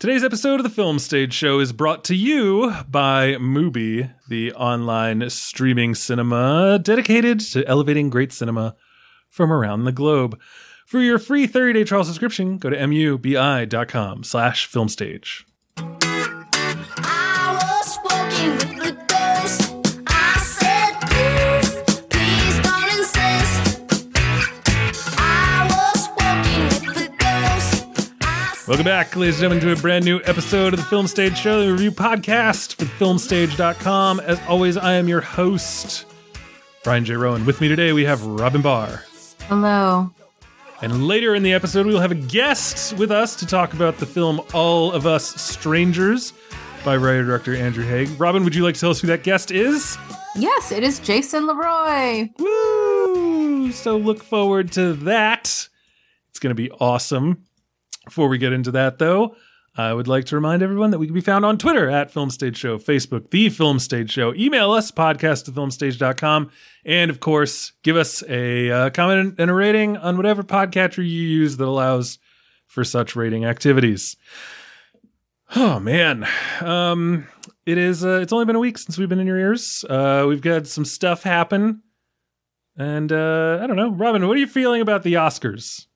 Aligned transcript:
Today's 0.00 0.24
episode 0.24 0.60
of 0.60 0.62
the 0.62 0.70
Film 0.70 0.98
Stage 0.98 1.34
Show 1.34 1.60
is 1.60 1.74
brought 1.74 2.04
to 2.04 2.14
you 2.14 2.74
by 2.88 3.34
Mubi, 3.34 4.10
the 4.30 4.50
online 4.54 5.28
streaming 5.28 5.94
cinema 5.94 6.78
dedicated 6.78 7.38
to 7.40 7.68
elevating 7.68 8.08
great 8.08 8.32
cinema 8.32 8.76
from 9.28 9.52
around 9.52 9.84
the 9.84 9.92
globe. 9.92 10.40
For 10.86 11.00
your 11.00 11.18
free 11.18 11.46
30-day 11.46 11.84
trial 11.84 12.04
subscription, 12.04 12.56
go 12.56 12.70
to 12.70 12.78
mubi.com 12.78 14.24
slash 14.24 14.66
filmstage. 14.72 15.44
Welcome 28.70 28.84
back, 28.84 29.16
ladies 29.16 29.42
and 29.42 29.50
gentlemen, 29.50 29.64
to 29.64 29.72
a 29.72 29.82
brand 29.82 30.04
new 30.04 30.20
episode 30.26 30.74
of 30.74 30.78
the 30.78 30.86
Film 30.86 31.08
Stage 31.08 31.36
Show, 31.36 31.66
the 31.66 31.72
review 31.72 31.90
podcast 31.90 32.76
for 32.76 32.84
filmstage.com. 32.84 34.20
As 34.20 34.40
always, 34.46 34.76
I 34.76 34.92
am 34.92 35.08
your 35.08 35.20
host, 35.20 36.06
Brian 36.84 37.04
J. 37.04 37.14
Roan. 37.14 37.44
With 37.44 37.60
me 37.60 37.66
today, 37.66 37.92
we 37.92 38.04
have 38.04 38.24
Robyn 38.24 38.62
Bahr. 38.62 39.02
Hello. 39.48 40.12
And 40.82 41.08
later 41.08 41.34
in 41.34 41.42
the 41.42 41.52
episode, 41.52 41.84
we 41.84 41.92
will 41.92 42.00
have 42.00 42.12
a 42.12 42.14
guest 42.14 42.96
with 42.96 43.10
us 43.10 43.34
to 43.40 43.46
talk 43.46 43.72
about 43.72 43.98
the 43.98 44.06
film 44.06 44.40
All 44.54 44.92
of 44.92 45.04
Us 45.04 45.34
Strangers 45.34 46.32
by 46.84 46.96
writer 46.96 47.24
director 47.24 47.56
Andrew 47.56 47.84
Haigh. 47.84 48.04
Robin, 48.18 48.44
would 48.44 48.54
you 48.54 48.62
like 48.62 48.76
to 48.76 48.80
tell 48.80 48.90
us 48.90 49.00
who 49.00 49.08
that 49.08 49.24
guest 49.24 49.50
is? 49.50 49.98
Yes, 50.36 50.70
it 50.70 50.84
is 50.84 51.00
Jason 51.00 51.48
LeRoy. 51.48 52.30
Woo! 52.38 53.72
So 53.72 53.96
look 53.96 54.22
forward 54.22 54.70
to 54.74 54.92
that. 54.92 55.68
It's 56.28 56.38
going 56.38 56.54
to 56.54 56.54
be 56.54 56.70
awesome. 56.70 57.46
Before 58.10 58.26
we 58.26 58.38
get 58.38 58.52
into 58.52 58.72
that, 58.72 58.98
though, 58.98 59.36
I 59.76 59.92
would 59.92 60.08
like 60.08 60.24
to 60.24 60.34
remind 60.34 60.64
everyone 60.64 60.90
that 60.90 60.98
we 60.98 61.06
can 61.06 61.14
be 61.14 61.20
found 61.20 61.44
on 61.44 61.58
Twitter 61.58 61.88
at 61.88 62.10
Film 62.10 62.28
Stage 62.28 62.56
Show, 62.56 62.76
Facebook, 62.76 63.30
The 63.30 63.48
Film 63.50 63.78
Stage 63.78 64.10
Show. 64.10 64.34
Email 64.34 64.72
us, 64.72 64.90
podcast 64.90 65.48
at 65.48 65.54
filmstage.com. 65.54 66.50
And 66.84 67.08
of 67.08 67.20
course, 67.20 67.70
give 67.84 67.96
us 67.96 68.24
a 68.28 68.68
uh, 68.68 68.90
comment 68.90 69.36
and 69.38 69.48
a 69.48 69.54
rating 69.54 69.96
on 69.96 70.16
whatever 70.16 70.42
podcatcher 70.42 70.98
you 70.98 71.04
use 71.04 71.56
that 71.58 71.66
allows 71.66 72.18
for 72.66 72.82
such 72.82 73.14
rating 73.14 73.44
activities. 73.44 74.16
Oh 75.54 75.78
man, 75.78 76.26
um, 76.62 77.28
it 77.64 77.78
is. 77.78 78.04
Uh, 78.04 78.18
it's 78.20 78.32
only 78.32 78.44
been 78.44 78.56
a 78.56 78.60
week 78.60 78.76
since 78.76 78.98
we've 78.98 79.08
been 79.08 79.20
in 79.20 79.28
your 79.28 79.38
ears. 79.38 79.84
Uh, 79.88 80.24
we've 80.26 80.42
got 80.42 80.66
some 80.66 80.84
stuff 80.84 81.22
happen, 81.22 81.84
and 82.76 83.12
uh, 83.12 83.60
I 83.62 83.68
don't 83.68 83.76
know, 83.76 83.92
Robyn. 83.92 84.26
What 84.26 84.36
are 84.36 84.40
you 84.40 84.48
feeling 84.48 84.80
about 84.80 85.04
the 85.04 85.12
Oscars? 85.14 85.86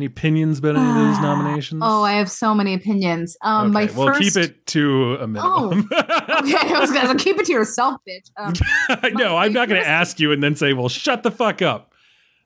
Any 0.00 0.06
opinions 0.06 0.60
about 0.60 0.76
any 0.76 0.88
of 0.88 0.94
those 0.94 1.18
nominations? 1.18 1.82
Oh, 1.84 2.02
I 2.02 2.12
have 2.12 2.30
so 2.30 2.54
many 2.54 2.72
opinions. 2.72 3.36
Um, 3.42 3.70
my 3.72 3.82
okay, 3.82 3.94
well, 3.94 4.06
first. 4.06 4.22
keep 4.22 4.42
it 4.42 4.66
to 4.68 5.16
a 5.20 5.26
minimum. 5.26 5.90
okay, 5.92 5.98
I 6.00 6.78
was 6.80 6.90
gonna 6.90 7.18
keep 7.18 7.38
it 7.38 7.44
to 7.44 7.52
yourself, 7.52 8.00
bitch. 8.08 8.30
Um, 8.38 8.54
I 9.02 9.10
know. 9.10 9.36
I'm 9.36 9.52
not 9.52 9.68
going 9.68 9.78
to 9.78 9.84
first- 9.84 9.90
ask 9.90 10.18
you 10.18 10.32
and 10.32 10.42
then 10.42 10.56
say, 10.56 10.72
"Well, 10.72 10.88
shut 10.88 11.22
the 11.22 11.30
fuck 11.30 11.60
up." 11.60 11.92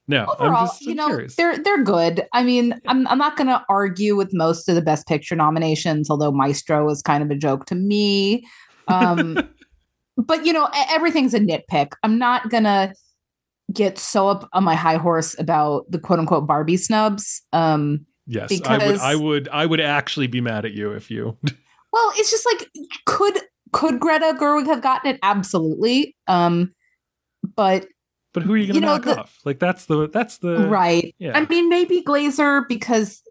No, 0.08 0.22
I'm 0.40 0.46
overall, 0.46 0.66
just 0.66 0.82
I'm 0.82 0.88
you 0.88 0.94
know, 0.96 1.06
curious. 1.06 1.36
they're 1.36 1.56
they're 1.58 1.84
good. 1.84 2.26
I 2.32 2.42
mean, 2.42 2.74
I'm 2.88 3.06
I'm 3.06 3.18
not 3.18 3.36
gonna 3.36 3.64
argue 3.68 4.16
with 4.16 4.34
most 4.34 4.68
of 4.68 4.74
the 4.74 4.82
Best 4.82 5.06
Picture 5.06 5.36
nominations, 5.36 6.10
although 6.10 6.32
Maestro 6.32 6.90
is 6.90 7.02
kind 7.02 7.22
of 7.22 7.30
a 7.30 7.36
joke 7.36 7.66
to 7.66 7.76
me. 7.76 8.44
Um, 8.88 9.38
but 10.16 10.44
you 10.44 10.52
know, 10.52 10.68
everything's 10.90 11.34
a 11.34 11.38
nitpick. 11.38 11.92
I'm 12.02 12.18
not 12.18 12.50
gonna 12.50 12.94
get 13.74 13.98
so 13.98 14.28
up 14.28 14.48
on 14.52 14.64
my 14.64 14.74
high 14.74 14.96
horse 14.96 15.38
about 15.38 15.90
the 15.90 15.98
quote 15.98 16.18
unquote 16.20 16.46
Barbie 16.46 16.76
snubs. 16.76 17.42
Um, 17.52 18.06
yes, 18.26 18.50
I 18.66 18.78
would. 18.78 18.80
because- 18.84 19.00
I 19.00 19.14
would. 19.16 19.48
I 19.48 19.66
would 19.66 19.80
actually 19.80 20.26
be 20.28 20.40
mad 20.40 20.64
at 20.64 20.72
you 20.72 20.92
if 20.92 21.10
you. 21.10 21.36
Well, 21.92 22.12
it's 22.16 22.28
just 22.28 22.44
like 22.44 22.68
could 23.06 23.38
could 23.72 24.00
Greta 24.00 24.34
Gerwig 24.40 24.66
have 24.66 24.82
gotten 24.82 25.12
it? 25.14 25.20
Absolutely. 25.22 26.16
Um, 26.26 26.74
but 27.54 27.86
But 28.32 28.42
who 28.42 28.54
are 28.54 28.56
you 28.56 28.66
going 28.66 28.80
to 28.80 28.86
knock 28.86 29.02
the- 29.04 29.20
off? 29.20 29.38
Like 29.44 29.60
that's 29.60 29.86
the 29.86 30.08
that's 30.08 30.38
the 30.38 30.66
right. 30.68 31.14
yeah. 31.20 31.38
I 31.38 31.46
mean, 31.46 31.68
maybe 31.68 32.02
Glazer 32.02 32.66
because 32.68 33.22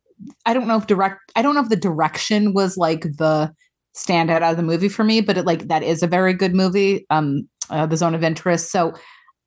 I 0.46 0.54
don't 0.54 0.70
know 0.70 0.78
if 0.78 0.88
direct. 0.88 1.20
I 1.36 1.42
don't 1.42 1.56
know 1.56 1.62
if 1.62 1.68
the 1.68 1.76
direction 1.76 2.54
was 2.54 2.78
like 2.78 3.02
the 3.02 3.54
standout 3.98 4.42
out 4.42 4.52
of 4.52 4.56
the 4.56 4.64
movie 4.64 4.88
for 4.88 5.04
me, 5.04 5.20
but 5.20 5.38
it 5.38 5.46
like 5.46 5.68
that 5.68 5.84
is 5.84 6.02
a 6.02 6.08
very 6.08 6.34
good 6.34 6.56
movie. 6.56 7.06
Um, 7.10 7.50
uh, 7.70 7.86
the 7.86 7.98
Zone 7.98 8.16
of 8.16 8.24
Interest. 8.24 8.72
So, 8.72 8.94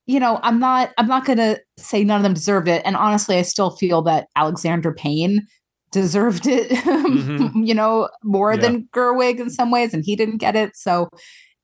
you 0.06 0.20
know, 0.20 0.38
I'm 0.42 0.58
not. 0.60 0.90
I'm 0.98 1.08
not 1.08 1.24
gonna 1.24 1.58
say 1.78 2.04
none 2.04 2.18
of 2.18 2.22
them 2.22 2.34
deserved 2.34 2.68
it. 2.68 2.82
And 2.84 2.96
honestly, 2.96 3.36
I 3.38 3.42
still 3.42 3.70
feel 3.70 4.02
that 4.02 4.28
Alexander 4.36 4.92
Payne 4.92 5.46
deserved 5.92 6.46
it. 6.46 6.70
Mhm. 7.06 7.66
you 7.66 7.74
know, 7.74 8.08
more 8.24 8.54
Yeah. 8.54 8.60
than 8.60 8.88
Gerwig 8.94 9.38
in 9.40 9.50
some 9.50 9.70
ways, 9.70 9.94
and 9.94 10.04
he 10.04 10.16
didn't 10.16 10.38
get 10.38 10.56
it. 10.56 10.76
So, 10.76 11.08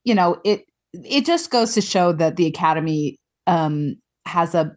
you 0.04 0.14
know, 0.14 0.38
it 0.44 0.62
it 0.92 1.24
just 1.24 1.50
goes 1.50 1.74
to 1.74 1.80
show 1.80 2.12
that 2.12 2.36
the 2.36 2.46
Academy 2.46 3.16
um 3.46 3.96
has 4.26 4.54
a 4.54 4.72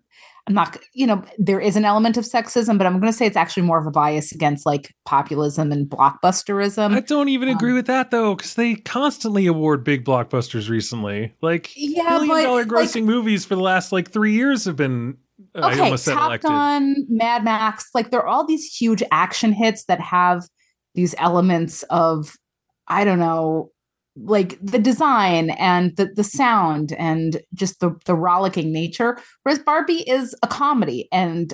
I'm 0.47 0.53
not, 0.53 0.77
you 0.93 1.07
know, 1.07 1.23
there 1.39 1.59
is 1.59 1.75
an 1.75 1.85
element 1.85 2.17
of 2.17 2.23
sexism, 2.23 2.77
but 2.77 2.85
I'm 2.85 2.99
going 2.99 3.11
to 3.11 3.17
say 3.17 3.25
it's 3.25 3.35
actually 3.35 3.63
more 3.63 3.79
of 3.79 3.87
a 3.87 3.91
bias 3.91 4.31
against 4.31 4.63
like 4.65 4.93
populism 5.05 5.71
and 5.71 5.89
blockbusterism. 5.89 6.93
I 6.95 6.99
don't 6.99 7.29
even 7.29 7.49
agree 7.49 7.71
Um, 7.71 7.77
with 7.77 7.87
that 7.87 8.11
though, 8.11 8.35
because 8.35 8.53
they 8.53 8.75
constantly 8.75 9.47
award 9.47 9.83
big 9.83 10.05
blockbusters 10.05 10.69
recently. 10.69 11.33
Like 11.41 11.71
Yeah, 11.75 12.09
billion 12.09 12.27
but, 12.29 12.43
dollar 12.43 12.65
like- 12.65 12.67
grossing 12.89 13.05
movies 13.05 13.43
for 13.43 13.55
the 13.55 13.61
last 13.61 13.91
like 13.91 14.11
three 14.11 14.33
years 14.33 14.65
have 14.65 14.75
been. 14.75 15.17
uh, 15.55 15.61
I 15.61 15.71
okay, 15.73 15.81
almost 15.81 16.03
said 16.05 16.13
Top 16.13 16.27
elected. 16.27 16.49
Gun, 16.49 16.95
Mad 17.09 17.43
Max, 17.43 17.89
like 17.95 18.11
there 18.11 18.19
are 18.21 18.27
all 18.27 18.45
these 18.45 18.65
huge 18.65 19.01
action 19.11 19.51
hits 19.51 19.85
that 19.85 19.99
have 19.99 20.43
these 20.93 21.15
elements 21.17 21.81
of, 21.89 22.35
I 22.87 23.03
don't 23.03 23.19
know, 23.19 23.71
like 24.15 24.57
the 24.61 24.79
design 24.79 25.49
and 25.51 25.95
the 25.97 26.07
the 26.15 26.23
sound 26.23 26.93
and 26.93 27.41
just 27.53 27.79
the 27.79 27.95
the 28.05 28.15
rollicking 28.15 28.71
nature. 28.71 29.17
Whereas 29.43 29.59
Barbie 29.59 30.09
is 30.09 30.35
a 30.41 30.47
comedy, 30.47 31.07
and 31.11 31.53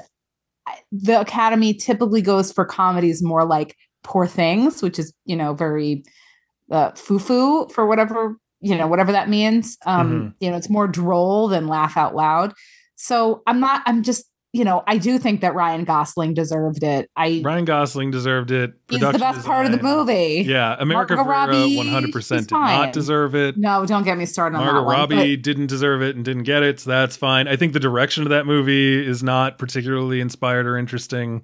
the 0.91 1.19
Academy 1.19 1.73
typically 1.73 2.21
goes 2.21 2.51
for 2.51 2.65
comedies 2.65 3.23
more 3.23 3.45
like 3.45 3.75
Poor 4.03 4.27
Things, 4.27 4.81
which 4.81 4.99
is 4.99 5.13
you 5.25 5.35
know 5.35 5.53
very 5.53 6.03
uh, 6.69 6.91
foo 6.91 7.19
foo 7.19 7.67
for 7.69 7.85
whatever 7.85 8.37
you 8.61 8.77
know 8.77 8.87
whatever 8.87 9.11
that 9.11 9.29
means. 9.29 9.77
Um, 9.85 10.35
You 10.39 10.51
know, 10.51 10.57
it's 10.57 10.69
more 10.69 10.87
droll 10.87 11.47
than 11.47 11.67
laugh 11.67 11.97
out 11.97 12.15
loud. 12.15 12.53
So 12.95 13.41
I'm 13.47 13.59
not. 13.59 13.81
I'm 13.85 14.03
just. 14.03 14.30
You 14.53 14.65
know, 14.65 14.83
I 14.85 14.97
do 14.97 15.17
think 15.17 15.39
that 15.41 15.55
Ryan 15.55 15.85
Gosling 15.85 16.33
deserved 16.33 16.83
it. 16.83 17.09
I 17.15 17.41
Ryan 17.43 17.63
Gosling 17.63 18.11
deserved 18.11 18.51
it. 18.51 18.73
he's 18.89 18.99
the 18.99 19.05
Production 19.11 19.21
best 19.37 19.47
part 19.47 19.65
of 19.65 19.71
the 19.71 19.81
movie. 19.81 20.43
Yeah, 20.45 20.75
America 20.77 21.15
Margot 21.15 21.29
Ferrera 21.31 21.77
uh, 21.77 21.87
Robbie, 21.87 22.11
100% 22.11 22.39
did 22.39 22.49
fine. 22.49 22.79
not 22.81 22.93
deserve 22.93 23.33
it. 23.33 23.55
No, 23.55 23.85
don't 23.85 24.03
get 24.03 24.17
me 24.17 24.25
started 24.25 24.57
on 24.57 24.65
Margot 24.65 24.81
that 24.81 24.85
one. 24.85 24.95
Robbie 24.97 25.35
but- 25.37 25.43
didn't 25.43 25.67
deserve 25.67 26.01
it 26.01 26.17
and 26.17 26.25
didn't 26.25 26.43
get 26.43 26.63
it, 26.63 26.81
so 26.81 26.89
that's 26.89 27.15
fine. 27.15 27.47
I 27.47 27.55
think 27.55 27.71
the 27.71 27.79
direction 27.79 28.23
of 28.23 28.29
that 28.29 28.45
movie 28.45 29.05
is 29.07 29.23
not 29.23 29.57
particularly 29.57 30.19
inspired 30.19 30.67
or 30.67 30.77
interesting. 30.77 31.43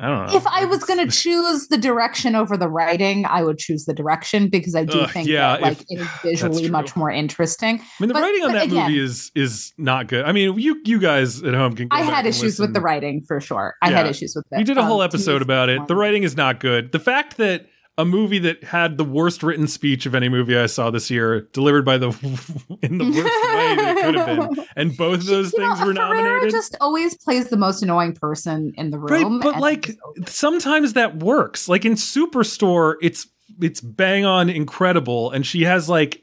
I 0.00 0.08
don't 0.08 0.26
know. 0.26 0.34
if 0.36 0.46
I 0.46 0.64
was 0.64 0.82
going 0.84 1.06
to 1.06 1.10
choose 1.14 1.68
the 1.68 1.76
direction 1.76 2.34
over 2.34 2.56
the 2.56 2.68
writing, 2.68 3.26
I 3.26 3.42
would 3.44 3.58
choose 3.58 3.84
the 3.84 3.92
direction 3.94 4.48
because 4.48 4.74
I 4.74 4.84
do 4.84 5.00
Ugh, 5.00 5.10
think 5.10 5.28
yeah, 5.28 5.52
that 5.56 5.62
like 5.62 5.78
if- 5.88 5.90
it 5.90 6.00
is 6.00 6.08
visually 6.22 6.68
much 6.70 6.96
more 6.96 7.10
interesting. 7.10 7.78
I 7.80 7.82
mean, 8.00 8.08
the 8.08 8.14
but- 8.14 8.22
writing 8.22 8.44
on 8.44 8.52
that 8.54 8.64
again- 8.66 8.86
movie 8.88 8.98
is 8.98 9.30
is 9.34 9.72
not 9.78 10.08
good. 10.08 10.24
I 10.24 10.32
mean, 10.32 10.58
you 10.58 10.80
you 10.84 10.98
guys 10.98 11.42
at 11.42 11.54
home 11.54 11.74
can. 11.76 11.88
Go 11.88 11.96
I 11.96 12.02
had 12.02 12.26
issues 12.26 12.58
with 12.58 12.72
the 12.72 12.80
writing 12.80 13.22
for 13.28 13.40
sure. 13.40 13.74
I 13.82 13.90
had 13.90 14.06
issues 14.06 14.32
with 14.34 14.44
that. 14.50 14.58
We 14.58 14.64
did 14.64 14.78
a 14.78 14.84
whole 14.84 15.00
Um, 15.02 15.04
episode 15.06 15.42
about 15.42 15.68
it. 15.68 15.86
The 15.86 15.94
writing 15.96 16.22
is 16.22 16.36
not 16.36 16.60
good. 16.60 16.92
The 16.92 16.98
fact 17.00 17.36
that 17.36 17.66
a 18.00 18.04
movie 18.04 18.38
that 18.40 18.64
had 18.64 18.96
the 18.98 19.04
worst 19.04 19.42
written 19.42 19.66
speech 19.66 20.06
of 20.06 20.14
any 20.14 20.28
movie 20.28 20.56
I 20.56 20.66
saw 20.66 20.90
this 20.90 21.10
year, 21.10 21.42
delivered 21.52 21.84
by 21.84 21.98
the 21.98 22.08
in 22.82 22.98
the 22.98 23.04
worst 23.04 23.16
way 23.16 23.76
that 23.76 23.96
it 23.98 24.02
could 24.04 24.14
have 24.14 24.26
been, 24.56 24.66
and 24.76 24.96
both 24.96 25.20
of 25.20 25.26
those 25.26 25.52
You 25.52 25.60
know, 25.60 25.74
things 25.74 25.86
were 25.86 25.92
Ferrera 25.92 25.94
nominated. 25.94 26.50
just 26.50 26.76
always 26.80 27.16
plays 27.16 27.48
the 27.48 27.56
most 27.56 27.82
annoying 27.82 28.14
person 28.14 28.72
in 28.76 28.90
the 28.90 28.98
Right, 28.98 29.22
room. 29.22 29.40
but 29.40 29.58
like 29.58 29.96
sometimes 30.26 30.94
that 30.94 31.16
works. 31.18 31.68
Like 31.68 31.84
in 31.84 31.94
Superstore, 31.94 32.94
it's 33.02 33.26
it's 33.60 33.80
bang 33.80 34.24
on 34.24 34.48
incredible, 34.48 35.30
and 35.30 35.44
she 35.46 35.62
has 35.64 35.88
like 35.88 36.22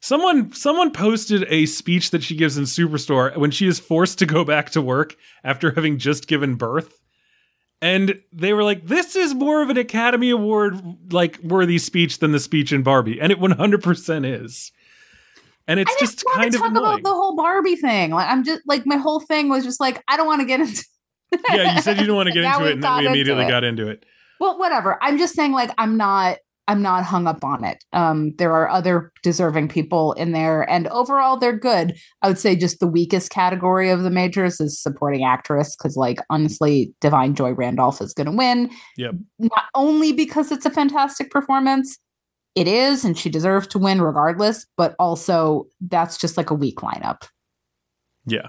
someone 0.00 0.52
someone 0.52 0.90
posted 0.92 1.44
a 1.48 1.66
speech 1.66 2.10
that 2.12 2.22
she 2.22 2.36
gives 2.36 2.56
in 2.58 2.64
Superstore 2.64 3.36
when 3.36 3.50
she 3.50 3.66
is 3.66 3.78
forced 3.80 4.18
to 4.20 4.26
go 4.26 4.44
back 4.44 4.70
to 4.70 4.82
work 4.82 5.16
after 5.42 5.72
having 5.72 5.98
just 5.98 6.26
given 6.28 6.54
birth. 6.54 6.94
And 7.80 8.20
they 8.32 8.52
were 8.52 8.64
like, 8.64 8.86
"This 8.86 9.14
is 9.14 9.34
more 9.34 9.62
of 9.62 9.70
an 9.70 9.76
Academy 9.76 10.30
Award 10.30 11.12
like 11.12 11.38
worthy 11.42 11.78
speech 11.78 12.18
than 12.18 12.32
the 12.32 12.40
speech 12.40 12.72
in 12.72 12.82
Barbie," 12.82 13.20
and 13.20 13.30
it 13.30 13.38
one 13.38 13.52
hundred 13.52 13.82
percent 13.82 14.26
is. 14.26 14.72
And 15.68 15.78
it's 15.78 15.90
I 15.90 16.00
just 16.00 16.14
just 16.14 16.26
want 16.26 16.38
kind 16.38 16.50
to 16.50 16.56
of 16.56 16.62
talk 16.62 16.70
annoying. 16.70 16.86
about 16.86 17.02
the 17.04 17.14
whole 17.14 17.36
Barbie 17.36 17.76
thing. 17.76 18.10
Like 18.10 18.28
I'm 18.28 18.42
just 18.42 18.62
like 18.66 18.84
my 18.84 18.96
whole 18.96 19.20
thing 19.20 19.48
was 19.48 19.64
just 19.64 19.78
like 19.80 20.02
I 20.08 20.16
don't 20.16 20.26
want 20.26 20.40
to 20.40 20.46
get 20.46 20.60
into. 20.60 20.84
yeah, 21.52 21.76
you 21.76 21.82
said 21.82 21.98
you 21.98 22.04
didn't 22.04 22.16
want 22.16 22.28
to 22.28 22.32
get 22.32 22.44
into 22.44 22.66
it, 22.66 22.72
and 22.72 22.82
then 22.82 22.98
we 22.98 23.06
immediately 23.06 23.44
it. 23.44 23.48
got 23.48 23.62
into 23.62 23.86
it. 23.88 24.04
Well, 24.40 24.58
whatever. 24.58 24.98
I'm 25.02 25.18
just 25.18 25.34
saying 25.34 25.52
like 25.52 25.70
I'm 25.78 25.96
not. 25.96 26.38
I'm 26.68 26.82
not 26.82 27.02
hung 27.02 27.26
up 27.26 27.42
on 27.42 27.64
it. 27.64 27.82
Um, 27.92 28.30
there 28.38 28.52
are 28.52 28.68
other 28.68 29.10
deserving 29.24 29.68
people 29.68 30.12
in 30.12 30.30
there, 30.32 30.62
and 30.70 30.86
overall, 30.88 31.36
they're 31.36 31.58
good. 31.58 31.96
I 32.22 32.28
would 32.28 32.38
say 32.38 32.54
just 32.54 32.78
the 32.78 32.86
weakest 32.86 33.30
category 33.30 33.90
of 33.90 34.02
the 34.02 34.10
majors 34.10 34.60
is 34.60 34.80
supporting 34.80 35.24
actress, 35.24 35.74
because, 35.74 35.96
like, 35.96 36.18
honestly, 36.30 36.94
Da'Vine 37.00 37.34
Joy 37.34 37.52
Randolph 37.52 38.00
is 38.00 38.14
going 38.14 38.26
to 38.26 38.36
win. 38.36 38.70
Yep. 38.98 39.14
Not 39.40 39.64
only 39.74 40.12
because 40.12 40.52
it's 40.52 40.66
a 40.66 40.70
fantastic 40.70 41.30
performance, 41.32 41.98
it 42.54 42.68
is, 42.68 43.04
and 43.04 43.16
she 43.16 43.30
deserves 43.30 43.66
to 43.68 43.78
win 43.78 44.00
regardless, 44.02 44.66
but 44.76 44.94
also 44.98 45.66
that's 45.80 46.18
just 46.18 46.36
like 46.36 46.50
a 46.50 46.54
weak 46.54 46.80
lineup. 46.80 47.22
Yeah. 48.26 48.48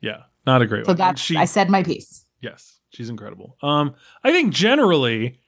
Yeah. 0.00 0.22
Not 0.46 0.62
a 0.62 0.66
great 0.66 0.86
So 0.86 0.92
one. 0.92 0.96
That's, 0.96 1.20
she, 1.20 1.36
I 1.36 1.44
said 1.44 1.68
my 1.68 1.82
piece. 1.82 2.24
yes, 2.40 2.78
she's 2.90 3.10
incredible. 3.10 3.56
Um, 3.62 3.94
I 4.24 4.32
think 4.32 4.54
generally, 4.54 5.38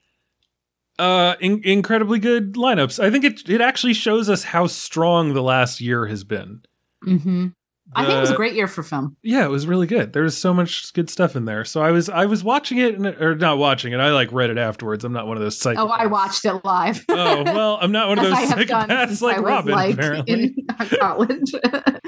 uh, 1.03 1.37
in- 1.41 1.63
incredibly 1.65 2.19
good 2.19 2.55
lineups. 2.55 3.03
I 3.03 3.11
think 3.11 3.25
it 3.25 3.49
it 3.49 3.61
actually 3.61 3.95
shows 3.95 4.29
us 4.31 4.45
how 4.45 4.67
strong 4.67 5.35
the 5.35 5.43
last 5.43 5.81
year 5.81 6.07
has 6.07 6.25
been. 6.25 6.63
hmm 7.03 7.49
I 7.95 8.07
think 8.07 8.17
it 8.17 8.21
was 8.21 8.31
a 8.31 8.37
great 8.37 8.55
year 8.55 8.69
for 8.69 8.83
film. 8.83 9.17
Yeah, 9.23 9.45
it 9.45 9.51
was 9.51 9.67
really 9.67 9.87
good. 9.87 10.15
There 10.15 10.23
was 10.23 10.35
so 10.39 10.55
much 10.55 10.95
good 10.95 11.11
stuff 11.11 11.37
in 11.37 11.45
there. 11.45 11.63
So 11.67 11.83
I 11.83 11.91
was 11.91 12.09
I 12.09 12.25
was 12.25 12.43
watching 12.43 12.79
it 12.79 12.95
and, 12.95 13.05
or 13.07 13.35
not 13.35 13.59
watching 13.59 13.93
it. 13.93 14.01
I 14.01 14.13
like 14.13 14.33
read 14.33 14.49
it 14.49 14.57
afterwards. 14.57 15.05
I'm 15.05 15.13
not 15.13 15.27
one 15.27 15.37
of 15.37 15.43
those 15.43 15.59
psychopaths. 15.59 15.77
Oh, 15.79 15.89
I 15.89 16.07
watched 16.07 16.45
it 16.47 16.65
live. 16.65 17.05
oh 17.11 17.43
well, 17.43 17.79
I'm 17.83 17.93
not 17.93 18.09
one 18.09 18.19
of 18.19 18.25
those 18.31 18.33
I 18.33 18.41
have 18.43 18.67
done 18.67 18.89
psychopaths 18.89 19.21
like 19.21 19.37
I 19.37 19.41
Robyn. 19.41 19.73
like 19.75 19.95
apparently, 19.95 20.33
in 20.33 20.67
college. 20.99 21.53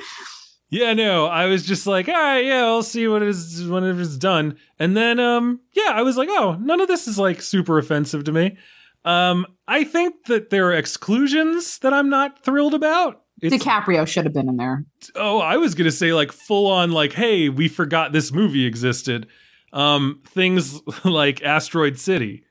yeah, 0.70 0.94
no, 0.94 1.26
I 1.26 1.46
was 1.46 1.66
just 1.66 1.86
like, 1.86 2.08
all 2.08 2.14
right, 2.14 2.44
yeah, 2.46 2.64
I'll 2.64 2.82
see 2.82 3.06
what 3.06 3.22
is 3.22 3.64
whenever 3.66 4.00
it's 4.00 4.16
done. 4.16 4.56
And 4.78 4.96
then, 4.96 5.20
um, 5.20 5.60
yeah, 5.72 5.90
I 5.90 6.02
was 6.02 6.16
like, 6.16 6.28
oh, 6.30 6.56
none 6.60 6.80
of 6.80 6.88
this 6.88 7.06
is 7.06 7.18
like 7.18 7.42
super 7.42 7.76
offensive 7.78 8.24
to 8.24 8.32
me. 8.32 8.56
Um, 9.04 9.46
I 9.68 9.84
think 9.84 10.26
that 10.26 10.50
there 10.50 10.68
are 10.68 10.72
exclusions 10.72 11.78
that 11.78 11.92
I'm 11.92 12.08
not 12.08 12.42
thrilled 12.42 12.74
about. 12.74 13.22
It's, 13.42 13.54
DiCaprio 13.54 14.06
should 14.06 14.24
have 14.24 14.32
been 14.32 14.48
in 14.48 14.56
there. 14.56 14.84
oh, 15.16 15.38
I 15.40 15.56
was 15.56 15.74
gonna 15.74 15.90
say 15.90 16.12
like 16.12 16.32
full 16.32 16.66
on 16.70 16.92
like, 16.92 17.12
hey, 17.12 17.48
we 17.48 17.68
forgot 17.68 18.12
this 18.12 18.32
movie 18.32 18.64
existed. 18.64 19.26
Um, 19.72 20.22
things 20.24 20.80
like 21.04 21.42
Asteroid 21.42 21.98
City. 21.98 22.44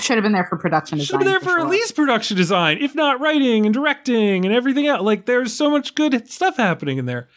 Should 0.00 0.16
have 0.16 0.22
been 0.22 0.32
there 0.32 0.46
for 0.46 0.56
production 0.56 0.98
Should 1.00 1.18
been 1.18 1.28
there 1.28 1.40
for, 1.40 1.50
at 1.50 1.62
sure. 1.62 1.68
least 1.68 1.94
production 1.94 2.36
design, 2.36 2.78
if 2.80 2.94
not 2.94 3.20
writing 3.20 3.66
and 3.66 3.74
directing 3.74 4.46
and 4.46 4.54
everything 4.54 4.86
else. 4.86 5.02
Like 5.02 5.26
there's 5.26 5.52
so 5.52 5.70
much 5.70 5.94
good 5.94 6.30
stuff 6.30 6.56
happening 6.56 6.98
in 6.98 7.04
there. 7.04 7.28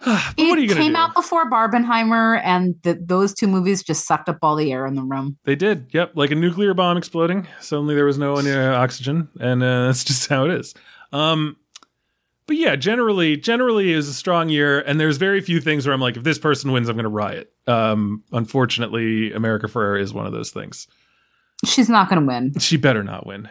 but 0.04 0.34
It 0.36 0.48
what 0.48 0.58
are 0.58 0.62
you 0.62 0.74
came 0.74 0.92
do? 0.92 0.98
out 0.98 1.14
before 1.14 1.50
Barbenheimer, 1.50 2.40
and 2.44 2.76
the, 2.82 2.94
those 2.94 3.34
two 3.34 3.48
movies 3.48 3.82
just 3.82 4.06
sucked 4.06 4.28
up 4.28 4.38
all 4.42 4.54
the 4.56 4.72
air 4.72 4.86
in 4.86 4.94
the 4.94 5.02
room. 5.02 5.36
They 5.44 5.56
did. 5.56 5.86
Yep, 5.92 6.12
like 6.14 6.30
a 6.30 6.36
nuclear 6.36 6.72
bomb 6.74 6.96
exploding. 6.96 7.46
Suddenly 7.60 7.94
there 7.94 8.04
was 8.04 8.18
no 8.18 8.36
uh, 8.36 8.76
oxygen, 8.76 9.28
and 9.40 9.62
uh, 9.62 9.86
that's 9.86 10.04
just 10.04 10.28
how 10.28 10.44
it 10.44 10.52
is. 10.52 10.74
Um, 11.12 11.56
but 12.46 12.56
yeah, 12.56 12.76
generally, 12.76 13.36
generally 13.36 13.92
it 13.92 13.96
was 13.96 14.08
a 14.08 14.14
strong 14.14 14.48
year, 14.48 14.80
and 14.80 14.98
there's 15.00 15.16
very 15.18 15.40
few 15.40 15.60
things 15.60 15.86
where 15.86 15.92
I'm 15.94 16.00
like, 16.00 16.16
if 16.16 16.22
this 16.22 16.38
person 16.38 16.72
wins, 16.72 16.88
I'm 16.88 16.96
going 16.96 17.02
to 17.04 17.10
riot. 17.10 17.52
Um, 17.66 18.22
unfortunately, 18.32 19.32
America 19.32 19.66
Ferrera 19.66 20.00
is 20.00 20.14
one 20.14 20.26
of 20.26 20.32
those 20.32 20.50
things. 20.50 20.86
She's 21.66 21.88
not 21.88 22.08
going 22.08 22.20
to 22.22 22.26
win. 22.26 22.58
She 22.58 22.76
better 22.76 23.02
not 23.02 23.26
win. 23.26 23.48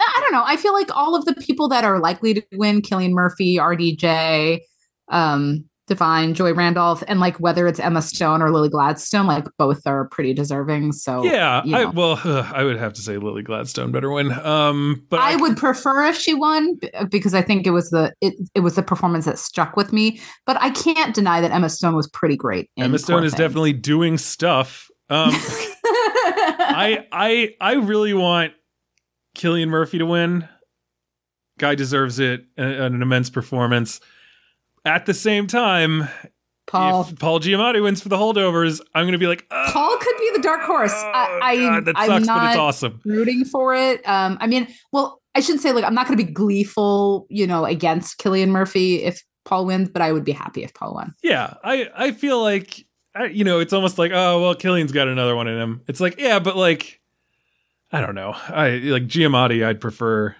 I 0.00 0.20
don't 0.20 0.32
know. 0.32 0.44
I 0.46 0.56
feel 0.56 0.72
like 0.72 0.94
all 0.94 1.14
of 1.14 1.24
the 1.24 1.34
people 1.34 1.68
that 1.68 1.84
are 1.84 1.98
likely 1.98 2.34
to 2.34 2.42
win, 2.52 2.80
Cillian 2.80 3.10
Murphy, 3.10 3.56
RDJ, 3.56 4.60
um, 5.08 5.64
Da'Vine, 5.90 6.32
Joy 6.32 6.54
Randolph, 6.54 7.04
and 7.08 7.20
like 7.20 7.36
whether 7.40 7.66
it's 7.66 7.78
Emma 7.78 8.00
Stone 8.00 8.40
or 8.40 8.50
Lily 8.50 8.70
Gladstone, 8.70 9.26
like 9.26 9.44
both 9.58 9.86
are 9.86 10.08
pretty 10.08 10.32
deserving. 10.32 10.92
So 10.92 11.22
yeah, 11.22 11.62
you 11.62 11.76
I, 11.76 11.82
know. 11.84 11.90
well, 11.90 12.20
I 12.54 12.64
would 12.64 12.78
have 12.78 12.94
to 12.94 13.02
say 13.02 13.18
Lily 13.18 13.42
Gladstone 13.42 13.92
better 13.92 14.10
win. 14.10 14.32
Um, 14.32 15.04
but 15.10 15.20
I 15.20 15.36
would 15.36 15.58
prefer 15.58 16.04
if 16.04 16.16
she 16.16 16.32
won 16.32 16.78
because 17.10 17.34
I 17.34 17.42
think 17.42 17.66
it 17.66 17.70
was 17.70 17.90
the 17.90 18.14
it, 18.22 18.32
it 18.54 18.60
was 18.60 18.76
the 18.76 18.82
performance 18.82 19.26
that 19.26 19.38
stuck 19.38 19.76
with 19.76 19.92
me. 19.92 20.20
But 20.46 20.56
I 20.62 20.70
can't 20.70 21.14
deny 21.14 21.42
that 21.42 21.50
Emma 21.50 21.68
Stone 21.68 21.94
was 21.96 22.08
pretty 22.08 22.36
great. 22.36 22.70
Emma 22.78 22.98
Stone 22.98 23.24
is 23.24 23.34
definitely 23.34 23.74
doing 23.74 24.16
stuff. 24.16 24.90
Um, 25.10 25.32
I 25.34 27.06
I 27.12 27.54
I 27.60 27.74
really 27.74 28.14
want 28.14 28.54
Cillian 29.36 29.68
Murphy 29.68 29.98
to 29.98 30.06
win. 30.06 30.48
Guy 31.58 31.74
deserves 31.74 32.18
it. 32.18 32.46
a- 32.56 32.84
An 32.84 33.02
immense 33.02 33.28
performance. 33.28 34.00
At 34.84 35.06
the 35.06 35.14
same 35.14 35.46
time, 35.46 36.08
Paul. 36.66 37.02
if 37.02 37.18
Paul 37.18 37.40
Giamatti 37.40 37.82
wins 37.82 38.00
for 38.02 38.08
the 38.08 38.16
holdovers, 38.16 38.80
I'm 38.94 39.04
going 39.04 39.12
to 39.12 39.18
be 39.18 39.26
like, 39.26 39.46
oh, 39.50 39.70
Paul 39.72 39.96
could 39.98 40.16
be 40.18 40.30
the 40.34 40.42
dark 40.42 40.62
horse. 40.62 40.92
I, 40.92 41.38
I 41.42 41.56
God, 41.56 41.84
that 41.86 41.94
I'm 41.98 42.08
sucks, 42.08 42.26
not 42.26 42.40
but 42.40 42.50
it's 42.50 42.58
awesome. 42.58 43.00
rooting 43.04 43.44
for 43.44 43.74
it. 43.74 44.06
Um, 44.08 44.36
I 44.40 44.46
mean, 44.46 44.68
well, 44.92 45.22
I 45.34 45.40
shouldn't 45.40 45.62
say 45.62 45.72
like 45.72 45.84
I'm 45.84 45.94
not 45.94 46.06
going 46.06 46.18
to 46.18 46.24
be 46.24 46.30
gleeful, 46.30 47.26
you 47.28 47.46
know, 47.46 47.64
against 47.64 48.18
Cillian 48.18 48.48
Murphy 48.48 49.02
if 49.02 49.22
Paul 49.44 49.66
wins, 49.66 49.88
but 49.88 50.02
I 50.02 50.12
would 50.12 50.24
be 50.24 50.32
happy 50.32 50.64
if 50.64 50.72
Paul 50.74 50.94
won. 50.94 51.14
Yeah, 51.22 51.54
I 51.62 51.88
I 51.94 52.12
feel 52.12 52.42
like 52.42 52.86
I, 53.14 53.26
you 53.26 53.44
know 53.44 53.60
it's 53.60 53.72
almost 53.72 53.98
like 53.98 54.12
oh 54.12 54.40
well, 54.40 54.54
Cillian's 54.54 54.92
got 54.92 55.08
another 55.08 55.36
one 55.36 55.48
in 55.48 55.58
him. 55.58 55.82
It's 55.86 56.00
like 56.00 56.18
yeah, 56.18 56.38
but 56.38 56.56
like 56.56 57.00
I 57.92 58.00
don't 58.00 58.14
know. 58.14 58.32
I 58.48 58.70
like 58.84 59.06
Giamatti. 59.06 59.64
I'd 59.64 59.80
prefer. 59.80 60.36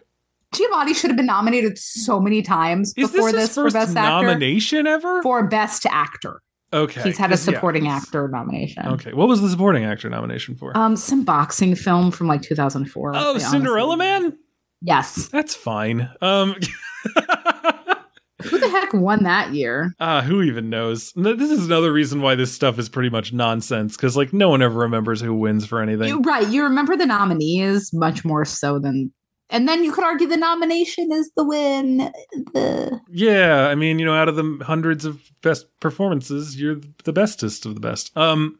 Giamatti 0.54 0.94
should 0.94 1.10
have 1.10 1.16
been 1.16 1.26
nominated 1.26 1.78
so 1.78 2.20
many 2.20 2.42
times 2.42 2.94
Is 2.96 3.10
before 3.10 3.32
this 3.32 3.40
this, 3.40 3.48
his 3.48 3.54
for 3.54 3.62
first 3.64 3.74
best 3.74 3.96
actor. 3.96 4.26
nomination 4.26 4.86
ever? 4.86 5.22
For 5.22 5.46
best 5.46 5.86
actor, 5.90 6.40
okay, 6.72 7.02
he's 7.02 7.18
had 7.18 7.32
a 7.32 7.36
supporting 7.36 7.84
he's- 7.84 8.02
actor 8.02 8.28
nomination. 8.28 8.86
Okay, 8.86 9.12
what 9.12 9.28
was 9.28 9.40
the 9.42 9.48
supporting 9.48 9.84
actor 9.84 10.08
nomination 10.08 10.54
for? 10.54 10.76
Um, 10.76 10.96
some 10.96 11.24
boxing 11.24 11.74
film 11.74 12.10
from 12.10 12.26
like 12.26 12.42
2004. 12.42 13.12
oh, 13.14 13.38
Cinderella 13.38 13.92
honestly- 13.94 14.28
Man. 14.30 14.38
Yes. 14.86 15.28
That's 15.28 15.54
fine. 15.54 16.10
Um, 16.20 16.56
Who 18.42 18.58
the 18.58 18.68
heck 18.68 18.92
won 18.92 19.22
that 19.22 19.54
year? 19.54 19.94
ah, 20.00 20.20
who 20.20 20.42
even 20.42 20.68
knows? 20.68 21.12
This 21.16 21.50
is 21.50 21.64
another 21.64 21.90
reason 21.92 22.20
why 22.20 22.34
this 22.34 22.52
stuff 22.52 22.78
is 22.78 22.90
pretty 22.90 23.08
much 23.08 23.32
nonsense 23.32 23.96
because 23.96 24.16
like 24.16 24.34
no 24.34 24.50
one 24.50 24.60
ever 24.60 24.80
remembers 24.80 25.22
who 25.22 25.32
wins 25.34 25.64
for 25.64 25.80
anything. 25.80 26.08
You- 26.08 26.20
right. 26.20 26.46
You 26.46 26.64
remember 26.64 26.96
the 26.96 27.06
nominees 27.06 27.90
much 27.94 28.24
more 28.24 28.44
so 28.44 28.78
than. 28.78 29.12
And 29.50 29.68
then 29.68 29.84
you 29.84 29.92
could 29.92 30.04
argue 30.04 30.26
the 30.26 30.36
nomination 30.36 31.12
is 31.12 31.30
the 31.36 31.44
win. 31.44 31.98
The 32.54 33.00
Yeah, 33.10 33.68
I 33.68 33.74
mean, 33.74 33.98
you 33.98 34.04
know, 34.04 34.14
out 34.14 34.28
of 34.28 34.36
the 34.36 34.60
hundreds 34.64 35.04
of 35.04 35.20
best 35.42 35.66
performances, 35.80 36.58
you're 36.58 36.80
the 37.04 37.12
bestest 37.12 37.66
of 37.66 37.74
the 37.74 37.80
best. 37.80 38.16
Um 38.16 38.58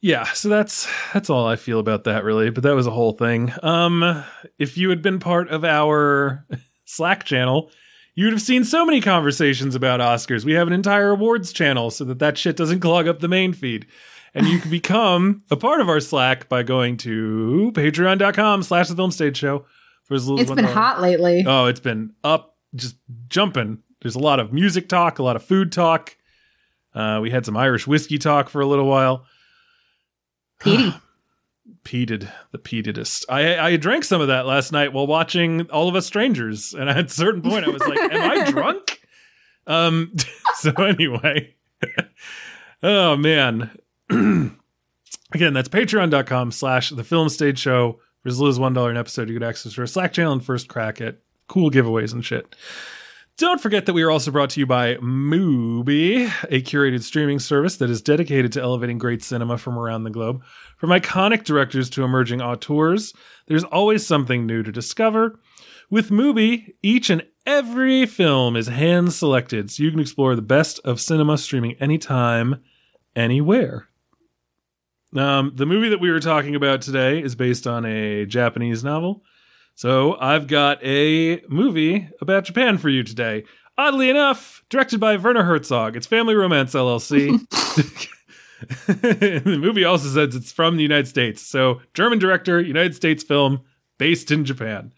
Yeah, 0.00 0.24
so 0.24 0.48
that's 0.48 0.88
that's 1.12 1.30
all 1.30 1.46
I 1.46 1.56
feel 1.56 1.80
about 1.80 2.04
that 2.04 2.24
really, 2.24 2.50
but 2.50 2.62
that 2.64 2.74
was 2.74 2.86
a 2.86 2.92
whole 2.92 3.12
thing. 3.12 3.52
Um 3.62 4.24
if 4.58 4.76
you 4.76 4.90
had 4.90 5.02
been 5.02 5.18
part 5.18 5.48
of 5.48 5.64
our 5.64 6.46
Slack 6.84 7.24
channel, 7.24 7.70
you 8.14 8.26
would 8.26 8.32
have 8.34 8.42
seen 8.42 8.64
so 8.64 8.84
many 8.84 9.00
conversations 9.00 9.74
about 9.74 10.00
Oscars. 10.00 10.44
We 10.44 10.52
have 10.52 10.66
an 10.66 10.74
entire 10.74 11.10
awards 11.10 11.52
channel 11.52 11.90
so 11.90 12.04
that 12.04 12.18
that 12.18 12.36
shit 12.36 12.56
doesn't 12.56 12.80
clog 12.80 13.08
up 13.08 13.20
the 13.20 13.28
main 13.28 13.52
feed. 13.52 13.86
And 14.34 14.46
you 14.46 14.58
can 14.60 14.70
become 14.70 15.42
a 15.50 15.56
part 15.56 15.80
of 15.80 15.88
our 15.88 16.00
Slack 16.00 16.48
by 16.48 16.62
going 16.62 16.96
to 16.98 17.72
patreon.com 17.74 18.62
slash 18.62 18.88
the 18.88 18.94
film 18.96 19.10
stage 19.10 19.36
show 19.36 19.66
for 20.04 20.14
as 20.14 20.28
little 20.28 20.40
it's 20.40 20.50
been 20.50 20.64
$1. 20.64 20.72
hot 20.72 21.00
lately. 21.00 21.44
Oh, 21.46 21.66
it's 21.66 21.80
been 21.80 22.12
up, 22.22 22.56
just 22.74 22.96
jumping. 23.28 23.82
There's 24.02 24.14
a 24.14 24.20
lot 24.20 24.38
of 24.40 24.52
music 24.52 24.88
talk, 24.88 25.18
a 25.18 25.22
lot 25.22 25.36
of 25.36 25.42
food 25.42 25.72
talk. 25.72 26.16
Uh, 26.94 27.18
we 27.22 27.30
had 27.30 27.44
some 27.44 27.56
Irish 27.56 27.86
whiskey 27.86 28.18
talk 28.18 28.48
for 28.48 28.60
a 28.60 28.66
little 28.66 28.86
while. 28.86 29.24
Petey. 30.60 30.94
Peated, 31.84 32.30
the 32.50 32.58
peatedest. 32.58 33.24
I 33.28 33.58
I 33.58 33.76
drank 33.76 34.04
some 34.04 34.20
of 34.20 34.28
that 34.28 34.44
last 34.44 34.70
night 34.70 34.92
while 34.92 35.06
watching 35.06 35.62
All 35.70 35.88
of 35.88 35.94
Us 35.94 36.06
Strangers, 36.06 36.74
and 36.74 36.90
at 36.90 37.06
a 37.06 37.08
certain 37.08 37.40
point, 37.42 37.64
I 37.64 37.70
was 37.70 37.80
like, 37.86 37.98
"Am 37.98 38.30
I 38.30 38.50
drunk?" 38.50 39.00
Um. 39.66 40.12
So 40.56 40.72
anyway, 40.72 41.54
oh 42.82 43.16
man. 43.16 43.70
Again, 45.32 45.54
that's 45.54 45.68
patreon.com 45.68 46.50
slash 46.50 46.90
the 46.90 47.04
film 47.04 47.28
stage 47.28 47.58
show. 47.58 48.00
For 48.22 48.28
as 48.28 48.38
little 48.38 48.50
as 48.50 48.58
$1 48.58 48.90
an 48.90 48.96
episode, 48.96 49.28
you 49.28 49.38
get 49.38 49.48
access 49.48 49.74
to 49.74 49.80
our 49.80 49.86
Slack 49.86 50.12
channel 50.12 50.32
and 50.32 50.44
first 50.44 50.68
crack 50.68 51.00
at 51.00 51.18
cool 51.48 51.70
giveaways 51.70 52.12
and 52.12 52.24
shit. 52.24 52.54
Don't 53.38 53.60
forget 53.60 53.86
that 53.86 53.94
we 53.94 54.02
are 54.02 54.10
also 54.10 54.30
brought 54.30 54.50
to 54.50 54.60
you 54.60 54.66
by 54.66 54.96
Mubi, 54.96 56.26
a 56.50 56.60
curated 56.60 57.02
streaming 57.02 57.38
service 57.38 57.78
that 57.78 57.88
is 57.88 58.02
dedicated 58.02 58.52
to 58.52 58.60
elevating 58.60 58.98
great 58.98 59.22
cinema 59.22 59.56
from 59.56 59.78
around 59.78 60.04
the 60.04 60.10
globe. 60.10 60.42
From 60.76 60.90
iconic 60.90 61.44
directors 61.44 61.88
to 61.90 62.04
emerging 62.04 62.42
auteurs, 62.42 63.14
there's 63.46 63.64
always 63.64 64.06
something 64.06 64.44
new 64.44 64.62
to 64.62 64.70
discover. 64.70 65.40
With 65.88 66.10
Mubi, 66.10 66.74
each 66.82 67.08
and 67.08 67.24
every 67.46 68.04
film 68.04 68.56
is 68.56 68.66
hand 68.66 69.14
selected, 69.14 69.70
so 69.70 69.84
you 69.84 69.90
can 69.90 70.00
explore 70.00 70.36
the 70.36 70.42
best 70.42 70.78
of 70.84 71.00
cinema 71.00 71.38
streaming 71.38 71.76
anytime, 71.80 72.62
anywhere. 73.16 73.88
Um, 75.16 75.52
the 75.54 75.66
movie 75.66 75.88
that 75.88 76.00
we 76.00 76.10
were 76.10 76.20
talking 76.20 76.54
about 76.54 76.82
today 76.82 77.22
is 77.22 77.34
based 77.34 77.66
on 77.66 77.84
a 77.84 78.26
Japanese 78.26 78.84
novel. 78.84 79.24
So 79.74 80.16
I've 80.20 80.46
got 80.46 80.82
a 80.84 81.40
movie 81.48 82.08
about 82.20 82.44
Japan 82.44 82.78
for 82.78 82.88
you 82.88 83.02
today. 83.02 83.44
Oddly 83.78 84.10
enough, 84.10 84.62
directed 84.68 85.00
by 85.00 85.16
Werner 85.16 85.42
Herzog. 85.42 85.96
It's 85.96 86.06
Family 86.06 86.34
Romance 86.34 86.74
LLC. 86.74 87.40
the 88.86 89.58
movie 89.58 89.84
also 89.84 90.08
says 90.08 90.36
it's 90.36 90.52
from 90.52 90.76
the 90.76 90.82
United 90.82 91.08
States. 91.08 91.40
So, 91.42 91.80
German 91.94 92.18
director, 92.18 92.60
United 92.60 92.94
States 92.94 93.24
film, 93.24 93.62
based 93.98 94.30
in 94.30 94.44
Japan. 94.44 94.92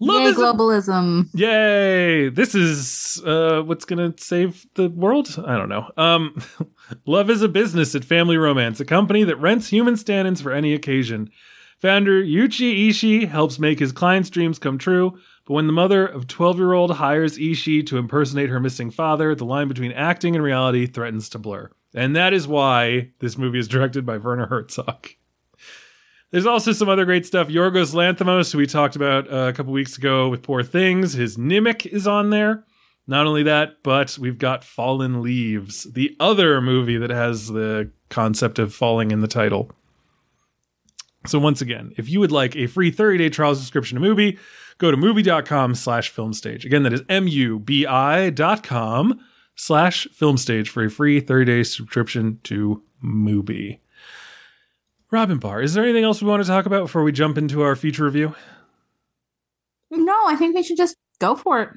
Love 0.00 0.22
Yay, 0.22 0.32
globalism. 0.32 1.28
Yay! 1.34 2.28
This 2.28 2.54
is 2.54 3.20
uh, 3.26 3.62
what's 3.62 3.84
gonna 3.84 4.14
save 4.16 4.64
the 4.74 4.88
world. 4.90 5.42
I 5.44 5.56
don't 5.56 5.68
know. 5.68 5.90
Um, 5.96 6.40
Love 7.06 7.30
is 7.30 7.42
a 7.42 7.48
business 7.48 7.94
at 7.94 8.04
Family 8.04 8.36
Romance, 8.36 8.80
a 8.80 8.84
company 8.84 9.24
that 9.24 9.36
rents 9.36 9.68
human 9.68 9.96
stand-ins 9.96 10.40
for 10.40 10.52
any 10.52 10.74
occasion. 10.74 11.30
Founder 11.78 12.22
Yuichi 12.22 12.88
Ishii 12.88 13.28
helps 13.28 13.58
make 13.58 13.78
his 13.78 13.92
clients' 13.92 14.30
dreams 14.30 14.58
come 14.58 14.78
true, 14.78 15.18
but 15.46 15.54
when 15.54 15.66
the 15.66 15.72
mother 15.72 16.06
of 16.06 16.26
12-year-old 16.26 16.96
hires 16.96 17.38
Ishii 17.38 17.86
to 17.86 17.98
impersonate 17.98 18.50
her 18.50 18.58
missing 18.58 18.90
father, 18.90 19.34
the 19.34 19.44
line 19.44 19.68
between 19.68 19.92
acting 19.92 20.34
and 20.34 20.42
reality 20.42 20.86
threatens 20.86 21.28
to 21.30 21.38
blur. 21.38 21.70
And 21.94 22.16
that 22.16 22.34
is 22.34 22.48
why 22.48 23.10
this 23.20 23.38
movie 23.38 23.58
is 23.58 23.68
directed 23.68 24.04
by 24.04 24.18
Werner 24.18 24.46
Herzog. 24.46 25.08
There's 26.30 26.46
also 26.46 26.72
some 26.72 26.88
other 26.88 27.06
great 27.06 27.24
stuff. 27.24 27.48
Yorgos 27.48 27.94
Lanthimos, 27.94 28.52
who 28.52 28.58
we 28.58 28.66
talked 28.66 28.96
about 28.96 29.32
uh, 29.32 29.48
a 29.48 29.52
couple 29.52 29.72
weeks 29.72 29.96
ago 29.96 30.28
with 30.28 30.42
Poor 30.42 30.62
Things, 30.62 31.14
his 31.14 31.38
Nimic 31.38 31.86
is 31.86 32.06
on 32.06 32.30
there. 32.30 32.64
Not 33.08 33.26
only 33.26 33.42
that, 33.44 33.82
but 33.82 34.18
we've 34.18 34.36
got 34.36 34.62
Fallen 34.62 35.22
Leaves, 35.22 35.84
the 35.84 36.14
other 36.20 36.60
movie 36.60 36.98
that 36.98 37.08
has 37.08 37.48
the 37.48 37.90
concept 38.10 38.58
of 38.58 38.74
falling 38.74 39.10
in 39.10 39.20
the 39.20 39.26
title. 39.26 39.72
So 41.26 41.38
once 41.38 41.62
again, 41.62 41.92
if 41.96 42.08
you 42.10 42.20
would 42.20 42.30
like 42.30 42.54
a 42.54 42.66
free 42.66 42.92
30-day 42.92 43.30
trial 43.30 43.54
subscription 43.54 44.00
to 44.00 44.06
Mubi, 44.06 44.38
go 44.76 44.90
to 44.90 44.96
mubi.com 44.96 45.74
slash 45.74 46.14
filmstage. 46.14 46.66
Again, 46.66 46.82
that 46.82 46.92
is 46.92 47.02
M-U-B-I 47.08 48.30
dot 48.30 48.62
com 48.62 49.18
slash 49.56 50.06
filmstage 50.08 50.68
for 50.68 50.84
a 50.84 50.90
free 50.90 51.20
30-day 51.20 51.62
subscription 51.62 52.40
to 52.44 52.82
Mubi. 53.02 53.80
Robyn 55.10 55.40
Bahr, 55.40 55.62
is 55.62 55.72
there 55.72 55.84
anything 55.84 56.04
else 56.04 56.20
we 56.20 56.28
want 56.28 56.42
to 56.42 56.48
talk 56.48 56.66
about 56.66 56.82
before 56.82 57.02
we 57.02 57.12
jump 57.12 57.38
into 57.38 57.62
our 57.62 57.74
feature 57.74 58.04
review? 58.04 58.34
No, 59.90 60.14
I 60.26 60.36
think 60.36 60.54
we 60.54 60.62
should 60.62 60.76
just 60.76 60.94
go 61.18 61.34
for 61.34 61.62
it. 61.62 61.70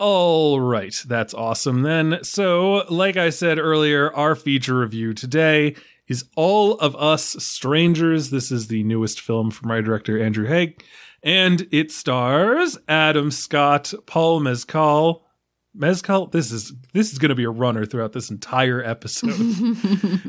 All 0.00 0.58
right, 0.60 0.94
that's 1.06 1.34
awesome 1.34 1.82
then. 1.82 2.18
So, 2.24 2.84
like 2.90 3.16
I 3.16 3.30
said 3.30 3.60
earlier, 3.60 4.12
our 4.12 4.34
feature 4.34 4.80
review 4.80 5.14
today 5.14 5.76
is 6.08 6.24
All 6.34 6.74
of 6.78 6.96
Us 6.96 7.36
Strangers. 7.38 8.30
This 8.30 8.50
is 8.50 8.66
the 8.66 8.82
newest 8.82 9.20
film 9.20 9.52
from 9.52 9.68
my 9.68 9.80
director 9.80 10.20
Andrew 10.20 10.46
Haigh, 10.46 10.74
and 11.22 11.68
it 11.70 11.92
stars 11.92 12.76
Adam 12.88 13.30
Scott, 13.30 13.94
Paul 14.06 14.40
Mezcal. 14.40 15.24
Mezcal, 15.72 16.26
this 16.26 16.50
is 16.50 16.72
this 16.92 17.12
is 17.12 17.20
going 17.20 17.28
to 17.28 17.36
be 17.36 17.44
a 17.44 17.50
runner 17.50 17.86
throughout 17.86 18.12
this 18.12 18.30
entire 18.30 18.82
episode. 18.82 19.30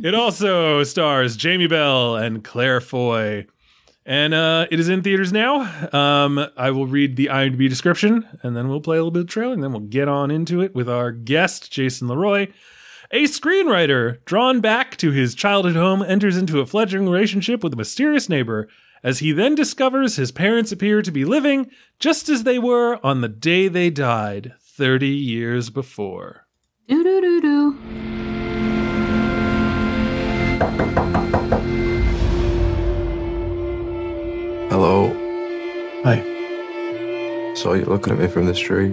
it 0.04 0.14
also 0.14 0.84
stars 0.84 1.36
Jamie 1.36 1.68
Bell 1.68 2.16
and 2.16 2.44
Claire 2.44 2.82
Foy. 2.82 3.48
And 4.06 4.36
uh, 4.36 4.68
it 4.70 4.80
is 4.80 4.88
in 4.88 5.02
theaters 5.02 5.34
now. 5.34 5.62
Um, 5.92 6.48
I 6.56 6.70
will 6.70 6.86
read 6.86 7.16
the 7.16 7.28
IMDb 7.28 7.68
description 7.68 8.28
and 8.44 8.56
then 8.56 8.70
we'll 8.70 8.82
play 8.82 8.98
a 8.98 9.00
little 9.00 9.12
bit 9.12 9.22
of 9.22 9.28
trailer 9.28 9.54
and 9.54 9.64
then 9.64 9.72
we'll 9.72 9.82
get 9.82 10.08
on 10.08 10.30
into 10.30 10.62
it 10.62 10.76
with 10.76 10.88
our 10.88 11.12
guest, 11.12 11.72
Jason 11.72 12.08
LeRoy. 12.08 12.54
A 13.12 13.24
screenwriter 13.24 14.24
drawn 14.26 14.62
back 14.62 14.98
to 14.98 15.12
his 15.12 15.34
childhood 15.34 15.76
home 15.76 16.04
enters 16.04 16.38
into 16.38 16.60
a 16.60 16.66
fledgling 16.66 17.10
relationship 17.10 17.64
with 17.64 17.74
a 17.74 17.78
mysterious 17.78 18.30
neighbor 18.30 18.68
as 19.04 19.20
he 19.20 19.32
then 19.32 19.56
discovers 19.56 20.16
his 20.16 20.32
parents 20.32 20.72
appear 20.72 21.02
to 21.02 21.12
be 21.12 21.26
living 21.26 21.70
just 22.00 22.30
as 22.30 22.44
they 22.44 22.60
were 22.60 23.00
on 23.04 23.22
the 23.22 23.30
day 23.30 23.68
they 23.68 23.90
died 23.90 24.54
30 24.60 25.08
years 25.08 25.70
before. 25.70 26.48
do 26.88 27.04
do 27.04 27.22
do 27.22 27.42
do. 27.42 27.80
Hello. 34.78 35.08
Hi. 36.04 36.18
Saw 37.56 37.76
you 37.76 37.86
looking 37.86 38.12
at 38.12 38.20
me 38.20 38.28
from 38.28 38.46
the 38.46 38.54
street. 38.54 38.92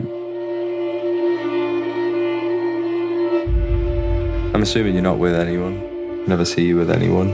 I'm 4.55 4.63
assuming 4.63 4.95
you're 4.95 5.03
not 5.03 5.19
with 5.19 5.35
anyone. 5.35 6.25
Never 6.29 6.45
see 6.45 6.65
you 6.65 6.77
with 6.77 6.89
anyone. 6.89 7.31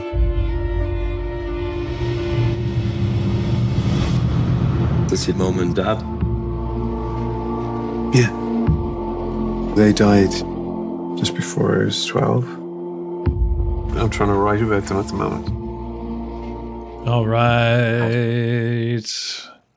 That's 5.09 5.29
your 5.29 5.37
mum 5.37 5.59
and 5.59 5.77
dad. 5.77 6.01
Yeah. 8.17 8.33
They 9.77 9.93
died 9.93 10.31
just 11.19 11.35
before 11.35 11.83
I 11.83 11.85
was 11.85 12.07
12. 12.07 12.49
I'm 13.99 14.09
trying 14.09 14.31
to 14.31 14.37
write 14.37 14.63
about 14.63 14.85
them 14.85 15.01
at 15.01 15.09
the 15.09 15.13
moment. 15.13 15.58
All 17.09 17.27
right. 17.27 19.01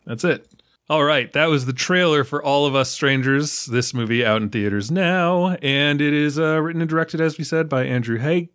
That's 0.05 0.23
it. 0.25 0.51
All 0.89 1.05
right. 1.05 1.31
That 1.31 1.45
was 1.45 1.65
the 1.65 1.71
trailer 1.71 2.25
for 2.25 2.43
All 2.43 2.65
of 2.65 2.75
Us 2.75 2.91
Strangers. 2.91 3.67
This 3.67 3.93
movie 3.93 4.25
out 4.25 4.41
in 4.41 4.50
theaters 4.50 4.91
now. 4.91 5.51
And 5.61 6.01
it 6.01 6.13
is 6.13 6.38
uh, 6.38 6.61
written 6.61 6.81
and 6.81 6.89
directed, 6.89 7.21
as 7.21 7.38
we 7.38 7.45
said, 7.45 7.69
by 7.69 7.85
Andrew 7.85 8.17
Haigh. 8.17 8.50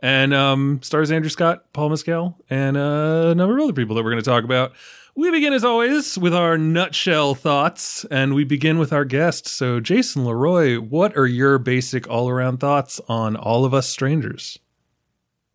And 0.00 0.34
um, 0.34 0.82
stars 0.82 1.10
Andrew 1.10 1.30
Scott, 1.30 1.72
Paul 1.72 1.88
Mescal, 1.88 2.36
and 2.50 2.76
uh, 2.76 3.28
a 3.30 3.34
number 3.34 3.56
of 3.56 3.64
other 3.64 3.72
people 3.72 3.96
that 3.96 4.04
we're 4.04 4.10
going 4.10 4.22
to 4.22 4.30
talk 4.30 4.44
about. 4.44 4.72
We 5.14 5.30
begin, 5.30 5.54
as 5.54 5.64
always, 5.64 6.18
with 6.18 6.34
our 6.34 6.58
nutshell 6.58 7.34
thoughts. 7.34 8.04
And 8.10 8.34
we 8.34 8.44
begin 8.44 8.78
with 8.78 8.92
our 8.92 9.06
guest. 9.06 9.48
So, 9.48 9.80
Jason 9.80 10.24
LeRoy, 10.24 10.78
what 10.78 11.16
are 11.16 11.26
your 11.26 11.56
basic 11.58 12.06
all 12.10 12.28
around 12.28 12.58
thoughts 12.58 13.00
on 13.08 13.34
All 13.34 13.64
of 13.64 13.72
Us 13.72 13.88
Strangers? 13.88 14.58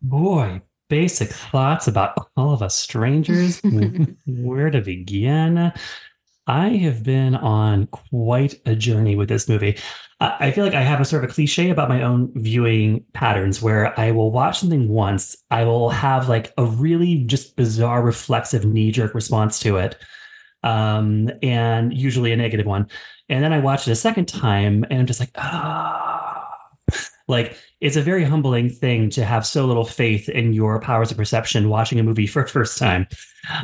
Boy, 0.02 0.62
basic 0.88 1.28
thoughts 1.28 1.86
about 1.86 2.30
all 2.36 2.52
of 2.52 2.62
us 2.62 2.76
strangers. 2.76 3.60
Where 4.26 4.70
to 4.70 4.80
begin? 4.80 5.72
I 6.46 6.68
have 6.68 7.02
been 7.02 7.34
on 7.34 7.88
quite 7.88 8.54
a 8.66 8.76
journey 8.76 9.16
with 9.16 9.28
this 9.28 9.48
movie. 9.48 9.78
I 10.20 10.50
feel 10.50 10.64
like 10.64 10.74
I 10.74 10.82
have 10.82 11.00
a 11.00 11.04
sort 11.04 11.24
of 11.24 11.30
a 11.30 11.32
cliche 11.32 11.68
about 11.68 11.90
my 11.90 12.02
own 12.02 12.32
viewing 12.36 13.04
patterns 13.12 13.60
where 13.60 13.98
I 14.00 14.12
will 14.12 14.30
watch 14.30 14.60
something 14.60 14.88
once, 14.88 15.36
I 15.50 15.64
will 15.64 15.90
have 15.90 16.28
like 16.28 16.54
a 16.56 16.64
really 16.64 17.24
just 17.24 17.54
bizarre, 17.56 18.02
reflexive, 18.02 18.64
knee 18.64 18.92
jerk 18.92 19.14
response 19.14 19.58
to 19.60 19.76
it, 19.76 19.96
um, 20.62 21.30
and 21.42 21.92
usually 21.92 22.32
a 22.32 22.36
negative 22.36 22.64
one. 22.64 22.88
And 23.28 23.44
then 23.44 23.52
I 23.52 23.58
watch 23.58 23.86
it 23.86 23.90
a 23.90 23.96
second 23.96 24.26
time 24.26 24.84
and 24.88 25.00
I'm 25.00 25.06
just 25.06 25.20
like, 25.20 25.32
ah. 25.36 26.15
Like 27.28 27.56
it's 27.80 27.96
a 27.96 28.02
very 28.02 28.24
humbling 28.24 28.70
thing 28.70 29.10
to 29.10 29.24
have 29.24 29.44
so 29.46 29.66
little 29.66 29.84
faith 29.84 30.28
in 30.28 30.52
your 30.52 30.80
powers 30.80 31.10
of 31.10 31.16
perception 31.16 31.68
watching 31.68 31.98
a 31.98 32.02
movie 32.02 32.26
for 32.26 32.42
the 32.42 32.48
first 32.48 32.78
time, 32.78 33.06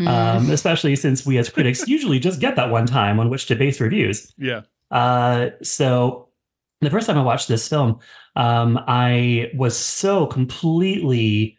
um, 0.06 0.50
especially 0.50 0.96
since 0.96 1.24
we 1.24 1.38
as 1.38 1.48
critics 1.48 1.86
usually 1.86 2.18
just 2.18 2.40
get 2.40 2.56
that 2.56 2.70
one 2.70 2.86
time 2.86 3.20
on 3.20 3.30
which 3.30 3.46
to 3.46 3.54
base 3.54 3.80
reviews. 3.80 4.32
Yeah. 4.36 4.62
Uh, 4.90 5.50
so 5.62 6.28
the 6.80 6.90
first 6.90 7.06
time 7.06 7.18
I 7.18 7.22
watched 7.22 7.48
this 7.48 7.68
film, 7.68 8.00
um, 8.36 8.78
I 8.86 9.50
was 9.54 9.76
so 9.76 10.26
completely 10.26 11.56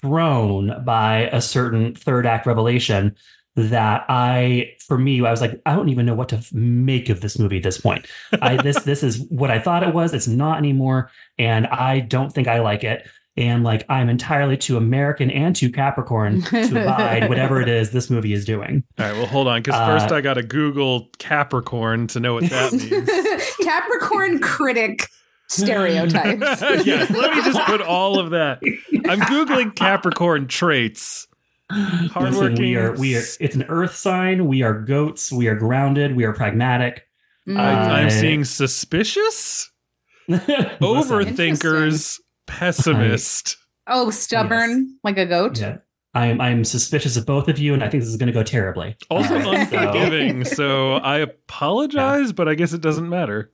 thrown 0.00 0.84
by 0.84 1.28
a 1.32 1.40
certain 1.40 1.94
third 1.94 2.26
act 2.26 2.46
revelation 2.46 3.16
that 3.58 4.04
I, 4.08 4.72
for 4.86 4.96
me, 4.98 5.18
I 5.24 5.30
was 5.30 5.40
like, 5.40 5.60
I 5.66 5.74
don't 5.74 5.88
even 5.88 6.06
know 6.06 6.14
what 6.14 6.28
to 6.30 6.36
f- 6.36 6.52
make 6.52 7.08
of 7.08 7.20
this 7.20 7.38
movie 7.38 7.56
at 7.58 7.62
this 7.64 7.80
point. 7.80 8.06
I 8.40 8.56
this 8.62 8.82
this 8.84 9.02
is 9.02 9.18
what 9.28 9.50
I 9.50 9.58
thought 9.58 9.82
it 9.82 9.92
was. 9.92 10.14
It's 10.14 10.28
not 10.28 10.58
anymore, 10.58 11.10
and 11.38 11.66
I 11.66 12.00
don't 12.00 12.32
think 12.32 12.48
I 12.48 12.60
like 12.60 12.84
it. 12.84 13.06
And 13.36 13.62
like 13.62 13.84
I'm 13.88 14.08
entirely 14.08 14.56
too 14.56 14.76
American 14.76 15.30
and 15.30 15.54
too 15.54 15.70
Capricorn 15.70 16.42
to 16.42 16.82
abide 16.82 17.28
whatever 17.28 17.60
it 17.60 17.68
is 17.68 17.92
this 17.92 18.10
movie 18.10 18.32
is 18.32 18.44
doing. 18.44 18.82
All 18.98 19.06
right. 19.06 19.14
Well, 19.16 19.26
hold 19.26 19.46
on, 19.46 19.60
because 19.62 19.78
Uh, 19.80 19.86
first 19.98 20.12
I 20.12 20.20
got 20.20 20.34
to 20.34 20.42
Google 20.42 21.08
Capricorn 21.18 22.08
to 22.08 22.18
know 22.20 22.34
what 22.34 22.50
that 22.50 22.72
means. 22.72 23.56
Capricorn 23.64 24.40
critic 24.40 25.06
stereotypes. 25.48 26.60
yes. 26.84 27.10
Let 27.10 27.34
me 27.36 27.42
just 27.42 27.60
put 27.66 27.80
all 27.80 28.18
of 28.18 28.30
that. 28.30 28.60
I'm 29.08 29.20
googling 29.20 29.74
Capricorn 29.74 30.46
traits. 30.48 31.26
Listen, 31.72 32.08
Hardworking. 32.08 32.58
we 32.60 32.76
are 32.76 32.92
we 32.94 33.16
are 33.16 33.22
it's 33.40 33.54
an 33.54 33.64
earth 33.68 33.94
sign. 33.94 34.46
We 34.46 34.62
are 34.62 34.74
goats. 34.80 35.30
We 35.30 35.48
are 35.48 35.54
grounded. 35.54 36.16
We 36.16 36.24
are 36.24 36.32
pragmatic. 36.32 37.04
Mm. 37.46 37.58
I, 37.58 38.00
I'm 38.00 38.06
Uh, 38.06 38.10
seeing 38.10 38.44
suspicious, 38.44 39.70
overthinkers, 40.30 42.20
pessimist. 42.46 43.56
oh, 43.86 44.10
stubborn 44.10 44.96
like 45.04 45.18
a 45.18 45.26
goat. 45.26 45.58
yeah, 45.60 45.78
I'm 46.14 46.40
I'm 46.40 46.64
suspicious 46.64 47.16
of 47.16 47.26
both 47.26 47.48
of 47.48 47.58
you, 47.58 47.74
and 47.74 47.82
I 47.84 47.88
think 47.88 48.02
this 48.02 48.10
is 48.10 48.16
going 48.16 48.28
to 48.28 48.32
go 48.32 48.42
terribly. 48.42 48.96
Also 49.10 49.34
Uh, 49.38 49.50
unforgiving. 49.52 50.44
So 50.44 50.94
I 51.02 51.18
apologize, 51.18 52.32
but 52.32 52.48
I 52.48 52.54
guess 52.54 52.72
it 52.72 52.80
doesn't 52.80 53.08
matter. 53.08 53.50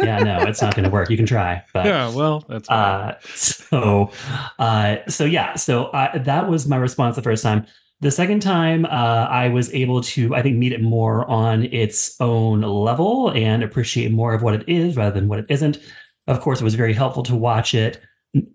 Yeah, 0.00 0.18
no, 0.18 0.38
it's 0.42 0.60
not 0.60 0.74
going 0.74 0.84
to 0.84 0.90
work. 0.90 1.10
You 1.10 1.16
can 1.16 1.26
try, 1.26 1.62
but 1.72 1.86
yeah. 1.86 2.14
Well, 2.14 2.44
that's. 2.48 2.68
Uh, 2.68 3.18
so, 3.34 4.10
uh, 4.58 4.96
so 5.08 5.24
yeah, 5.24 5.54
so 5.54 5.86
uh, 5.86 6.18
that 6.18 6.48
was 6.48 6.66
my 6.66 6.76
response 6.76 7.16
the 7.16 7.22
first 7.22 7.42
time. 7.42 7.66
The 8.00 8.10
second 8.10 8.40
time, 8.40 8.84
uh, 8.84 8.88
I 8.88 9.48
was 9.48 9.72
able 9.72 10.02
to, 10.02 10.34
I 10.34 10.42
think, 10.42 10.56
meet 10.56 10.72
it 10.72 10.82
more 10.82 11.28
on 11.30 11.64
its 11.64 12.14
own 12.20 12.60
level 12.60 13.30
and 13.30 13.62
appreciate 13.62 14.12
more 14.12 14.34
of 14.34 14.42
what 14.42 14.54
it 14.54 14.68
is 14.68 14.96
rather 14.96 15.18
than 15.18 15.28
what 15.28 15.38
it 15.38 15.46
isn't. 15.48 15.78
Of 16.26 16.40
course, 16.40 16.60
it 16.60 16.64
was 16.64 16.74
very 16.74 16.92
helpful 16.92 17.22
to 17.22 17.34
watch 17.34 17.72
it 17.72 18.00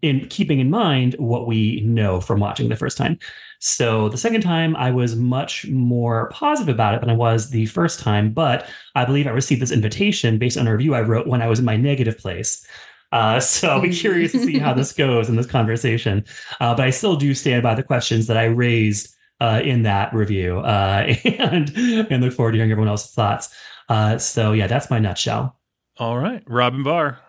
in 0.04 0.28
keeping 0.28 0.60
in 0.60 0.70
mind 0.70 1.16
what 1.18 1.48
we 1.48 1.82
know 1.82 2.22
from 2.22 2.40
watching 2.40 2.70
the 2.70 2.76
first 2.76 2.98
time. 2.98 3.18
So 3.64 4.10
the 4.10 4.18
second 4.18 4.42
time, 4.42 4.76
I 4.76 4.90
was 4.90 5.16
much 5.16 5.68
more 5.68 6.30
positive 6.30 6.74
about 6.74 6.96
it 6.96 7.02
than 7.02 7.12
I 7.12 7.16
was 7.16 7.52
the 7.52 7.68
first 7.68 8.00
time. 8.00 8.34
But 8.34 8.68
I 8.96 9.06
believe 9.06 9.28
I 9.28 9.32
received 9.32 9.62
this 9.62 9.72
invitation 9.72 10.40
based 10.40 10.58
on 10.58 10.68
a 10.68 10.72
review 10.72 10.96
I 10.96 11.02
wrote 11.02 11.28
when 11.28 11.44
I 11.44 11.48
was 11.48 11.60
in 11.60 11.66
my 11.66 11.78
negative 11.78 12.18
place. 12.18 12.66
Uh, 13.12 13.40
so 13.40 13.70
I'll 13.70 13.82
be 13.82 13.94
curious 13.94 14.32
to 14.32 14.40
see 14.40 14.58
how 14.58 14.74
this 14.74 14.92
goes 14.92 15.30
in 15.30 15.36
this 15.36 15.46
conversation. 15.46 16.26
Uh, 16.60 16.74
but 16.74 16.86
I 16.86 16.90
still 16.90 17.16
do 17.16 17.36
stand 17.36 17.62
by 17.62 17.76
the 17.76 17.84
questions 17.84 18.26
that 18.28 18.38
I 18.38 18.46
raised 18.46 19.16
uh, 19.40 19.62
in 19.64 19.84
that 19.84 20.14
review, 20.14 20.60
uh, 20.60 21.14
and 21.26 21.72
and 21.76 22.24
look 22.24 22.34
forward 22.34 22.52
to 22.52 22.58
hearing 22.58 22.72
everyone 22.72 22.90
else's 22.90 23.12
thoughts. 23.14 23.54
Uh, 23.90 24.18
so 24.18 24.54
yeah, 24.54 24.68
that's 24.68 24.90
my 24.90 24.98
nutshell. 24.98 25.58
All 25.98 26.18
right, 26.18 26.44
Robyn 26.48 26.84
Bahr. 26.84 27.20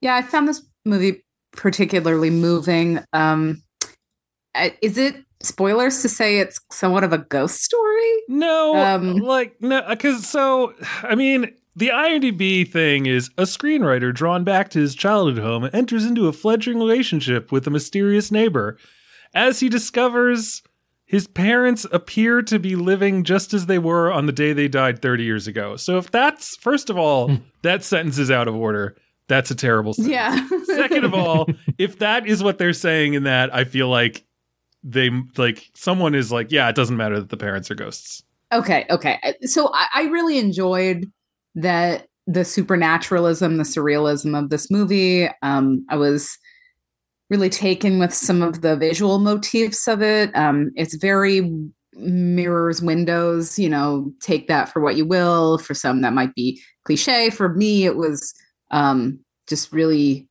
Yeah, 0.00 0.14
I 0.14 0.22
found 0.22 0.46
this 0.46 0.62
movie 0.84 1.24
particularly 1.52 2.30
moving. 2.30 3.00
Um, 3.12 3.60
I- 3.60 3.65
is 4.82 4.98
it 4.98 5.16
spoilers 5.42 6.02
to 6.02 6.08
say 6.08 6.38
it's 6.38 6.58
somewhat 6.70 7.04
of 7.04 7.12
a 7.12 7.18
ghost 7.18 7.62
story? 7.62 8.12
No, 8.28 8.74
Um, 8.76 9.16
like 9.16 9.56
no, 9.60 9.82
because 9.88 10.26
so 10.26 10.74
I 11.02 11.14
mean, 11.14 11.52
the 11.74 11.88
IMDb 11.88 12.66
thing 12.70 13.06
is 13.06 13.28
a 13.36 13.42
screenwriter 13.42 14.12
drawn 14.14 14.44
back 14.44 14.70
to 14.70 14.78
his 14.80 14.94
childhood 14.94 15.42
home 15.42 15.64
and 15.64 15.74
enters 15.74 16.04
into 16.04 16.26
a 16.26 16.32
fledgling 16.32 16.78
relationship 16.78 17.52
with 17.52 17.66
a 17.66 17.70
mysterious 17.70 18.32
neighbor. 18.32 18.78
As 19.34 19.60
he 19.60 19.68
discovers 19.68 20.62
his 21.04 21.26
parents 21.28 21.86
appear 21.92 22.42
to 22.42 22.58
be 22.58 22.74
living 22.74 23.22
just 23.22 23.54
as 23.54 23.66
they 23.66 23.78
were 23.78 24.10
on 24.10 24.26
the 24.26 24.32
day 24.32 24.52
they 24.52 24.66
died 24.66 25.00
30 25.02 25.22
years 25.22 25.46
ago. 25.46 25.76
So 25.76 25.98
if 25.98 26.10
that's 26.10 26.56
first 26.56 26.90
of 26.90 26.96
all, 26.98 27.28
Hmm. 27.28 27.34
that 27.62 27.84
sentence 27.84 28.18
is 28.18 28.30
out 28.30 28.48
of 28.48 28.54
order. 28.56 28.96
That's 29.28 29.50
a 29.50 29.54
terrible 29.54 29.92
sentence. 29.92 30.12
Yeah. 30.12 30.48
Second 30.64 31.04
of 31.04 31.12
all, 31.14 31.46
if 31.78 31.98
that 31.98 32.26
is 32.26 32.42
what 32.42 32.58
they're 32.58 32.72
saying 32.72 33.14
in 33.14 33.24
that, 33.24 33.54
I 33.54 33.64
feel 33.64 33.88
like 33.88 34.24
they 34.88 35.10
like 35.36 35.68
someone 35.74 36.14
is 36.14 36.30
like, 36.30 36.52
yeah, 36.52 36.68
it 36.68 36.76
doesn't 36.76 36.96
matter 36.96 37.18
that 37.18 37.28
the 37.28 37.36
parents 37.36 37.70
are 37.70 37.74
ghosts. 37.74 38.22
Okay, 38.52 38.86
okay. 38.88 39.18
So 39.42 39.70
I, 39.74 39.86
I 39.94 40.02
really 40.04 40.38
enjoyed 40.38 41.10
that 41.56 42.06
the 42.28 42.44
supernaturalism, 42.44 43.56
the 43.56 43.64
surrealism 43.64 44.38
of 44.38 44.50
this 44.50 44.70
movie. 44.70 45.28
Um, 45.42 45.84
I 45.90 45.96
was 45.96 46.38
really 47.28 47.50
taken 47.50 47.98
with 47.98 48.14
some 48.14 48.42
of 48.42 48.60
the 48.60 48.76
visual 48.76 49.18
motifs 49.18 49.88
of 49.88 50.02
it. 50.02 50.30
Um, 50.36 50.70
it's 50.76 50.94
very 50.94 51.52
mirrors, 51.94 52.80
windows. 52.80 53.58
You 53.58 53.68
know, 53.68 54.12
take 54.20 54.46
that 54.46 54.72
for 54.72 54.80
what 54.80 54.94
you 54.94 55.04
will. 55.04 55.58
For 55.58 55.74
some, 55.74 56.00
that 56.02 56.12
might 56.12 56.34
be 56.36 56.62
cliche. 56.84 57.30
For 57.30 57.48
me, 57.54 57.86
it 57.86 57.96
was 57.96 58.32
um, 58.70 59.18
just 59.48 59.72
really 59.72 60.28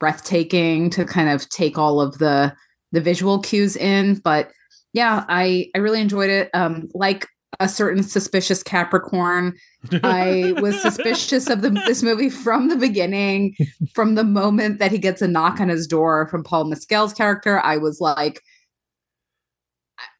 breathtaking 0.00 0.90
to 0.90 1.04
kind 1.04 1.28
of 1.28 1.48
take 1.48 1.78
all 1.78 2.00
of 2.00 2.18
the 2.18 2.52
the 2.94 3.00
visual 3.00 3.40
cues 3.40 3.76
in. 3.76 4.16
But 4.16 4.50
yeah, 4.92 5.24
I 5.28 5.70
I 5.74 5.78
really 5.78 6.00
enjoyed 6.00 6.30
it. 6.30 6.50
Um, 6.54 6.88
like 6.94 7.26
a 7.60 7.68
certain 7.68 8.02
suspicious 8.02 8.62
Capricorn. 8.62 9.54
I 10.02 10.54
was 10.60 10.80
suspicious 10.80 11.48
of 11.48 11.62
the, 11.62 11.70
this 11.70 12.02
movie 12.02 12.30
from 12.30 12.68
the 12.68 12.76
beginning, 12.76 13.54
from 13.94 14.14
the 14.14 14.24
moment 14.24 14.78
that 14.78 14.90
he 14.90 14.98
gets 14.98 15.22
a 15.22 15.28
knock 15.28 15.60
on 15.60 15.68
his 15.68 15.86
door 15.86 16.28
from 16.28 16.42
Paul 16.42 16.64
Mescal's 16.64 17.12
character. 17.12 17.60
I 17.60 17.76
was 17.76 18.00
like, 18.00 18.40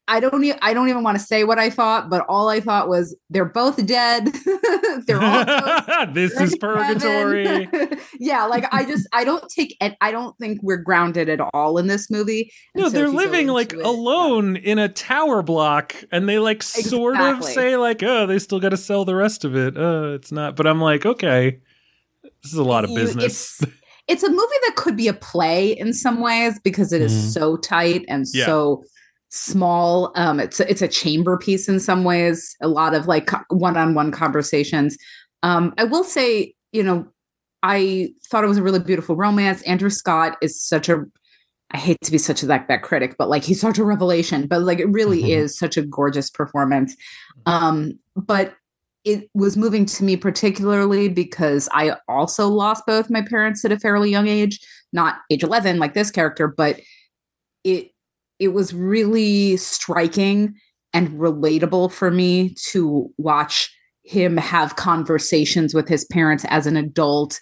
I- 0.07 0.19
don't, 0.19 0.43
e- 0.43 0.53
I 0.61 0.73
don't 0.73 0.89
even 0.89 1.03
want 1.03 1.17
to 1.17 1.23
say 1.23 1.43
what 1.43 1.57
I 1.59 1.69
thought, 1.69 2.09
but 2.09 2.25
all 2.29 2.47
I 2.49 2.59
thought 2.59 2.87
was 2.89 3.15
they're 3.29 3.45
both 3.45 3.83
dead. 3.85 4.25
they're 5.07 5.21
all 5.21 6.05
this 6.13 6.35
They're 6.35 6.43
is 6.43 6.55
purgatory. 6.57 7.67
yeah, 8.19 8.45
like 8.45 8.65
I 8.71 8.85
just, 8.85 9.07
I 9.13 9.23
don't 9.23 9.43
take 9.49 9.75
it. 9.81 9.95
I 10.01 10.11
don't 10.11 10.37
think 10.37 10.59
we're 10.61 10.77
grounded 10.77 11.29
at 11.29 11.39
all 11.53 11.77
in 11.77 11.87
this 11.87 12.09
movie. 12.11 12.51
And 12.73 12.83
No, 12.83 12.89
so 12.89 12.93
they're 12.93 13.05
if 13.05 13.11
you 13.13 13.17
go 13.19 13.23
living 13.25 13.47
like 13.47 13.73
it- 13.73 13.79
alone 13.85 14.55
in 14.57 14.77
a 14.79 14.89
tower 14.89 15.41
block, 15.41 15.95
and 16.11 16.29
they 16.29 16.39
like 16.39 16.61
sort 16.63 17.19
of 17.19 17.43
say 17.43 17.75
like, 17.77 18.03
"Oh, 18.03 18.25
they 18.27 18.39
still 18.39 18.59
got 18.59 18.69
to 18.69 18.77
sell 18.77 19.05
the 19.05 19.15
rest 19.15 19.43
of 19.45 19.55
it." 19.55 19.75
Uh, 19.77 20.13
it's 20.13 20.31
not. 20.31 20.55
But 20.55 20.67
I'm 20.67 20.81
like, 20.81 21.05
okay, 21.05 21.59
this 22.43 22.51
is 22.51 22.57
a 22.59 22.63
lot 22.63 22.83
of 22.83 22.91
you- 22.91 22.97
business. 22.97 23.59
It's, 23.61 23.71
it's 24.07 24.23
a 24.23 24.29
movie 24.29 24.59
that 24.67 24.75
could 24.75 24.95
be 24.95 25.07
a 25.07 25.13
play 25.13 25.71
in 25.71 25.91
some 25.93 26.19
ways 26.21 26.59
because 26.63 26.93
it 26.93 27.01
is 27.01 27.11
Mhm. 27.11 27.33
so 27.33 27.57
tight 27.57 28.05
and 28.07 28.25
Yeah. 28.33 28.45
so 28.45 28.83
small. 29.35 30.11
Um, 30.15 30.39
it's 30.39 30.59
a, 30.59 30.69
it's 30.69 30.81
a 30.81 30.87
chamber 30.87 31.37
piece 31.37 31.67
in 31.67 31.79
some 31.79 32.03
ways. 32.03 32.55
A 32.61 32.67
lot 32.67 32.93
of 32.93 33.07
like 33.07 33.29
one 33.49 33.77
on 33.77 33.93
one 33.93 34.11
conversations. 34.11 34.97
Um, 35.43 35.73
I 35.77 35.83
will 35.83 36.03
say, 36.03 36.53
you 36.71 36.83
know, 36.83 37.05
I 37.63 38.09
thought 38.29 38.43
it 38.43 38.47
was 38.47 38.57
a 38.57 38.63
really 38.63 38.79
beautiful 38.79 39.15
romance. 39.15 39.61
Andrew 39.63 39.89
Scott 39.89 40.37
is 40.41 40.61
such 40.61 40.89
a 40.89 41.03
I 41.71 41.77
hate 41.77 41.97
to 42.03 42.11
be 42.11 42.19
such 42.19 42.43
a 42.43 42.45
that 42.45 42.67
that 42.67 42.83
critic, 42.83 43.15
but 43.17 43.27
like 43.27 43.43
he's 43.43 43.59
such 43.59 43.79
a 43.79 43.83
revelation. 43.83 44.47
But 44.47 44.61
like 44.61 44.79
it 44.79 44.89
really 44.89 45.23
Mhm. 45.23 45.29
is 45.29 45.57
such 45.57 45.77
a 45.77 45.81
gorgeous 45.81 46.29
performance. 46.29 46.95
Um, 47.45 47.99
but 48.15 48.53
it 49.03 49.29
was 49.33 49.57
moving 49.57 49.85
to 49.85 50.03
me 50.03 50.15
particularly 50.15 51.09
because 51.09 51.67
I 51.73 51.95
also 52.07 52.47
lost 52.47 52.85
both 52.87 53.09
my 53.09 53.21
parents 53.21 53.63
at 53.65 53.71
a 53.71 53.79
fairly 53.79 54.09
young 54.09 54.27
age, 54.27 54.59
not 54.93 55.17
age 55.29 55.43
11 55.43 55.77
like 55.79 55.93
this 55.93 56.11
character, 56.11 56.47
but 56.47 56.79
it 57.63 57.91
it 58.39 58.49
was 58.49 58.73
really 58.73 59.57
striking 59.57 60.55
and 60.93 61.09
relatable 61.09 61.91
for 61.91 62.11
me 62.11 62.55
to 62.69 63.11
watch 63.17 63.71
him 64.03 64.37
have 64.37 64.75
conversations 64.75 65.73
with 65.73 65.87
his 65.87 66.05
parents 66.05 66.45
as 66.49 66.67
an 66.67 66.77
adult 66.77 67.39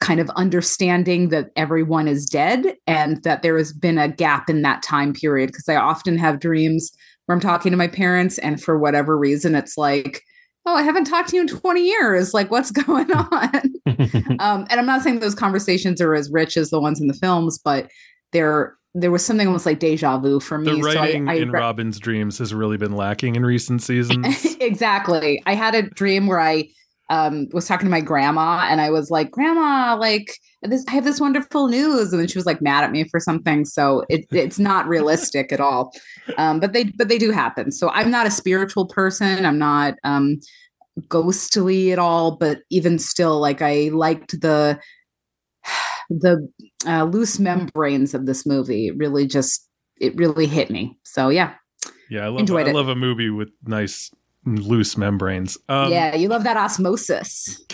kind 0.00 0.20
of 0.20 0.28
understanding 0.30 1.30
that 1.30 1.50
everyone 1.56 2.06
is 2.06 2.26
dead 2.26 2.76
and 2.86 3.22
that 3.22 3.42
there 3.42 3.56
has 3.56 3.72
been 3.72 3.98
a 3.98 4.08
gap 4.08 4.50
in 4.50 4.62
that 4.62 4.82
time 4.82 5.14
period. 5.14 5.48
Because 5.48 5.68
I 5.68 5.76
often 5.76 6.18
have 6.18 6.38
dreams 6.38 6.92
where 7.24 7.34
I'm 7.34 7.40
talking 7.40 7.70
to 7.70 7.78
my 7.78 7.88
parents 7.88 8.38
and 8.38 8.62
for 8.62 8.78
whatever 8.78 9.18
reason 9.18 9.54
it's 9.54 9.76
like 9.76 10.22
oh 10.68 10.74
I 10.74 10.82
haven't 10.82 11.04
talked 11.04 11.28
to 11.30 11.36
you 11.36 11.42
in 11.42 11.48
20 11.48 11.80
years. 11.80 12.34
Like 12.34 12.50
what's 12.50 12.70
going 12.86 13.10
on? 13.12 13.62
Um, 14.38 14.66
and 14.68 14.78
I'm 14.78 14.84
not 14.84 15.00
saying 15.00 15.20
those 15.20 15.34
conversations 15.34 16.00
are 16.00 16.14
as 16.14 16.30
rich 16.30 16.56
as 16.56 16.68
the 16.68 16.80
ones 16.80 17.00
in 17.00 17.06
the 17.06 17.14
films 17.14 17.58
but 17.58 17.88
there 18.32 18.76
there 18.98 19.10
was 19.10 19.24
something 19.24 19.46
almost 19.46 19.66
like 19.66 19.78
deja 19.78 20.18
vu 20.18 20.40
for 20.40 20.56
me 20.56 20.80
the 20.80 20.82
So 20.82 20.88
I- 20.88 20.94
writing 20.94 21.28
I 21.28 21.34
in 21.34 21.50
re- 21.50 21.60
Robyn's 21.60 21.98
dreams 21.98 22.38
has 22.38 22.54
really 22.54 22.78
been 22.78 22.92
lacking 22.92 23.36
in 23.36 23.44
recent 23.44 23.82
seasons. 23.82 24.56
exactly. 24.60 25.42
I 25.44 25.54
had 25.54 25.74
a 25.74 25.82
dream 25.82 26.26
where 26.26 26.40
I 26.40 26.68
um, 27.10 27.46
was 27.52 27.68
talking 27.68 27.86
to 27.86 27.90
my 27.90 28.00
grandma 28.00 28.66
and 28.68 28.80
I 28.80 28.90
was 28.90 29.10
like, 29.10 29.30
Grandma, 29.30 29.96
like 29.96 30.38
this, 30.62 30.84
I 30.88 30.92
have 30.92 31.04
this 31.04 31.20
wonderful 31.20 31.68
news. 31.68 32.10
And 32.12 32.20
then 32.20 32.26
she 32.26 32.38
was 32.38 32.46
like 32.46 32.60
mad 32.62 32.84
at 32.84 32.90
me 32.90 33.04
for 33.04 33.20
something. 33.20 33.64
So 33.64 34.04
it, 34.08 34.26
it's 34.32 34.58
not 34.58 34.88
realistic 34.88 35.52
at 35.52 35.60
all. 35.60 35.92
Um, 36.38 36.58
but 36.58 36.72
they, 36.72 36.84
but 36.96 37.08
they 37.08 37.18
do 37.18 37.30
happen. 37.30 37.70
So 37.70 37.90
I'm 37.90 38.10
not 38.10 38.26
a 38.26 38.30
spiritual 38.30 38.86
person. 38.86 39.44
I'm 39.44 39.58
not 39.58 39.94
um, 40.04 40.40
ghostly 41.08 41.92
at 41.92 41.98
all, 41.98 42.36
but 42.36 42.60
even 42.70 42.98
still, 42.98 43.38
like 43.40 43.60
I 43.62 43.90
liked 43.92 44.40
the, 44.40 44.80
the 46.10 46.48
uh, 46.86 47.04
loose 47.04 47.38
membranes 47.38 48.14
of 48.14 48.26
this 48.26 48.46
movie. 48.46 48.90
Really 48.90 49.26
just, 49.26 49.68
it 50.00 50.16
really 50.16 50.46
hit 50.46 50.70
me. 50.70 50.98
So 51.04 51.28
yeah. 51.28 51.54
yeah, 52.10 52.24
I 52.24 52.28
love. 52.28 52.40
Enjoyed 52.40 52.66
I 52.66 52.70
it. 52.70 52.74
love 52.74 52.88
a 52.88 52.94
movie 52.94 53.30
with 53.30 53.50
nice 53.64 54.10
loose 54.44 54.96
membranes. 54.96 55.58
Um, 55.68 55.90
yeah. 55.90 56.14
You 56.14 56.28
love 56.28 56.44
that 56.44 56.56
osmosis. 56.56 57.64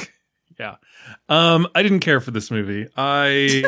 yeah. 0.58 0.76
Um, 1.28 1.68
I 1.74 1.82
didn't 1.82 2.00
care 2.00 2.20
for 2.20 2.30
this 2.30 2.50
movie. 2.50 2.88
I. 2.96 3.64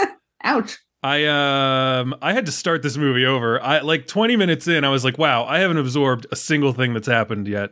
Ouch. 0.44 0.78
I 1.02 1.26
um 1.26 2.14
I 2.20 2.32
had 2.32 2.46
to 2.46 2.52
start 2.52 2.82
this 2.82 2.96
movie 2.96 3.24
over. 3.24 3.62
I 3.62 3.80
like 3.80 4.06
20 4.06 4.36
minutes 4.36 4.66
in, 4.66 4.84
I 4.84 4.88
was 4.88 5.04
like, 5.04 5.16
wow, 5.16 5.44
I 5.44 5.60
haven't 5.60 5.78
absorbed 5.78 6.26
a 6.32 6.36
single 6.36 6.72
thing 6.72 6.92
that's 6.92 7.06
happened 7.06 7.46
yet. 7.46 7.70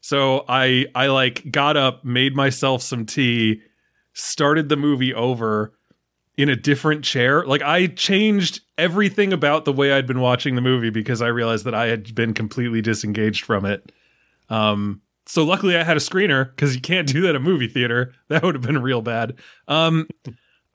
So 0.00 0.44
I 0.48 0.86
I 0.94 1.06
like 1.06 1.50
got 1.50 1.76
up, 1.76 2.04
made 2.04 2.34
myself 2.34 2.82
some 2.82 3.06
tea, 3.06 3.62
started 4.14 4.68
the 4.68 4.76
movie 4.76 5.12
over 5.12 5.72
in 6.36 6.48
a 6.48 6.56
different 6.56 7.04
chair. 7.04 7.44
Like 7.44 7.62
I 7.62 7.86
changed 7.88 8.60
everything 8.78 9.32
about 9.32 9.64
the 9.64 9.72
way 9.72 9.92
I'd 9.92 10.06
been 10.06 10.20
watching 10.20 10.54
the 10.54 10.60
movie 10.60 10.90
because 10.90 11.22
I 11.22 11.28
realized 11.28 11.64
that 11.64 11.74
I 11.74 11.86
had 11.86 12.14
been 12.14 12.34
completely 12.34 12.80
disengaged 12.80 13.44
from 13.44 13.64
it. 13.64 13.92
Um 14.48 15.00
so 15.26 15.44
luckily 15.44 15.76
I 15.76 15.84
had 15.84 15.96
a 15.96 16.00
screener 16.00 16.50
because 16.50 16.74
you 16.74 16.80
can't 16.80 17.06
do 17.08 17.22
that 17.22 17.30
at 17.30 17.36
a 17.36 17.40
movie 17.40 17.68
theater. 17.68 18.12
That 18.28 18.42
would 18.42 18.54
have 18.54 18.62
been 18.62 18.82
real 18.82 19.02
bad. 19.02 19.34
Um 19.68 20.08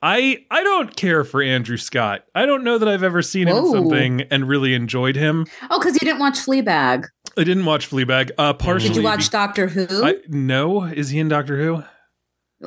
I 0.02 0.46
I 0.50 0.62
don't 0.62 0.96
care 0.96 1.24
for 1.24 1.42
Andrew 1.42 1.76
Scott. 1.76 2.24
I 2.34 2.46
don't 2.46 2.64
know 2.64 2.78
that 2.78 2.88
I've 2.88 3.02
ever 3.02 3.20
seen 3.20 3.48
him 3.48 3.56
in 3.58 3.70
something 3.70 4.22
and 4.22 4.48
really 4.48 4.72
enjoyed 4.74 5.16
him. 5.16 5.46
Oh, 5.70 5.78
because 5.78 5.94
you 5.94 6.06
didn't 6.06 6.20
watch 6.20 6.38
Fleabag. 6.38 7.04
I 7.36 7.44
didn't 7.44 7.66
watch 7.66 7.88
Fleabag. 7.88 8.30
Uh, 8.38 8.54
partially. 8.54 8.88
Did 8.88 8.96
you 8.96 9.02
watch 9.02 9.30
Doctor 9.30 9.68
Who? 9.68 10.04
I, 10.04 10.16
no, 10.28 10.84
is 10.84 11.10
he 11.10 11.18
in 11.18 11.28
Doctor 11.28 11.58
Who? 11.58 11.82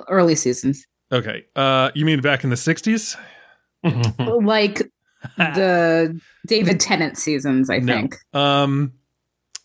Early 0.08 0.36
seasons. 0.36 0.86
Okay. 1.12 1.46
Uh, 1.56 1.92
you 1.94 2.06
mean 2.06 2.22
back 2.22 2.44
in 2.44 2.50
the 2.50 2.56
'60s? 2.56 3.16
Like 4.20 4.82
the 5.38 6.20
David 6.48 6.80
Tennant 6.80 7.18
seasons, 7.18 7.70
I 7.70 7.80
No. 7.80 7.94
think. 7.94 8.16
Um, 8.34 8.94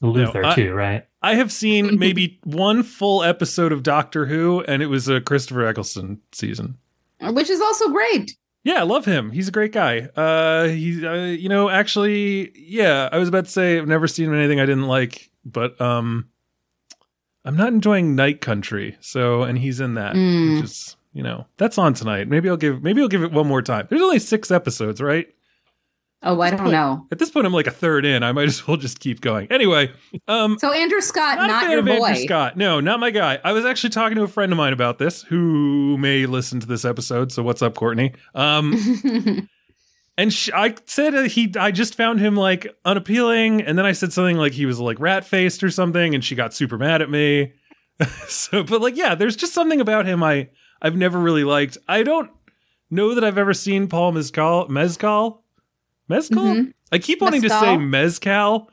Luther 0.00 0.44
I- 0.44 0.54
too, 0.54 0.72
right? 0.72 1.04
I 1.22 1.34
have 1.34 1.50
seen 1.50 1.98
maybe 2.00 2.38
one 2.44 2.82
full 2.84 3.22
episode 3.24 3.72
of 3.72 3.82
Doctor 3.82 4.26
Who, 4.26 4.60
and 4.68 4.82
it 4.82 4.86
was 4.86 5.08
a 5.08 5.20
Christopher 5.20 5.66
Eccleston 5.66 6.20
season. 6.32 6.76
Which 7.20 7.50
is 7.50 7.60
also 7.60 7.88
great. 7.90 8.36
Yeah, 8.62 8.80
I 8.80 8.82
love 8.84 9.04
him. 9.04 9.30
He's 9.32 9.48
a 9.48 9.52
great 9.52 9.72
guy. 9.72 10.00
Uh, 10.14 10.68
he, 10.68 11.04
uh, 11.04 11.24
you 11.24 11.48
know, 11.48 11.68
actually, 11.68 12.52
yeah, 12.56 13.08
I 13.10 13.18
was 13.18 13.28
about 13.28 13.46
to 13.46 13.50
say 13.50 13.78
I've 13.78 13.88
never 13.88 14.06
seen 14.06 14.26
him 14.26 14.34
in 14.34 14.38
anything 14.40 14.60
I 14.60 14.66
didn't 14.66 14.86
like, 14.86 15.30
but 15.44 15.80
um, 15.80 16.28
I'm 17.44 17.56
not 17.56 17.68
enjoying 17.68 18.14
Night 18.14 18.40
Country. 18.40 18.96
So, 19.00 19.42
and 19.42 19.58
he's 19.58 19.80
in 19.80 19.94
that, 19.94 20.14
Mm. 20.14 20.56
which 20.56 20.64
is, 20.64 20.96
you 21.12 21.22
know, 21.22 21.46
that's 21.56 21.78
on 21.78 21.94
tonight. 21.94 22.28
Maybe 22.28 22.48
I'll 22.48 22.56
give, 22.56 22.82
maybe 22.82 23.00
I'll 23.00 23.08
give 23.08 23.22
it 23.22 23.32
one 23.32 23.46
more 23.46 23.62
time. 23.62 23.86
There's 23.88 24.02
only 24.02 24.18
six 24.18 24.50
episodes, 24.50 25.00
right? 25.00 25.26
Oh, 26.20 26.40
I 26.40 26.50
don't 26.50 26.58
point- 26.58 26.72
know. 26.72 27.06
At 27.12 27.20
this 27.20 27.30
point, 27.30 27.46
I'm 27.46 27.52
like 27.52 27.68
a 27.68 27.70
third 27.70 28.04
in. 28.04 28.24
I 28.24 28.32
might 28.32 28.48
as 28.48 28.66
well 28.66 28.76
just 28.76 28.98
keep 28.98 29.20
going. 29.20 29.46
Anyway, 29.52 29.92
um, 30.26 30.58
So 30.58 30.72
Andrew 30.72 31.00
Scott, 31.00 31.38
not, 31.38 31.46
not, 31.46 31.56
a 31.62 31.66
fan 31.66 31.70
your 31.70 31.78
of 31.80 31.86
boy. 31.86 32.06
Andrew 32.08 32.24
Scott. 32.24 32.56
No, 32.56 32.80
not 32.80 32.98
my 32.98 33.10
guy. 33.12 33.38
I 33.44 33.52
was 33.52 33.64
actually 33.64 33.90
talking 33.90 34.16
to 34.16 34.24
a 34.24 34.28
friend 34.28 34.50
of 34.50 34.58
mine 34.58 34.72
about 34.72 34.98
this, 34.98 35.22
who 35.22 35.96
may 35.96 36.26
listen 36.26 36.58
to 36.58 36.66
this 36.66 36.84
episode. 36.84 37.30
So 37.30 37.44
what's 37.44 37.62
up, 37.62 37.74
Courtney? 37.76 38.14
Um, 38.34 38.74
and 40.18 40.30
sh- 40.32 40.50
I 40.54 40.74
said 40.84 41.14
uh, 41.14 41.22
he, 41.22 41.50
I 41.58 41.70
just 41.70 41.94
found 41.94 42.20
him 42.20 42.36
like 42.36 42.66
unappealing, 42.84 43.62
and 43.62 43.78
then 43.78 43.86
I 43.86 43.92
said 43.92 44.12
something 44.12 44.36
like 44.36 44.52
he 44.52 44.66
was 44.66 44.78
like 44.78 45.00
rat 45.00 45.24
faced 45.24 45.62
or 45.64 45.70
something, 45.70 46.14
and 46.14 46.22
she 46.22 46.34
got 46.34 46.52
super 46.52 46.76
mad 46.76 47.00
at 47.00 47.08
me. 47.08 47.52
so, 48.28 48.62
but 48.62 48.80
like, 48.82 48.96
yeah, 48.96 49.14
there's 49.14 49.36
just 49.36 49.54
something 49.54 49.80
about 49.80 50.04
him 50.04 50.22
I 50.22 50.50
I've 50.82 50.96
never 50.96 51.18
really 51.18 51.44
liked. 51.44 51.78
I 51.88 52.02
don't 52.02 52.30
know 52.90 53.14
that 53.14 53.24
I've 53.24 53.38
ever 53.38 53.54
seen 53.54 53.88
Paul 53.88 54.12
Mezcal. 54.12 54.68
Mezcal. 54.68 55.42
Mezcal. 56.08 56.42
Mhm. 56.44 56.72
I 56.92 56.98
keep 56.98 57.20
wanting 57.20 57.42
to 57.42 57.50
say 57.50 57.76
mezcal. 57.76 58.70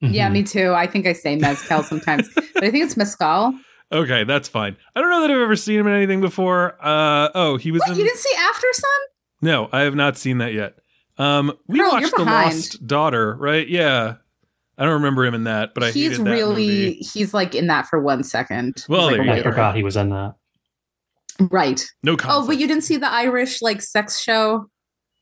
Yeah, 0.00 0.28
Mhm. 0.28 0.32
me 0.32 0.42
too. 0.42 0.72
I 0.72 0.86
think 0.86 1.06
I 1.06 1.12
say 1.14 1.36
mezcal 1.36 1.82
sometimes, 1.82 2.28
but 2.34 2.64
I 2.64 2.70
think 2.70 2.84
it's 2.84 2.96
mezcal. 2.96 3.54
Okay, 3.92 4.24
that's 4.24 4.48
fine. 4.48 4.76
I 4.96 5.00
don't 5.00 5.10
know 5.10 5.20
that 5.20 5.30
I've 5.30 5.38
ever 5.38 5.54
seen 5.56 5.78
him 5.78 5.86
in 5.86 5.94
anything 5.94 6.20
before. 6.20 6.76
Uh 6.84 7.28
oh, 7.34 7.56
he 7.56 7.70
was 7.70 7.80
What, 7.80 7.90
in 7.92 7.98
you 7.98 8.04
didn't 8.04 8.18
see 8.18 8.34
Aftersun? 8.34 9.02
No, 9.42 9.68
I 9.72 9.82
have 9.82 9.94
not 9.94 10.16
seen 10.16 10.38
that 10.38 10.52
yet. 10.54 10.74
Um 11.18 11.52
we 11.66 11.78
Girl, 11.78 11.90
watched 11.92 12.14
The. 12.16 12.24
Lost 12.24 12.86
Daughter, 12.86 13.34
right? 13.36 13.66
Yeah. 13.68 14.16
I 14.78 14.84
don't 14.84 14.94
remember 14.94 15.24
him 15.24 15.34
in 15.34 15.44
that, 15.44 15.72
but 15.72 15.84
I 15.84 15.90
he's 15.90 16.10
hated 16.12 16.26
that 16.26 16.30
really 16.30 16.66
movie. 16.66 16.92
he's 17.14 17.32
like 17.32 17.54
in 17.54 17.66
that 17.68 17.86
for 17.86 17.98
one 18.00 18.22
second. 18.22 18.84
Well, 18.88 19.08
He's 19.08 19.16
there 19.16 19.24
like 19.24 19.28
I 19.28 19.30
go. 19.32 19.36
later. 19.38 19.50
forgot 19.52 19.74
he 19.76 19.82
was 19.82 19.96
in 19.96 20.10
that. 20.10 20.34
Right. 21.40 21.84
No 22.02 22.16
conflict. 22.16 22.44
Oh, 22.44 22.46
but 22.46 22.58
you 22.58 22.66
didn't 22.66 22.84
see 22.84 22.96
the 22.98 23.10
Irish 23.10 23.62
like 23.62 23.80
sex 23.82 24.20
show? 24.20 24.68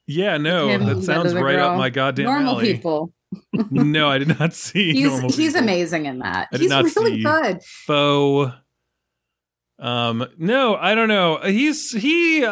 Yeah, 0.07 0.37
no, 0.37 0.69
him, 0.69 0.85
that 0.87 0.97
that 0.97 1.03
sounds 1.05 1.33
other 1.33 1.43
right 1.45 1.59
up 1.59 1.79
my 1.79 1.89
goddamn 1.91 2.27
Normal 2.27 2.57
alley. 2.57 2.75
people. 2.75 3.13
no, 3.53 4.09
I 4.09 4.19
did 4.19 4.39
not 4.39 4.53
see 4.55 4.93
He's 4.93 5.09
normal 5.09 5.31
he's 5.31 5.53
people. 5.53 5.63
amazing 5.63 6.07
in 6.07 6.19
that. 6.19 6.49
I 6.53 6.57
did 6.57 6.61
He's 6.63 6.71
not 6.71 6.85
really 6.97 7.17
see- 7.19 7.23
good. 7.23 7.63
Faux. 7.87 8.53
Um, 9.79 10.27
no, 10.39 10.77
I 10.77 10.95
don't 10.95 11.09
know. 11.09 11.39
He's 11.45 11.91
he. 11.91 12.45
Uh, 12.45 12.51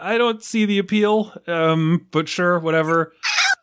I 0.00 0.16
don't 0.18 0.42
see 0.42 0.64
the 0.64 0.78
appeal. 0.78 1.32
Um, 1.46 2.06
but 2.10 2.28
sure, 2.28 2.58
whatever. 2.58 3.12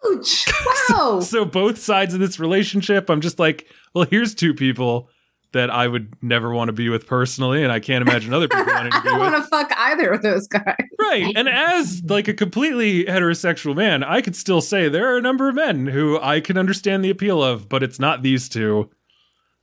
Ouch! 0.05 0.45
Wow. 0.89 1.19
So 1.21 1.45
both 1.45 1.77
sides 1.77 2.13
of 2.13 2.19
this 2.19 2.39
relationship, 2.39 3.09
I'm 3.09 3.21
just 3.21 3.37
like, 3.39 3.67
well, 3.93 4.05
here's 4.09 4.33
two 4.35 4.53
people 4.53 5.09
that 5.51 5.69
I 5.69 5.87
would 5.87 6.13
never 6.21 6.51
want 6.53 6.67
to 6.69 6.73
be 6.73 6.89
with 6.89 7.05
personally, 7.07 7.63
and 7.63 7.71
I 7.71 7.79
can't 7.79 8.01
imagine 8.07 8.33
other 8.33 8.47
people 8.47 8.65
wanting 8.65 8.91
to 8.91 8.97
I 8.99 9.03
don't 9.03 9.19
with. 9.19 9.31
want 9.33 9.43
to 9.43 9.49
fuck 9.49 9.71
either 9.77 10.09
of 10.11 10.21
those 10.21 10.47
guys. 10.47 10.75
Right. 10.99 11.31
And 11.35 11.47
as 11.47 12.03
like 12.05 12.27
a 12.27 12.33
completely 12.33 13.05
heterosexual 13.05 13.75
man, 13.75 14.03
I 14.03 14.21
could 14.21 14.35
still 14.35 14.61
say 14.61 14.89
there 14.89 15.13
are 15.13 15.17
a 15.17 15.21
number 15.21 15.47
of 15.49 15.55
men 15.55 15.87
who 15.87 16.19
I 16.19 16.39
can 16.41 16.57
understand 16.57 17.03
the 17.05 17.09
appeal 17.09 17.41
of, 17.43 17.69
but 17.69 17.81
it's 17.83 17.99
not 17.99 18.21
these 18.21 18.49
two. 18.49 18.89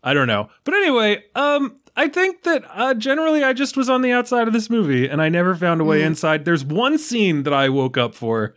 I 0.02 0.14
don't 0.14 0.28
know. 0.28 0.48
But 0.64 0.74
anyway, 0.74 1.24
um 1.34 1.78
I 1.98 2.08
think 2.08 2.42
that 2.42 2.64
uh, 2.74 2.94
generally 2.94 3.42
I 3.42 3.52
just 3.54 3.76
was 3.76 3.88
on 3.88 4.02
the 4.02 4.12
outside 4.12 4.46
of 4.46 4.52
this 4.52 4.68
movie 4.68 5.08
and 5.08 5.22
I 5.22 5.28
never 5.30 5.54
found 5.54 5.80
a 5.80 5.84
way 5.84 6.00
Mm. 6.02 6.06
inside. 6.06 6.44
There's 6.44 6.64
one 6.64 6.98
scene 6.98 7.44
that 7.44 7.54
I 7.54 7.68
woke 7.70 7.96
up 7.96 8.14
for 8.14 8.54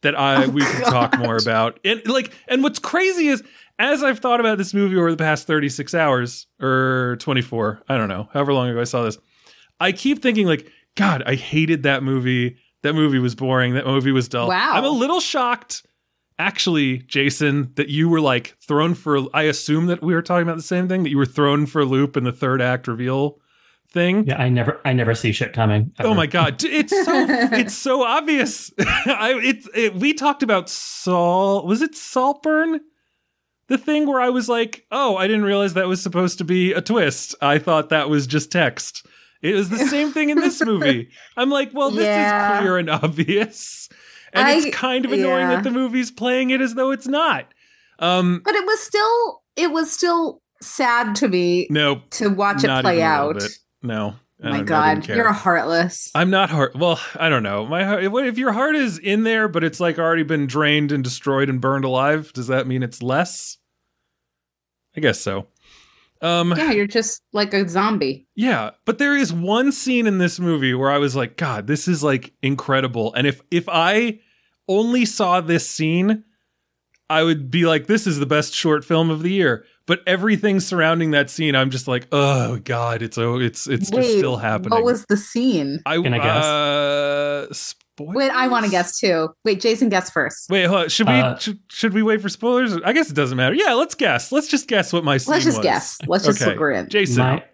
that 0.00 0.18
I 0.18 0.44
Oh, 0.44 0.48
we 0.48 0.62
can 0.62 0.82
talk 0.82 1.18
more 1.18 1.36
about. 1.36 1.78
And 1.84 2.00
like 2.06 2.32
and 2.48 2.62
what's 2.62 2.78
crazy 2.78 3.28
is 3.28 3.42
as 3.78 4.02
I've 4.02 4.18
thought 4.20 4.40
about 4.40 4.58
this 4.58 4.72
movie 4.74 4.96
over 4.96 5.10
the 5.10 5.16
past 5.16 5.46
36 5.46 5.94
hours 5.94 6.46
or 6.60 7.16
24, 7.20 7.82
I 7.88 7.96
don't 7.96 8.08
know, 8.08 8.28
however 8.32 8.52
long 8.52 8.68
ago 8.68 8.80
I 8.80 8.84
saw 8.84 9.02
this, 9.04 9.18
I 9.80 9.92
keep 9.92 10.22
thinking 10.22 10.46
like, 10.46 10.66
God, 10.94 11.22
I 11.26 11.34
hated 11.34 11.82
that 11.84 12.02
movie. 12.02 12.56
That 12.82 12.94
movie 12.94 13.18
was 13.18 13.34
boring. 13.34 13.74
That 13.74 13.86
movie 13.86 14.12
was 14.12 14.28
dull. 14.28 14.48
Wow. 14.48 14.72
I'm 14.74 14.84
a 14.84 14.90
little 14.90 15.20
shocked, 15.20 15.84
actually, 16.38 16.98
Jason, 16.98 17.72
that 17.76 17.88
you 17.88 18.08
were 18.08 18.20
like 18.20 18.56
thrown 18.66 18.94
for. 18.94 19.18
I 19.34 19.42
assume 19.42 19.86
that 19.86 20.02
we 20.02 20.14
were 20.14 20.22
talking 20.22 20.42
about 20.42 20.56
the 20.56 20.62
same 20.62 20.88
thing. 20.88 21.02
That 21.02 21.10
you 21.10 21.18
were 21.18 21.26
thrown 21.26 21.66
for 21.66 21.80
a 21.82 21.84
loop 21.84 22.16
in 22.16 22.24
the 22.24 22.32
third 22.32 22.60
act 22.62 22.88
reveal 22.88 23.38
thing. 23.88 24.26
Yeah, 24.26 24.40
I 24.40 24.48
never, 24.48 24.80
I 24.84 24.92
never 24.94 25.14
see 25.14 25.32
shit 25.32 25.52
coming. 25.52 25.92
Oh 26.00 26.14
my 26.14 26.26
god, 26.26 26.62
it's 26.64 26.92
so 27.04 27.26
it's 27.52 27.74
so 27.74 28.02
obvious. 28.02 28.72
I 28.78 29.38
it's 29.42 29.68
it, 29.74 29.94
we 29.94 30.14
talked 30.14 30.42
about 30.42 30.68
Saul. 30.68 31.66
Was 31.66 31.82
it 31.82 31.94
Saltburn? 31.94 32.80
The 33.68 33.78
thing 33.78 34.06
where 34.06 34.20
I 34.20 34.28
was 34.30 34.48
like, 34.48 34.84
"Oh, 34.90 35.16
I 35.16 35.26
didn't 35.26 35.44
realize 35.44 35.74
that 35.74 35.88
was 35.88 36.02
supposed 36.02 36.38
to 36.38 36.44
be 36.44 36.72
a 36.72 36.80
twist. 36.82 37.34
I 37.40 37.58
thought 37.58 37.88
that 37.90 38.10
was 38.10 38.26
just 38.26 38.50
text." 38.52 39.06
It 39.40 39.54
was 39.56 39.70
the 39.70 39.78
same 39.88 40.12
thing 40.12 40.30
in 40.30 40.38
this 40.38 40.60
movie. 40.64 41.08
I'm 41.36 41.50
like, 41.50 41.70
"Well, 41.72 41.90
this 41.90 42.04
Yeah. 42.04 42.54
is 42.54 42.60
clear 42.60 42.78
and 42.78 42.88
obvious." 42.90 43.88
And 44.32 44.46
I- 44.46 44.52
it's 44.52 44.74
kind 44.74 45.04
of 45.04 45.12
annoying 45.12 45.50
yeah. 45.50 45.54
that 45.56 45.64
the 45.64 45.70
movie's 45.70 46.10
playing 46.10 46.50
it 46.50 46.60
as 46.60 46.74
though 46.74 46.90
it's 46.90 47.06
not. 47.06 47.52
Um 47.98 48.40
But 48.44 48.54
it 48.54 48.64
was 48.64 48.80
still 48.80 49.42
it 49.56 49.70
was 49.70 49.92
still 49.92 50.40
sad 50.60 51.14
to 51.16 51.28
me 51.28 51.66
no, 51.70 52.02
to 52.10 52.28
watch 52.28 52.64
it 52.64 52.68
play 52.80 52.96
even 52.98 53.06
a 53.06 53.26
little 53.26 53.42
out. 53.42 53.48
No. 53.82 54.14
Oh 54.44 54.50
my 54.50 54.62
god, 54.62 55.06
you're 55.06 55.26
a 55.26 55.32
heartless. 55.32 56.10
I'm 56.16 56.30
not 56.30 56.50
heart. 56.50 56.74
Well, 56.74 57.00
I 57.14 57.28
don't 57.28 57.44
know. 57.44 57.64
My 57.64 57.84
heart, 57.84 58.02
if 58.02 58.38
your 58.38 58.50
heart 58.50 58.74
is 58.74 58.98
in 58.98 59.22
there, 59.22 59.46
but 59.46 59.62
it's 59.62 59.78
like 59.78 60.00
already 60.00 60.24
been 60.24 60.48
drained 60.48 60.90
and 60.90 61.04
destroyed 61.04 61.48
and 61.48 61.60
burned 61.60 61.84
alive, 61.84 62.32
does 62.32 62.48
that 62.48 62.66
mean 62.66 62.82
it's 62.82 63.02
less? 63.02 63.58
I 64.96 65.00
guess 65.00 65.20
so. 65.20 65.46
Um, 66.22 66.54
yeah, 66.56 66.70
you're 66.70 66.86
just 66.86 67.20
like 67.32 67.52
a 67.52 67.68
zombie. 67.68 68.28
yeah, 68.36 68.70
but 68.84 68.98
there 68.98 69.16
is 69.16 69.32
one 69.32 69.72
scene 69.72 70.06
in 70.06 70.18
this 70.18 70.38
movie 70.38 70.72
where 70.72 70.90
I 70.90 70.98
was 70.98 71.16
like, 71.16 71.36
God, 71.36 71.66
this 71.66 71.88
is 71.88 72.02
like 72.04 72.32
incredible. 72.42 73.12
And 73.14 73.26
if 73.26 73.42
if 73.50 73.68
I 73.68 74.20
only 74.68 75.04
saw 75.04 75.40
this 75.40 75.68
scene, 75.68 76.22
I 77.10 77.24
would 77.24 77.50
be 77.50 77.66
like, 77.66 77.88
this 77.88 78.06
is 78.06 78.20
the 78.20 78.26
best 78.26 78.54
short 78.54 78.84
film 78.84 79.10
of 79.10 79.22
the 79.22 79.32
year. 79.32 79.64
But 79.84 80.00
everything 80.06 80.60
surrounding 80.60 81.10
that 81.10 81.28
scene, 81.28 81.56
I'm 81.56 81.70
just 81.70 81.88
like, 81.88 82.06
oh 82.12 82.58
God, 82.58 83.02
it's 83.02 83.18
oh, 83.18 83.40
it's 83.40 83.66
it's 83.66 83.90
just 83.90 84.16
still 84.18 84.36
happening. 84.36 84.70
What 84.70 84.84
was 84.84 85.04
the 85.06 85.16
scene? 85.16 85.80
I 85.84 86.00
Can 86.00 86.14
I 86.14 86.18
guess? 86.18 86.44
Uh, 86.44 87.46
spoilers? 87.96 88.14
Wait, 88.16 88.30
I 88.30 88.48
want 88.48 88.64
to 88.64 88.70
guess 88.70 88.98
too. 88.98 89.28
Wait, 89.44 89.60
Jason, 89.60 89.88
guess 89.88 90.10
first. 90.10 90.48
Wait, 90.50 90.64
hold 90.64 90.82
on. 90.82 90.88
should 90.88 91.06
we 91.08 91.14
Uh, 91.14 91.36
should, 91.38 91.58
should 91.70 91.94
we 91.94 92.02
wait 92.02 92.20
for 92.22 92.28
spoilers? 92.28 92.76
I 92.84 92.92
guess 92.92 93.10
it 93.10 93.14
doesn't 93.14 93.36
matter. 93.36 93.54
Yeah, 93.54 93.74
let's 93.74 93.94
guess. 93.94 94.32
Let's 94.32 94.48
just 94.48 94.68
guess 94.68 94.92
what 94.92 95.04
my 95.04 95.16
scene 95.18 95.32
Let's 95.32 95.44
just 95.44 95.58
was. 95.58 95.64
guess. 95.64 95.98
Let's 96.06 96.24
just 96.24 96.40
Okay. 96.42 96.50
look 96.52 96.60
we're 96.60 96.72
in. 96.72 96.88
Jason. 96.88 97.18
My, 97.22 97.44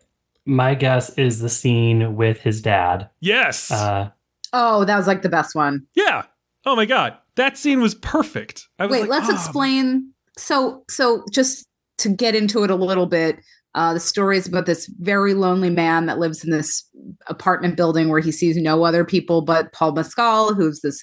my 0.46 0.74
guess 0.74 1.11
is 1.18 1.40
the 1.40 1.48
scene 1.48 2.16
with 2.16 2.40
his 2.40 2.62
dad. 2.62 3.09
yes. 3.20 3.70
Uh, 3.70 4.11
Oh, 4.55 4.85
that 4.87 4.96
was 4.96 5.07
like 5.07 5.20
the 5.22 5.29
best 5.29 5.55
one. 5.55 5.87
yeah. 5.94 6.22
Oh 6.66 6.74
my 6.74 6.87
god, 6.87 7.16
that 7.37 7.57
scene 7.59 7.81
was 7.81 7.94
perfect. 7.94 8.66
I 8.79 8.87
was 8.87 8.92
Wait, 8.92 9.01
like, 9.03 9.11
let's 9.11 9.29
oh, 9.31 9.35
explain. 9.35 10.12
So, 10.37 10.85
so 10.88 11.24
just 11.31 11.66
to 11.98 12.09
get 12.09 12.35
into 12.35 12.62
it 12.64 12.70
a 12.70 12.74
little 12.74 13.07
bit, 13.07 13.38
uh, 13.79 13.95
the 13.95 14.01
story 14.01 14.37
is 14.37 14.49
about 14.49 14.67
this 14.67 14.91
very 14.99 15.35
lonely 15.35 15.71
man 15.71 16.07
that 16.07 16.19
lives 16.19 16.43
in 16.43 16.51
this 16.51 16.83
apartment 17.29 17.77
building 17.77 18.09
where 18.09 18.19
he 18.19 18.33
sees 18.33 18.57
no 18.57 18.83
other 18.83 19.05
people 19.05 19.41
but 19.41 19.73
Paul 19.73 19.93
Mescal, 19.93 20.53
who's 20.53 20.81
this 20.81 21.01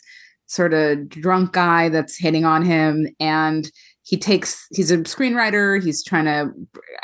sort 0.47 0.73
of 0.73 1.07
drunk 1.07 1.53
guy 1.53 1.88
that's 1.88 2.17
hitting 2.17 2.43
on 2.43 2.63
him, 2.63 3.07
and 3.17 3.71
he 4.03 4.17
takes. 4.17 4.67
He's 4.73 4.91
a 4.91 4.97
screenwriter. 4.97 5.81
He's 5.81 6.03
trying 6.03 6.25
to 6.25 6.51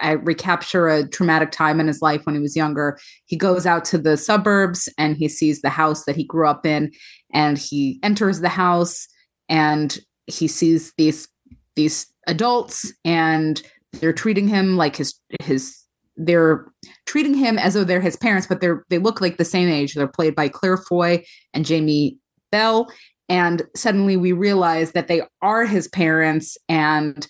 uh, 0.02 0.18
recapture 0.18 0.90
a 0.90 1.08
traumatic 1.08 1.52
time 1.52 1.80
in 1.80 1.88
his 1.88 2.02
life 2.02 2.26
when 2.26 2.36
he 2.36 2.42
was 2.42 2.58
younger. 2.58 3.00
He 3.26 3.38
goes 3.38 3.66
out 3.66 3.86
to 3.86 3.98
the 3.98 4.18
suburbs 4.18 4.90
and 4.98 5.16
he 5.16 5.30
sees 5.30 5.62
the 5.62 5.70
house 5.70 6.04
that 6.04 6.18
he 6.18 6.26
grew 6.26 6.50
up 6.50 6.66
in, 6.66 6.92
and 7.34 7.58
he 7.58 7.98
enters 8.04 8.42
the 8.42 8.50
house 8.50 9.08
and 9.48 10.00
he 10.28 10.50
sees 10.50 10.92
these 10.98 11.30
these 11.78 12.08
adults 12.28 12.92
and 13.06 13.64
they're 13.94 14.14
treating 14.14 14.48
him 14.48 14.78
like 14.78 14.96
his 14.96 15.16
his 15.42 15.78
they're 16.18 16.66
treating 17.06 17.34
him 17.34 17.58
as 17.58 17.74
though 17.74 17.84
they're 17.84 18.02
his 18.02 18.16
parents 18.18 18.48
but 18.48 18.62
they're 18.62 18.84
they 18.90 18.98
look 18.98 19.22
like 19.22 19.38
the 19.38 19.46
same 19.46 19.70
age. 19.70 19.94
They're 19.94 20.08
played 20.08 20.36
by 20.36 20.50
claire 20.50 20.78
foy 20.78 21.24
and 21.54 21.66
jamie 21.66 22.18
bell. 22.52 22.92
And 23.30 23.64
suddenly 23.76 24.18
we 24.18 24.34
realize 24.34 24.92
that 24.92 25.08
they 25.08 25.22
are 25.42 25.66
his 25.66 25.88
parents 25.88 26.58
and 26.68 27.28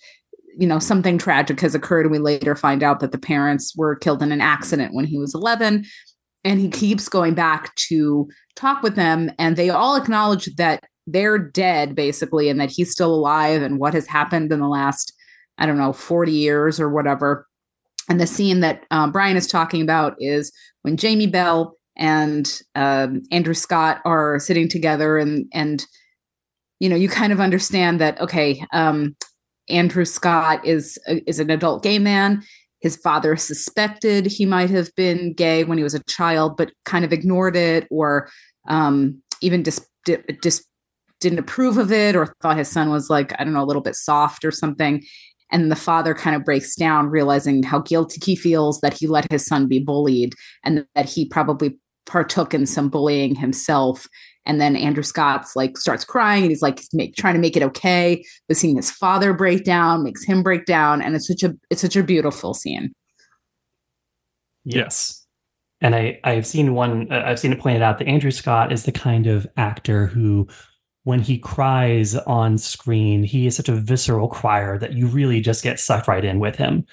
you 0.58 0.66
know 0.66 0.78
something 0.78 1.18
tragic 1.18 1.60
has 1.60 1.74
occurred. 1.74 2.06
And 2.06 2.12
we 2.12 2.18
later 2.18 2.54
find 2.54 2.82
out 2.82 3.00
that 3.00 3.12
the 3.12 3.18
parents 3.18 3.74
were 3.76 3.96
killed 3.96 4.22
in 4.22 4.32
an 4.32 4.40
accident 4.40 4.94
when 4.94 5.04
he 5.04 5.18
was 5.18 5.34
11 5.34 5.84
and 6.44 6.60
he 6.60 6.68
keeps 6.68 7.08
going 7.08 7.34
back 7.34 7.74
to 7.76 8.28
talk 8.56 8.82
with 8.82 8.96
them. 8.96 9.30
And 9.38 9.56
they 9.56 9.70
all 9.70 9.96
acknowledge 9.96 10.46
that 10.56 10.84
they're 11.06 11.38
dead 11.38 11.94
basically 11.94 12.48
and 12.48 12.60
that 12.60 12.70
he's 12.70 12.90
still 12.90 13.14
alive 13.14 13.62
and 13.62 13.78
what 13.78 13.94
has 13.94 14.06
happened 14.06 14.52
in 14.52 14.60
the 14.60 14.68
last 14.68 15.12
i 15.58 15.66
don't 15.66 15.78
know 15.78 15.92
40 15.92 16.32
years 16.32 16.80
or 16.80 16.88
whatever 16.88 17.46
and 18.08 18.20
the 18.20 18.26
scene 18.26 18.60
that 18.60 18.84
um, 18.90 19.12
brian 19.12 19.36
is 19.36 19.46
talking 19.46 19.82
about 19.82 20.14
is 20.18 20.52
when 20.82 20.96
jamie 20.96 21.26
bell 21.26 21.76
and 21.96 22.60
um, 22.74 23.22
Andrew 23.30 23.54
Scott 23.54 24.00
are 24.04 24.38
sitting 24.38 24.68
together, 24.68 25.18
and 25.18 25.46
and 25.52 25.84
you 26.80 26.88
know 26.88 26.96
you 26.96 27.08
kind 27.08 27.32
of 27.32 27.40
understand 27.40 28.00
that 28.00 28.20
okay, 28.20 28.64
um, 28.72 29.16
Andrew 29.68 30.04
Scott 30.04 30.64
is 30.66 30.98
is 31.06 31.38
an 31.38 31.50
adult 31.50 31.82
gay 31.82 31.98
man. 31.98 32.42
His 32.80 32.96
father 32.96 33.36
suspected 33.36 34.26
he 34.26 34.44
might 34.44 34.70
have 34.70 34.92
been 34.96 35.34
gay 35.34 35.64
when 35.64 35.78
he 35.78 35.84
was 35.84 35.94
a 35.94 36.02
child, 36.04 36.56
but 36.56 36.72
kind 36.84 37.04
of 37.04 37.12
ignored 37.12 37.56
it, 37.56 37.86
or 37.90 38.28
um, 38.68 39.22
even 39.40 39.62
dis, 39.62 39.86
di- 40.04 40.16
dis, 40.40 40.64
didn't 41.20 41.38
approve 41.38 41.78
of 41.78 41.92
it, 41.92 42.16
or 42.16 42.34
thought 42.42 42.56
his 42.56 42.68
son 42.68 42.90
was 42.90 43.10
like 43.10 43.38
I 43.38 43.44
don't 43.44 43.52
know 43.52 43.62
a 43.62 43.66
little 43.66 43.82
bit 43.82 43.96
soft 43.96 44.44
or 44.44 44.50
something. 44.50 45.04
And 45.52 45.70
the 45.70 45.76
father 45.76 46.14
kind 46.14 46.34
of 46.34 46.44
breaks 46.44 46.74
down, 46.74 47.08
realizing 47.08 47.62
how 47.62 47.78
guilty 47.78 48.20
he 48.24 48.34
feels 48.34 48.80
that 48.80 48.94
he 48.94 49.06
let 49.06 49.30
his 49.30 49.44
son 49.44 49.68
be 49.68 49.78
bullied, 49.78 50.34
and 50.64 50.84
that 50.94 51.08
he 51.08 51.28
probably 51.28 51.78
partook 52.06 52.52
in 52.52 52.66
some 52.66 52.88
bullying 52.88 53.36
himself. 53.36 54.08
And 54.44 54.60
then 54.60 54.74
Andrew 54.74 55.04
Scott's 55.04 55.54
like 55.54 55.78
starts 55.78 56.04
crying 56.04 56.42
and 56.42 56.50
he's 56.50 56.62
like 56.62 56.82
make, 56.92 57.14
trying 57.14 57.34
to 57.34 57.40
make 57.40 57.56
it 57.56 57.62
okay. 57.62 58.24
But 58.48 58.56
seeing 58.56 58.74
his 58.74 58.90
father 58.90 59.32
break 59.32 59.62
down 59.64 60.02
makes 60.02 60.24
him 60.24 60.42
break 60.42 60.64
down, 60.64 61.00
and 61.00 61.14
it's 61.14 61.28
such 61.28 61.44
a 61.44 61.54
it's 61.70 61.82
such 61.82 61.94
a 61.94 62.02
beautiful 62.02 62.54
scene. 62.54 62.92
Yes. 64.64 65.24
And 65.80 65.96
I, 65.96 66.20
I've 66.22 66.46
seen 66.46 66.74
one, 66.74 67.10
uh, 67.10 67.24
I've 67.26 67.40
seen 67.40 67.52
it 67.52 67.58
pointed 67.58 67.82
out 67.82 67.98
that 67.98 68.06
Andrew 68.06 68.30
Scott 68.30 68.72
is 68.72 68.84
the 68.84 68.92
kind 68.92 69.26
of 69.26 69.46
actor 69.56 70.06
who, 70.06 70.46
when 71.04 71.20
he 71.20 71.38
cries 71.38 72.14
on 72.14 72.58
screen, 72.58 73.24
he 73.24 73.46
is 73.46 73.56
such 73.56 73.68
a 73.68 73.74
visceral 73.74 74.28
crier 74.28 74.78
that 74.78 74.92
you 74.92 75.06
really 75.06 75.40
just 75.40 75.64
get 75.64 75.80
sucked 75.80 76.08
right 76.08 76.24
in 76.24 76.38
with 76.38 76.56
him. 76.56 76.86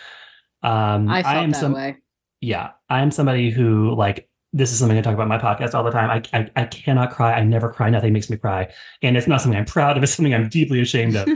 Um, 0.63 1.07
I 1.09 1.23
felt 1.23 1.35
am 1.35 1.51
that 1.51 1.59
some, 1.59 1.73
way. 1.73 1.97
yeah, 2.41 2.71
I'm 2.89 3.11
somebody 3.11 3.49
who 3.49 3.93
like 3.95 4.29
this 4.51 4.71
is 4.71 4.79
something 4.79 4.97
I 4.97 5.01
talk 5.01 5.13
about 5.13 5.23
in 5.23 5.29
my 5.29 5.37
podcast 5.37 5.75
all 5.75 5.83
the 5.83 5.91
time. 5.91 6.09
I, 6.09 6.37
I 6.37 6.49
I 6.55 6.65
cannot 6.65 7.11
cry. 7.11 7.33
I 7.33 7.43
never 7.43 7.71
cry. 7.71 7.89
Nothing 7.89 8.13
makes 8.13 8.29
me 8.29 8.37
cry, 8.37 8.71
and 9.01 9.15
it's 9.15 9.27
not 9.27 9.41
something 9.41 9.57
I'm 9.57 9.65
proud 9.65 9.95
of. 9.95 10.03
It's 10.03 10.13
something 10.13 10.33
I'm 10.33 10.49
deeply 10.49 10.81
ashamed 10.81 11.15
of. 11.15 11.27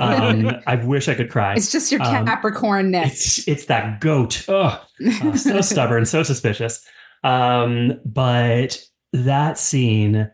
Um, 0.00 0.50
I 0.66 0.76
wish 0.76 1.08
I 1.08 1.14
could 1.14 1.30
cry. 1.30 1.54
it's 1.54 1.70
just 1.70 1.92
your 1.92 2.02
um, 2.02 2.26
Capricornness. 2.26 3.06
It's 3.06 3.48
it's 3.48 3.66
that 3.66 4.00
goat. 4.00 4.48
Ugh, 4.48 4.80
uh, 5.22 5.36
so 5.36 5.60
stubborn, 5.60 6.06
so 6.06 6.22
suspicious. 6.22 6.84
Um, 7.24 8.00
but 8.04 8.82
that 9.12 9.58
scene, 9.58 10.30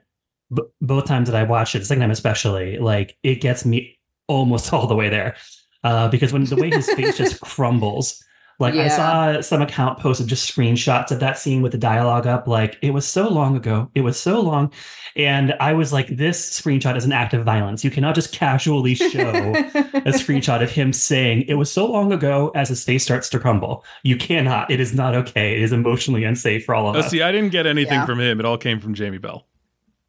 b- 0.53 0.63
both 0.81 1.07
times 1.07 1.29
that 1.31 1.37
I 1.37 1.43
watched 1.45 1.75
it, 1.75 1.81
the 1.81 1.85
second 1.85 2.03
time 2.03 2.11
especially, 2.11 2.79
like 2.79 3.17
it 3.23 3.41
gets 3.41 3.65
me 3.65 3.99
almost 4.27 4.73
all 4.73 4.87
the 4.87 4.95
way 4.97 5.09
there. 5.09 5.37
Uh, 5.85 6.09
because 6.09 6.33
when 6.33 6.45
the 6.45 6.57
way 6.57 6.71
his 6.71 6.91
face 6.93 7.17
just 7.17 7.41
crumbles, 7.43 8.23
like 8.61 8.75
I 8.75 8.89
saw 8.89 9.41
some 9.41 9.63
account 9.63 10.01
posted 10.01 10.27
just 10.27 10.53
screenshots 10.53 11.13
of 11.13 11.21
that 11.21 11.39
scene 11.39 11.63
with 11.63 11.71
the 11.71 11.79
dialogue 11.79 12.27
up. 12.27 12.49
Like 12.49 12.77
it 12.83 12.91
was 12.91 13.07
so 13.07 13.29
long 13.29 13.57
ago. 13.57 13.89
It 13.95 14.01
was 14.01 14.19
so 14.19 14.41
long. 14.41 14.73
And 15.15 15.55
I 15.61 15.73
was 15.75 15.93
like, 15.93 16.09
this 16.09 16.61
screenshot 16.61 16.97
is 16.97 17.05
an 17.05 17.13
act 17.13 17.35
of 17.35 17.45
violence. 17.45 17.85
You 17.85 17.91
cannot 17.93 18.17
just 18.17 18.33
casually 18.33 18.97
show 18.97 19.09
a 19.31 20.13
screenshot 20.13 20.61
of 20.63 20.71
him 20.73 20.93
saying 20.93 21.43
it 21.43 21.55
was 21.55 21.71
so 21.73 21.87
long 21.87 22.13
ago 22.13 22.51
as 22.57 22.69
his 22.69 22.83
face 22.85 23.05
starts 23.05 23.29
to 23.31 23.39
crumble. 23.39 23.85
You 24.03 24.17
cannot. 24.17 24.71
It 24.73 24.81
is 24.81 24.93
not 24.93 25.15
okay. 25.15 25.55
It 25.57 25.63
is 25.63 25.73
emotionally 25.73 26.25
unsafe 26.25 26.65
for 26.65 26.75
all 26.75 26.89
of 26.89 26.97
Oh, 26.97 26.99
us. 26.99 27.11
see, 27.11 27.23
I 27.23 27.31
didn't 27.31 27.51
get 27.51 27.67
anything 27.67 27.95
Yeah. 27.95 28.07
from 28.07 28.21
him. 28.21 28.41
It 28.41 28.45
all 28.47 28.59
came 28.59 28.81
from 28.81 28.95
Jamie 28.95 29.19
Bell. 29.19 29.47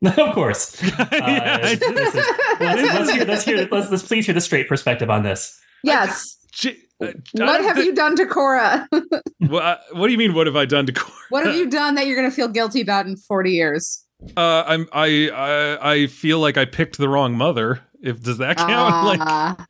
of 0.18 0.34
course. 0.36 0.82
Uh, 1.00 1.06
Yeah, 1.12 1.60
I 1.64 1.70
is- 1.72 1.82
let's, 1.82 2.16
let's 2.60 3.12
hear, 3.12 3.26
let's 3.26 3.44
hear, 3.44 3.68
let's, 3.72 3.92
let's 3.92 4.04
please 4.08 4.26
hear 4.26 4.36
the 4.36 4.42
straight 4.42 4.68
perspective 4.68 5.10
on 5.10 5.24
this. 5.24 5.60
yes. 5.84 6.38
J- 6.52 6.78
uh, 7.02 7.06
I 7.06 7.08
What 7.08 7.14
don't 7.34 7.64
have 7.64 7.76
thi- 7.78 7.84
you 7.86 7.94
done 7.96 8.16
to 8.18 8.26
Cora? 8.26 8.88
What, 9.40 9.64
uh, 9.64 9.78
what 9.94 10.08
do 10.08 10.12
you 10.12 10.18
mean? 10.18 10.34
What 10.34 10.48
have 10.48 10.56
I 10.58 10.66
done 10.66 10.86
to 10.88 10.92
Cora? 10.94 11.14
what 11.30 11.46
have 11.46 11.56
you 11.56 11.70
done 11.70 11.96
that 11.96 12.06
you're 12.08 12.18
going 12.18 12.30
to 12.30 12.36
feel 12.36 12.48
guilty 12.50 12.82
about 12.82 13.06
in 13.08 13.16
40 13.16 13.52
years? 13.52 14.04
Uh, 14.36 14.64
I'm 14.68 14.88
I, 14.92 15.30
I 15.30 15.92
I 15.94 16.08
feel 16.08 16.40
like 16.40 16.58
I 16.58 16.66
picked 16.66 16.98
the 16.98 17.08
wrong 17.08 17.38
mother. 17.38 17.80
If 18.02 18.22
does 18.22 18.38
that 18.40 18.58
count? 18.58 19.06
like 19.06 19.20
Ah, 19.22 19.66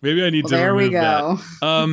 maybe 0.00 0.24
I 0.24 0.30
need 0.30 0.44
well, 0.44 0.50
to. 0.50 0.56
there 0.56 0.74
we 0.74 0.84
remove 0.84 1.02
that. 1.02 1.20
go. 1.60 1.66
Um, 1.66 1.92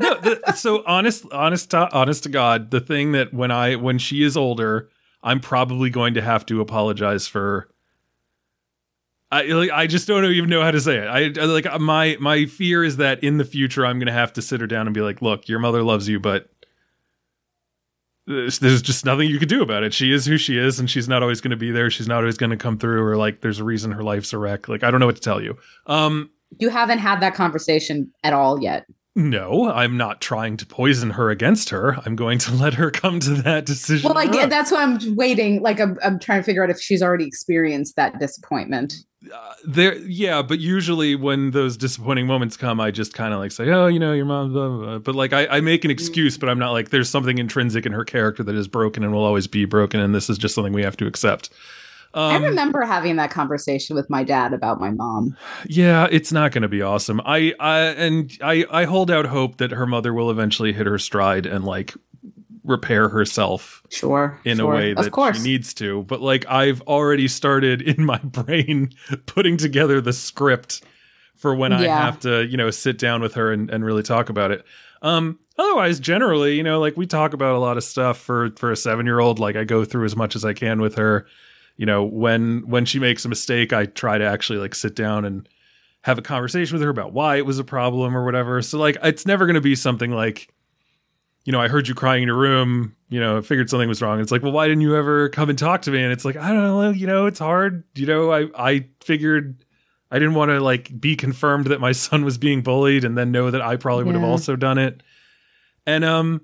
no, 0.00 0.14
the, 0.20 0.52
so 0.56 0.82
honest, 0.86 1.26
honest, 1.30 1.70
to, 1.72 1.92
honest 1.92 2.22
to 2.22 2.30
God, 2.30 2.70
the 2.70 2.80
thing 2.80 3.12
that 3.12 3.34
when 3.34 3.50
I 3.50 3.76
when 3.76 3.98
she 3.98 4.22
is 4.22 4.34
older, 4.36 4.88
I'm 5.22 5.40
probably 5.40 5.90
going 5.90 6.14
to 6.14 6.22
have 6.22 6.44
to 6.46 6.60
apologize 6.60 7.26
for. 7.26 7.68
I 9.30 9.44
like 9.44 9.70
I 9.70 9.86
just 9.86 10.06
don't 10.06 10.24
even 10.24 10.50
know 10.50 10.62
how 10.62 10.70
to 10.70 10.80
say 10.80 10.98
it. 10.98 11.06
I 11.06 11.44
like 11.44 11.66
my 11.80 12.16
my 12.20 12.44
fear 12.44 12.84
is 12.84 12.98
that 12.98 13.24
in 13.24 13.38
the 13.38 13.44
future 13.44 13.86
I'm 13.86 13.98
going 13.98 14.06
to 14.06 14.12
have 14.12 14.32
to 14.34 14.42
sit 14.42 14.60
her 14.60 14.66
down 14.66 14.86
and 14.86 14.92
be 14.92 15.00
like, 15.00 15.22
"Look, 15.22 15.48
your 15.48 15.58
mother 15.58 15.82
loves 15.82 16.06
you, 16.06 16.20
but 16.20 16.50
there's, 18.26 18.58
there's 18.58 18.82
just 18.82 19.04
nothing 19.04 19.28
you 19.28 19.38
could 19.38 19.48
do 19.48 19.62
about 19.62 19.82
it. 19.82 19.94
She 19.94 20.12
is 20.12 20.26
who 20.26 20.36
she 20.36 20.58
is, 20.58 20.78
and 20.78 20.88
she's 20.88 21.08
not 21.08 21.22
always 21.22 21.40
going 21.40 21.50
to 21.50 21.56
be 21.56 21.70
there. 21.70 21.90
She's 21.90 22.06
not 22.06 22.18
always 22.18 22.36
going 22.36 22.50
to 22.50 22.56
come 22.56 22.78
through, 22.78 23.02
or 23.02 23.16
like 23.16 23.40
there's 23.40 23.58
a 23.58 23.64
reason 23.64 23.92
her 23.92 24.04
life's 24.04 24.32
a 24.32 24.38
wreck. 24.38 24.68
Like 24.68 24.84
I 24.84 24.90
don't 24.90 25.00
know 25.00 25.06
what 25.06 25.16
to 25.16 25.22
tell 25.22 25.42
you. 25.42 25.56
Um, 25.86 26.30
You 26.58 26.68
haven't 26.68 26.98
had 26.98 27.20
that 27.20 27.34
conversation 27.34 28.12
at 28.22 28.32
all 28.32 28.60
yet. 28.62 28.86
No, 29.14 29.70
I'm 29.70 29.96
not 29.96 30.20
trying 30.20 30.56
to 30.56 30.66
poison 30.66 31.10
her 31.10 31.30
against 31.30 31.70
her. 31.70 31.98
I'm 32.06 32.16
going 32.16 32.38
to 32.40 32.54
let 32.54 32.74
her 32.74 32.90
come 32.90 33.20
to 33.20 33.34
that 33.42 33.66
decision. 33.66 34.08
Well, 34.08 34.14
like 34.14 34.32
that's 34.48 34.70
why 34.70 34.82
I'm 34.82 35.16
waiting. 35.16 35.62
Like 35.62 35.80
I'm, 35.80 35.98
I'm 36.02 36.18
trying 36.18 36.40
to 36.40 36.44
figure 36.44 36.64
out 36.64 36.70
if 36.70 36.80
she's 36.80 37.02
already 37.02 37.26
experienced 37.26 37.96
that 37.96 38.18
disappointment. 38.18 38.94
Uh, 39.32 39.54
there, 39.64 39.96
yeah, 39.98 40.42
but 40.42 40.58
usually 40.58 41.14
when 41.14 41.52
those 41.52 41.76
disappointing 41.76 42.26
moments 42.26 42.56
come, 42.56 42.80
I 42.80 42.90
just 42.90 43.14
kind 43.14 43.32
of 43.32 43.38
like 43.38 43.52
say, 43.52 43.68
"Oh, 43.70 43.86
you 43.86 44.00
know, 44.00 44.12
your 44.12 44.24
mom." 44.24 44.52
Blah, 44.52 44.68
blah, 44.68 44.78
blah. 44.78 44.98
But 44.98 45.14
like, 45.14 45.32
I, 45.32 45.46
I 45.46 45.60
make 45.60 45.84
an 45.84 45.92
excuse, 45.92 46.36
but 46.36 46.48
I'm 46.48 46.58
not 46.58 46.72
like 46.72 46.90
there's 46.90 47.08
something 47.08 47.38
intrinsic 47.38 47.86
in 47.86 47.92
her 47.92 48.04
character 48.04 48.42
that 48.42 48.54
is 48.56 48.66
broken 48.66 49.04
and 49.04 49.12
will 49.12 49.24
always 49.24 49.46
be 49.46 49.64
broken, 49.64 50.00
and 50.00 50.12
this 50.12 50.28
is 50.28 50.38
just 50.38 50.56
something 50.56 50.72
we 50.72 50.82
have 50.82 50.96
to 50.96 51.06
accept. 51.06 51.50
I 52.14 52.36
Um, 52.36 52.42
remember 52.42 52.82
having 52.82 53.16
that 53.16 53.30
conversation 53.30 53.96
with 53.96 54.10
my 54.10 54.22
dad 54.24 54.52
about 54.52 54.80
my 54.80 54.90
mom. 54.90 55.36
Yeah, 55.66 56.08
it's 56.10 56.32
not 56.32 56.52
going 56.52 56.62
to 56.62 56.68
be 56.68 56.82
awesome. 56.82 57.20
I, 57.24 57.54
I 57.58 57.78
and 57.80 58.30
I, 58.42 58.66
I 58.70 58.84
hold 58.84 59.10
out 59.10 59.26
hope 59.26 59.56
that 59.58 59.70
her 59.70 59.86
mother 59.86 60.12
will 60.12 60.30
eventually 60.30 60.72
hit 60.72 60.86
her 60.86 60.98
stride 60.98 61.46
and 61.46 61.64
like 61.64 61.94
repair 62.64 63.08
herself 63.08 63.82
Sure, 63.90 64.38
in 64.44 64.58
sure. 64.58 64.72
a 64.72 64.76
way 64.76 64.94
that 64.94 65.34
she 65.36 65.42
needs 65.42 65.74
to. 65.74 66.02
But 66.04 66.20
like 66.20 66.46
I've 66.48 66.80
already 66.82 67.28
started 67.28 67.82
in 67.96 68.04
my 68.04 68.18
brain 68.18 68.90
putting 69.26 69.56
together 69.56 70.00
the 70.00 70.12
script 70.12 70.82
for 71.34 71.54
when 71.54 71.72
I 71.72 71.86
have 71.88 72.20
to, 72.20 72.44
you 72.46 72.56
know, 72.56 72.70
sit 72.70 72.98
down 72.98 73.20
with 73.20 73.34
her 73.34 73.52
and, 73.52 73.68
and 73.70 73.84
really 73.84 74.02
talk 74.04 74.28
about 74.28 74.50
it. 74.52 74.64
Um 75.02 75.40
otherwise 75.58 75.98
generally, 75.98 76.56
you 76.56 76.62
know, 76.62 76.78
like 76.78 76.96
we 76.96 77.06
talk 77.06 77.32
about 77.34 77.56
a 77.56 77.58
lot 77.58 77.76
of 77.76 77.82
stuff 77.82 78.18
for 78.18 78.50
for 78.56 78.70
a 78.70 78.74
7-year-old, 78.76 79.40
like 79.40 79.56
I 79.56 79.64
go 79.64 79.84
through 79.84 80.04
as 80.04 80.14
much 80.14 80.36
as 80.36 80.44
I 80.44 80.52
can 80.52 80.80
with 80.80 80.94
her. 80.96 81.26
You 81.76 81.86
know, 81.86 82.04
when 82.04 82.68
when 82.68 82.84
she 82.84 82.98
makes 82.98 83.24
a 83.24 83.28
mistake, 83.28 83.72
I 83.72 83.86
try 83.86 84.18
to 84.18 84.24
actually 84.24 84.58
like 84.58 84.74
sit 84.74 84.94
down 84.94 85.24
and 85.24 85.48
have 86.02 86.18
a 86.18 86.22
conversation 86.22 86.74
with 86.74 86.82
her 86.82 86.90
about 86.90 87.12
why 87.12 87.36
it 87.36 87.46
was 87.46 87.58
a 87.58 87.64
problem 87.64 88.16
or 88.16 88.24
whatever. 88.24 88.60
So 88.62 88.78
like 88.78 88.96
it's 89.02 89.26
never 89.26 89.46
going 89.46 89.54
to 89.54 89.60
be 89.60 89.74
something 89.74 90.10
like 90.10 90.52
you 91.44 91.52
know, 91.52 91.60
I 91.60 91.68
heard 91.68 91.88
you 91.88 91.94
crying 91.94 92.22
in 92.22 92.28
your 92.28 92.36
room, 92.36 92.94
you 93.08 93.18
know, 93.18 93.42
figured 93.42 93.68
something 93.68 93.88
was 93.88 94.00
wrong. 94.00 94.20
It's 94.20 94.30
like, 94.30 94.42
well, 94.42 94.52
why 94.52 94.68
didn't 94.68 94.82
you 94.82 94.96
ever 94.96 95.28
come 95.28 95.50
and 95.50 95.58
talk 95.58 95.82
to 95.82 95.90
me? 95.90 96.00
And 96.00 96.12
it's 96.12 96.24
like, 96.24 96.36
I 96.36 96.48
don't 96.48 96.62
know, 96.62 96.90
you 96.90 97.06
know, 97.06 97.26
it's 97.26 97.40
hard. 97.40 97.82
You 97.96 98.06
know, 98.06 98.32
I 98.32 98.46
I 98.56 98.86
figured 99.02 99.64
I 100.10 100.18
didn't 100.18 100.34
want 100.34 100.50
to 100.50 100.60
like 100.60 101.00
be 101.00 101.16
confirmed 101.16 101.66
that 101.66 101.80
my 101.80 101.92
son 101.92 102.24
was 102.24 102.38
being 102.38 102.62
bullied 102.62 103.04
and 103.04 103.18
then 103.18 103.32
know 103.32 103.50
that 103.50 103.62
I 103.62 103.76
probably 103.76 104.04
would 104.04 104.14
have 104.14 104.24
also 104.24 104.56
done 104.56 104.78
it. 104.78 105.02
And 105.86 106.04
um 106.04 106.42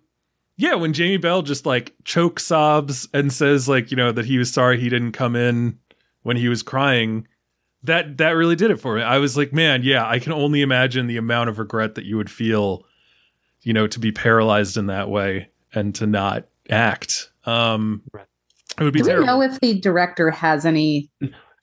yeah, 0.59 0.75
when 0.75 0.93
Jamie 0.93 1.17
Bell 1.17 1.41
just 1.43 1.65
like 1.65 1.95
choke 2.05 2.39
sobs 2.41 3.09
and 3.15 3.33
says 3.33 3.69
like, 3.69 3.91
you 3.91 3.97
know, 3.97 4.13
that 4.13 4.27
he 4.27 4.37
was 4.39 4.53
sorry 4.53 4.79
he 4.79 4.89
didn't 4.89 5.13
come 5.13 5.35
in 5.37 5.79
when 6.23 6.37
he 6.37 6.49
was 6.49 6.63
crying, 6.63 7.27
that 7.85 8.19
that 8.19 8.31
really 8.33 8.57
did 8.57 8.71
it 8.73 8.77
for 8.81 8.97
me. 8.97 9.03
I 9.03 9.19
was 9.19 9.37
like, 9.37 9.53
man, 9.53 9.83
yeah, 9.85 10.07
I 10.07 10.19
can 10.19 10.33
only 10.33 10.61
imagine 10.61 11.07
the 11.07 11.17
amount 11.17 11.49
of 11.49 11.59
regret 11.59 11.95
that 11.95 12.05
you 12.05 12.17
would 12.17 12.31
feel, 12.31 12.85
you 13.63 13.73
know, 13.73 13.87
to 13.87 14.01
be 14.01 14.11
paralyzed 14.13 14.77
in 14.77 14.87
that 14.87 15.09
way 15.09 15.49
and 15.73 15.95
to 15.95 16.07
not 16.07 16.47
act. 16.69 17.31
Um 17.47 18.03
it 18.79 18.85
would 18.85 18.93
be 18.93 19.01
Do 19.01 19.19
we 19.21 19.25
know 19.25 19.41
if 19.43 19.59
the 19.61 19.81
director 19.81 20.31
has 20.31 20.67
any 20.67 21.09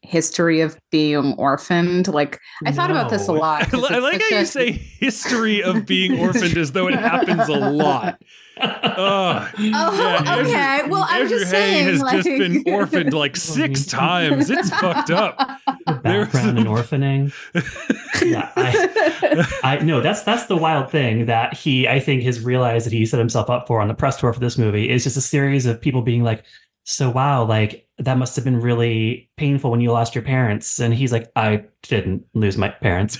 history 0.01 0.61
of 0.61 0.77
being 0.91 1.33
orphaned? 1.37 2.07
Like 2.07 2.39
I 2.65 2.71
thought 2.71 2.91
about 2.91 3.09
this 3.09 3.27
a 3.27 3.33
lot. 3.33 3.61
I 3.63 3.65
'cause 3.65 3.81
li- 3.81 3.89
I 3.95 3.99
like 3.99 4.21
how 4.21 4.37
a- 4.37 4.39
you 4.39 4.45
say 4.45 4.71
history 4.71 5.61
of 5.63 5.85
being 5.85 6.19
orphaned 6.25 6.57
as 6.57 6.71
though 6.71 6.87
it 6.87 6.95
happens 6.95 7.47
a 7.49 7.59
lot. 7.59 8.21
Ugh. 8.61 8.97
Oh, 8.97 10.23
Andrew- 10.25 10.51
okay. 10.53 10.81
Well, 10.87 11.05
I'm 11.09 11.23
Andrew 11.23 11.39
just 11.39 11.51
Hay 11.53 11.59
saying, 11.59 11.85
has 11.87 12.01
just 12.01 12.13
like- 12.13 12.23
been 12.23 12.63
orphaned 12.73 13.13
like 13.13 13.35
six 13.35 13.85
times. 13.87 14.49
It's 14.49 14.69
fucked 14.69 15.11
up. 15.11 15.37
There's- 16.03 16.31
Background 16.31 16.59
and 16.59 16.67
orphaning. 16.67 17.33
Yeah, 18.23 18.49
I, 18.55 19.47
I 19.63 19.77
no, 19.83 20.01
that's 20.01 20.23
that's 20.23 20.45
the 20.45 20.55
wild 20.55 20.89
thing 20.89 21.25
that 21.25 21.53
he 21.53 21.87
I 21.87 21.99
think 21.99 22.23
has 22.23 22.39
realized 22.41 22.85
that 22.85 22.93
he 22.93 23.05
set 23.05 23.19
himself 23.19 23.49
up 23.49 23.67
for 23.67 23.81
on 23.81 23.87
the 23.87 23.93
press 23.93 24.17
tour 24.19 24.31
for 24.33 24.39
this 24.39 24.57
movie 24.57 24.89
is 24.89 25.03
just 25.03 25.17
a 25.17 25.21
series 25.21 25.65
of 25.65 25.81
people 25.81 26.01
being 26.01 26.23
like, 26.23 26.43
so 26.85 27.09
wow, 27.09 27.43
like 27.43 27.87
that 27.97 28.17
must 28.17 28.35
have 28.35 28.45
been 28.45 28.59
really 28.61 29.29
painful 29.37 29.71
when 29.71 29.81
you 29.81 29.91
lost 29.91 30.15
your 30.15 30.23
parents. 30.23 30.79
And 30.79 30.93
he's 30.93 31.11
like, 31.11 31.31
I 31.35 31.63
didn't 31.83 32.25
lose 32.33 32.57
my 32.57 32.69
parents. 32.69 33.17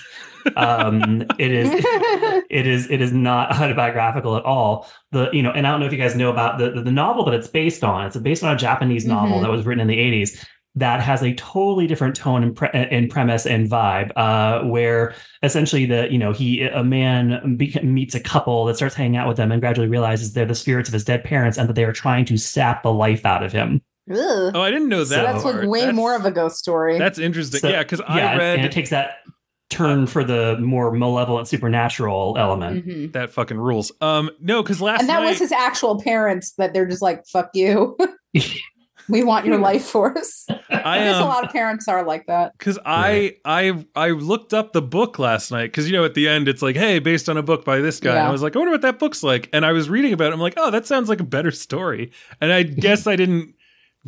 Um, 0.55 1.25
it 1.39 1.51
is 1.51 1.69
it 2.49 2.67
is 2.67 2.89
it 2.89 3.01
is 3.01 3.12
not 3.12 3.51
autobiographical 3.62 4.36
at 4.38 4.43
all. 4.43 4.88
The 5.12 5.29
you 5.34 5.41
know, 5.43 5.51
and 5.51 5.65
I 5.67 5.71
don't 5.71 5.79
know 5.79 5.86
if 5.86 5.91
you 5.91 5.97
guys 5.97 6.15
know 6.15 6.29
about 6.31 6.58
the 6.60 6.71
the, 6.71 6.81
the 6.81 6.91
novel 6.91 7.25
that 7.25 7.34
it's 7.34 7.47
based 7.47 7.84
on. 7.84 8.05
It's 8.05 8.17
based 8.17 8.43
on 8.43 8.53
a 8.53 8.58
Japanese 8.58 9.05
novel 9.05 9.39
Mhm. 9.39 9.41
that 9.43 9.51
was 9.51 9.65
written 9.65 9.81
in 9.81 9.88
the 9.88 9.97
80s 9.97 10.45
that 10.77 10.99
has 10.99 11.23
a 11.23 11.34
totally 11.36 11.88
different 11.88 12.17
tone 12.17 12.43
and, 12.43 12.53
pre- 12.53 12.67
and 12.73 13.10
premise 13.10 13.45
and 13.45 13.69
vibe 13.71 14.12
uh, 14.17 14.62
where 14.67 15.15
essentially 15.41 15.86
the 15.86 16.12
you 16.12 16.17
know 16.17 16.34
he 16.34 16.63
a 16.63 16.84
man 16.84 17.55
be- 17.55 17.79
meets 17.81 18.13
a 18.13 18.19
couple 18.19 18.65
that 18.65 18.75
starts 18.75 18.93
hanging 18.93 19.15
out 19.15 19.25
with 19.25 19.38
them 19.38 19.53
and 19.53 19.62
gradually 19.62 19.88
realizes 19.88 20.34
they're 20.34 20.45
the 20.45 20.53
spirits 20.53 20.89
of 20.89 20.93
his 20.93 21.05
dead 21.05 21.23
parents 21.23 21.58
and 21.58 21.69
that 21.69 21.75
they 21.75 21.86
are 21.86 21.93
trying 21.93 22.25
to 22.25 22.38
sap 22.38 22.84
the 22.84 22.91
life 22.91 23.25
out 23.25 23.41
of 23.41 23.53
him 23.53 23.81
Ugh. 24.12 24.51
Oh, 24.53 24.62
I 24.62 24.69
didn't 24.69 24.89
know 24.89 25.03
So 25.05 25.15
that. 25.15 25.31
that's 25.31 25.45
like 25.45 25.63
way 25.65 25.79
That's- 25.79 25.95
more 25.95 26.13
of 26.15 26.25
a 26.25 26.31
ghost 26.31 26.58
story. 26.58 26.99
That's 26.99 27.17
interesting. 27.19 27.62
So- 27.62 27.69
yeah, 27.69 27.81
because 27.81 28.01
yeah 28.01 28.13
I 28.13 28.19
and- 28.31 28.39
read 28.39 28.58
and 28.60 28.65
it 28.65 28.71
takes 28.73 28.89
that 28.89 29.19
turn 29.69 30.06
for 30.08 30.23
the 30.23 30.58
more 30.60 30.91
malevolent 30.91 31.47
supernatural 31.47 32.36
element 32.38 32.86
Mhm. 32.86 33.13
that 33.13 33.32
fucking 33.32 33.58
rules. 33.58 33.91
Um, 34.01 34.30
no, 34.39 34.62
because 34.62 34.82
last 34.82 35.01
And 35.01 35.10
that 35.10 35.21
night 35.21 35.30
was 35.30 35.39
his 35.39 35.51
actual 35.51 35.99
parents 35.99 36.54
that 36.58 36.73
they're 36.73 36.86
just 36.86 37.01
like, 37.01 37.25
fuck 37.25 37.49
you. 37.54 37.97
we 39.10 39.23
want 39.23 39.45
your 39.45 39.58
life 39.60 39.84
force. 39.86 40.45
I 40.69 40.82
I 40.84 40.97
guess 40.99 41.15
a 41.17 41.21
um, 41.21 41.28
lot 41.28 41.43
of 41.43 41.51
parents 41.51 41.88
are 41.88 42.04
like 42.04 42.25
that. 42.28 42.54
because 42.58 42.78
I 42.86 43.36
I 43.43 43.86
I 43.95 44.10
looked 44.10 44.54
up 44.54 44.73
the 44.73 44.82
book 44.82 45.17
last 45.19 45.51
night 45.51 45.67
because 45.67 45.88
you 45.89 45.93
know 45.93 46.06
at 46.06 46.13
the 46.13 46.28
end 46.28 46.47
it's 46.47 46.62
like 46.62 46.75
hey 46.75 46.99
based 46.99 47.28
on 47.28 47.38
a 47.38 47.43
book 47.43 47.65
by 47.65 47.80
this 47.80 47.99
guy 47.99 48.12
and 48.15 48.19
I 48.28 48.32
was 48.32 48.41
like 48.43 48.56
I 48.56 48.60
wonder 48.60 48.71
what 48.71 48.82
that 48.84 48.99
book's 48.99 49.23
like 49.23 49.49
and 49.54 49.65
I 49.65 49.71
was 49.73 49.89
reading 49.89 50.13
about 50.13 50.28
it 50.32 50.34
I'm 50.34 50.39
like 50.39 50.56
oh 50.58 50.69
that 50.71 50.86
sounds 50.86 51.10
like 51.10 51.19
a 51.19 51.23
better 51.25 51.51
story 51.51 52.12
and 52.39 52.51
I 52.51 52.63
guess 52.86 53.08
I 53.08 53.15
didn't 53.15 53.55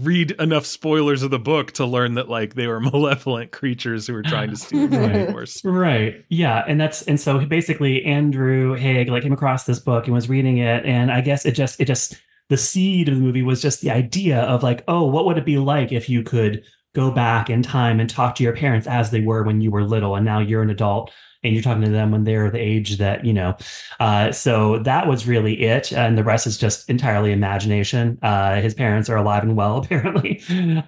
read 0.02 0.32
enough 0.40 0.66
spoilers 0.66 1.24
of 1.24 1.32
the 1.32 1.40
book 1.40 1.72
to 1.74 1.86
learn 1.86 2.14
that 2.14 2.30
like 2.30 2.54
they 2.54 2.68
were 2.68 2.80
malevolent 2.82 3.52
creatures 3.52 4.08
who 4.08 4.14
were 4.14 4.24
trying 4.24 4.50
to 4.50 4.56
steal 4.56 4.88
the 4.88 5.00
life 5.00 5.32
force. 5.32 5.64
Right. 5.66 6.24
Yeah. 6.30 6.64
And 6.68 6.80
that's 6.80 7.02
and 7.04 7.20
so 7.20 7.44
basically 7.46 8.04
Andrew 8.06 8.76
Haigh 8.76 9.06
like 9.06 9.24
came 9.24 9.34
across 9.34 9.66
this 9.66 9.80
book 9.80 10.06
and 10.06 10.14
was 10.14 10.30
reading 10.30 10.60
it. 10.60 10.86
And 10.86 11.12
I 11.12 11.22
guess 11.22 11.46
it 11.46 11.52
just 11.52 11.80
it 11.80 11.86
just 11.86 12.20
the 12.50 12.58
seed 12.58 13.10
of 13.10 13.16
the 13.16 13.22
movie 13.22 13.42
was 13.42 13.62
just 13.62 13.82
the 13.82 13.92
idea 13.92 14.42
of 14.44 14.64
like, 14.64 14.84
oh, 14.88 15.06
what 15.06 15.26
would 15.26 15.38
it 15.38 15.46
be 15.46 15.58
like 15.58 15.92
if 15.92 16.10
you 16.10 16.24
could 16.24 16.64
go 16.96 17.12
back 17.12 17.50
in 17.50 17.62
time 17.62 18.00
and 18.00 18.10
talk 18.10 18.36
to 18.36 18.44
your 18.44 18.56
parents 18.56 18.88
as 18.88 19.12
they 19.12 19.20
were 19.20 19.44
when 19.44 19.62
you 19.62 19.70
were 19.70 19.84
little 19.84 20.16
and 20.16 20.26
now 20.26 20.40
you're 20.40 20.64
an 20.64 20.70
adult 20.70 21.12
and 21.44 21.54
you're 21.54 21.64
talking 21.64 21.84
to 21.84 21.90
them 21.90 22.12
when 22.12 22.24
they're 22.24 22.50
the 22.50 22.60
age 22.60 22.98
that, 22.98 23.26
you 23.26 23.34
know. 23.34 23.56
Uh, 24.00 24.32
so 24.32 24.80
that 24.80 25.08
was 25.08 25.28
really 25.28 25.62
it. 25.62 25.92
And 25.92 26.18
the 26.18 26.24
rest 26.24 26.48
is 26.48 26.58
just 26.58 26.90
entirely 26.90 27.32
imagination. 27.32 28.18
Uh, 28.22 28.62
his 28.62 28.74
parents 28.74 29.10
are 29.10 29.18
alive 29.18 29.44
and 29.44 29.56
well, 29.56 29.78
apparently. 29.84 30.42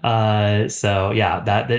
Uh, 0.04 0.68
so 0.68 1.12
yeah, 1.12 1.40
that, 1.42 1.70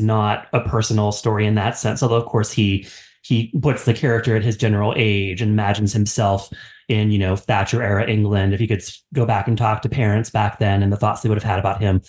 not 0.00 0.48
a 0.52 0.60
personal 0.60 1.12
story 1.12 1.46
in 1.46 1.54
that 1.54 1.78
sense. 1.78 2.02
Although 2.02 2.16
of 2.16 2.26
course 2.26 2.52
he 2.52 2.86
he 3.22 3.50
puts 3.60 3.84
the 3.86 3.94
character 3.94 4.36
at 4.36 4.44
his 4.44 4.56
general 4.56 4.92
age 4.96 5.40
and 5.40 5.50
imagines 5.50 5.92
himself 5.92 6.50
in 6.88 7.10
you 7.10 7.18
know 7.18 7.36
Thatcher 7.36 7.82
era 7.82 8.08
England 8.08 8.52
if 8.52 8.60
he 8.60 8.66
could 8.66 8.82
go 9.14 9.24
back 9.24 9.48
and 9.48 9.56
talk 9.56 9.82
to 9.82 9.88
parents 9.88 10.30
back 10.30 10.58
then 10.58 10.82
and 10.82 10.92
the 10.92 10.96
thoughts 10.96 11.22
they 11.22 11.28
would 11.28 11.38
have 11.38 11.50
had 11.50 11.58
about 11.58 11.80
him. 11.80 12.02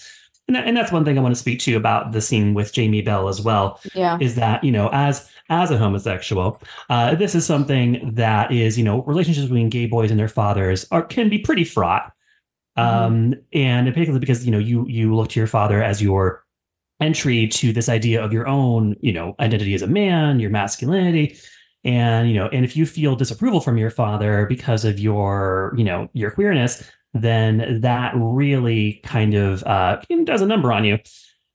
And, 0.47 0.55
that, 0.55 0.67
and 0.67 0.77
that's 0.77 0.91
one 0.91 1.03
thing 1.03 1.17
I 1.17 1.21
want 1.21 1.33
to 1.33 1.39
speak 1.39 1.59
to 1.61 1.71
you 1.71 1.77
about 1.77 2.11
the 2.11 2.21
scene 2.21 2.53
with 2.53 2.71
Jamie 2.71 3.01
Bell 3.01 3.27
as 3.27 3.41
well 3.41 3.79
Yeah. 3.95 4.17
is 4.21 4.35
that 4.35 4.63
you 4.63 4.71
know 4.71 4.89
as 4.93 5.27
as 5.49 5.71
a 5.71 5.77
homosexual 5.77 6.61
uh, 6.89 7.15
this 7.15 7.33
is 7.35 7.45
something 7.45 8.11
that 8.13 8.51
is 8.51 8.77
you 8.77 8.83
know 8.83 9.01
relationships 9.03 9.45
between 9.47 9.69
gay 9.69 9.85
boys 9.87 10.11
and 10.11 10.19
their 10.19 10.27
fathers 10.27 10.85
are 10.91 11.01
can 11.01 11.29
be 11.29 11.39
pretty 11.39 11.63
fraught. 11.63 12.11
Um 12.77 13.33
and 13.53 13.87
particularly 13.87 14.19
because 14.19 14.45
you 14.45 14.51
know 14.51 14.59
you 14.59 14.85
you 14.87 15.15
look 15.15 15.29
to 15.29 15.39
your 15.39 15.47
father 15.47 15.81
as 15.81 16.01
your 16.01 16.43
entry 17.01 17.47
to 17.47 17.73
this 17.73 17.89
idea 17.89 18.23
of 18.23 18.31
your 18.33 18.47
own 18.47 18.95
you 19.01 19.13
know 19.13 19.35
identity 19.39 19.73
as 19.73 19.81
a 19.81 19.87
man 19.87 20.39
your 20.39 20.49
masculinity. 20.51 21.37
And 21.83 22.29
you 22.29 22.35
know 22.35 22.47
and 22.49 22.65
if 22.65 22.75
you 22.75 22.85
feel 22.85 23.15
disapproval 23.15 23.61
from 23.61 23.77
your 23.77 23.89
father 23.91 24.45
because 24.47 24.85
of 24.85 24.99
your 24.99 25.73
you 25.77 25.83
know 25.83 26.09
your 26.13 26.31
queerness 26.31 26.83
then 27.15 27.79
that 27.81 28.13
really 28.15 28.99
kind 29.03 29.33
of 29.33 29.63
uh 29.63 29.99
does 30.25 30.41
a 30.41 30.45
number 30.45 30.71
on 30.71 30.83
you 30.83 30.99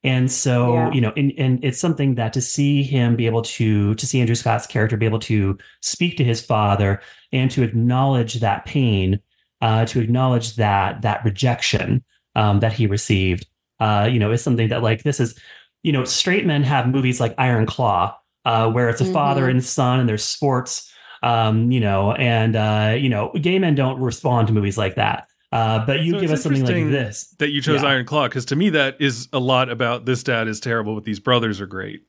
and 0.03 0.33
so 0.33 0.73
Yeah. 0.73 0.93
you 0.93 1.01
know 1.03 1.13
and, 1.17 1.33
and 1.37 1.63
it's 1.65 1.79
something 1.79 2.15
that 2.15 2.33
to 2.33 2.41
see 2.41 2.83
him 2.83 3.15
be 3.17 3.27
able 3.27 3.43
to 3.43 3.95
to 3.95 4.07
see 4.07 4.21
andrew 4.21 4.35
scott's 4.35 4.67
character 4.67 4.97
be 4.97 5.07
able 5.07 5.19
to 5.21 5.59
speak 5.83 6.17
to 6.17 6.25
his 6.25 6.41
father 6.45 7.01
and 7.33 7.51
to 7.51 7.63
acknowledge 7.63 8.35
that 8.41 8.65
pain 8.65 9.21
uh 9.61 9.85
to 9.85 10.01
acknowledge 10.01 10.57
that 10.57 11.03
that 11.03 11.23
rejection 11.25 12.03
um 12.37 12.61
that 12.61 12.73
he 12.73 12.87
received 12.87 13.47
uh 13.81 14.09
you 14.11 14.19
know 14.19 14.33
is 14.33 14.43
something 14.43 14.69
that 14.69 14.83
like 14.83 15.03
this 15.03 15.21
is 15.21 15.39
you 15.83 15.93
know 15.93 16.05
straight 16.05 16.47
men 16.47 16.63
have 16.63 16.89
movies 16.89 17.21
like 17.21 17.35
iron 17.37 17.67
claw 17.67 18.17
uh 18.47 18.71
where 18.71 18.89
it's 18.89 19.03
a 19.03 19.13
father 19.13 19.47
Mhm. 19.47 19.51
and 19.51 19.65
son 19.65 20.01
and 20.01 20.09
there's 20.09 20.25
sports 20.25 20.91
um 21.23 21.71
you 21.71 21.81
know 21.81 22.13
and 22.13 22.57
uh 22.57 22.95
you 22.99 23.11
know 23.11 23.31
gay 23.41 23.59
men 23.59 23.75
don't 23.75 24.01
respond 24.01 24.47
to 24.49 24.55
movies 24.55 24.79
like 24.79 24.95
that 24.95 25.27
uh 25.53 25.85
but 25.85 26.01
you 26.01 26.13
So 26.13 26.21
give 26.21 26.31
us 26.31 26.43
something 26.43 26.65
like 26.65 26.91
this 26.91 27.35
That 27.39 27.51
you 27.51 27.61
chose 27.61 27.83
Yeah. 27.83 27.89
Iron 27.91 28.07
Claw 28.07 28.29
because 28.29 28.45
to 28.47 28.57
me 28.57 28.71
that 28.71 29.01
is 29.01 29.29
a 29.33 29.39
lot 29.41 29.69
about 29.69 30.05
this 30.05 30.23
dad 30.23 30.47
is 30.49 30.61
terrible 30.61 30.95
but 30.95 31.05
these 31.05 31.19
brothers 31.21 31.61
are 31.61 31.67
great. 31.67 32.03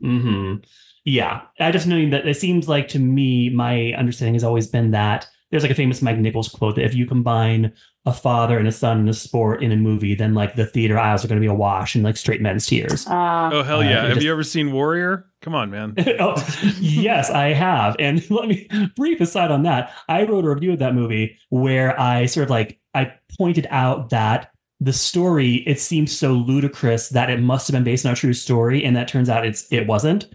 hmm 0.00 0.56
Yeah, 1.04 1.42
I 1.60 1.70
just 1.72 1.86
know 1.86 2.10
that 2.10 2.26
it 2.26 2.36
seems 2.36 2.68
like 2.68 2.88
to 2.88 2.98
me, 2.98 3.48
my 3.50 3.92
understanding 3.92 4.34
has 4.34 4.44
always 4.44 4.66
been 4.66 4.90
that 4.90 5.26
there's 5.50 5.62
like 5.62 5.70
a 5.72 5.76
famous 5.76 6.02
Mike 6.02 6.18
Nichols 6.18 6.48
quote 6.48 6.74
that 6.74 6.84
if 6.84 6.94
you 6.94 7.06
combine 7.06 7.72
a 8.04 8.12
father 8.12 8.58
and 8.58 8.66
a 8.68 8.72
son 8.72 8.98
and 8.98 9.08
a 9.08 9.12
sport 9.14 9.62
in 9.62 9.70
a 9.72 9.76
movie, 9.76 10.14
then 10.16 10.34
like 10.34 10.56
the 10.56 10.66
theater 10.66 10.98
aisles 10.98 11.24
are 11.24 11.28
going 11.28 11.40
to 11.40 11.44
be 11.44 11.46
awash 11.52 11.94
in 11.96 12.02
like 12.02 12.16
straight 12.16 12.40
men's 12.42 12.66
tears. 12.66 13.06
Uh, 13.06 13.50
Oh 13.52 13.62
hell 13.62 13.78
Uh, 13.78 13.82
yeah! 13.84 13.90
it 14.04 14.08
Have 14.08 14.14
just- 14.14 14.24
you 14.24 14.32
ever 14.32 14.42
seen 14.42 14.72
Warrior? 14.72 15.26
Come 15.46 15.54
on, 15.54 15.70
man. 15.70 15.94
oh, 16.18 16.34
yes, 16.80 17.30
I 17.30 17.52
have. 17.52 17.94
And 18.00 18.28
let 18.32 18.48
me 18.48 18.66
brief 18.96 19.20
aside 19.20 19.52
on 19.52 19.62
that. 19.62 19.94
I 20.08 20.24
wrote 20.24 20.44
a 20.44 20.48
review 20.52 20.72
of 20.72 20.80
that 20.80 20.92
movie 20.92 21.38
where 21.50 21.98
I 22.00 22.26
sort 22.26 22.42
of 22.42 22.50
like 22.50 22.80
I 22.94 23.12
pointed 23.38 23.68
out 23.70 24.10
that 24.10 24.50
the 24.80 24.92
story 24.92 25.62
it 25.68 25.78
seems 25.78 26.10
so 26.10 26.32
ludicrous 26.32 27.10
that 27.10 27.30
it 27.30 27.40
must 27.40 27.68
have 27.68 27.74
been 27.74 27.84
based 27.84 28.04
on 28.04 28.12
a 28.12 28.16
true 28.16 28.32
story, 28.32 28.84
and 28.84 28.96
that 28.96 29.06
turns 29.06 29.28
out 29.28 29.46
it's 29.46 29.72
it 29.72 29.86
wasn't. 29.86 30.26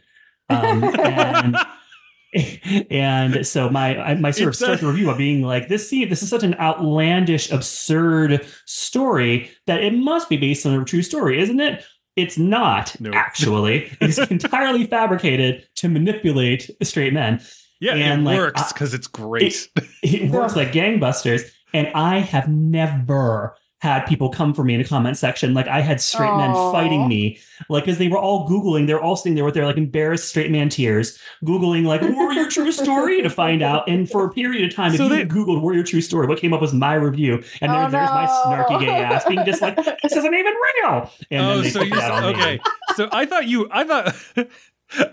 Um, 0.47 0.81
and 0.97 1.57
and 2.89 3.45
so 3.45 3.69
my 3.69 4.13
my 4.13 4.31
sort 4.31 4.47
of 4.47 4.55
start 4.55 4.79
the 4.79 4.87
review 4.87 5.07
by 5.07 5.17
being 5.17 5.41
like 5.41 5.67
this 5.67 5.89
scene 5.89 6.07
this 6.07 6.23
is 6.23 6.29
such 6.29 6.43
an 6.43 6.55
outlandish 6.55 7.51
absurd 7.51 8.45
story 8.65 9.51
that 9.67 9.83
it 9.83 9.93
must 9.93 10.29
be 10.29 10.37
based 10.37 10.65
on 10.65 10.79
a 10.79 10.85
true 10.85 11.01
story 11.01 11.41
isn't 11.41 11.59
it 11.59 11.83
it's 12.15 12.37
not 12.37 12.95
No. 12.99 13.11
actually 13.13 13.91
it's 14.01 14.17
entirely 14.31 14.85
fabricated 14.85 15.67
to 15.75 15.89
manipulate 15.89 16.69
straight 16.83 17.13
men 17.13 17.41
Yeah, 17.79 17.95
And, 17.95 18.21
it 18.21 18.25
like, 18.25 18.37
works 18.37 18.73
because 18.73 18.93
it's 18.93 19.07
great. 19.07 19.69
it 20.03 20.29
works 20.29 20.55
like 20.55 20.71
gangbusters 20.73 21.43
and 21.73 21.87
i 21.95 22.19
have 22.19 22.47
never 22.49 23.55
had 23.81 24.05
people 24.05 24.29
come 24.29 24.53
for 24.53 24.63
me 24.63 24.75
in 24.75 24.79
a 24.81 24.83
comment 24.83 25.17
section. 25.17 25.55
Like 25.55 25.67
i 25.67 25.81
had 25.81 25.99
straight 25.99 26.35
men 26.37 26.53
fighting 26.71 27.07
me. 27.07 27.39
Like 27.67 27.83
because 27.85 27.97
they 27.97 28.07
were 28.07 28.17
all 28.19 28.47
googling 28.47 28.85
they're 28.85 29.01
all 29.01 29.15
sitting 29.15 29.33
there 29.35 29.43
with 29.43 29.55
their 29.55 29.65
like 29.65 29.77
embarrassed 29.77 30.29
straight 30.29 30.51
man 30.51 30.69
tears 30.69 31.17
googling 31.43 31.83
like 31.85 32.01
warrior 32.01 32.47
true 32.47 32.71
story? 32.83 33.21
to 33.23 33.29
find 33.29 33.63
out. 33.63 33.89
And 33.89 34.07
for 34.09 34.23
a 34.25 34.29
period 34.31 34.63
of 34.69 34.75
time 34.75 34.95
So 34.95 35.05
if 35.05 35.09
they- 35.09 35.19
you 35.21 35.25
googled 35.25 35.61
warrior 35.61 35.83
true 35.83 36.01
story? 36.01 36.27
what 36.27 36.37
came 36.39 36.53
up 36.53 36.61
was 36.61 36.73
my 36.73 36.93
review. 36.93 37.43
And 37.59 37.71
oh, 37.71 37.75
there, 37.75 37.85
Oh, 37.87 37.89
there's 37.89 38.09
my 38.09 38.27
snarky 38.45 38.79
gay 38.81 38.89
ass 39.03 39.25
being 39.27 39.43
just 39.45 39.61
like 39.63 39.75
this 39.75 40.11
isn't 40.15 40.33
even 40.33 40.53
real. 40.83 41.11
And 41.31 41.41
oh, 41.43 41.53
then 41.55 41.63
they 41.63 41.69
so 41.71 41.81
you 41.81 41.95
that 41.95 42.11
on 42.11 42.23
me. 42.23 42.29
okay? 42.39 42.59
So 42.95 43.09
I 43.11 43.25
thought 43.25 43.47
you, 43.47 43.67
I 43.71 43.83
thought, 43.83 44.15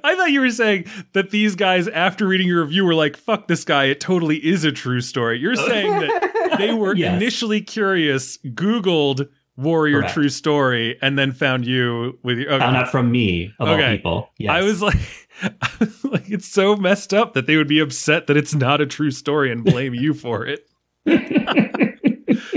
I 0.05 0.15
thought 0.17 0.31
you 0.33 0.41
were 0.41 0.51
saying 0.51 0.87
that 1.13 1.31
these 1.31 1.55
guys, 1.55 1.87
after 1.89 2.27
reading 2.27 2.49
your 2.49 2.63
review, 2.63 2.85
were 2.85 2.95
like, 2.95 3.17
"Fuck 3.17 3.47
this 3.49 3.65
guy! 3.65 3.85
It 3.85 4.01
totally 4.01 4.37
is 4.45 4.65
a 4.65 4.73
true 4.73 5.01
story." 5.01 5.39
You're 5.39 5.55
saying 5.71 5.91
that 6.01 6.55
they 6.59 6.73
were 6.73 6.95
Yes. 6.97 7.15
initially 7.17 7.61
curious, 7.61 8.39
Googled 8.39 9.29
"Warrior 9.57 10.01
Correct. 10.01 10.15
True 10.15 10.29
Story," 10.29 10.99
and 11.03 11.19
then 11.19 11.33
found 11.33 11.67
you 11.67 12.19
with 12.23 12.39
your. 12.39 12.51
Okay. 12.53 12.59
found 12.59 12.77
out 12.77 12.91
from 12.91 13.11
me 13.11 13.53
of 13.61 13.69
Okay. 13.69 13.85
all 13.85 13.97
people 13.97 14.31
yes. 14.39 14.51
I 14.53 14.63
was 14.63 14.83
like, 14.83 14.97
I 15.43 15.71
was 15.81 16.05
like, 16.05 16.29
it's 16.31 16.49
so 16.49 16.75
messed 16.77 17.15
up 17.15 17.35
that 17.35 17.47
they 17.47 17.57
would 17.57 17.69
be 17.69 17.79
upset 17.79 18.27
that 18.27 18.37
it's 18.37 18.55
not 18.55 18.81
a 18.81 18.87
true 18.87 19.11
story 19.11 19.53
and 19.53 19.65
blame 19.65 19.95
you 19.95 20.13
for 20.15 20.45
it. 20.47 20.69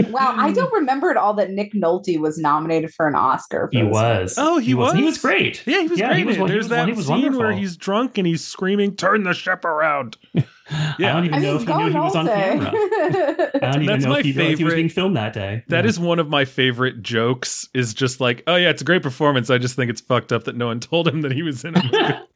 wow, 0.10 0.34
I 0.38 0.52
don't 0.52 0.72
remember 0.82 1.10
at 1.12 1.18
all 1.18 1.34
that 1.36 1.52
Nick 1.52 1.74
Nolte 1.74 2.20
was 2.20 2.38
nominated 2.38 2.94
for 2.94 3.08
an 3.08 3.16
Oscar. 3.16 3.70
For 3.72 3.78
he 3.80 3.84
this 3.84 3.92
was 3.94 4.36
Oh, 4.38 4.58
he 4.60 4.74
was. 4.74 4.94
He 4.94 5.04
was? 5.04 5.14
was 5.14 5.18
great 5.22 5.64
Yeah, 5.66 5.82
he 5.82 5.88
was 5.88 6.00
Yeah, 6.00 6.08
great. 6.10 6.18
he 6.20 6.26
was 6.26 6.36
in 6.38 6.42
he 6.44 6.48
There's 6.48 6.58
was 6.66 6.68
that 6.70 6.80
one- 6.80 6.88
he 6.90 6.94
was 6.94 7.06
scene 7.08 7.38
where 7.38 7.52
he's 7.52 7.78
drunk 7.78 8.18
and 8.18 8.26
he's 8.28 8.44
screaming, 8.46 8.96
"Turn 8.96 9.24
the 9.24 9.34
ship 9.34 9.66
around!" 9.66 10.18
I 10.74 10.96
don't 11.00 11.26
even 11.26 11.34
I 11.34 11.40
know 11.40 11.54
mean, 11.58 11.62
if 11.64 11.68
he 11.68 11.74
knew 11.84 11.90
he 11.92 11.98
was 12.00 12.16
on 12.16 12.26
camera. 12.28 12.72
I 12.74 13.60
don't 13.60 13.76
even 13.84 13.86
That's 13.88 14.06
know 14.06 14.12
my 14.12 14.20
if 14.20 14.26
he 14.26 14.32
realized 14.32 14.58
he 14.60 14.64
was 14.64 14.72
favorite- 14.72 14.76
being 14.76 14.90
filmed 14.90 15.18
that 15.18 15.34
day. 15.34 15.64
That 15.68 15.84
Yeah. 15.84 15.90
is 15.90 16.00
one 16.00 16.20
of 16.20 16.30
my 16.30 16.46
favorite 16.46 17.02
jokes. 17.02 17.68
Is 17.74 17.94
just 17.94 18.22
like, 18.22 18.44
oh 18.48 18.56
yeah, 18.56 18.70
it's 18.70 18.82
a 18.82 18.86
great 18.86 19.04
performance. 19.04 19.50
I 19.50 19.58
just 19.58 19.76
think 19.76 19.90
it's 19.90 20.02
fucked 20.02 20.32
up 20.32 20.46
that 20.46 20.56
no 20.56 20.68
one 20.68 20.80
told 20.80 21.08
him 21.08 21.22
that 21.22 21.32
he 21.34 21.42
was 21.44 21.66
in 21.66 21.76
a 21.76 21.84
movie. 21.84 22.28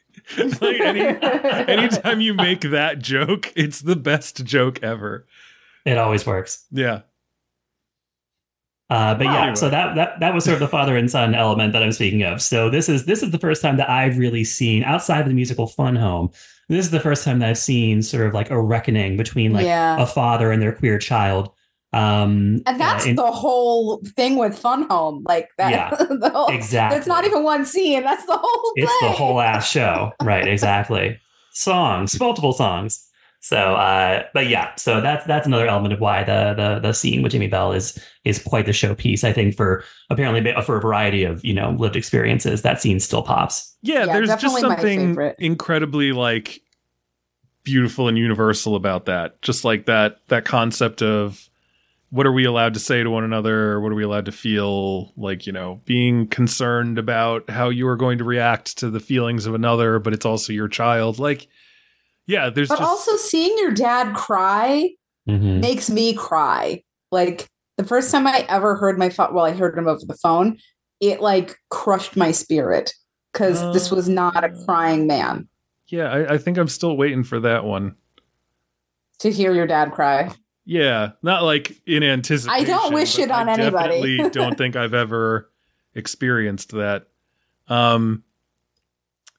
like 0.62 0.80
any, 0.82 1.02
anytime 1.02 2.20
you 2.20 2.34
make 2.34 2.62
that 2.62 3.00
joke, 3.00 3.54
it's 3.56 3.82
the 3.82 3.96
best 3.96 4.44
joke 4.44 4.82
ever. 4.84 5.26
It 5.86 5.98
always 5.98 6.26
works. 6.26 6.66
Yeah. 6.72 7.02
Uh, 8.90 9.16
but 9.16 9.26
yeah, 9.26 9.42
Anyway. 9.42 9.56
so 9.56 9.70
that 9.70 9.96
that 9.96 10.20
that 10.20 10.34
was 10.34 10.44
sort 10.44 10.54
of 10.54 10.60
the 10.60 10.68
father 10.68 10.96
and 10.96 11.10
son 11.10 11.34
element 11.34 11.74
that 11.74 11.82
I'm 11.82 11.92
speaking 11.92 12.22
of. 12.24 12.42
So 12.42 12.70
this 12.70 12.88
is 12.88 13.06
this 13.06 13.24
is 13.24 13.32
the 13.32 13.40
first 13.40 13.62
time 13.62 13.78
that 13.78 13.90
I've 13.90 14.18
really 14.18 14.44
seen 14.44 14.84
outside 14.84 15.22
of 15.22 15.28
the 15.28 15.34
musical 15.34 15.68
Fun 15.68 15.96
Home. 15.96 16.30
This 16.70 16.86
is 16.86 16.92
the 16.92 17.00
first 17.00 17.24
time 17.24 17.40
that 17.40 17.50
I've 17.50 17.58
seen 17.58 18.02
sort 18.02 18.28
of 18.28 18.34
like 18.34 18.52
a 18.52 18.62
reckoning 18.62 19.18
between 19.18 19.54
like 19.54 19.66
yeah. 19.66 20.02
a 20.02 20.06
father 20.06 20.52
and 20.52 20.62
their 20.62 20.74
queer 20.74 21.00
child. 21.00 21.52
Um, 21.94 22.62
and 22.66 22.80
that's 22.80 23.06
uh, 23.06 23.10
in- 23.10 23.16
the 23.16 23.32
whole 23.32 24.04
thing 24.16 24.36
with 24.36 24.58
Fun 24.58 24.88
Home. 24.90 25.24
Like 25.28 25.50
that. 25.58 25.72
Yeah, 25.72 25.90
the 26.10 26.30
whole, 26.30 26.48
exactly. 26.50 27.00
It's 27.00 27.08
not 27.08 27.26
even 27.26 27.44
one 27.44 27.66
scene. 27.66 28.04
That's 28.04 28.26
the 28.26 28.38
whole 28.38 28.72
it's 28.76 29.00
the 29.02 29.10
whole 29.10 29.40
ass 29.40 29.68
show 29.68 30.12
right 30.24 30.48
exactly 30.56 31.20
songs 31.56 32.20
multiple 32.20 32.52
songs 32.54 33.08
so 33.46 33.76
uh 33.76 34.24
but 34.34 34.48
yeah 34.48 34.74
so 34.76 35.00
that's 35.02 35.26
that's 35.26 35.46
another 35.46 35.68
element 35.68 35.94
of 35.94 36.00
why 36.00 36.24
the 36.24 36.54
the 36.56 36.80
the 36.80 36.94
scene 36.94 37.22
with 37.22 37.32
Jamie 37.32 37.48
Bell 37.48 37.74
is 37.74 37.98
is 38.24 38.42
quite 38.42 38.66
the 38.66 38.72
showpiece 38.72 39.24
i 39.24 39.32
think 39.32 39.56
for 39.56 39.84
apparently 40.10 40.54
for 40.64 40.78
a 40.78 40.82
variety 40.82 41.24
of 41.24 41.46
you 41.46 41.54
know 41.54 41.72
lived 41.72 41.96
experiences 41.96 42.64
that 42.64 42.82
scene 42.82 43.00
still 43.00 43.22
pops 43.22 43.76
Yeah, 43.82 44.06
Yeah, 44.06 44.14
there's 44.14 44.36
just 44.42 44.60
something 44.60 45.18
incredibly 45.38 46.12
like 46.12 46.62
beautiful 47.66 48.08
and 48.08 48.18
universal 48.18 48.76
about 48.78 49.06
that. 49.06 49.42
Just 49.42 49.66
like 49.66 49.88
that 49.88 50.20
that 50.30 50.46
concept 50.46 51.02
of 51.02 51.50
what 52.12 52.26
are 52.26 52.32
we 52.32 52.46
allowed 52.46 52.76
to 52.76 52.80
say 52.80 53.04
to 53.04 53.10
one 53.10 53.26
another? 53.26 53.82
What 53.82 53.92
are 53.92 53.96
we 53.96 54.04
allowed 54.04 54.26
to 54.26 54.32
feel? 54.32 55.12
Like, 55.18 55.46
you 55.46 55.52
know, 55.52 55.82
being 55.84 56.28
concerned 56.28 56.98
about 56.98 57.50
how 57.50 57.70
you 57.70 57.88
are 57.90 57.98
going 57.98 58.20
to 58.20 58.24
react 58.24 58.78
to 58.78 58.90
the 58.90 59.02
feelings 59.02 59.46
of 59.46 59.54
another, 59.54 60.00
but 60.00 60.14
it's 60.14 60.26
also 60.26 60.54
your 60.54 60.70
child. 60.70 61.20
Like, 61.20 61.48
yeah, 62.28 62.50
there's 62.50 62.70
But 62.70 62.80
just 62.80 62.90
also 62.90 63.16
seeing 63.18 63.56
your 63.58 63.72
dad 63.72 64.16
cry 64.16 64.92
Mhm. 65.28 65.60
makes 65.62 65.90
me 65.90 66.14
cry. 66.14 66.84
Like 67.12 67.48
the 67.78 67.84
first 67.84 68.12
time 68.12 68.28
I 68.28 68.46
ever 68.50 68.76
heard 68.76 68.98
my 68.98 69.10
father, 69.10 69.34
well, 69.34 69.46
I 69.46 69.52
heard 69.52 69.78
him 69.78 69.88
over 69.88 70.06
the 70.06 70.16
phone, 70.16 70.58
it 71.00 71.22
like 71.22 71.58
crushed 71.70 72.16
my 72.16 72.32
spirit 72.32 72.94
because 73.34 73.60
this 73.74 73.92
was 73.92 74.08
not 74.08 74.44
a 74.44 74.50
crying 74.66 75.08
man. 75.08 75.48
yeah, 75.88 76.10
I, 76.12 76.34
I 76.34 76.38
think 76.38 76.58
I'm 76.58 76.68
still 76.68 76.96
waiting 76.98 77.24
for 77.24 77.40
that 77.42 77.64
one. 77.66 77.96
To 79.20 79.32
hear 79.32 79.54
your 79.54 79.68
dad 79.68 79.92
cry. 79.92 80.32
Yeah, 80.66 81.12
not 81.22 81.44
like 81.44 81.80
in 81.86 82.02
anticipation. 82.04 82.64
I 82.64 82.68
don't 82.68 82.94
wish 82.94 83.20
it 83.20 83.30
on 83.32 83.48
I 83.50 83.54
anybody. 83.54 84.18
Definitely 84.18 84.30
don't 84.32 84.58
think 84.58 84.76
I've 84.76 84.94
ever 84.96 85.52
experienced 85.94 86.72
that. 86.72 87.08
Um, 87.68 88.24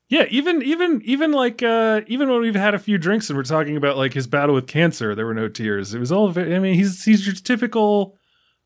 yeah, 0.09 0.27
even 0.31 0.63
even 0.63 1.03
even 1.05 1.33
like 1.33 1.63
uh, 1.63 2.03
even 2.07 2.29
when 2.29 2.41
we've 2.41 2.55
had 2.55 2.75
a 2.75 2.79
few 2.79 2.97
drinks 2.97 3.29
and 3.29 3.37
we're 3.37 3.43
talking 3.43 3.77
about 3.77 3.97
like 3.97 4.13
his 4.15 4.27
battle 4.27 4.55
with 4.55 4.69
cancer, 4.69 5.15
there 5.15 5.27
were 5.27 5.35
no 5.35 5.49
tears. 5.49 5.95
It 5.95 5.99
was 5.99 6.13
all. 6.13 6.29
Very, 6.29 6.55
I 6.55 6.61
mean, 6.61 6.75
he's 6.75 7.05
he's 7.05 7.27
your 7.27 7.35
typical 7.35 8.17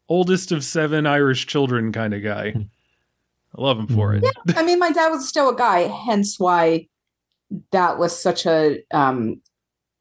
oldest 0.09 0.53
of 0.53 0.65
seven 0.65 1.07
Irish 1.07 1.47
children 1.47 1.93
kind 1.93 2.13
of 2.13 2.23
guy. 2.23 2.55
I 3.57 3.61
love 3.61 3.79
him 3.79 3.87
for 3.87 4.15
it. 4.15 4.23
Yeah, 4.23 4.55
I 4.57 4.63
mean, 4.63 4.79
my 4.79 4.93
dad 4.93 5.09
was 5.09 5.25
a 5.25 5.27
stoic 5.27 5.57
guy, 5.57 5.81
hence 5.81 6.39
why 6.39 6.89
that 7.73 7.99
was 7.99 8.21
such 8.21 8.45
a 8.45 8.79
um 8.91 9.41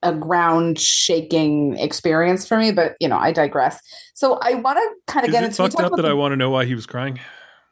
a 0.03 0.13
ground 0.13 0.77
shaking 0.79 1.77
experience 1.77 2.45
for 2.45 2.57
me. 2.57 2.73
But 2.73 2.95
you 2.99 3.07
know, 3.07 3.17
I 3.17 3.31
digress. 3.31 3.79
So 4.13 4.39
I 4.41 4.55
want 4.55 4.77
to 4.77 5.13
kind 5.13 5.25
of 5.25 5.31
get 5.31 5.43
into 5.45 5.61
we 5.61 5.69
fucked 5.69 5.79
up 5.79 5.87
about 5.87 5.95
that 5.97 6.05
I 6.05 6.13
want 6.13 6.33
to 6.33 6.35
know 6.35 6.49
why 6.49 6.65
he 6.65 6.75
was 6.75 6.85
crying? 6.85 7.17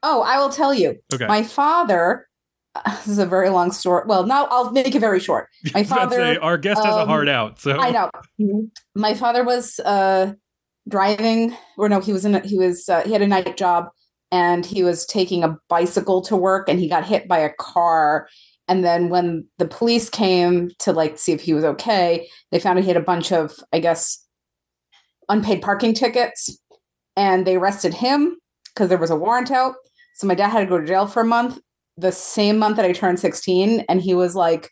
Oh, 0.03 0.21
I 0.21 0.37
will 0.39 0.49
tell 0.49 0.73
you. 0.73 0.95
Okay, 1.13 1.27
My 1.27 1.43
father. 1.43 2.27
This 2.97 3.07
is 3.07 3.19
a 3.19 3.25
very 3.25 3.49
long 3.49 3.71
story. 3.71 4.03
Well, 4.05 4.25
now 4.25 4.47
I'll 4.49 4.71
make 4.71 4.93
it 4.93 4.99
very 4.99 5.19
short. 5.19 5.49
My 5.73 5.79
I 5.79 5.81
was 5.81 5.89
say, 5.89 5.95
father, 5.95 6.41
our 6.41 6.57
guest 6.57 6.83
has 6.83 6.95
a 6.95 6.99
um, 6.99 7.07
heart 7.07 7.29
out, 7.29 7.59
so 7.59 7.77
I 7.77 7.91
know. 7.91 8.09
My 8.95 9.13
father 9.13 9.43
was 9.43 9.79
uh, 9.79 10.33
driving, 10.87 11.55
or 11.77 11.89
no, 11.89 11.99
he 11.99 12.13
was 12.13 12.25
in. 12.25 12.35
A, 12.35 12.39
he 12.39 12.57
was. 12.57 12.89
Uh, 12.89 13.01
he 13.03 13.13
had 13.13 13.21
a 13.21 13.27
night 13.27 13.57
job, 13.57 13.87
and 14.31 14.65
he 14.65 14.83
was 14.83 15.05
taking 15.05 15.43
a 15.43 15.57
bicycle 15.69 16.21
to 16.23 16.35
work, 16.35 16.67
and 16.67 16.79
he 16.79 16.89
got 16.89 17.05
hit 17.05 17.27
by 17.27 17.39
a 17.39 17.53
car. 17.59 18.27
And 18.67 18.83
then 18.83 19.07
when 19.09 19.47
the 19.59 19.67
police 19.67 20.09
came 20.09 20.71
to 20.79 20.91
like 20.91 21.17
see 21.17 21.31
if 21.31 21.41
he 21.41 21.53
was 21.53 21.63
okay, 21.63 22.27
they 22.51 22.59
found 22.59 22.79
he 22.79 22.87
had 22.87 22.97
a 22.97 23.01
bunch 23.01 23.31
of, 23.31 23.53
I 23.71 23.79
guess, 23.79 24.25
unpaid 25.29 25.61
parking 25.61 25.93
tickets, 25.93 26.59
and 27.15 27.47
they 27.47 27.55
arrested 27.55 27.93
him 27.93 28.37
because 28.73 28.89
there 28.89 28.97
was 28.97 29.09
a 29.09 29.15
warrant 29.15 29.51
out. 29.51 29.75
So 30.15 30.27
my 30.27 30.35
dad 30.35 30.49
had 30.49 30.61
to 30.61 30.65
go 30.65 30.79
to 30.79 30.85
jail 30.85 31.07
for 31.07 31.21
a 31.21 31.25
month. 31.25 31.59
The 31.97 32.11
same 32.11 32.59
month 32.59 32.75
that 32.77 32.85
I 32.85 32.93
turned 32.93 33.19
sixteen, 33.19 33.85
and 33.89 34.01
he 34.01 34.13
was 34.13 34.35
like 34.35 34.71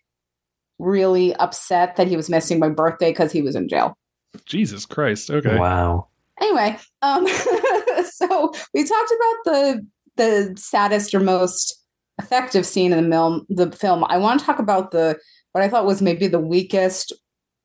really 0.78 1.34
upset 1.36 1.95
that 1.95 2.07
he 2.07 2.17
was 2.17 2.30
missing 2.30 2.59
my 2.59 2.69
birthday 2.69 3.11
because 3.11 3.32
he 3.32 3.41
was 3.41 3.55
in 3.55 3.67
jail. 3.67 3.97
Jesus 4.45 4.86
Christ. 4.86 5.32
Okay. 5.32 5.57
wow 5.57 6.07
Anyway, 6.41 6.78
um, 7.01 7.28
so 8.11 8.51
we 8.73 8.84
talked 8.84 9.11
about 9.11 9.43
the 9.45 9.88
the 10.17 10.53
saddest 10.57 11.13
or 11.13 11.19
most 11.19 11.82
effective 12.19 12.65
scene 12.65 12.93
in 12.93 13.09
the 13.09 13.15
film. 13.15 13.45
The 13.49 13.71
film. 13.71 14.03
I 14.09 14.17
want 14.17 14.39
to 14.39 14.45
talk 14.45 14.59
about 14.59 14.91
the 14.91 15.17
what 15.53 15.63
I 15.63 15.69
thought 15.69 15.86
was 15.86 16.01
maybe 16.01 16.28
the 16.28 16.39
weakest 16.39 17.13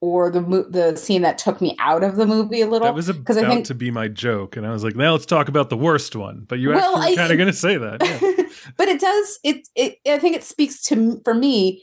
or 0.01 0.31
the 0.31 0.41
the 0.71 0.97
scene 0.97 1.23
that 1.23 1.39
took 1.39 1.61
me 1.61 1.77
out 1.79 2.03
of 2.03 2.17
the 2.17 2.27
movie 2.27 2.63
a 2.63 2.67
little. 2.67 2.87
That 2.87 2.95
was 2.95 3.09
about 3.09 3.37
I 3.37 3.49
think- 3.49 3.67
to 3.67 3.75
be 3.75 3.91
my 3.91 4.09
joke, 4.09 4.57
and 4.57 4.67
I 4.67 4.73
was 4.73 4.83
like, 4.83 4.97
"Now 4.97 5.13
let's 5.13 5.27
talk 5.27 5.49
about 5.49 5.71
the 5.71 5.77
worst 5.77 6.17
one." 6.17 6.45
But 6.49 6.59
you 6.59 6.71
Well, 6.71 6.99
actually 6.99 7.17
kind 7.17 7.33
of 7.33 7.39
going 7.39 7.51
to 7.51 7.53
say 7.53 7.77
that. 7.77 8.03
Yeah. 8.03 8.45
but 8.77 8.89
it 8.89 9.01
does 9.01 9.39
it, 9.45 9.69
it 9.75 9.97
i 10.07 10.19
think 10.19 10.37
it 10.37 10.45
speaks 10.45 10.83
to 10.83 11.21
for 11.25 11.35
me 11.35 11.83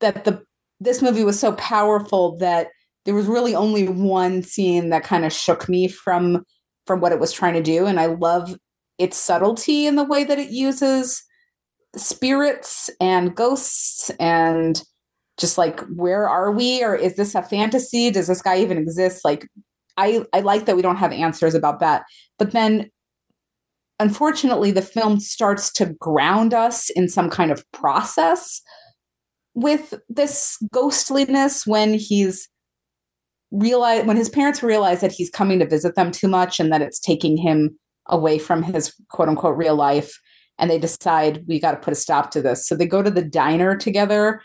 that 0.00 0.24
the 0.24 0.42
this 0.80 1.02
movie 1.02 1.24
was 1.24 1.38
so 1.38 1.52
powerful 1.52 2.36
that 2.38 2.68
there 3.04 3.14
was 3.14 3.26
really 3.26 3.54
only 3.54 3.88
one 3.88 4.42
scene 4.42 4.90
that 4.90 5.04
kind 5.04 5.24
of 5.24 5.32
shook 5.32 5.68
me 5.68 5.88
from 5.88 6.44
from 6.86 7.00
what 7.00 7.12
it 7.12 7.20
was 7.20 7.32
trying 7.32 7.54
to 7.54 7.62
do 7.62 7.86
and 7.86 8.00
i 8.00 8.06
love 8.06 8.56
its 8.98 9.16
subtlety 9.16 9.86
in 9.86 9.96
the 9.96 10.04
way 10.04 10.24
that 10.24 10.38
it 10.38 10.50
uses 10.50 11.24
spirits 11.96 12.90
and 13.00 13.34
ghosts 13.34 14.10
and 14.20 14.82
just 15.38 15.58
like 15.58 15.80
where 15.88 16.28
are 16.28 16.52
we 16.52 16.82
or 16.84 16.94
is 16.94 17.16
this 17.16 17.34
a 17.34 17.42
fantasy? 17.42 18.10
Does 18.10 18.28
this 18.28 18.42
guy 18.42 18.58
even 18.58 18.78
exist? 18.78 19.24
Like 19.24 19.48
i 19.96 20.24
i 20.32 20.40
like 20.40 20.64
that 20.64 20.74
we 20.74 20.82
don't 20.82 20.96
have 20.96 21.12
answers 21.12 21.54
about 21.54 21.80
that. 21.80 22.04
But 22.38 22.52
then 22.52 22.90
unfortunately 24.00 24.70
the 24.70 24.82
film 24.82 25.20
starts 25.20 25.72
to 25.72 25.86
ground 26.00 26.52
us 26.52 26.90
in 26.90 27.08
some 27.08 27.30
kind 27.30 27.50
of 27.50 27.64
process 27.72 28.60
with 29.54 29.94
this 30.08 30.58
ghostliness 30.72 31.66
when 31.66 31.94
he's 31.94 32.48
realize 33.50 34.04
when 34.04 34.16
his 34.16 34.28
parents 34.28 34.62
realize 34.62 35.00
that 35.00 35.12
he's 35.12 35.30
coming 35.30 35.60
to 35.60 35.66
visit 35.66 35.94
them 35.94 36.10
too 36.10 36.28
much 36.28 36.58
and 36.58 36.72
that 36.72 36.82
it's 36.82 36.98
taking 36.98 37.36
him 37.36 37.78
away 38.06 38.38
from 38.38 38.62
his 38.62 38.92
quote 39.10 39.28
unquote 39.28 39.56
real 39.56 39.76
life 39.76 40.18
and 40.58 40.70
they 40.70 40.78
decide 40.78 41.44
we 41.46 41.58
got 41.60 41.72
to 41.72 41.78
put 41.78 41.92
a 41.92 41.96
stop 41.96 42.30
to 42.30 42.40
this. 42.40 42.66
So 42.66 42.76
they 42.76 42.86
go 42.86 43.02
to 43.02 43.10
the 43.10 43.24
diner 43.24 43.76
together 43.76 44.42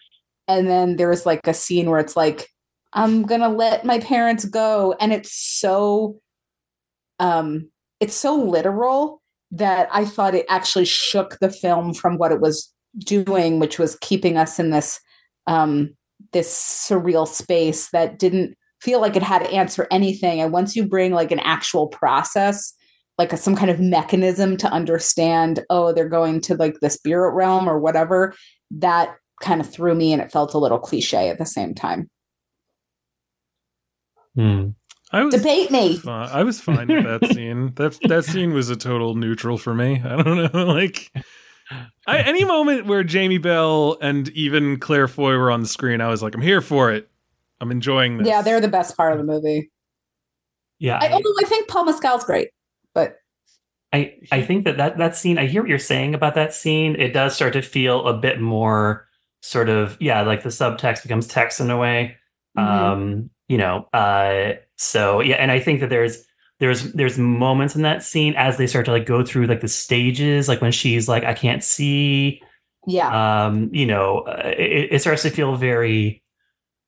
and 0.50 0.68
then 0.68 0.98
there's 0.98 1.26
like 1.26 1.48
a 1.48 1.54
scene 1.54 1.90
where 1.90 2.00
it's 2.02 2.18
like 2.18 2.50
i'm 2.92 3.24
gonna 3.24 3.48
let 3.48 3.86
my 3.86 4.00
parents 4.00 4.44
go 4.44 4.94
and 5.00 5.14
it's 5.14 5.34
so 5.34 6.20
um 7.20 7.70
it's 8.02 8.16
so 8.16 8.36
literal 8.36 9.22
that 9.52 9.90
I 9.92 10.06
thought 10.06 10.36
it 10.36 10.46
actually 10.50 10.86
shook 10.86 11.38
the 11.40 11.50
film 11.50 11.94
from 11.94 12.18
what 12.18 12.32
it 12.32 12.40
was 12.40 12.72
doing, 12.98 13.60
which 13.60 13.80
was 13.80 13.98
keeping 14.02 14.38
us 14.38 14.60
in 14.60 14.70
this 14.70 15.00
um, 15.48 15.96
this 16.32 16.54
surreal 16.54 17.28
space 17.28 17.90
that 17.90 18.20
didn't 18.20 18.56
feel 18.82 19.02
like 19.02 19.16
it 19.16 19.24
had 19.24 19.40
to 19.40 19.52
answer 19.52 19.88
anything. 19.90 20.40
And 20.40 20.54
once 20.54 20.76
you 20.76 20.86
bring 20.86 21.12
like 21.12 21.32
an 21.32 21.40
actual 21.40 21.88
process, 21.88 22.74
like 23.18 23.34
a, 23.34 23.38
some 23.38 23.56
kind 23.56 23.72
of 23.72 23.80
mechanism 23.80 24.56
to 24.58 24.70
understand, 24.70 25.66
oh, 25.70 25.92
they're 25.92 26.08
going 26.08 26.42
to 26.42 26.56
like 26.56 26.80
the 26.82 26.90
spirit 26.90 27.34
realm 27.34 27.68
or 27.68 27.80
whatever, 27.80 28.36
that 28.72 29.16
kind 29.42 29.62
of 29.62 29.70
threw 29.72 29.96
me 29.96 30.14
and 30.14 30.22
it 30.22 30.32
felt 30.32 30.54
a 30.54 30.58
little 30.58 30.80
cliche 30.80 31.30
at 31.30 31.38
the 31.38 31.46
same 31.46 31.74
time. 31.74 32.10
Hmm. 34.36 34.70
I 35.12 35.24
was 35.24 35.34
Debate 35.34 35.72
me. 35.72 35.98
fi- 35.98 36.30
I 36.32 36.44
was 36.44 36.62
fine 36.62 36.88
with 36.88 37.04
that 37.04 37.32
scene. 37.34 37.74
That 37.76 37.98
that 38.08 38.26
scene 38.26 38.54
was 38.54 38.70
a 38.70 38.76
total 38.76 39.16
neutral 39.16 39.58
for 39.58 39.74
me. 39.74 40.02
I 40.04 40.22
don't 40.22 40.54
know, 40.54 40.66
like. 40.74 41.12
I, 42.08 42.20
any 42.22 42.44
moment 42.46 42.88
where 42.88 43.04
Jamie 43.04 43.38
Bell 43.38 43.96
and 44.02 44.30
even 44.30 44.80
Claire 44.80 45.08
Foy 45.08 45.36
were 45.38 45.52
on 45.52 45.62
the 45.62 45.68
screen, 45.68 46.02
I 46.02 46.08
was 46.08 46.24
like, 46.24 46.34
I'm 46.34 46.42
here 46.42 46.62
for 46.62 46.92
it. 46.92 47.08
I'm 47.62 47.70
enjoying 47.70 48.18
this. 48.18 48.28
Yeah, 48.28 48.42
they're 48.42 48.60
the 48.62 48.68
best 48.68 48.98
part 48.98 49.12
of 49.12 49.20
the 49.20 49.24
movie. 49.24 49.70
yeah 50.80 50.98
I, 51.02 51.08
I- 51.08 51.12
although 51.14 51.34
I 51.42 51.46
think 51.46 51.68
Paul 51.68 51.86
Mescal's 51.86 52.24
great, 52.24 52.50
but 52.94 53.18
I 53.94 54.14
I 54.32 54.42
think 54.44 54.66
that, 54.66 54.78
that 54.78 54.98
that 55.00 55.16
scene. 55.16 55.38
I 55.40 55.48
hear 55.48 55.62
what 55.64 55.70
you're 55.70 55.80
saying 55.80 56.14
about 56.16 56.36
that 56.36 56.54
scene. 56.54 56.96
It 56.96 57.14
does 57.14 57.36
start 57.36 57.54
to 57.54 57.62
feel 57.64 58.08
a 58.08 58.14
bit 58.18 58.40
more 58.40 59.08
sort 59.42 59.70
of 59.70 59.98
yeah, 60.00 60.22
like 60.22 60.44
the 60.44 60.50
subtext 60.50 61.04
becomes 61.04 61.28
text 61.28 61.60
in 61.60 61.70
a 61.70 61.78
way. 61.78 62.16
Mhm. 62.58 62.64
Um, 62.64 63.30
you 63.48 63.58
know, 63.58 63.88
uh, 63.94 64.54
so 64.78 65.22
yeah, 65.22 65.36
and 65.36 65.52
I 65.52 65.60
think 65.60 65.80
that 65.82 65.90
there's 65.90 66.24
there's 66.60 66.92
there's 66.94 67.18
moments 67.18 67.76
in 67.76 67.82
that 67.84 68.04
scene 68.04 68.34
as 68.38 68.58
they 68.58 68.68
start 68.68 68.86
to 68.86 68.92
like 68.92 69.06
go 69.06 69.24
through 69.24 69.46
like 69.48 69.62
the 69.62 69.68
stages, 69.68 70.48
like 70.48 70.62
when 70.62 70.72
she's 70.72 71.08
like, 71.08 71.24
I 71.24 71.34
can't 71.34 71.64
see. 71.64 72.42
yeah. 72.88 73.46
Um, 73.46 73.70
you 73.74 73.86
know, 73.86 74.20
uh, 74.22 74.54
it, 74.58 74.90
it 74.92 75.02
starts 75.02 75.22
to 75.24 75.30
feel 75.30 75.56
very. 75.56 76.24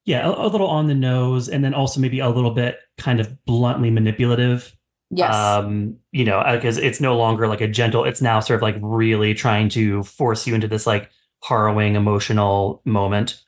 Yeah, 0.06 0.28
a, 0.28 0.32
a 0.32 0.48
little 0.48 0.68
on 0.68 0.88
the 0.88 0.96
nose, 0.96 1.48
and 1.48 1.64
then 1.64 1.74
also 1.76 2.00
maybe 2.00 2.20
a 2.20 2.30
little 2.30 2.52
bit 2.52 2.80
kind 2.98 3.20
of 3.20 3.44
bluntly 3.46 3.92
manipulative 3.92 4.76
Yes. 5.14 5.36
um 5.36 5.98
you 6.14 6.24
know 6.24 6.42
because 6.54 6.78
it's 6.78 7.02
no 7.02 7.18
longer 7.18 7.46
like 7.46 7.60
a 7.60 7.68
gentle 7.68 8.06
it's 8.06 8.22
now 8.22 8.40
sort 8.40 8.56
of 8.60 8.62
like 8.62 8.78
really 8.80 9.34
trying 9.34 9.68
to 9.68 10.04
force 10.04 10.48
you 10.48 10.56
into 10.56 10.70
this 10.70 10.88
like 10.88 11.10
harrowing 11.44 11.96
emotional 11.96 12.82
moment 12.86 13.42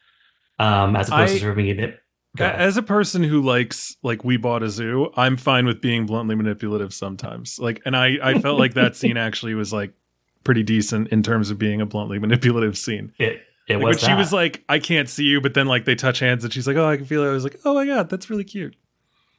um 0.59 0.95
as 0.95 1.09
opposed 1.09 1.35
I- 1.35 1.39
to 1.39 1.53
being 1.55 1.71
a 1.71 1.73
bit. 1.73 1.99
As 2.39 2.77
a 2.77 2.81
person 2.83 3.21
who 3.23 3.43
likes 3.43 3.95
like 4.01 4.23
we 4.23 4.37
bought 4.37 4.63
a 4.63 4.69
zoo, 4.69 5.11
I'm 5.15 5.37
fine 5.37 5.67
with 5.67 5.81
being 5.81 6.07
bluntly 6.07 6.33
manipulative 6.33 6.91
sometimes. 6.91 7.59
Like 7.59 7.79
and 7.85 7.95
I 7.95 8.17
I 8.23 8.39
felt 8.39 8.57
like 8.57 8.73
that 8.73 8.95
scene 8.95 9.17
actually 9.27 9.53
was 9.53 9.71
like 9.71 9.93
pretty 10.43 10.63
decent 10.63 11.09
in 11.09 11.21
terms 11.21 11.51
of 11.51 11.59
being 11.59 11.79
a 11.79 11.85
bluntly 11.85 12.17
manipulative 12.17 12.75
scene. 12.77 13.13
it 13.19 13.41
it 13.67 13.75
Like, 13.77 13.83
was 13.85 14.01
when 14.01 14.09
she 14.09 14.15
was 14.15 14.33
like, 14.33 14.63
I 14.67 14.79
can't 14.79 15.07
see 15.07 15.25
you, 15.25 15.39
but 15.41 15.53
then 15.53 15.67
like 15.67 15.85
they 15.85 15.93
touch 15.95 16.19
hands 16.19 16.43
and 16.43 16.51
she's 16.51 16.65
like, 16.65 16.75
Oh, 16.75 16.85
I 16.89 16.97
can 16.97 17.05
feel 17.05 17.23
it. 17.23 17.29
I 17.29 17.33
was 17.33 17.43
like, 17.43 17.59
Oh 17.65 17.75
my 17.75 17.85
god, 17.85 18.09
that's 18.09 18.29
really 18.31 18.43
cute. 18.43 18.75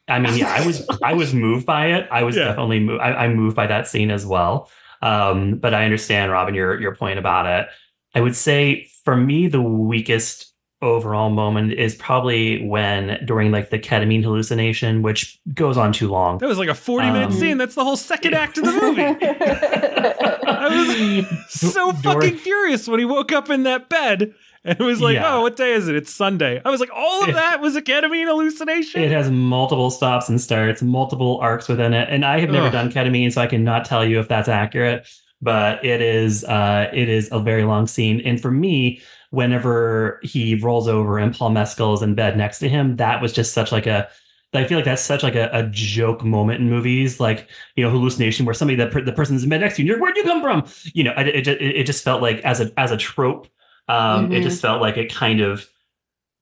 I 0.07 0.21
mean, 0.21 0.37
yeah, 0.39 0.55
I 0.57 0.65
was 0.65 0.87
I 1.03 1.15
was 1.15 1.35
moved 1.35 1.67
by 1.67 1.87
it. 1.89 2.07
I 2.13 2.23
was 2.23 2.37
Yeah. 2.37 2.45
definitely 2.45 2.79
moved. 2.79 3.01
I, 3.03 3.13
I'm 3.25 3.35
moved 3.35 3.57
by 3.57 3.67
that 3.67 3.89
scene 3.89 4.13
as 4.13 4.25
well. 4.25 4.71
Um, 5.03 5.57
but 5.59 5.75
I 5.75 5.85
understand, 5.85 6.31
Robyn, 6.31 6.55
your 6.55 6.81
your 6.81 6.95
point 6.95 7.19
about 7.19 7.47
it. 7.47 7.67
I 8.15 8.21
would 8.21 8.37
say 8.37 8.89
for 9.05 9.17
me, 9.17 9.49
the 9.49 9.61
weakest 9.62 10.53
overall 10.83 11.31
moment 11.31 11.73
is 11.73 11.95
probably 11.95 12.67
when 12.67 13.19
during 13.25 13.51
like 13.51 13.71
the 13.71 13.79
ketamine 13.79 14.23
hallucination, 14.23 15.01
which 15.03 15.41
goes 15.55 15.79
on 15.79 15.93
too 15.93 16.09
long. 16.09 16.39
That 16.39 16.47
was 16.49 16.59
like 16.59 16.69
a 16.69 16.75
40 16.75 17.11
minute 17.11 17.27
Um, 17.27 17.33
scene. 17.33 17.57
That's 17.59 17.75
the 17.75 17.85
whole 17.85 17.97
second 17.97 18.35
act 18.35 18.59
of 18.59 18.65
the 18.67 18.73
movie. 18.73 19.03
I 19.03 20.69
was 20.71 21.27
so 21.49 21.93
fucking 21.93 22.37
furious 22.37 22.87
when 22.89 22.99
he 22.99 23.05
woke 23.07 23.33
up 23.33 23.51
in 23.51 23.62
that 23.65 23.89
bed 23.89 24.35
and 24.65 24.81
it 24.81 24.85
was 24.85 25.01
like, 25.01 25.15
Yeah. 25.15 25.37
oh, 25.37 25.43
what 25.43 25.57
day 25.57 25.73
is 25.73 25.89
it? 25.89 25.95
It's 25.97 26.12
Sunday. 26.12 26.61
I 26.65 26.71
was 26.71 26.81
like, 26.81 26.91
all 26.95 27.23
of 27.23 27.29
It- 27.31 27.35
that 27.35 27.61
was 27.61 27.77
a 27.77 27.83
ketamine 27.83 28.27
hallucination. 28.27 29.03
It 29.03 29.11
has 29.11 29.31
multiple 29.31 29.91
stops 29.91 30.29
and 30.29 30.41
starts, 30.41 30.83
multiple 30.83 31.39
arcs 31.41 31.69
within 31.69 31.93
it, 31.95 32.09
and 32.11 32.25
I 32.25 32.41
have 32.41 32.51
never 32.51 32.67
Ugh. 32.67 32.73
done 32.73 32.91
ketamine, 32.91 33.33
so 33.33 33.41
I 33.43 33.47
cannot 33.47 33.85
tell 33.85 34.05
you 34.07 34.21
if 34.21 34.29
that's 34.29 34.49
accurate. 34.49 35.07
But 35.45 35.85
it 35.85 36.01
is, 36.01 36.43
uh, 36.45 36.89
it 36.93 37.09
is 37.09 37.29
a 37.31 37.39
very 37.39 37.65
long 37.65 37.87
scene, 37.87 38.21
and 38.25 38.41
for 38.41 38.51
me, 38.51 39.01
whenever 39.31 40.21
he 40.23 40.55
rolls 40.55 40.89
over 40.89 41.19
and 41.19 41.35
Paul 41.35 41.51
Mescal 41.51 41.93
is 41.95 42.03
in 42.03 42.15
bed 42.15 42.37
next 42.37 42.61
to 42.61 42.69
him, 42.69 42.97
that 42.97 43.21
was 43.21 43.33
just 43.33 43.53
such 43.53 43.71
like 43.71 43.87
a. 43.87 44.09
I 44.55 44.65
feel 44.65 44.79
like 44.79 44.85
that's 44.85 45.03
such 45.03 45.25
like 45.25 45.35
a, 45.35 45.51
a 45.53 45.65
joke 45.65 46.23
moment 46.25 46.61
in 46.61 46.71
movies, 46.71 47.19
like 47.19 47.49
you 47.77 47.85
know, 47.85 47.91
hallucination, 47.91 48.47
where 48.47 48.55
somebody 48.55 48.77
that 48.77 48.93
per, 48.93 49.01
the 49.03 49.13
person's 49.13 49.43
in 49.43 49.51
bed 49.51 49.61
next 49.61 49.77
to 49.77 49.83
you, 49.83 49.85
and 49.85 49.89
you're 49.89 50.01
where'd 50.01 50.17
you 50.17 50.23
come 50.23 50.41
from? 50.43 50.65
You 50.95 51.05
know, 51.05 51.13
it, 51.19 51.27
it, 51.29 51.43
just- 51.43 51.61
it 51.61 51.85
just 51.85 52.05
felt 52.05 52.23
like 52.23 52.39
as 52.45 52.61
a 52.61 52.73
as 52.79 52.91
a 52.93 52.97
trope, 52.97 53.49
um, 53.89 54.33
it 54.33 54.41
Mhm. 54.41 54.43
just 54.45 54.63
felt 54.63 54.81
like 54.81 54.97
it 54.97 55.13
kind 55.13 55.41
of. 55.41 55.69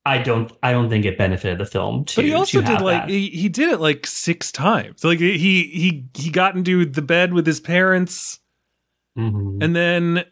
I 0.04 0.18
don't. 0.18 0.50
I 0.62 0.72
don't 0.72 0.90
think 0.90 1.04
it 1.06 1.16
benefited 1.16 1.58
the 1.58 1.64
film. 1.64 2.04
To, 2.06 2.16
but 2.16 2.24
he 2.24 2.34
also 2.34 2.60
to 2.60 2.66
did 2.66 2.80
like 2.80 3.08
he, 3.08 3.28
he 3.30 3.48
did 3.48 3.70
it 3.70 3.80
like 3.80 4.04
six 4.06 4.50
times. 4.52 5.04
Like 5.04 5.20
he 5.20 5.38
he 5.38 6.04
he 6.14 6.28
got 6.30 6.54
into 6.56 6.84
the 6.84 7.02
bed 7.02 7.32
with 7.32 7.46
his 7.46 7.60
parents, 7.60 8.40
Mhm. 9.18 9.62
and 9.62 9.76
then 9.76 10.24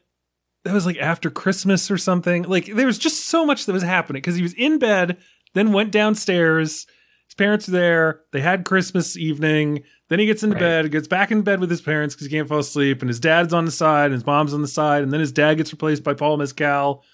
that 0.64 0.74
was 0.74 0.86
like 0.86 0.96
after 0.98 1.30
Christmas 1.30 1.90
or 1.90 1.98
something. 1.98 2.42
Like 2.44 2.66
there 2.74 2.86
was 2.86 2.98
just 2.98 3.26
so 3.26 3.44
much 3.46 3.66
that 3.66 3.72
was 3.72 3.82
happening 3.82 4.20
because 4.20 4.36
he 4.36 4.42
was 4.42 4.54
in 4.54 4.78
bed, 4.78 5.16
then 5.54 5.72
went 5.72 5.90
downstairs. 5.92 6.86
His 7.28 7.34
parents 7.36 7.68
were 7.68 7.72
there. 7.72 8.20
They 8.32 8.40
had 8.40 8.64
Christmas 8.64 9.16
evening. 9.16 9.82
Then 10.08 10.18
he 10.18 10.26
gets 10.26 10.42
into 10.42 10.54
Right. 10.54 10.60
bed, 10.60 10.90
gets 10.90 11.06
back 11.08 11.30
in 11.30 11.42
bed 11.42 11.60
with 11.60 11.70
his 11.70 11.80
parents 11.80 12.14
because 12.14 12.26
he 12.26 12.32
can't 12.36 12.48
fall 12.48 12.58
asleep, 12.58 13.00
and 13.02 13.08
his 13.08 13.20
dad's 13.20 13.52
on 13.54 13.64
the 13.64 13.70
side, 13.70 14.06
and 14.06 14.14
his 14.14 14.26
mom's 14.26 14.52
on 14.52 14.62
the 14.62 14.68
side, 14.68 15.02
and 15.02 15.12
then 15.12 15.20
his 15.20 15.30
dad 15.32 15.54
gets 15.54 15.72
replaced 15.72 16.02
by 16.02 16.12
Paul 16.14 16.36
Mescal. 16.38 17.04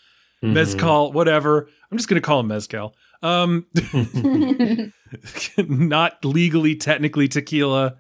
Mhm. 0.43 0.53
Mezcal, 0.55 1.13
whatever. 1.13 1.69
I'm 1.91 1.99
just 1.99 2.09
gonna 2.09 2.21
call 2.21 2.41
him 2.41 2.49
Mezcal. 2.49 2.95
Um, 3.23 3.67
not 5.59 6.25
legally, 6.25 6.75
technically 6.77 7.29
tequila. 7.29 7.97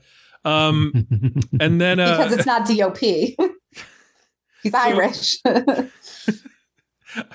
Um, 0.46 0.92
and 1.60 1.80
then 1.80 1.98
uh, 2.00 2.16
because 2.18 2.32
it's 2.32 2.46
not 2.46 2.66
DOP. 2.68 2.98
He's 4.62 4.74
Irish. 4.74 5.38
I 5.46 5.88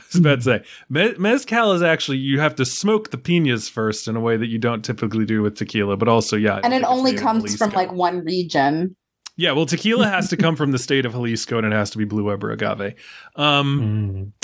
was 0.07 0.15
about 0.15 0.35
to 0.35 0.41
say 0.41 0.63
me- 0.89 1.15
mezcal 1.17 1.71
is 1.71 1.81
actually 1.81 2.17
you 2.17 2.39
have 2.39 2.55
to 2.55 2.65
smoke 2.65 3.09
the 3.11 3.17
pinas 3.17 3.67
first 3.67 4.07
in 4.07 4.15
a 4.15 4.19
way 4.19 4.37
that 4.37 4.47
you 4.47 4.59
don't 4.59 4.83
typically 4.85 5.25
do 5.25 5.41
with 5.41 5.55
tequila, 5.55 5.97
but 5.97 6.07
also 6.07 6.35
yeah, 6.35 6.59
and 6.63 6.73
it 6.73 6.83
only 6.83 7.13
comes 7.15 7.55
from 7.57 7.71
like 7.71 7.91
one 7.91 8.23
region. 8.23 8.95
yeah. 9.37 9.53
Well, 9.53 9.65
tequila 9.65 10.07
has 10.07 10.29
to 10.29 10.37
come 10.37 10.55
from 10.55 10.71
the 10.71 10.77
state 10.77 11.05
of 11.05 11.13
Jalisco, 11.13 11.57
and 11.57 11.65
it 11.65 11.71
has 11.73 11.89
to 11.91 11.97
be 11.97 12.03
blue 12.05 12.25
Weber 12.25 12.51
agave. 12.51 12.93
Um, 13.35 13.79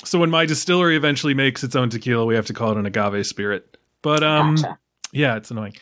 Mm. 0.02 0.06
so 0.08 0.18
when 0.18 0.32
my 0.32 0.46
distillery 0.46 0.96
eventually 0.96 1.34
makes 1.36 1.64
its 1.64 1.76
own 1.76 1.90
tequila, 1.90 2.26
we 2.26 2.34
have 2.36 2.46
to 2.48 2.54
call 2.54 2.72
it 2.72 2.78
an 2.78 2.86
agave 2.88 3.26
spirit. 3.28 3.78
But 4.02 4.24
um, 4.24 4.56
Gotcha. 4.56 4.80
yeah, 5.12 5.36
it's 5.36 5.52
annoying. 5.52 5.74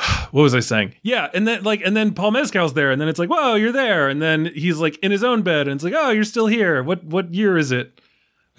what 0.30 0.42
was 0.42 0.54
I 0.54 0.60
saying? 0.60 0.94
Yeah, 1.02 1.28
and 1.34 1.46
then 1.46 1.62
like, 1.62 1.82
and 1.84 1.96
then 1.96 2.14
Paul 2.14 2.30
Mezcal's 2.30 2.74
there, 2.74 2.90
and 2.90 3.00
then 3.00 3.08
it's 3.08 3.18
like, 3.18 3.28
whoa, 3.28 3.54
you're 3.54 3.72
there, 3.72 4.08
and 4.08 4.20
then 4.20 4.46
he's 4.46 4.78
like 4.78 4.96
in 4.98 5.10
his 5.10 5.24
own 5.24 5.42
bed, 5.42 5.68
and 5.68 5.76
it's 5.76 5.84
like, 5.84 5.94
oh, 5.96 6.10
you're 6.10 6.24
still 6.24 6.46
here. 6.46 6.82
What 6.82 7.04
what 7.04 7.32
year 7.34 7.58
is 7.58 7.72
it? 7.72 8.00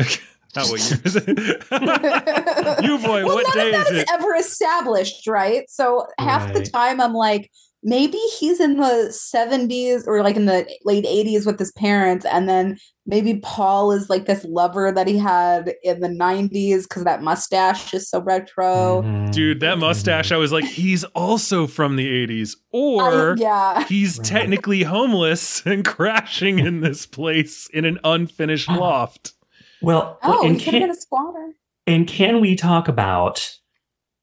Not 0.55 0.67
what 0.67 0.79
year 0.79 0.99
is 1.05 1.15
it? 1.27 2.83
you 2.83 2.97
boy, 2.97 3.25
well, 3.25 3.35
what 3.35 3.55
none 3.55 3.57
day 3.57 3.73
of 3.73 3.81
is 3.81 3.87
that 3.87 3.93
is 3.93 4.01
it? 4.01 4.09
ever 4.11 4.35
established, 4.35 5.27
right? 5.27 5.69
So 5.69 6.07
half 6.17 6.53
the 6.53 6.65
time 6.65 6.99
I'm 6.99 7.13
like, 7.13 7.49
maybe 7.83 8.17
he's 8.39 8.59
in 8.59 8.77
the 8.77 9.07
70s 9.11 10.05
or 10.07 10.21
like 10.23 10.35
in 10.35 10.45
the 10.45 10.67
late 10.85 11.05
80s 11.05 11.45
with 11.45 11.57
his 11.59 11.71
parents, 11.73 12.25
and 12.25 12.47
then 12.47 12.77
maybe 13.05 13.39
Paul 13.43 13.91
is 13.91 14.09
like 14.09 14.25
this 14.25 14.45
lover 14.45 14.91
that 14.91 15.07
he 15.07 15.17
had 15.17 15.73
in 15.83 15.99
the 15.99 16.07
90s 16.07 16.83
because 16.83 17.03
that 17.03 17.23
mustache 17.23 17.93
is 17.93 18.09
so 18.09 18.21
retro. 18.21 19.01
Mhm. 19.03 19.31
Dude, 19.31 19.59
that 19.61 19.79
mustache, 19.79 20.31
I 20.31 20.37
was 20.37 20.51
like, 20.51 20.65
he's 20.65 21.03
also 21.15 21.65
from 21.67 21.95
the 21.95 22.07
80s. 22.07 22.55
I- 22.73 22.77
Or 22.77 23.35
yeah. 23.37 23.83
he's 23.87 24.19
technically 24.19 24.83
homeless 24.83 25.61
and 25.65 25.83
crashing 25.83 26.59
in 26.59 26.81
this 26.81 27.05
place 27.05 27.67
in 27.73 27.85
an 27.85 27.99
unfinished 28.03 28.69
loft. 28.69 29.33
Well, 29.81 30.19
Oh, 30.23 30.45
and 30.45 30.57
he 30.59 30.63
could 30.65 30.73
have 30.75 30.81
can, 30.81 30.81
been 30.89 30.91
a 30.91 31.01
squatter. 31.01 31.53
and 31.87 32.07
can 32.07 32.39
we 32.39 32.55
talk 32.55 32.87
about? 32.87 33.57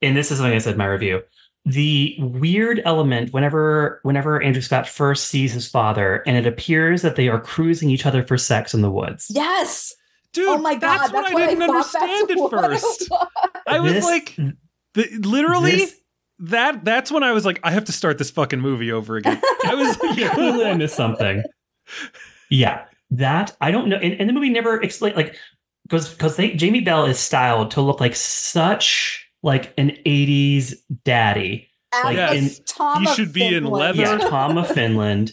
And 0.00 0.16
this 0.16 0.30
is 0.30 0.38
something 0.38 0.54
I 0.54 0.58
said 0.58 0.74
in 0.74 0.78
my 0.78 0.86
review. 0.86 1.22
The 1.68 2.16
weird 2.18 2.80
element 2.84 3.32
whenever 3.32 4.00
whenever 4.02 4.42
Andrew 4.42 4.62
Scott 4.62 4.88
first 4.88 5.28
sees 5.28 5.52
his 5.52 5.68
father, 5.68 6.22
and 6.26 6.36
it 6.36 6.46
appears 6.46 7.02
that 7.02 7.16
they 7.16 7.28
are 7.28 7.40
cruising 7.40 7.90
each 7.90 8.06
other 8.06 8.22
for 8.22 8.38
sex 8.38 8.72
in 8.74 8.80
the 8.80 8.90
woods. 8.90 9.26
Yes. 9.28 9.94
Dude, 10.32 10.48
oh 10.48 10.58
my 10.58 10.74
god, 10.74 10.98
that's, 10.98 11.12
what 11.12 11.26
I 11.26 11.46
didn't 11.46 11.66
thought 11.66 11.70
understand 11.76 12.30
at 12.30 12.50
first. 12.50 13.08
I 13.66 13.80
was 13.80 13.92
This- 13.94 14.04
like, 14.04 14.36
the, 14.94 15.08
literally, 15.26 15.72
this- 15.72 16.00
that 16.40 16.84
that's 16.84 17.10
when 17.10 17.22
I 17.22 17.32
was 17.32 17.44
like, 17.44 17.60
I 17.64 17.70
have 17.70 17.84
to 17.86 17.92
start 17.92 18.18
this 18.18 18.30
fucking 18.30 18.60
movie 18.60 18.92
over 18.92 19.16
again. 19.16 19.40
I 19.64 19.74
was 19.74 19.98
like, 20.02 20.32
Clearly 20.32 20.64
I 20.66 20.74
missed 20.74 20.94
something. 20.96 21.42
Yeah, 22.50 22.84
that 23.10 23.56
I 23.60 23.70
don't 23.70 23.88
know, 23.88 23.96
and, 23.96 24.14
and 24.20 24.28
the 24.28 24.32
movie 24.32 24.50
never 24.50 24.80
explained 24.80 25.16
like 25.16 25.34
because 25.84 26.10
because 26.12 26.36
they 26.36 26.54
Jamie 26.54 26.80
Bell 26.80 27.04
is 27.06 27.18
styled 27.18 27.70
to 27.72 27.80
look 27.80 28.00
like 28.00 28.14
such 28.14 29.27
like 29.42 29.72
an 29.78 29.90
'80s 30.06 30.74
daddy. 31.04 31.68
Like 32.04 32.16
Yes. 32.16 32.58
in, 32.58 32.64
Tom 32.66 33.02
He 33.02 33.08
of 33.08 33.14
should 33.14 33.32
be 33.32 33.44
in 33.44 33.64
Finland. 33.64 33.72
leather. 33.96 34.02
yeah, 34.02 34.18
Tom 34.18 34.58
of 34.58 34.68
Finland. 34.68 35.32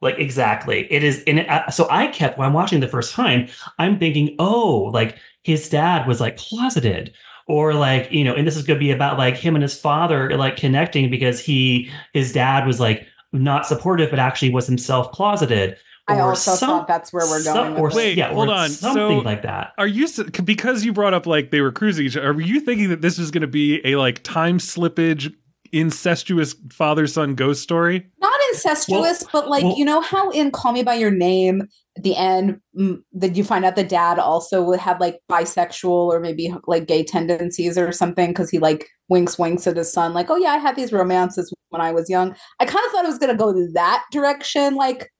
Like 0.00 0.18
exactly, 0.18 0.90
it 0.90 1.04
is. 1.04 1.22
And 1.26 1.40
it, 1.40 1.48
uh, 1.50 1.70
so 1.70 1.86
I 1.90 2.06
kept 2.06 2.38
when 2.38 2.46
I'm 2.48 2.54
watching 2.54 2.80
the 2.80 2.88
first 2.88 3.12
time, 3.12 3.48
I'm 3.78 3.98
thinking, 3.98 4.34
oh, 4.38 4.90
like 4.94 5.16
his 5.42 5.68
dad 5.68 6.08
was 6.08 6.20
like 6.22 6.38
closeted, 6.38 7.12
or 7.46 7.74
like 7.74 8.10
you 8.10 8.24
know, 8.24 8.34
and 8.34 8.46
this 8.46 8.56
is 8.56 8.62
going 8.62 8.78
to 8.78 8.82
be 8.84 8.92
about 8.92 9.18
like 9.18 9.36
him 9.36 9.54
and 9.54 9.62
his 9.62 9.78
father 9.78 10.34
like 10.38 10.56
connecting 10.56 11.10
because 11.10 11.38
he 11.38 11.90
his 12.14 12.32
dad 12.32 12.66
was 12.66 12.80
like 12.80 13.06
not 13.34 13.66
supportive, 13.66 14.08
but 14.08 14.18
actually 14.18 14.48
was 14.50 14.66
himself 14.66 15.12
closeted. 15.12 15.76
I 16.16 16.20
also 16.20 16.52
some- 16.54 16.68
thought 16.68 16.88
that's 16.88 17.12
where 17.12 17.24
we're 17.26 17.42
going. 17.42 17.54
some- 17.54 17.68
going. 17.72 17.78
or 17.80 17.84
with 17.88 17.94
Wait, 17.94 18.16
yeah, 18.18 18.32
hold 18.32 18.48
or 18.48 18.52
on. 18.54 18.70
something 18.70 19.18
So- 19.20 19.24
like 19.24 19.42
that. 19.42 19.72
Are 19.78 19.86
you 19.86 20.06
because 20.44 20.84
you 20.84 20.92
brought 20.92 21.14
up 21.14 21.26
like 21.26 21.50
they 21.50 21.60
were 21.60 21.72
cruising 21.72 22.06
each 22.06 22.16
other? 22.16 22.30
Are 22.30 22.40
you 22.40 22.60
thinking 22.60 22.88
that 22.90 23.00
this 23.02 23.18
was 23.18 23.30
going 23.30 23.42
to 23.42 23.46
be 23.46 23.80
a 23.86 23.96
like 23.96 24.22
time 24.22 24.58
slippage, 24.58 25.32
incestuous 25.72 26.54
father 26.72 27.06
son 27.06 27.34
ghost 27.34 27.62
story? 27.62 28.06
not 28.20 28.40
incestuous, 28.52 29.24
but 29.32 29.48
like 29.48 29.62
well- 29.64 29.76
you 29.76 29.84
know 29.84 30.00
how 30.00 30.30
in 30.30 30.50
Call 30.50 30.72
Me 30.72 30.82
by 30.82 30.94
Your 30.94 31.10
Name 31.10 31.62
at 31.96 32.02
the 32.02 32.16
end 32.16 32.60
mm, 32.78 32.98
that 33.12 33.36
you 33.36 33.44
find 33.44 33.64
out 33.64 33.76
the 33.76 33.84
dad 33.84 34.18
also 34.18 34.62
would 34.62 34.78
have 34.80 35.00
like 35.00 35.18
bisexual 35.30 35.90
or 35.90 36.20
maybe 36.20 36.52
like 36.66 36.86
gay 36.86 37.02
tendencies 37.04 37.76
or 37.78 37.92
something 37.92 38.30
because 38.30 38.50
he 38.50 38.58
like 38.58 38.86
winks 39.08 39.38
winks 39.38 39.66
at 39.66 39.76
his 39.76 39.92
son 39.92 40.12
like 40.14 40.30
oh 40.30 40.36
yeah 40.36 40.50
I 40.50 40.58
had 40.58 40.76
these 40.76 40.92
romances 40.92 41.52
when 41.70 41.80
I 41.80 41.92
was 41.92 42.08
young. 42.10 42.34
I 42.60 42.64
kind 42.64 42.84
of 42.86 42.92
thought 42.92 43.04
it 43.04 43.08
was 43.08 43.18
gonna 43.18 43.34
go 43.36 43.52
that 43.74 44.04
direction 44.12 44.74
like. 44.74 45.10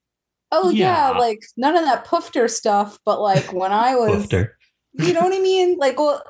Oh 0.52 0.70
yeah. 0.70 1.12
Yeah. 1.12 1.18
like 1.18 1.40
none 1.56 1.76
of 1.76 1.84
that 1.84 2.06
poofter 2.06 2.48
stuff, 2.50 2.98
but 3.04 3.20
like 3.20 3.52
when 3.52 3.72
I 3.72 3.94
was, 3.94 4.26
Woofter. 4.26 4.50
you 4.94 5.12
know 5.12 5.20
what 5.22 5.32
I 5.34 5.38
mean? 5.40 5.76
Like, 5.78 5.98
well, 5.98 6.22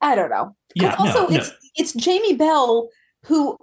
I 0.00 0.14
don't 0.16 0.30
know 0.30 0.56
Yeah, 0.74 0.94
also 0.98 1.22
no, 1.24 1.28
no. 1.28 1.36
it's 1.36 1.52
it's 1.76 1.92
Jamie 1.92 2.34
Bell 2.34 2.88
who, 3.26 3.56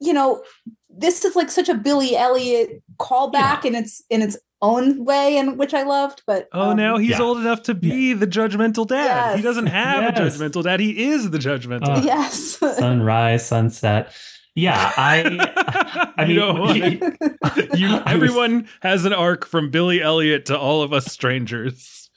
you 0.00 0.12
know, 0.12 0.42
this 0.88 1.24
is 1.24 1.34
like 1.34 1.50
such 1.50 1.68
a 1.68 1.74
Billy 1.74 2.16
Elliot 2.16 2.82
callback 2.98 3.64
in 3.64 3.74
its 3.74 4.02
in 4.10 4.22
its 4.22 4.36
own 4.60 5.04
way, 5.04 5.36
and 5.38 5.58
which 5.58 5.74
I 5.74 5.82
loved. 5.82 6.22
But 6.24 6.48
Oh, 6.52 6.70
um, 6.70 6.76
now 6.76 6.96
he's 6.96 7.10
yeah. 7.10 7.20
old 7.22 7.38
enough 7.38 7.64
to 7.64 7.74
be 7.74 8.12
the 8.12 8.28
judgmental 8.28 8.86
dad. 8.86 9.36
He 9.36 9.42
doesn't 9.42 9.66
have 9.66 10.14
a 10.14 10.20
judgmental 10.20 10.62
dad. 10.62 10.78
He 10.78 11.08
is 11.08 11.30
the 11.30 11.38
judgmental. 11.38 11.98
Uh, 11.98 12.02
yes, 12.04 12.58
sunrise, 12.78 13.44
sunset. 13.44 14.14
Yeah, 14.54 14.92
I. 14.96 16.12
I 16.18 16.24
mean, 16.26 16.36
don't 16.36 16.58
want 16.60 17.78
You, 17.78 18.02
everyone 18.06 18.68
has 18.82 19.04
an 19.04 19.12
arc 19.12 19.46
from 19.46 19.70
Billy 19.70 20.02
Elliot 20.02 20.46
to 20.46 20.58
all 20.58 20.82
of 20.82 20.92
us 20.92 21.06
strangers. 21.06 22.10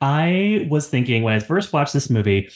I 0.00 0.66
was 0.70 0.88
thinking 0.88 1.22
when 1.22 1.34
I 1.34 1.38
first 1.40 1.72
watched 1.72 1.92
this 1.92 2.10
movie, 2.10 2.50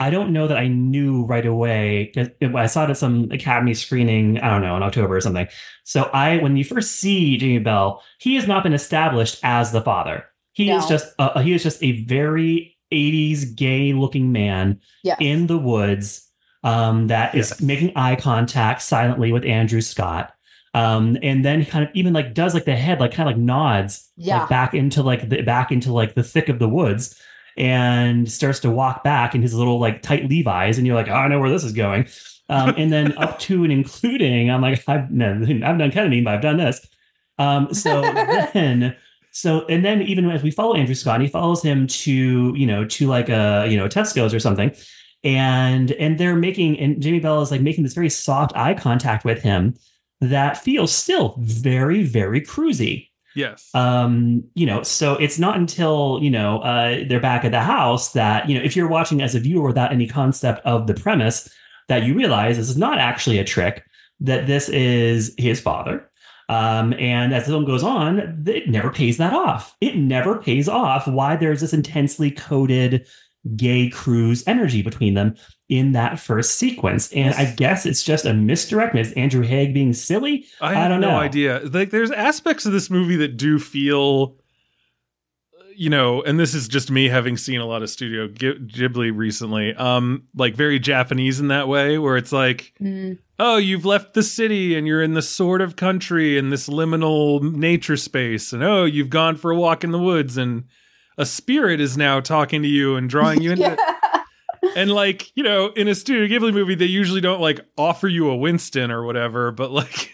I 0.00 0.10
don't 0.10 0.32
know 0.32 0.48
that 0.48 0.56
I 0.58 0.68
knew 0.68 1.24
right 1.24 1.46
away. 1.46 2.10
'cause 2.14 2.28
it- 2.40 2.54
I 2.54 2.66
saw 2.66 2.84
it 2.84 2.90
at 2.90 2.96
some 2.96 3.28
Academy 3.30 3.74
screening, 3.74 4.38
I 4.40 4.50
don't 4.50 4.62
know, 4.62 4.76
in 4.76 4.82
October 4.82 5.16
or 5.16 5.20
something. 5.20 5.46
So 5.84 6.10
I, 6.12 6.38
when 6.38 6.56
you 6.56 6.64
first 6.64 6.96
see 6.96 7.36
Jamie 7.36 7.58
Bell, 7.58 8.02
he 8.18 8.34
has 8.36 8.46
not 8.48 8.62
been 8.62 8.72
established 8.72 9.38
as 9.42 9.72
the 9.72 9.80
father. 9.82 10.24
He 10.54 10.70
is 10.70 10.84
just 10.86 11.06
uh, 11.18 11.40
he 11.40 11.52
is 11.54 11.62
just 11.62 11.82
a 11.82 12.04
very 12.04 12.76
80s 12.92 13.44
gay 13.56 13.92
looking 13.94 14.32
man 14.32 14.80
Yes. 15.02 15.16
in 15.20 15.46
the 15.46 15.56
woods 15.56 16.28
um, 16.64 17.08
that 17.08 17.34
is 17.34 17.50
Yes. 17.50 17.60
making 17.60 17.92
eye 17.96 18.16
contact 18.16 18.82
silently 18.82 19.32
with 19.32 19.44
Andrew 19.44 19.80
Scott. 19.80 20.32
Um, 20.74 21.18
and 21.22 21.44
then 21.44 21.66
kind 21.66 21.84
of 21.84 21.90
even 21.94 22.14
like 22.14 22.32
does 22.32 22.54
like 22.54 22.64
the 22.64 22.74
head, 22.76 22.98
like 23.00 23.12
kind 23.12 23.28
of 23.28 23.34
like 23.36 23.42
nods 23.42 24.10
Yeah. 24.16 24.40
like 24.40 24.48
back 24.48 24.74
into 24.74 25.02
like 25.02 25.28
the 25.28 25.42
back 25.42 25.70
into 25.70 25.92
like 25.92 26.14
the 26.14 26.22
thick 26.22 26.48
of 26.48 26.58
the 26.58 26.68
woods 26.68 27.20
and 27.58 28.30
starts 28.30 28.60
to 28.60 28.70
walk 28.70 29.04
back 29.04 29.34
in 29.34 29.42
his 29.42 29.52
little 29.54 29.78
like 29.78 30.00
tight 30.02 30.28
Levi's, 30.30 30.78
and 30.78 30.86
you're 30.86 30.96
like, 30.96 31.08
oh, 31.08 31.12
I 31.14 31.28
know 31.28 31.38
where 31.40 31.50
this 31.50 31.64
is 31.64 31.72
going. 31.72 32.06
Um, 32.48 32.74
and 32.78 32.90
then 32.90 33.16
up 33.18 33.38
to 33.40 33.64
and 33.64 33.72
including, 33.72 34.50
I'm 34.50 34.62
like, 34.62 34.82
I've 34.88 35.10
no, 35.10 35.32
I've 35.42 35.78
done 35.78 35.90
ketamine, 35.90 36.24
but 36.24 36.34
I've 36.34 36.40
done 36.40 36.56
this. 36.56 36.86
Um, 37.38 37.72
so 37.74 38.00
then, 38.54 38.96
so 39.30 39.66
and 39.66 39.84
then 39.84 40.00
even 40.02 40.30
as 40.30 40.42
we 40.42 40.50
follow 40.50 40.74
Andrew 40.74 40.94
Scott, 40.94 41.20
he 41.20 41.28
follows 41.28 41.62
him 41.62 41.86
to 41.86 42.54
you 42.56 42.66
know 42.66 42.84
to 42.86 43.06
like 43.08 43.28
a 43.28 43.66
you 43.68 43.76
know 43.76 43.88
Tesco's 43.88 44.32
or 44.32 44.40
something, 44.40 44.74
and 45.24 45.92
and 45.92 46.18
they're 46.18 46.36
making 46.36 46.78
and 46.78 47.00
Jamie 47.00 47.20
Bell 47.20 47.42
is 47.42 47.50
like 47.50 47.60
making 47.60 47.84
this 47.84 47.94
very 47.94 48.10
soft 48.10 48.52
eye 48.56 48.74
contact 48.74 49.24
with 49.24 49.42
him 49.42 49.74
that 50.20 50.56
feels 50.56 50.92
still 50.92 51.36
very 51.38 52.02
very 52.02 52.40
cruisy. 52.40 53.08
Yes. 53.34 53.70
um 53.74 54.44
you 54.54 54.66
know 54.66 54.82
so 54.82 55.14
it's 55.14 55.38
not 55.38 55.56
until 55.56 56.18
you 56.20 56.28
know 56.30 56.58
uh 56.60 57.02
they're 57.08 57.18
back 57.18 57.46
at 57.46 57.52
the 57.52 57.60
house 57.60 58.12
that 58.12 58.46
you 58.46 58.54
know 58.54 58.62
if 58.62 58.76
you're 58.76 58.88
watching 58.88 59.22
as 59.22 59.34
a 59.34 59.40
viewer 59.40 59.68
without 59.68 59.90
any 59.90 60.06
concept 60.06 60.60
of 60.66 60.86
the 60.86 60.92
premise 60.92 61.48
that 61.88 62.02
you 62.04 62.14
realize 62.14 62.58
this 62.58 62.68
is 62.68 62.76
not 62.76 62.98
actually 62.98 63.38
a 63.38 63.44
trick 63.44 63.84
that 64.20 64.46
this 64.46 64.68
is 64.68 65.34
his 65.38 65.60
father. 65.60 66.10
Um 66.50 66.92
and 66.98 67.32
as 67.32 67.46
the 67.46 67.52
film 67.52 67.64
goes 67.64 67.82
on 67.82 68.44
it 68.46 68.68
never 68.68 68.90
pays 68.90 69.16
that 69.16 69.32
off. 69.32 69.76
It 69.80 69.96
never 69.96 70.36
pays 70.36 70.68
off 70.68 71.06
why 71.06 71.36
there's 71.36 71.62
this 71.62 71.72
intensely 71.72 72.30
coded 72.30 73.06
gay 73.56 73.88
cruise 73.90 74.44
energy 74.46 74.82
between 74.82 75.14
them 75.14 75.34
in 75.68 75.92
that 75.92 76.18
first 76.20 76.56
sequence 76.58 77.10
and 77.12 77.34
i 77.34 77.44
guess 77.56 77.84
it's 77.86 78.04
just 78.04 78.24
a 78.24 78.32
misdirect 78.32 78.94
it's 78.94 79.10
andrew 79.12 79.42
haigh 79.42 79.72
being 79.72 79.92
silly 79.92 80.44
I 80.60 80.84
I 80.84 80.88
don't 80.88 81.00
no 81.00 81.10
know. 81.10 81.16
idea. 81.16 81.60
Like, 81.64 81.90
there's 81.90 82.10
aspects 82.12 82.66
of 82.66 82.72
this 82.72 82.88
movie 82.90 83.16
that 83.16 83.36
do 83.36 83.58
feel, 83.58 84.36
you 85.74 85.88
know, 85.90 86.22
and 86.22 86.38
this 86.38 86.54
is 86.54 86.68
just 86.68 86.90
me 86.90 87.08
having 87.08 87.36
seen 87.36 87.60
a 87.60 87.66
lot 87.66 87.82
of 87.82 87.90
Studio 87.90 88.28
Ghi- 88.28 88.58
Ghibli 88.66 89.10
recently, 89.16 89.74
um, 89.74 90.24
like 90.36 90.54
very 90.54 90.78
Japanese 90.78 91.40
in 91.40 91.48
that 91.48 91.66
way, 91.66 91.98
where 91.98 92.16
it's 92.16 92.32
like, 92.32 92.74
Mm. 92.80 93.18
oh, 93.38 93.56
you've 93.56 93.84
left 93.86 94.12
the 94.14 94.22
city 94.22 94.76
and 94.76 94.86
you're 94.86 95.02
in 95.02 95.14
this 95.14 95.28
sort 95.30 95.60
of 95.62 95.74
country 95.76 96.36
in 96.38 96.50
this 96.50 96.68
liminal 96.68 97.42
nature 97.42 97.96
space, 97.96 98.52
and 98.52 98.62
oh, 98.62 98.84
you've 98.84 99.10
gone 99.10 99.34
for 99.36 99.50
a 99.50 99.56
walk 99.56 99.82
in 99.82 99.90
the 99.92 99.98
woods, 99.98 100.36
and 100.36 100.64
a 101.22 101.26
spirit 101.26 101.80
is 101.80 101.96
now 101.96 102.20
talking 102.20 102.60
to 102.62 102.68
you 102.68 102.96
and 102.96 103.08
drawing 103.08 103.40
you 103.40 103.52
into. 103.52 103.76
Yeah. 104.64 104.72
And 104.76 104.92
like, 104.92 105.28
you 105.34 105.42
know, 105.42 105.68
in 105.72 105.88
a 105.88 105.94
Studio 105.94 106.26
Ghibli 106.28 106.52
movie, 106.54 106.76
they 106.76 106.84
usually 106.86 107.20
don't 107.20 107.40
like 107.40 107.60
offer 107.76 108.06
you 108.06 108.30
a 108.30 108.36
Winston 108.36 108.92
or 108.92 109.04
whatever, 109.04 109.50
but 109.50 109.72
like. 109.72 110.12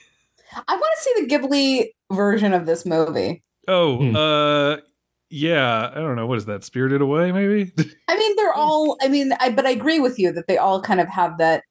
I 0.67 0.75
want 0.75 0.85
to 0.97 1.03
see 1.03 1.15
the 1.23 1.29
Ghibli 1.29 2.17
version 2.17 2.55
of 2.55 2.65
this 2.65 2.87
movie. 2.87 3.43
Oh, 3.69 3.99
Hmm. 3.99 4.17
uh, 4.17 4.77
yeah. 5.29 5.91
I 5.93 5.97
don't 5.97 6.17
know. 6.17 6.27
What 6.27 6.39
is 6.39 6.47
that? 6.47 6.65
Spirited 6.65 7.03
Away, 7.03 7.31
maybe? 7.31 7.73
I 8.09 8.17
mean, 8.17 8.37
they're 8.37 8.55
all. 8.55 8.97
I 9.03 9.09
mean, 9.09 9.33
I 9.39 9.51
but 9.51 9.67
I 9.67 9.71
agree 9.71 10.01
with 10.01 10.19
you 10.19 10.33
that 10.33 10.47
they 10.49 10.57
all 10.57 10.81
kind 10.81 11.01
of 11.01 11.09
have 11.09 11.37
that 11.39 11.63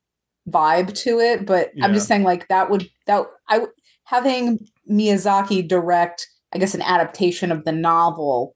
vibe 0.47 0.93
to 0.99 1.19
it. 1.19 1.47
But 1.47 1.71
I'm 1.81 1.95
just 1.95 2.07
saying, 2.07 2.23
like 2.23 2.47
that 2.49 2.69
would 2.69 2.87
that 3.07 3.25
I 3.49 3.65
having 4.03 4.59
Miyazaki 4.89 5.67
direct, 5.67 6.27
I 6.53 6.59
guess, 6.59 6.75
an 6.75 6.83
adaptation 6.83 7.51
of 7.51 7.65
the 7.65 7.71
novel 7.71 8.55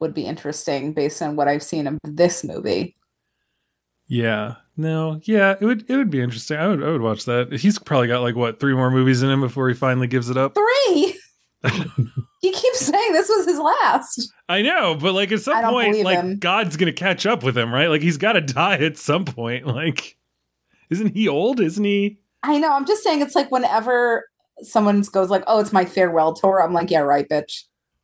would 0.00 0.14
be 0.14 0.26
interesting 0.26 0.92
based 0.92 1.22
on 1.22 1.36
what 1.36 1.48
I've 1.48 1.62
seen 1.62 1.86
of 1.86 1.98
this 2.04 2.44
movie. 2.44 2.96
yeah. 4.08 4.56
No. 4.78 5.20
Yeah. 5.24 5.54
It 5.58 5.64
would. 5.64 5.88
It 5.88 5.96
would 5.96 6.10
be 6.10 6.20
interesting. 6.20 6.58
I 6.58 6.68
would. 6.68 6.82
I 6.82 6.90
would 6.90 7.00
watch 7.00 7.24
that. 7.24 7.50
He's 7.50 7.78
probably 7.78 8.08
got 8.08 8.20
like 8.20 8.36
what 8.36 8.60
three 8.60 8.74
more 8.74 8.90
movies 8.90 9.22
in 9.22 9.30
him 9.30 9.40
before 9.40 9.68
he 9.70 9.74
finally 9.74 10.06
gives 10.06 10.28
it 10.28 10.36
up. 10.36 10.54
Three. 10.54 11.18
he 12.42 12.52
keeps 12.52 12.80
saying 12.80 13.12
this 13.14 13.28
was 13.28 13.46
his 13.46 13.58
last. 13.58 14.30
I 14.50 14.60
know, 14.60 14.94
but 14.94 15.14
like 15.14 15.32
at 15.32 15.40
some 15.40 15.64
point, 15.64 16.04
like 16.04 16.18
him. 16.18 16.38
God's 16.38 16.76
gonna 16.76 16.92
catch 16.92 17.24
up 17.24 17.42
with 17.42 17.56
him, 17.56 17.72
right? 17.72 17.88
Like 17.88 18.02
he's 18.02 18.18
got 18.18 18.34
to 18.34 18.42
die 18.42 18.76
at 18.76 18.98
some 18.98 19.24
point. 19.24 19.66
Like, 19.76 20.18
isn't 20.90 21.16
he 21.16 21.26
old? 21.26 21.58
Isn't 21.60 21.82
he? 21.84 22.18
I 22.42 22.58
know. 22.58 22.72
I'm 22.72 22.86
just 22.86 23.02
saying 23.02 23.22
it's 23.22 23.34
like 23.34 23.50
whenever 23.50 24.28
someone 24.62 25.00
goes 25.10 25.30
like, 25.30 25.42
"Oh, 25.46 25.58
it's 25.58 25.72
my 25.72 25.86
farewell 25.86 26.34
tour," 26.34 26.62
I'm 26.62 26.74
like, 26.74 26.90
"Yeah, 26.90 27.00
right, 27.00 27.26
bitch." 27.26 27.62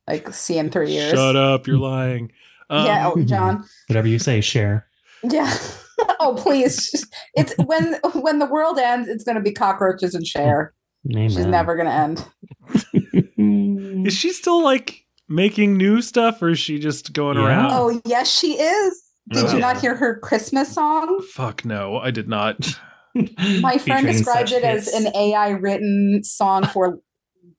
Like, 0.08 0.32
see 0.34 0.54
you 0.54 0.60
in 0.60 0.70
three 0.70 0.90
years. 0.90 1.12
Shut 1.12 1.36
up! 1.36 1.66
You're 1.66 1.78
lying. 1.78 2.32
Um, 2.70 2.86
yeah, 2.86 3.10
oh, 3.14 3.22
John. 3.24 3.64
whatever 3.88 4.08
you 4.08 4.18
say 4.18 4.40
Cher 4.40 4.86
Yeah. 5.22 5.54
oh, 6.20 6.34
please. 6.38 7.06
It's 7.34 7.54
when 7.58 7.94
when 8.14 8.38
the 8.38 8.46
world 8.46 8.78
ends, 8.78 9.08
it's 9.08 9.24
going 9.24 9.36
to 9.36 9.42
be 9.42 9.52
cockroaches 9.52 10.14
and 10.14 10.26
Cher. 10.26 10.72
She's 11.10 11.36
never 11.46 11.74
going 11.76 11.86
to 11.88 11.92
end. 11.92 12.26
Is 14.06 14.14
she 14.14 14.32
still 14.32 14.62
like 14.62 15.04
making 15.28 15.76
new 15.76 16.00
stuff, 16.02 16.40
or 16.42 16.50
is 16.50 16.58
she 16.58 16.78
just 16.78 17.12
going 17.12 17.36
Yeah. 17.36 17.46
around? 17.46 17.70
Oh, 17.72 18.00
yes, 18.06 18.30
she 18.30 18.52
is. 18.60 19.02
Did 19.30 19.44
Oh, 19.44 19.48
you 19.48 19.54
yeah. 19.54 19.58
not 19.60 19.80
hear 19.80 19.94
her 19.96 20.18
Christmas 20.20 20.72
song? 20.72 21.20
Fuck 21.32 21.64
no, 21.64 21.98
I 21.98 22.10
did 22.10 22.28
not. 22.28 22.78
My 23.60 23.78
friend 23.78 24.06
described 24.06 24.48
such 24.50 24.58
it 24.58 24.64
as 24.64 24.88
an 24.88 25.14
AI 25.14 25.50
written 25.50 26.20
song 26.24 26.66
for 26.66 26.98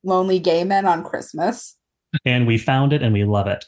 lonely 0.04 0.40
gay 0.40 0.64
men 0.64 0.86
on 0.86 1.04
Christmas. 1.04 1.78
And 2.26 2.46
we 2.48 2.58
found 2.58 2.94
it 2.94 3.02
and 3.02 3.14
we 3.14 3.24
love 3.24 3.48
it. 3.48 3.66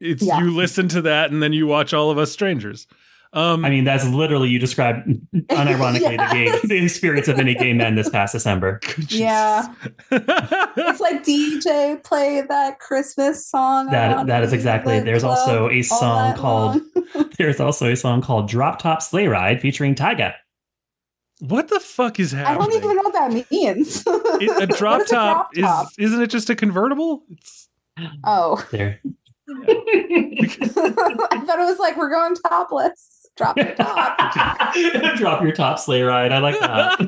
It's 0.00 0.22
Yeah. 0.22 0.40
you 0.40 0.50
listen 0.54 0.88
to 0.88 1.02
that 1.02 1.30
and 1.30 1.42
then 1.42 1.52
you 1.52 1.66
watch 1.66 1.92
all 1.94 2.10
of 2.10 2.18
us 2.18 2.30
strangers. 2.32 2.86
Um 3.32 3.64
I 3.64 3.70
mean, 3.70 3.82
that's 3.84 4.06
literally 4.06 4.48
you 4.48 4.60
described 4.60 5.08
unironically 5.34 6.16
the 6.16 6.36
Yes. 6.36 6.60
gay 6.62 6.68
the 6.68 6.84
experience 6.84 7.26
of 7.26 7.38
any 7.40 7.54
gay 7.54 7.72
men 7.72 7.96
this 7.96 8.08
past 8.08 8.32
December. 8.32 8.80
Yeah. 9.08 9.66
It's 10.10 11.00
like 11.00 11.24
DJ 11.24 12.02
play 12.04 12.40
that 12.48 12.78
Christmas 12.78 13.46
song. 13.46 13.86
That 13.90 14.26
that 14.28 14.42
is 14.44 14.52
exactly. 14.52 14.98
the 14.98 15.04
There's 15.04 15.24
also 15.24 15.68
a 15.70 15.82
song 15.82 16.36
called. 16.36 16.80
There's 17.38 17.58
also 17.60 17.90
a 17.90 17.96
song 17.96 18.22
called 18.22 18.48
Drop 18.48 18.78
Top 18.80 19.02
Sleigh 19.02 19.26
Ride 19.28 19.60
featuring 19.60 19.94
Tyga. 19.94 20.34
what 21.40 21.68
the 21.68 21.80
fuck 21.80 22.20
is 22.20 22.32
happening? 22.32 22.56
I 22.56 22.64
don't 22.64 22.74
even 22.74 22.96
know 22.96 23.02
what 23.02 23.12
that 23.14 23.50
means. 23.50 24.04
It- 24.06 24.50
a 24.50 24.66
What 24.66 24.78
drop 24.78 25.00
is 25.02 25.10
a 25.10 25.14
top, 25.14 25.52
drop 25.52 25.68
top? 25.84 25.88
is 25.98 26.06
isn't 26.10 26.22
it 26.22 26.28
just 26.30 26.50
a 26.50 26.54
convertible? 26.56 27.24
It's 27.30 27.63
Oh, 28.24 28.64
There. 28.70 29.00
I 29.48 31.42
thought 31.46 31.58
it 31.58 31.64
was 31.66 31.78
like 31.78 31.96
we're 31.96 32.10
going 32.10 32.34
topless. 32.34 33.26
Drop 33.36 33.56
your 33.58 33.74
top. 33.74 34.16
Drop 35.16 35.42
your 35.42 35.52
top 35.52 35.78
sleigh 35.78 36.02
ride. 36.02 36.32
I 36.32 36.38
like 36.38 36.58
that. 36.60 36.98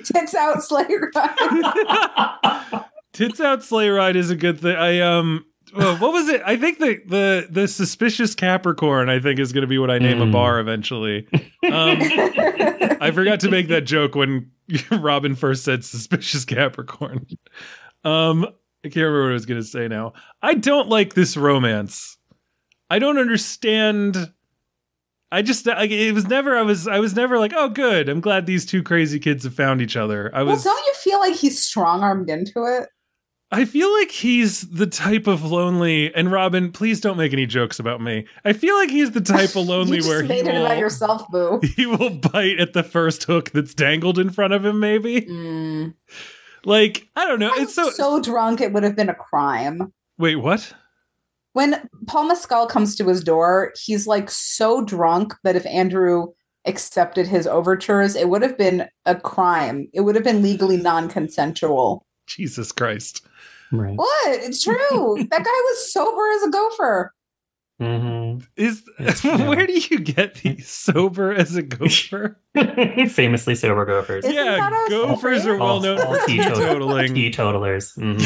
Tits 0.04 0.34
out, 0.34 0.62
sleigh 0.62 0.86
ride. 1.14 2.84
Tits 3.12 3.40
out 3.40 3.62
sleigh 3.62 3.88
ride 3.88 4.16
is 4.16 4.30
a 4.30 4.36
good 4.36 4.60
thing. 4.60 4.76
I 4.76 5.00
um 5.00 5.46
well, 5.76 5.96
what 5.96 6.12
was 6.12 6.28
it? 6.28 6.42
I 6.44 6.56
think 6.56 6.78
the 6.78 7.00
the 7.06 7.46
the 7.50 7.68
suspicious 7.68 8.34
Capricorn 8.34 9.08
I 9.08 9.18
think 9.18 9.38
is 9.40 9.52
going 9.52 9.62
to 9.62 9.68
be 9.68 9.78
what 9.78 9.90
I 9.90 9.98
name 9.98 10.20
a 10.20 10.26
Mm. 10.26 10.32
bar 10.32 10.58
eventually. 10.60 11.26
Um 11.70 11.98
I 13.00 13.10
forgot 13.12 13.40
to 13.40 13.50
make 13.50 13.68
that 13.68 13.82
joke 13.82 14.14
when 14.14 14.50
Robyn 14.90 15.36
first 15.36 15.64
said 15.64 15.84
suspicious 15.84 16.44
Capricorn. 16.44 17.26
Um, 18.04 18.46
I 18.84 18.88
can't 18.88 18.96
remember 18.96 19.22
what 19.22 19.30
I 19.30 19.34
was 19.34 19.46
going 19.46 19.60
to 19.60 19.66
say 19.66 19.88
now. 19.88 20.12
I 20.42 20.54
don't 20.54 20.88
like 20.88 21.14
this 21.14 21.38
romance. 21.38 22.18
I 22.90 22.98
don't 22.98 23.18
understand. 23.18 24.30
I 25.32 25.40
just 25.40 25.66
like 25.66 25.90
it 25.90 26.12
was 26.12 26.28
never. 26.28 26.56
I 26.56 26.62
was. 26.62 26.86
I 26.86 27.00
was 27.00 27.16
never 27.16 27.38
like, 27.38 27.52
oh, 27.56 27.70
good. 27.70 28.10
I'm 28.10 28.20
glad 28.20 28.44
these 28.44 28.66
two 28.66 28.82
crazy 28.82 29.18
kids 29.18 29.44
have 29.44 29.54
found 29.54 29.80
each 29.80 29.96
other. 29.96 30.30
I 30.34 30.42
well, 30.42 30.54
was. 30.54 30.64
don't 30.64 30.86
you 30.86 30.92
feel 30.94 31.18
like 31.18 31.34
he's 31.34 31.64
strong 31.64 32.02
armed 32.02 32.28
into 32.28 32.64
it? 32.64 32.88
I 33.50 33.64
feel 33.64 33.92
like 33.92 34.10
he's 34.10 34.62
the 34.62 34.86
type 34.86 35.26
of 35.26 35.44
lonely. 35.44 36.12
And 36.14 36.30
Robyn, 36.30 36.72
please 36.72 37.00
don't 37.00 37.16
make 37.16 37.32
any 37.32 37.46
jokes 37.46 37.78
about 37.78 38.00
me. 38.00 38.26
I 38.44 38.52
feel 38.52 38.74
like 38.74 38.90
he's 38.90 39.12
the 39.12 39.20
type 39.22 39.50
of 39.50 39.66
lonely 39.66 40.02
where 40.02 40.22
he 40.22 40.28
made 40.28 40.46
it 40.46 40.56
about 40.56 40.70
will, 40.70 40.78
yourself, 40.78 41.30
boo. 41.30 41.60
he 41.76 41.86
will 41.86 42.10
bite 42.10 42.58
at 42.58 42.72
the 42.72 42.82
first 42.82 43.24
hook 43.24 43.50
that's 43.50 43.72
dangled 43.72 44.18
in 44.18 44.30
front 44.30 44.52
of 44.52 44.64
him. 44.64 44.80
Maybe 44.80 45.22
Mm. 45.22 45.94
Like 46.66 47.08
I 47.16 47.26
don't 47.26 47.38
know. 47.38 47.52
I'm 47.54 47.62
It's 47.62 47.74
so. 47.74 47.90
so 47.90 48.20
drunk 48.20 48.60
it 48.60 48.72
would 48.72 48.82
have 48.82 48.96
been 48.96 49.08
a 49.08 49.14
crime. 49.14 49.92
Wait, 50.18 50.36
what? 50.36 50.72
When 51.52 51.88
Paul 52.06 52.26
Mescal 52.26 52.66
comes 52.66 52.96
to 52.96 53.06
his 53.06 53.22
door, 53.22 53.72
he's 53.80 54.06
like 54.06 54.30
so 54.30 54.84
drunk 54.84 55.34
that 55.44 55.56
if 55.56 55.64
Andrew 55.66 56.28
accepted 56.66 57.26
his 57.28 57.46
overtures, 57.46 58.16
it 58.16 58.28
would 58.28 58.42
have 58.42 58.58
been 58.58 58.88
a 59.06 59.14
crime. 59.14 59.88
It 59.92 60.00
would 60.00 60.14
have 60.14 60.24
been 60.24 60.42
legally 60.42 60.76
non-consensual. 60.76 62.04
Jesus 62.26 62.72
Christ. 62.72 63.24
Right. 63.70 63.96
What? 63.96 64.40
It's 64.40 64.62
true. 64.62 64.76
that 65.30 65.44
guy 65.44 65.44
was 65.44 65.92
sober 65.92 66.22
as 66.36 66.42
a 66.42 66.50
gopher. 66.50 67.12
Hmm 67.80 68.38
Is 68.56 68.84
It's 68.98 69.20
true. 69.20 69.32
where 69.48 69.66
do 69.66 69.72
you 69.72 69.98
get 70.00 70.36
these 70.36 70.68
sober 70.70 71.32
as 71.32 71.56
a 71.56 71.62
gopher? 71.62 72.40
Famously 73.08 73.54
sober 73.56 73.84
gophers. 73.84 74.24
Isn't 74.24 74.36
yeah, 74.36 74.56
that 74.56 74.86
a 74.86 74.90
gophers 74.90 75.44
are 75.44 75.56
well 75.58 75.80
known 75.80 75.98
for 75.98 76.16
teetotaling. 76.28 77.14
Teetotalers. 77.14 77.92
hmm 77.94 78.16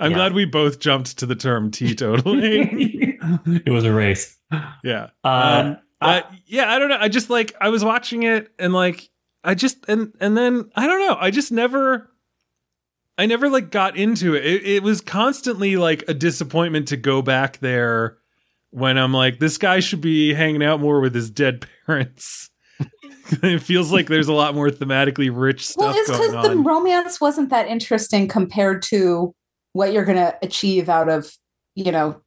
I'm 0.00 0.10
yeah. 0.10 0.16
glad 0.16 0.32
we 0.32 0.44
both 0.46 0.78
jumped 0.78 1.18
to 1.18 1.26
the 1.26 1.34
term 1.36 1.70
teetotaling. 1.70 3.18
it 3.66 3.70
was 3.70 3.84
a 3.84 3.92
race. 3.92 4.38
yeah. 4.82 5.08
Uh, 5.22 5.28
Um, 5.64 5.76
uh, 6.00 6.22
yeah, 6.46 6.72
I 6.72 6.78
don't 6.78 6.88
know. 6.88 6.98
I 7.00 7.08
just 7.08 7.30
like 7.30 7.54
I 7.60 7.68
was 7.68 7.84
watching 7.84 8.22
it 8.24 8.52
and 8.58 8.72
like 8.72 9.08
I 9.42 9.54
just 9.54 9.84
and 9.88 10.12
and 10.20 10.36
then 10.36 10.70
I 10.74 10.86
don't 10.86 11.00
know. 11.06 11.16
I 11.20 11.30
just 11.30 11.52
never 11.52 12.10
I 13.16 13.26
never 13.26 13.48
like 13.48 13.70
got 13.70 13.96
into 13.96 14.34
it. 14.34 14.44
It, 14.44 14.66
it 14.66 14.82
was 14.82 15.00
constantly 15.00 15.76
like 15.76 16.04
a 16.08 16.14
disappointment 16.14 16.88
to 16.88 16.96
go 16.96 17.22
back 17.22 17.58
there 17.58 18.18
when 18.74 18.98
I'm 18.98 19.12
like 19.14 19.38
this 19.38 19.56
guy 19.58 19.80
should 19.80 20.00
be 20.00 20.34
hanging 20.34 20.62
out 20.62 20.80
more 20.80 21.00
with 21.00 21.14
his 21.14 21.30
dead 21.30 21.64
parents. 21.86 22.50
it 23.42 23.60
feels 23.62 23.92
like 23.92 24.08
there's 24.08 24.26
a 24.28 24.32
lot 24.32 24.54
more 24.54 24.68
thematically 24.68 25.30
rich 25.32 25.66
stuff 25.66 25.84
Well, 25.86 25.94
it's 25.96 26.10
because 26.10 26.48
the 26.48 26.56
romance 26.56 27.20
wasn't 27.20 27.50
that 27.50 27.68
interesting 27.68 28.26
compared 28.26 28.82
to 28.82 29.32
what 29.72 29.92
you're 29.92 30.04
going 30.04 30.18
to 30.18 30.36
achieve 30.42 30.88
out 30.88 31.08
of, 31.08 31.32
you 31.76 31.92
know, 31.92 32.20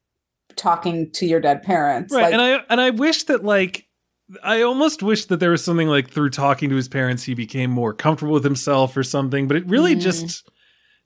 talking 0.56 1.10
to 1.12 1.26
your 1.26 1.40
dead 1.40 1.62
parents. 1.62 2.12
right 2.14 2.22
Like, 2.24 2.32
and 2.32 2.42
i 2.42 2.64
and 2.70 2.80
i 2.80 2.90
wish 2.90 3.24
that 3.24 3.44
like 3.44 3.86
i 4.42 4.62
almost 4.62 5.02
wish 5.02 5.26
that 5.26 5.38
there 5.40 5.50
was 5.50 5.62
something 5.62 5.88
like 5.88 6.10
through 6.10 6.30
talking 6.30 6.68
to 6.70 6.76
his 6.76 6.88
parents 6.88 7.22
he 7.24 7.34
became 7.34 7.70
more 7.70 7.92
comfortable 7.94 8.32
with 8.34 8.44
himself 8.44 8.96
or 8.96 9.02
something 9.02 9.46
but 9.46 9.56
it 9.56 9.66
really 9.68 9.94
Mm. 9.94 10.00
just 10.00 10.48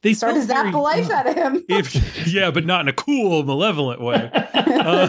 they 0.03 0.15
start 0.15 0.35
to 0.35 0.43
zap 0.43 0.73
the 0.73 0.79
life 0.79 1.11
out 1.11 1.27
of 1.27 1.35
him. 1.35 1.65
if 1.69 2.27
yeah 2.27 2.51
but 2.51 2.65
not 2.65 2.83
in 2.83 2.89
a 2.89 2.93
cool 2.93 3.43
malevolent 3.45 4.01
way 4.01 4.31
uh, 4.55 5.09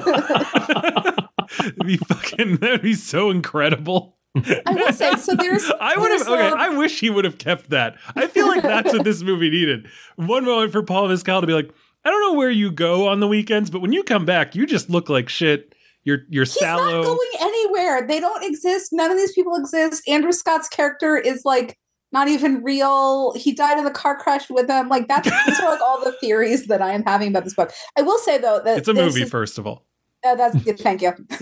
it'd 1.60 1.86
be 1.86 1.98
fucking 1.98 2.58
that'd 2.58 2.82
be 2.82 2.94
so 2.94 3.30
incredible 3.30 4.16
I 4.36 4.74
will 4.74 4.94
say, 4.94 5.16
so 5.18 5.36
there's. 5.36 5.70
I 5.80 5.96
would 5.96 6.12
have 6.12 6.28
okay. 6.28 6.48
um, 6.48 6.58
I 6.58 6.70
wish 6.70 7.00
he 7.00 7.10
would 7.10 7.26
have 7.26 7.38
kept 7.38 7.70
that. 7.70 7.98
I 8.16 8.28
feel 8.28 8.48
like 8.48 8.64
that's 8.64 8.92
what 8.92 9.04
this 9.04 9.22
movie 9.22 9.50
needed. 9.50 9.88
One 10.16 10.46
moment 10.46 10.72
for 10.72 10.82
Paul 10.82 11.08
Mescal 11.08 11.42
to 11.42 11.48
be 11.48 11.54
like, 11.54 11.72
I 12.04 12.10
don't 12.10 12.22
know 12.22 12.34
where 12.34 12.50
you 12.50 12.72
go 12.72 13.08
on 13.08 13.20
the 13.20 13.28
weekends, 13.28 13.70
but 13.70 13.82
when 13.82 13.94
you 13.94 14.04
come 14.04 14.26
back, 14.26 14.56
you 14.56 14.66
just 14.66 14.90
look 14.90 15.08
like 15.08 15.30
shit. 15.30 15.76
You're 16.04 16.22
you're 16.30 16.46
He's 16.46 16.60
sallow. 16.60 17.02
not 17.02 17.04
going 17.04 17.30
anywhere. 17.40 18.08
They 18.08 18.20
don't 18.20 18.44
exist. 18.44 18.92
None 18.92 19.12
of 19.12 19.18
these 19.18 19.32
people 19.34 19.56
exist. 19.56 20.08
Andrew 20.08 20.34
Scott's 20.34 20.68
character 20.68 21.16
is 21.16 21.44
like 21.46 21.78
not 22.14 22.28
even 22.30 22.64
real. 22.64 23.34
He 23.34 23.52
died 23.54 23.78
in 23.78 23.84
the 23.84 23.92
car 23.92 24.16
crash 24.16 24.50
with 24.50 24.68
them. 24.68 24.88
Like 24.88 25.08
that's 25.08 25.30
these 25.48 25.60
are 25.60 25.70
like 25.72 25.82
all 25.82 26.04
the 26.04 26.14
theories 26.14 26.68
that 26.68 26.82
I 26.82 26.92
am 26.92 27.04
having 27.04 27.30
about 27.30 27.44
this 27.44 27.56
book. 27.56 27.72
I 27.98 28.04
will 28.04 28.20
say 28.20 28.38
though 28.38 28.62
that 28.64 28.78
it's 28.78 28.88
a 28.88 28.94
movie, 28.94 29.24
is- 29.24 29.30
first 29.30 29.58
of 29.58 29.68
all. 29.68 29.84
uh, 30.24 30.36
that's 30.36 30.62
good. 30.64 30.80
Thank 30.80 31.02
you. 31.02 31.12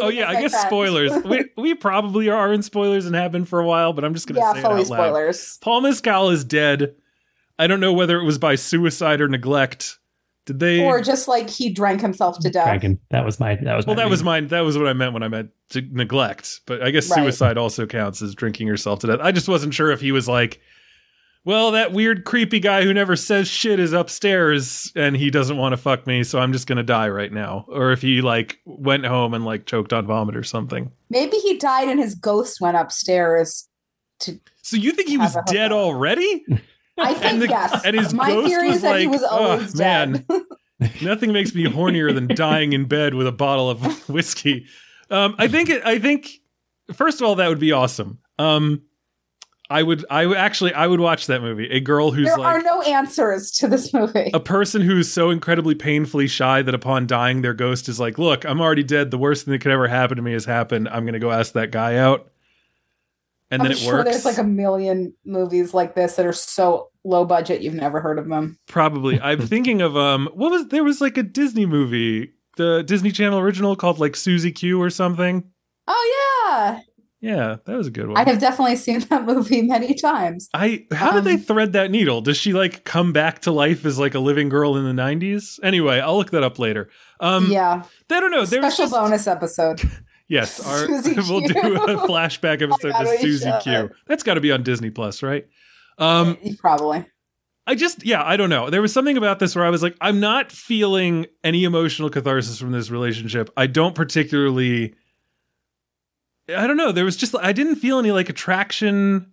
oh 0.00 0.08
yeah, 0.08 0.28
I 0.28 0.40
guess 0.40 0.58
spoilers. 0.62 1.12
we 1.24 1.44
we 1.56 1.74
probably 1.74 2.30
are 2.30 2.52
in 2.52 2.62
spoilers 2.62 3.06
and 3.06 3.14
have 3.14 3.32
been 3.32 3.44
for 3.44 3.60
a 3.60 3.66
while, 3.66 3.92
but 3.92 4.04
I'm 4.04 4.14
just 4.14 4.26
gonna 4.26 4.40
yeah, 4.40 4.52
say 4.52 4.60
it 4.60 4.62
fully 4.62 4.82
out 4.82 4.88
loud. 4.88 4.96
spoilers. 5.08 5.58
Paul 5.60 5.80
Mescal 5.82 6.30
is 6.30 6.44
dead. 6.44 6.94
I 7.58 7.66
don't 7.66 7.80
know 7.80 7.92
whether 7.92 8.18
it 8.18 8.24
was 8.24 8.38
by 8.38 8.54
suicide 8.54 9.20
or 9.20 9.28
neglect. 9.28 9.98
Did 10.46 10.58
they? 10.58 10.84
Or 10.84 11.00
just 11.00 11.28
like 11.28 11.48
he 11.48 11.70
drank 11.70 12.00
himself 12.00 12.38
to 12.40 12.50
death. 12.50 12.64
Dragon. 12.64 12.98
That 13.10 13.24
was 13.24 13.38
my. 13.38 13.54
That 13.62 13.76
was. 13.76 13.86
well, 13.86 13.94
my 13.94 14.02
that 14.02 14.10
was 14.10 14.20
read. 14.20 14.26
mine. 14.26 14.48
That 14.48 14.60
was 14.62 14.76
what 14.76 14.88
I 14.88 14.92
meant 14.92 15.12
when 15.12 15.22
I 15.22 15.28
meant 15.28 15.50
to 15.70 15.82
neglect. 15.82 16.60
But 16.66 16.82
I 16.82 16.90
guess 16.90 17.08
Right. 17.10 17.18
suicide 17.22 17.56
also 17.58 17.86
counts 17.86 18.20
as 18.22 18.34
drinking 18.34 18.66
yourself 18.66 18.98
to 19.00 19.06
death. 19.06 19.20
I 19.22 19.30
just 19.32 19.48
wasn't 19.48 19.72
sure 19.72 19.92
if 19.92 20.00
he 20.00 20.10
was 20.10 20.26
like, 20.28 20.60
well, 21.44 21.70
that 21.72 21.92
weird 21.92 22.24
creepy 22.24 22.58
guy 22.60 22.82
who 22.82 22.92
never 22.92 23.14
says 23.16 23.46
shit 23.48 23.78
is 23.80 23.92
upstairs 23.92 24.92
and 24.96 25.16
he 25.16 25.30
doesn't 25.30 25.56
want 25.56 25.72
to 25.74 25.76
fuck 25.76 26.06
me, 26.06 26.22
so 26.24 26.38
I'm 26.40 26.52
just 26.52 26.66
gonna 26.66 26.82
die 26.82 27.08
right 27.08 27.32
now. 27.32 27.64
Or 27.68 27.92
if 27.92 28.02
he 28.02 28.20
like 28.20 28.58
went 28.64 29.04
home 29.06 29.34
and 29.34 29.44
like 29.44 29.66
choked 29.66 29.92
on 29.92 30.06
vomit 30.06 30.36
or 30.36 30.44
something. 30.44 30.90
Maybe 31.10 31.36
he 31.38 31.56
died 31.56 31.88
and 31.88 32.00
his 32.00 32.14
ghost 32.16 32.60
went 32.60 32.76
upstairs. 32.76 33.68
To. 34.20 34.38
So 34.62 34.76
you 34.76 34.92
think 34.92 35.08
he 35.08 35.18
was 35.18 35.36
dead 35.46 35.72
already? 35.72 36.44
I 36.98 37.14
think 37.14 37.24
And 37.24 37.42
the- 37.42 37.48
yes. 37.48 37.84
and 37.84 37.96
his 37.96 38.12
My 38.14 38.28
ghost 38.28 38.48
theory 38.48 38.68
was 38.68 38.76
is 38.76 38.82
that 38.82 38.98
he 39.00 39.06
like, 39.06 39.12
was 39.14 39.22
always 39.24 39.74
"Oh, 39.74 39.78
dead. 39.78 40.24
man." 40.28 40.44
Nothing 41.02 41.32
makes 41.32 41.54
me 41.54 41.64
hornier 41.66 42.12
than 42.12 42.26
dying 42.28 42.72
in 42.72 42.86
bed 42.86 43.14
with 43.14 43.26
a 43.28 43.32
bottle 43.32 43.70
of 43.70 43.80
whiskey. 44.08 44.66
Um, 45.10 45.34
I 45.38 45.46
think. 45.48 45.68
It, 45.70 45.82
I 45.84 45.98
think. 45.98 46.28
First 46.92 47.20
of 47.20 47.26
all, 47.26 47.36
that 47.36 47.48
would 47.48 47.60
be 47.60 47.70
awesome. 47.70 48.18
Um, 48.38 48.82
I 49.70 49.82
would. 49.84 50.04
I 50.10 50.26
would 50.26 50.36
actually. 50.36 50.74
I 50.74 50.88
would 50.88 50.98
watch 50.98 51.28
that 51.28 51.40
movie. 51.40 51.70
A 51.70 51.78
girl 51.78 52.10
who's 52.10 52.26
there 52.26 52.36
like 52.36 52.56
are 52.58 52.62
no 52.62 52.82
answers 52.82 53.52
to 53.52 53.68
this 53.68 53.94
movie. 53.94 54.30
a 54.34 54.40
person 54.40 54.82
who's 54.82 55.10
so 55.12 55.30
incredibly 55.30 55.76
painfully 55.76 56.26
shy 56.26 56.62
that 56.62 56.74
upon 56.74 57.06
dying, 57.06 57.42
their 57.42 57.54
ghost 57.54 57.88
is 57.88 58.00
like, 58.00 58.18
"Look, 58.18 58.44
I'm 58.44 58.60
already 58.60 58.82
dead. 58.82 59.12
The 59.12 59.18
worst 59.18 59.44
thing 59.44 59.52
that 59.52 59.60
could 59.60 59.70
ever 59.72 59.86
happen 59.86 60.16
to 60.16 60.22
me 60.22 60.32
has 60.32 60.44
happened. 60.46 60.88
I'm 60.88 61.04
going 61.04 61.12
to 61.14 61.20
go 61.20 61.30
ask 61.30 61.52
that 61.52 61.70
guy 61.70 61.96
out." 61.98 62.31
And 63.52 63.62
I'm 63.62 63.68
then 63.68 63.72
it 63.76 63.78
sure 63.78 63.98
works. 63.98 64.10
there's 64.10 64.24
like 64.24 64.38
a 64.38 64.44
million 64.44 65.14
movies 65.24 65.72
like 65.74 65.94
this 65.94 66.16
that 66.16 66.26
are 66.26 66.32
so 66.32 66.88
low 67.04 67.24
budget 67.24 67.60
you've 67.62 67.74
never 67.74 68.00
heard 68.00 68.18
of 68.18 68.28
them. 68.28 68.58
Probably. 68.66 69.20
I'm 69.20 69.46
thinking 69.46 69.80
of 69.82 69.96
um 69.96 70.28
what 70.34 70.50
was 70.50 70.68
there 70.68 70.82
was 70.82 71.00
like 71.00 71.16
a 71.18 71.22
Disney 71.22 71.66
movie, 71.66 72.32
the 72.56 72.82
Disney 72.82 73.10
Channel 73.12 73.38
original 73.38 73.76
called 73.76 74.00
like 74.00 74.16
Susie 74.16 74.52
Q 74.52 74.80
or 74.82 74.90
something. 74.90 75.44
Oh 75.86 76.48
yeah. 76.48 76.80
Yeah, 77.20 77.56
that 77.66 77.76
was 77.76 77.86
a 77.86 77.90
good 77.92 78.08
one. 78.08 78.16
I 78.16 78.28
have 78.28 78.40
definitely 78.40 78.74
seen 78.74 78.98
that 79.10 79.24
movie 79.24 79.62
many 79.62 79.94
times. 79.94 80.48
I 80.54 80.86
how 80.90 81.12
did 81.12 81.24
they 81.24 81.34
Um, 81.34 81.40
thread 81.40 81.72
that 81.74 81.90
needle? 81.90 82.20
Does 82.20 82.36
she 82.36 82.52
like 82.52 82.84
come 82.84 83.12
back 83.12 83.40
to 83.42 83.52
life 83.52 83.84
as 83.84 83.98
like 83.98 84.14
a 84.14 84.18
living 84.18 84.48
girl 84.48 84.76
in 84.76 84.84
the 84.84 85.00
90s? 85.02 85.60
Anyway, 85.62 86.00
I'll 86.00 86.16
look 86.16 86.30
that 86.32 86.42
up 86.42 86.58
later. 86.58 86.88
Um 87.20 87.50
yeah. 87.50 87.82
I 88.10 88.20
don't 88.20 88.30
know. 88.30 88.44
There 88.44 88.60
was 88.62 88.74
Special 88.74 88.90
just, 88.90 88.92
bonus 88.94 89.26
episode. 89.26 89.82
Yes, 90.32 90.66
our, 90.66 90.88
we'll 91.28 91.42
do 91.42 91.54
a 91.54 92.08
flashback 92.08 92.62
episode 92.62 92.92
God, 92.92 93.02
to 93.02 93.18
Susie. 93.18 93.52
Q. 93.60 93.90
That's 94.06 94.22
got 94.22 94.34
to 94.34 94.40
be 94.40 94.50
on 94.50 94.62
Disney 94.62 94.88
Plus, 94.88 95.22
right? 95.22 95.46
Um 95.98 96.38
Probably. 96.58 97.04
I 97.66 97.74
just, 97.76 98.04
yeah, 98.04 98.24
I 98.24 98.36
don't 98.36 98.48
know. 98.48 98.70
There 98.70 98.82
was 98.82 98.92
something 98.92 99.16
about 99.16 99.38
this 99.38 99.54
where 99.54 99.64
I 99.64 99.70
was 99.70 99.82
like, 99.84 99.94
I'm 100.00 100.18
not 100.18 100.50
feeling 100.50 101.26
any 101.44 101.62
emotional 101.62 102.10
catharsis 102.10 102.58
from 102.58 102.72
this 102.72 102.90
relationship. 102.90 103.50
I 103.56 103.68
don't 103.68 103.94
particularly, 103.94 104.94
I 106.48 106.66
don't 106.66 106.76
know. 106.76 106.90
There 106.90 107.04
was 107.04 107.16
just, 107.16 107.36
I 107.36 107.52
didn't 107.52 107.76
feel 107.76 108.00
any 108.00 108.10
like 108.10 108.28
attraction. 108.28 109.32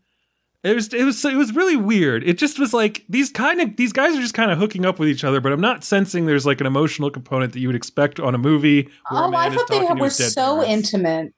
It 0.64 0.76
was, 0.76 0.94
it 0.94 1.06
was, 1.06 1.24
it 1.24 1.38
was 1.38 1.56
really 1.56 1.78
weird. 1.78 2.22
It 2.28 2.38
just 2.38 2.60
was 2.60 2.74
like 2.74 3.06
these 3.08 3.30
kind 3.32 3.62
of, 3.62 3.78
these 3.78 3.94
guys 3.94 4.14
are 4.16 4.22
just 4.22 4.34
kind 4.34 4.52
of 4.52 4.58
hooking 4.58 4.86
up 4.86 5.00
with 5.00 5.08
each 5.08 5.24
other, 5.24 5.40
but 5.40 5.54
I'm 5.54 5.62
not 5.62 5.86
sensing 5.86 6.26
there's 6.26 6.46
like 6.46 6.60
an 6.60 6.68
emotional 6.68 7.10
component 7.10 7.54
that 7.54 7.60
you 7.60 7.70
would 7.70 7.78
expect 7.78 8.20
on 8.20 8.36
a 8.36 8.38
movie. 8.38 8.90
Where 9.10 9.22
a 9.24 9.26
Oh, 9.26 9.28
I 9.28 9.32
man 9.32 9.54
is 9.54 9.58
thought 9.58 9.70
they 9.70 9.80
talking 9.80 9.98
were 10.00 10.10
so 10.10 10.62
parents. 10.62 10.94
intimate. 10.94 11.34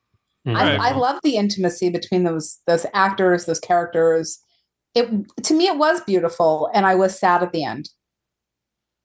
Mhm. 0.48 0.56
I, 0.56 0.76
Right. 0.78 0.80
I 0.94 0.98
love 0.98 1.20
the 1.24 1.36
intimacy 1.38 1.92
between 1.92 2.24
those 2.24 2.60
those 2.66 2.88
actors, 2.96 3.46
those 3.46 3.60
characters. 3.60 4.40
It 4.96 5.08
to 5.44 5.54
me 5.54 5.68
it 5.68 5.78
was 5.78 6.02
beautiful, 6.02 6.70
and 6.74 6.88
I 6.88 6.96
was 6.96 7.18
sad 7.20 7.44
at 7.44 7.52
the 7.54 7.64
end. 7.64 7.90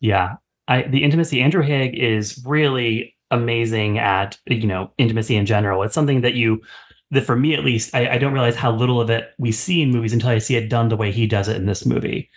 Yeah, 0.00 0.36
I 0.66 0.82
the 0.82 1.02
intimacy. 1.04 1.42
Andrew 1.42 1.62
Haigh 1.62 1.88
is 1.90 2.42
really 2.46 3.14
amazing 3.30 3.98
at 3.98 4.38
you 4.46 4.66
know 4.66 4.90
intimacy 4.96 5.36
in 5.36 5.44
general. 5.44 5.82
It's 5.82 5.94
something 5.94 6.22
that 6.22 6.34
you 6.34 6.62
that 7.10 7.24
for 7.24 7.36
me 7.36 7.54
at 7.54 7.64
least, 7.64 7.94
I, 7.94 8.10
I 8.14 8.18
don't 8.18 8.32
realize 8.32 8.56
how 8.56 8.72
little 8.72 9.00
of 9.00 9.10
it 9.10 9.30
we 9.38 9.52
see 9.52 9.80
in 9.82 9.90
movies 9.90 10.12
until 10.12 10.30
I 10.30 10.38
see 10.38 10.56
it 10.56 10.68
done 10.68 10.88
the 10.88 10.96
way 10.96 11.12
he 11.12 11.26
does 11.26 11.48
it 11.48 11.56
in 11.56 11.66
this 11.66 11.86
movie. 11.86 12.30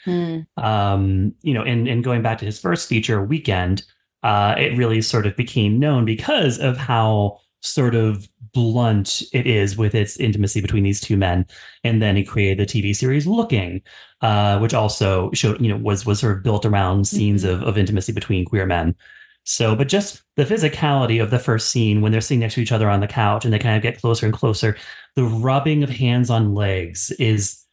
Um, 0.57 1.34
you 1.41 1.53
know, 1.53 1.63
and 1.63 1.88
and 1.88 2.03
going 2.03 2.22
back 2.22 2.38
to 2.39 2.45
his 2.45 2.59
first 2.59 2.88
feature, 2.88 3.24
Weekend, 3.24 3.84
uh, 4.24 4.55
it 4.57 4.78
really 4.78 5.01
sort 5.01 5.26
of 5.26 5.36
became 5.36 5.80
known 5.80 6.05
because 6.05 6.59
of 6.59 6.78
how 6.78 7.39
sort 7.61 7.95
of 7.95 8.28
blunt 8.53 9.22
it 9.34 9.45
is 9.45 9.78
with 9.78 9.93
its 9.93 10.17
intimacy 10.17 10.61
between 10.61 10.84
these 10.84 11.01
two 11.01 11.17
men. 11.17 11.45
And 11.84 12.01
then 12.01 12.15
he 12.15 12.24
created 12.24 12.57
the 12.67 12.82
TV 12.82 12.95
series 12.95 13.28
Looking, 13.28 13.82
uh, 14.22 14.59
which 14.59 14.74
also 14.74 15.30
showed, 15.34 15.59
you 15.61 15.70
know, 15.70 15.78
was 15.78 16.05
was 16.05 16.20
sort 16.20 16.38
of 16.38 16.43
built 16.43 16.65
around 16.65 17.07
scenes 17.07 17.43
of, 17.43 17.61
of 17.63 17.78
intimacy 17.78 18.11
between 18.13 18.45
queer 18.45 18.65
men. 18.65 18.95
So, 19.43 19.75
but 19.75 19.87
just 19.87 20.21
the 20.35 20.45
physicality 20.45 21.21
of 21.21 21.31
the 21.31 21.39
first 21.39 21.69
scene 21.69 22.01
when 22.01 22.11
they're 22.11 22.21
sitting 22.21 22.39
next 22.39 22.53
to 22.55 22.61
each 22.61 22.71
other 22.71 22.89
on 22.89 22.99
the 22.99 23.07
couch 23.07 23.45
and 23.45 23.53
they 23.53 23.59
kind 23.59 23.75
of 23.75 23.81
get 23.81 23.99
closer 23.99 24.25
and 24.25 24.35
closer, 24.35 24.77
the 25.15 25.23
rubbing 25.23 25.83
of 25.83 25.89
hands 25.89 26.29
on 26.29 26.53
legs 26.53 27.11
is 27.11 27.65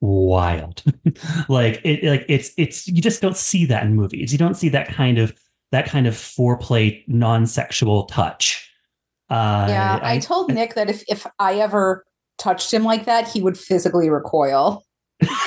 wild. 0.00 0.82
like 1.48 1.80
it, 1.84 2.04
like 2.04 2.26
it's 2.28 2.50
it's 2.58 2.86
you 2.86 3.00
just 3.00 3.22
don't 3.22 3.36
see 3.36 3.64
that 3.66 3.84
in 3.84 3.94
movies. 3.94 4.32
You 4.32 4.38
don't 4.38 4.56
see 4.56 4.68
that 4.70 4.88
kind 4.88 5.18
of 5.18 5.32
that 5.70 5.86
kind 5.86 6.06
of 6.06 6.14
foreplay 6.14 7.02
non-sexual 7.08 8.04
touch. 8.04 8.70
Uh, 9.30 9.66
yeah, 9.70 9.98
I, 10.02 10.18
told 10.18 10.52
Nick 10.52 10.74
that 10.74 10.90
if 10.90 11.02
if 11.08 11.26
I 11.38 11.54
ever 11.54 12.04
touched 12.36 12.72
him 12.72 12.84
like 12.84 13.06
that, 13.06 13.26
he 13.26 13.40
would 13.40 13.56
physically 13.56 14.10
recoil. 14.10 14.84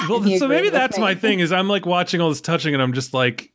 Well, 0.10 0.24
so 0.40 0.48
maybe 0.48 0.70
that's 0.70 0.98
me. 0.98 1.04
my 1.04 1.14
thing 1.14 1.40
is 1.40 1.52
I'm 1.52 1.68
like 1.68 1.86
watching 1.86 2.20
all 2.20 2.30
this 2.30 2.42
touching 2.42 2.74
and 2.74 2.82
I'm 2.82 2.94
just 2.94 3.14
like 3.14 3.54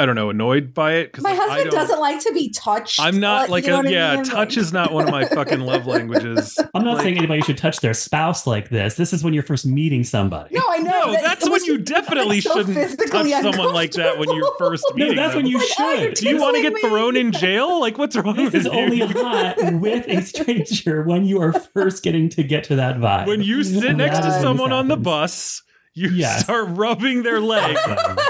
I 0.00 0.06
don't 0.06 0.14
know, 0.16 0.30
annoyed 0.30 0.72
by 0.74 0.94
it 0.94 1.12
because 1.12 1.24
My 1.24 1.30
I 1.30 1.34
husband 1.34 1.70
don't- 1.70 1.80
doesn't 1.80 2.00
like 2.00 2.20
to 2.24 2.32
be 2.32 2.50
touched. 2.50 2.98
I'm 3.00 3.20
not 3.20 3.50
like 3.50 3.64
you 3.64 3.70
know 3.70 3.76
a 3.76 3.78
what 3.78 3.86
I 3.86 3.90
yeah. 3.90 4.14
mean? 4.16 4.24
Touch 4.24 4.56
is 4.56 4.72
not 4.72 4.92
one 4.92 5.04
of 5.04 5.10
my 5.10 5.24
fucking 5.26 5.60
love 5.60 5.86
languages. 5.86 6.58
I'm 6.74 6.84
not 6.84 6.94
Like- 6.94 7.02
saying 7.04 7.18
anybody 7.18 7.42
should 7.42 7.58
touch 7.58 7.80
their 7.80 7.94
spouse 7.94 8.46
like 8.46 8.70
this. 8.70 8.94
This 8.94 9.12
is 9.12 9.22
when 9.22 9.34
you're 9.34 9.42
first 9.42 9.66
meeting 9.66 10.02
somebody. 10.04 10.54
No, 10.54 10.62
I 10.68 10.78
know. 10.78 10.90
No, 10.90 11.12
that- 11.12 11.22
that's 11.22 11.48
when 11.48 11.62
you 11.64 11.78
definitely 11.78 12.40
so 12.40 12.54
shouldn't 12.56 12.98
touch 13.10 13.30
someone 13.42 13.72
like 13.74 13.92
that 13.92 14.18
when 14.18 14.30
you're 14.34 14.54
first 14.58 14.84
No, 14.90 14.96
meeting. 14.96 15.16
that's 15.16 15.34
them. 15.34 15.42
when 15.44 15.46
you 15.52 15.58
Like, 15.58 15.68
oh, 15.78 15.96
should. 15.98 16.14
Do 16.14 16.28
you 16.28 16.38
want 16.40 16.56
to 16.56 16.62
get 16.62 16.72
me. 16.72 16.80
thrown 16.80 17.16
in 17.16 17.32
jail? 17.32 17.78
Like, 17.80 17.98
what's 17.98 18.16
wrong 18.16 18.36
with 18.36 18.52
This 18.52 18.64
with 18.64 18.66
is 18.66 18.72
you? 18.72 18.78
only 18.80 18.98
hot 19.00 19.56
with 19.80 20.08
a 20.08 20.22
stranger 20.22 21.02
when 21.04 21.24
you 21.26 21.40
are 21.40 21.52
first 21.52 22.02
getting 22.02 22.28
to 22.30 22.42
get 22.42 22.64
to 22.64 22.76
that 22.76 22.96
vibe. 22.96 23.26
when 23.26 23.42
you 23.42 23.62
sit 23.62 23.96
next 23.96 24.18
to 24.20 24.30
someone 24.40 24.70
this 24.70 24.76
on 24.76 24.88
the 24.88 24.96
bus, 24.96 25.62
you 25.94 26.08
Yes. 26.10 26.44
start 26.44 26.68
rubbing 26.70 27.22
their 27.24 27.40
leg 27.40 27.76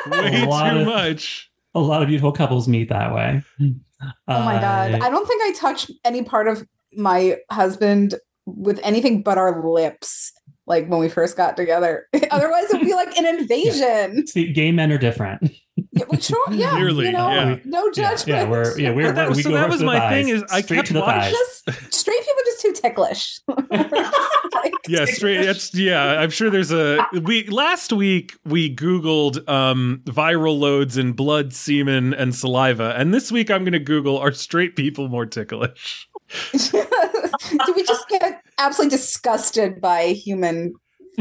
way 0.06 0.30
too 0.30 0.50
of, 0.50 0.86
much. 0.86 1.49
A 1.74 1.80
lot 1.80 2.02
of 2.02 2.08
beautiful 2.08 2.32
couples 2.32 2.66
meet 2.68 2.88
that 2.88 3.14
way. 3.14 3.42
Oh 3.60 4.44
my 4.44 4.60
god! 4.60 4.94
Uh, 4.94 5.04
I 5.04 5.10
don't 5.10 5.26
think 5.26 5.42
I 5.42 5.52
touch 5.52 5.90
any 6.04 6.22
part 6.22 6.48
of 6.48 6.66
my 6.94 7.36
husband 7.50 8.14
with 8.46 8.80
anything 8.82 9.22
but 9.22 9.38
our 9.38 9.68
lips. 9.68 10.32
Like 10.66 10.88
when 10.88 11.00
we 11.00 11.08
first 11.08 11.36
got 11.36 11.56
together. 11.56 12.06
Otherwise, 12.30 12.64
it 12.70 12.78
would 12.78 12.86
be 12.86 12.94
like 12.94 13.16
an 13.18 13.26
invasion. 13.38 14.26
see, 14.26 14.52
gay 14.52 14.70
men 14.72 14.92
are 14.92 14.98
different. 14.98 15.50
Yeah, 15.92 16.04
well, 16.08 16.20
sure, 16.20 16.52
yeah. 16.52 16.70
Clearly, 16.70 17.06
you 17.06 17.12
know, 17.12 17.30
yeah. 17.30 17.56
no 17.64 17.90
judgment. 17.90 18.26
Yeah, 18.28 18.48
we're 18.48 18.78
yeah 18.78 18.92
we're 18.92 19.12
That- 19.12 19.30
we 19.30 19.42
so 19.42 19.50
go 19.50 19.56
that 19.56 19.68
was 19.68 19.82
my 19.82 19.98
thighs, 19.98 20.24
thing 20.26 20.34
is 20.36 20.44
I 20.50 20.62
kept 20.62 20.92
watching- 20.92 21.32
just 21.32 21.92
straight 21.94 22.20
people 22.20 22.42
just 22.46 22.60
too 22.60 22.72
ticklish. 22.72 23.40
Like, 23.48 24.72
Yeah, 24.88 25.04
straight. 25.06 25.44
That's 25.44 25.74
yeah. 25.74 26.20
I'm 26.20 26.30
sure 26.30 26.48
there's 26.50 26.70
a 26.72 27.04
we 27.22 27.44
last 27.48 27.92
week 27.92 28.36
we 28.44 28.74
googled 28.74 29.48
um 29.48 30.00
viral 30.04 30.58
loads 30.58 30.96
in 30.96 31.12
blood, 31.12 31.52
semen, 31.52 32.14
and 32.14 32.34
saliva, 32.34 32.94
and 32.96 33.12
this 33.12 33.32
week 33.32 33.50
I'm 33.50 33.64
going 33.64 33.72
to 33.72 33.78
Google 33.80 34.16
are 34.18 34.32
straight 34.32 34.76
people 34.76 35.08
more 35.08 35.26
ticklish? 35.26 36.08
do 36.52 37.72
we 37.74 37.82
just 37.84 38.08
get 38.08 38.40
absolutely 38.58 38.96
disgusted 38.96 39.80
by 39.80 40.08
human 40.08 40.74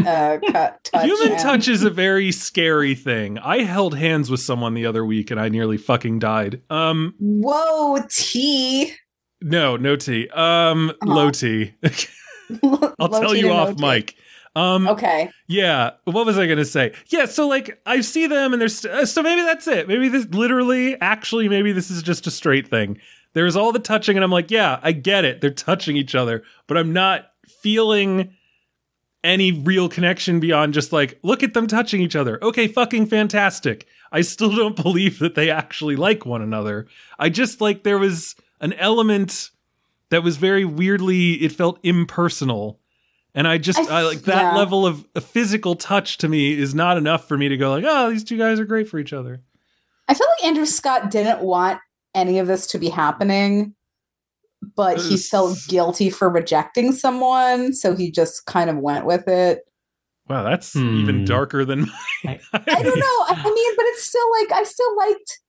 uh, 0.05 0.39
cut, 0.51 0.83
touch? 0.83 1.05
Human 1.05 1.31
and- 1.33 1.41
touch 1.41 1.67
is 1.67 1.83
a 1.83 1.89
very 1.89 2.31
scary 2.31 2.95
thing. 2.95 3.37
I 3.39 3.63
held 3.63 3.95
hands 3.97 4.29
with 4.29 4.39
someone 4.39 4.73
the 4.73 4.85
other 4.85 5.05
week 5.05 5.31
and 5.31 5.39
I 5.39 5.49
nearly 5.49 5.77
fucking 5.77 6.19
died. 6.19 6.61
Um, 6.69 7.13
Whoa, 7.19 7.99
T. 8.09 8.93
no, 9.41 9.77
no 9.77 9.95
tea. 9.95 10.27
Um, 10.29 10.89
Uh-huh. 11.01 11.13
low 11.13 11.29
tea. 11.31 11.73
I'll 12.63 12.93
Low 13.09 13.19
tell 13.21 13.33
T 13.33 13.39
you 13.39 13.51
off 13.51 13.75
T. 13.77 13.85
mic. 13.85 14.15
Um, 14.55 14.87
Okay. 14.87 15.29
Yeah. 15.47 15.91
What 16.05 16.25
was 16.25 16.37
I 16.37 16.45
going 16.47 16.57
to 16.57 16.65
say? 16.65 16.93
Yeah. 17.07 17.25
So 17.25 17.47
like 17.47 17.79
I 17.85 18.01
see 18.01 18.25
them 18.27 18.51
and 18.53 18.61
there's 18.61 18.83
uh, 18.83 19.05
so 19.05 19.21
maybe 19.21 19.41
that's 19.43 19.67
it. 19.67 19.87
Maybe 19.87 20.09
this 20.09 20.25
literally, 20.29 20.99
actually, 20.99 21.47
maybe 21.47 21.71
this 21.71 21.91
is 21.91 22.01
just 22.01 22.25
a 22.27 22.31
straight 22.31 22.67
thing. 22.67 22.97
There's 23.33 23.55
all 23.55 23.71
the 23.71 23.77
touching 23.79 24.17
and 24.17 24.23
I'm 24.23 24.31
like, 24.31 24.49
yeah, 24.49 24.79
I 24.81 24.91
get 24.91 25.23
it. 25.23 25.39
They're 25.39 25.51
touching 25.51 25.95
each 25.95 26.15
other, 26.15 26.43
but 26.65 26.77
I'm 26.77 26.91
not 26.93 27.27
feeling 27.61 28.33
any 29.23 29.51
real 29.51 29.89
connection 29.89 30.39
beyond 30.39 30.73
just 30.73 30.91
like, 30.91 31.19
look 31.23 31.43
at 31.43 31.53
them 31.53 31.67
touching 31.67 32.01
each 32.01 32.15
other. 32.15 32.41
Okay, 32.43 32.67
fucking 32.67 33.07
fantastic. 33.07 33.85
I 34.11 34.21
still 34.21 34.55
don't 34.55 34.75
believe 34.75 35.19
that 35.19 35.35
they 35.35 35.49
actually 35.49 35.95
like 35.95 36.25
one 36.25 36.41
another. 36.41 36.87
I 37.17 37.29
just 37.29 37.61
like 37.61 37.83
there 37.83 37.97
was 37.99 38.35
an 38.61 38.73
element 38.73 39.51
that 40.09 40.23
was 40.23 40.37
very 40.37 40.65
weirdly, 40.65 41.33
it 41.33 41.51
felt 41.51 41.79
impersonal. 41.83 42.79
And 43.35 43.47
I 43.47 43.57
just, 43.57 43.79
I- 43.79 43.99
I, 43.99 44.03
like 44.03 44.21
that 44.21 44.53
yeah. 44.53 44.57
level 44.57 44.85
of 44.85 45.05
a 45.15 45.21
physical 45.21 45.75
touch 45.75 46.17
to 46.19 46.27
me 46.27 46.57
is 46.57 46.73
not 46.73 46.97
enough 46.97 47.27
for 47.27 47.37
me 47.37 47.49
to 47.49 47.57
go 47.57 47.71
like, 47.71 47.85
oh, 47.87 48.09
these 48.09 48.23
two 48.23 48.37
guys 48.37 48.59
are 48.59 48.65
great 48.65 48.89
for 48.89 48.99
each 48.99 49.13
other. 49.13 49.41
I 50.07 50.15
feel 50.15 50.27
like 50.37 50.47
Andrew 50.47 50.65
Scott 50.65 51.11
didn't 51.11 51.41
want 51.41 51.79
any 52.15 52.39
of 52.39 52.47
this 52.47 52.65
to 52.67 52.79
be 52.79 52.89
happening, 52.89 53.75
but 54.75 54.99
he 54.99 55.17
felt 55.17 55.57
guilty 55.67 56.09
for 56.09 56.29
rejecting 56.29 56.91
someone, 56.91 57.73
so 57.73 57.95
he 57.95 58.11
just 58.11 58.45
kind 58.45 58.69
of 58.69 58.77
went 58.77 59.05
with 59.05 59.27
it. 59.27 59.61
Wow, 60.27 60.43
that's 60.43 60.73
Hmm. 60.73 60.99
even 61.01 61.25
darker 61.25 61.65
than. 61.65 61.89
I- 62.25 62.39
I 62.53 62.83
don't 62.83 62.99
know. 62.99 63.05
I 63.27 63.33
I 63.37 63.43
mean, 63.53 63.75
but 63.75 63.85
it's 63.87 64.03
still 64.03 64.31
like 64.39 64.51
I 64.51 64.63
still 64.63 64.95
liked, 64.97 65.39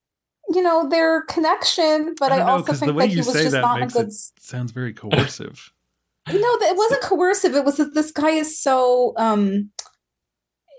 you 0.55 0.63
know, 0.63 0.89
their 0.89 1.23
connection. 1.23 2.15
But 2.19 2.33
I 2.33 2.37
I, 2.37 2.39
don't 2.39 2.47
know, 2.47 2.63
the 2.63 2.75
think 2.75 2.95
way 2.97 3.05
that 3.05 3.09
he 3.09 3.15
you 3.17 3.19
was 3.21 3.33
say 3.33 3.43
just 3.43 3.53
that 3.53 3.61
not 3.61 3.79
in 3.79 3.85
a 3.85 3.87
good. 3.89 4.07
it 4.09 4.13
sounds 4.39 4.73
very 4.73 4.93
coercive. 4.95 5.73
You 6.31 6.39
know, 6.41 6.67
it 6.69 6.77
wasn't 6.77 7.03
coercive. 7.03 7.55
It 7.57 7.65
was 7.65 7.79
that 7.79 7.95
this 7.95 8.13
guy 8.13 8.31
is 8.31 8.61
so, 8.61 9.15
um, 9.17 9.71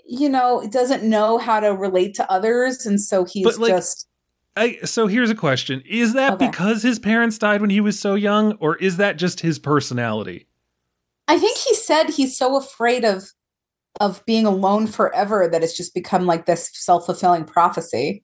you 0.05 0.29
know, 0.29 0.65
doesn't 0.71 1.03
know 1.03 1.38
how 1.39 1.59
to 1.59 1.69
relate 1.69 2.13
to 2.15 2.32
others, 2.32 2.86
and 2.86 3.01
so 3.01 3.25
he's 3.25 3.57
like, 3.57 3.73
just. 3.73 4.07
I, 4.55 4.79
so 4.83 5.07
here's 5.07 5.29
a 5.29 5.35
question: 5.35 5.81
Is 5.87 6.13
that 6.13 6.33
Okay. 6.33 6.47
because 6.47 6.83
his 6.83 6.99
parents 6.99 7.37
died 7.37 7.61
when 7.61 7.69
he 7.69 7.79
was 7.81 7.99
so 7.99 8.15
young, 8.15 8.53
or 8.53 8.75
is 8.77 8.97
that 8.97 9.17
just 9.17 9.39
his 9.39 9.59
personality? 9.59 10.47
I 11.27 11.39
think 11.39 11.57
he 11.57 11.73
said 11.75 12.09
he's 12.09 12.37
so 12.37 12.57
afraid 12.57 13.05
of 13.05 13.31
of 13.99 14.25
being 14.25 14.45
alone 14.45 14.87
forever 14.87 15.47
that 15.51 15.63
it's 15.63 15.75
just 15.75 15.93
become 15.93 16.25
like 16.25 16.45
this 16.45 16.69
self 16.73 17.05
fulfilling 17.05 17.45
prophecy. 17.45 18.23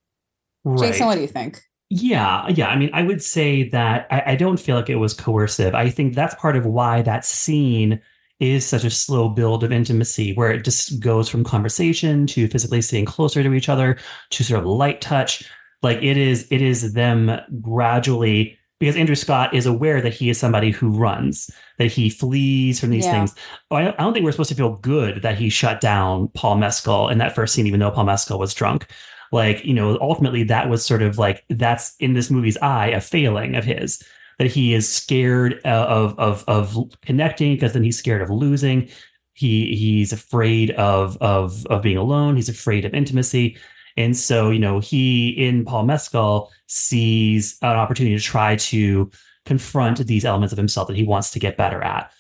Jason, 0.78 1.06
what 1.08 1.16
do 1.16 1.22
you 1.22 1.28
think? 1.28 1.62
Yeah, 1.90 2.46
yeah. 2.50 2.68
I 2.68 2.76
mean, 2.76 2.90
I 2.94 3.04
would 3.04 3.24
say 3.24 3.70
that 3.70 4.08
I, 4.12 4.34
I 4.34 4.36
don't 4.36 4.60
feel 4.60 4.76
like 4.76 4.90
it 4.90 4.96
was 4.96 5.14
coercive. 5.14 5.74
I 5.74 5.90
think 5.90 6.14
that's 6.14 6.36
part 6.36 6.58
of 6.58 6.66
why 6.66 7.02
that 7.04 7.24
scene 7.24 8.02
is 8.42 8.66
such 8.66 8.84
a 8.84 8.90
slow 8.90 9.30
build 9.30 9.64
of 9.64 9.72
intimacy, 9.72 10.34
where 10.34 10.52
it 10.52 10.66
just 10.66 11.00
goes 11.00 11.30
from 11.30 11.44
conversation 11.46 12.28
to 12.28 12.48
physically 12.50 12.82
staying 12.82 13.06
closer 13.06 13.42
to 13.42 13.54
each 13.54 13.70
other 13.70 13.98
to 14.32 14.44
sort 14.44 14.60
of 14.60 14.66
light 14.66 15.00
touch. 15.00 15.50
Like 15.84 15.98
it 15.98 16.18
is, 16.18 16.48
it 16.52 16.62
is 16.62 16.94
them 16.94 17.40
gradually 17.62 18.58
because 18.80 18.96
Andrew 18.96 19.16
Scott 19.16 19.54
is 19.56 19.66
aware 19.66 20.02
that 20.02 20.14
he 20.14 20.30
is 20.30 20.38
somebody 20.38 20.70
who 20.72 20.90
runs, 20.90 21.50
that 21.80 21.92
he 21.92 22.10
flees 22.10 22.80
from 22.80 22.92
these 22.92 23.06
Yeah. 23.06 23.12
things. 23.12 23.36
I 23.72 23.84
don't, 23.84 24.00
I 24.00 24.04
don't 24.04 24.14
think 24.14 24.24
we're 24.24 24.32
supposed 24.32 24.50
to 24.50 24.56
feel 24.56 24.76
good 24.78 25.22
that 25.24 25.38
he 25.38 25.50
shut 25.50 25.82
down 25.82 26.28
Paul 26.30 26.58
Mescal 26.58 27.10
in 27.10 27.18
that 27.18 27.34
first 27.34 27.54
scene, 27.56 27.66
even 27.68 27.80
though 27.80 27.92
Paul 27.92 28.06
Mescal 28.06 28.40
was 28.40 28.54
drunk 28.54 28.88
like 29.34 29.64
you 29.66 29.74
know 29.74 29.98
ultimately 30.00 30.44
that 30.44 30.70
was 30.70 30.86
sort 30.86 31.02
of 31.02 31.18
like 31.18 31.44
that's 31.50 31.96
in 32.00 32.14
this 32.14 32.32
movie's 32.32 32.58
eye 32.58 32.88
a 32.88 33.02
failing 33.02 33.56
of 33.56 33.66
his 33.66 34.02
that 34.40 34.48
he 34.48 34.74
is 34.74 34.88
scared 34.88 35.60
uh, 35.66 35.86
of 35.90 36.18
of 36.18 36.46
of 36.48 36.78
connecting 37.02 37.54
because 37.54 37.74
then 37.74 37.84
he's 37.84 37.98
scared 38.00 38.22
of 38.22 38.30
losing 38.30 38.88
he 39.34 39.76
he's 39.76 40.14
afraid 40.14 40.72
of 40.72 41.18
of 41.18 41.66
of 41.68 41.82
being 41.82 41.98
alone 41.98 42.36
he's 42.38 42.48
afraid 42.48 42.86
of 42.86 42.94
intimacy 42.94 43.58
and 43.98 44.16
so 44.16 44.50
you 44.50 44.60
know 44.60 44.80
he 44.80 45.30
in 45.30 45.66
paul 45.66 45.84
mescal 45.84 46.52
sees 46.68 47.58
an 47.62 47.76
opportunity 47.76 48.16
to 48.16 48.24
try 48.24 48.56
to 48.56 49.10
confront 49.46 50.06
these 50.06 50.26
elements 50.26 50.52
of 50.52 50.58
himself 50.58 50.88
that 50.88 50.96
he 50.96 51.04
wants 51.04 51.32
to 51.32 51.40
get 51.40 51.58
better 51.58 51.84
at 51.84 52.12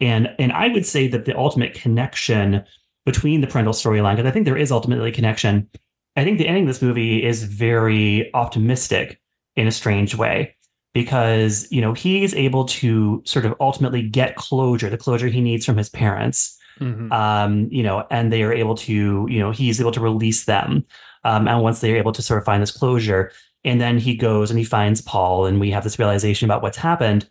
and 0.00 0.28
and 0.38 0.52
i 0.52 0.68
would 0.68 0.86
say 0.86 1.06
that 1.08 1.24
the 1.24 1.36
ultimate 1.36 1.74
connection 1.74 2.62
between 3.04 3.40
the 3.40 3.46
parental 3.46 3.72
storyline 3.72 4.16
because 4.16 4.28
i 4.28 4.32
think 4.32 4.44
there 4.44 4.56
is 4.56 4.72
ultimately 4.72 5.10
a 5.10 5.12
connection 5.12 5.68
I 6.16 6.24
think 6.24 6.38
the 6.38 6.46
ending 6.46 6.64
of 6.64 6.68
this 6.68 6.82
movie 6.82 7.24
is 7.24 7.42
very 7.42 8.32
optimistic 8.34 9.20
in 9.56 9.66
a 9.66 9.72
strange 9.72 10.14
way 10.14 10.54
because, 10.92 11.66
you 11.72 11.80
know, 11.80 11.92
he's 11.92 12.34
able 12.34 12.66
to 12.66 13.22
sort 13.24 13.44
of 13.44 13.54
ultimately 13.60 14.02
get 14.02 14.36
closure, 14.36 14.88
the 14.88 14.96
closure 14.96 15.26
he 15.26 15.40
needs 15.40 15.66
from 15.66 15.76
his 15.76 15.88
parents. 15.88 16.56
Mhm. 16.80 17.12
Um, 17.12 17.68
you 17.70 17.82
know, 17.82 18.04
and 18.10 18.32
they 18.32 18.42
are 18.42 18.52
able 18.52 18.74
to, 18.76 19.26
you 19.28 19.38
know, 19.38 19.50
he's 19.50 19.80
able 19.80 19.92
to 19.92 20.00
release 20.00 20.44
them. 20.44 20.84
Um, 21.24 21.48
and 21.48 21.62
once 21.62 21.80
they're 21.80 21.96
able 21.96 22.12
to 22.12 22.22
sort 22.22 22.38
of 22.38 22.44
find 22.44 22.62
this 22.62 22.70
closure, 22.70 23.32
and 23.64 23.80
then 23.80 23.98
he 23.98 24.14
goes 24.14 24.50
and 24.50 24.58
he 24.58 24.64
finds 24.64 25.00
Paul, 25.00 25.46
and 25.46 25.60
we 25.60 25.70
have 25.70 25.84
this 25.84 25.98
realization 25.98 26.46
about 26.46 26.62
what's 26.62 26.76
happened. 26.76 27.28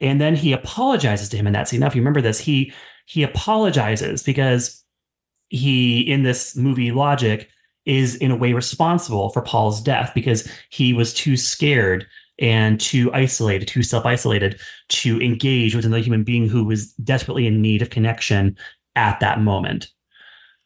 And 0.00 0.20
then 0.20 0.36
he 0.36 0.52
apologizes 0.52 1.28
to 1.30 1.36
him 1.36 1.46
in 1.46 1.52
that 1.54 1.68
scene. 1.68 1.80
Now, 1.80 1.86
if 1.86 1.94
you 1.94 2.02
remember 2.02 2.20
this, 2.20 2.38
he 2.38 2.72
he 3.06 3.22
apologizes 3.22 4.22
because 4.22 4.84
he, 5.48 6.00
in 6.00 6.22
this 6.22 6.56
movie 6.56 6.90
logic, 6.90 7.48
is 7.84 8.16
in 8.16 8.30
a 8.30 8.36
way 8.36 8.52
responsible 8.52 9.30
for 9.30 9.42
Paul's 9.42 9.80
death 9.80 10.12
because 10.14 10.50
he 10.70 10.92
was 10.92 11.14
too 11.14 11.36
scared 11.36 12.06
and 12.38 12.80
too 12.80 13.12
isolated, 13.14 13.68
too 13.68 13.82
self 13.82 14.04
isolated 14.04 14.60
to 14.88 15.20
engage 15.22 15.74
with 15.74 15.84
another 15.84 16.02
human 16.02 16.24
being 16.24 16.48
who 16.48 16.64
was 16.64 16.92
desperately 16.94 17.46
in 17.46 17.62
need 17.62 17.80
of 17.80 17.90
connection 17.90 18.56
at 18.96 19.20
that 19.20 19.40
moment. 19.40 19.88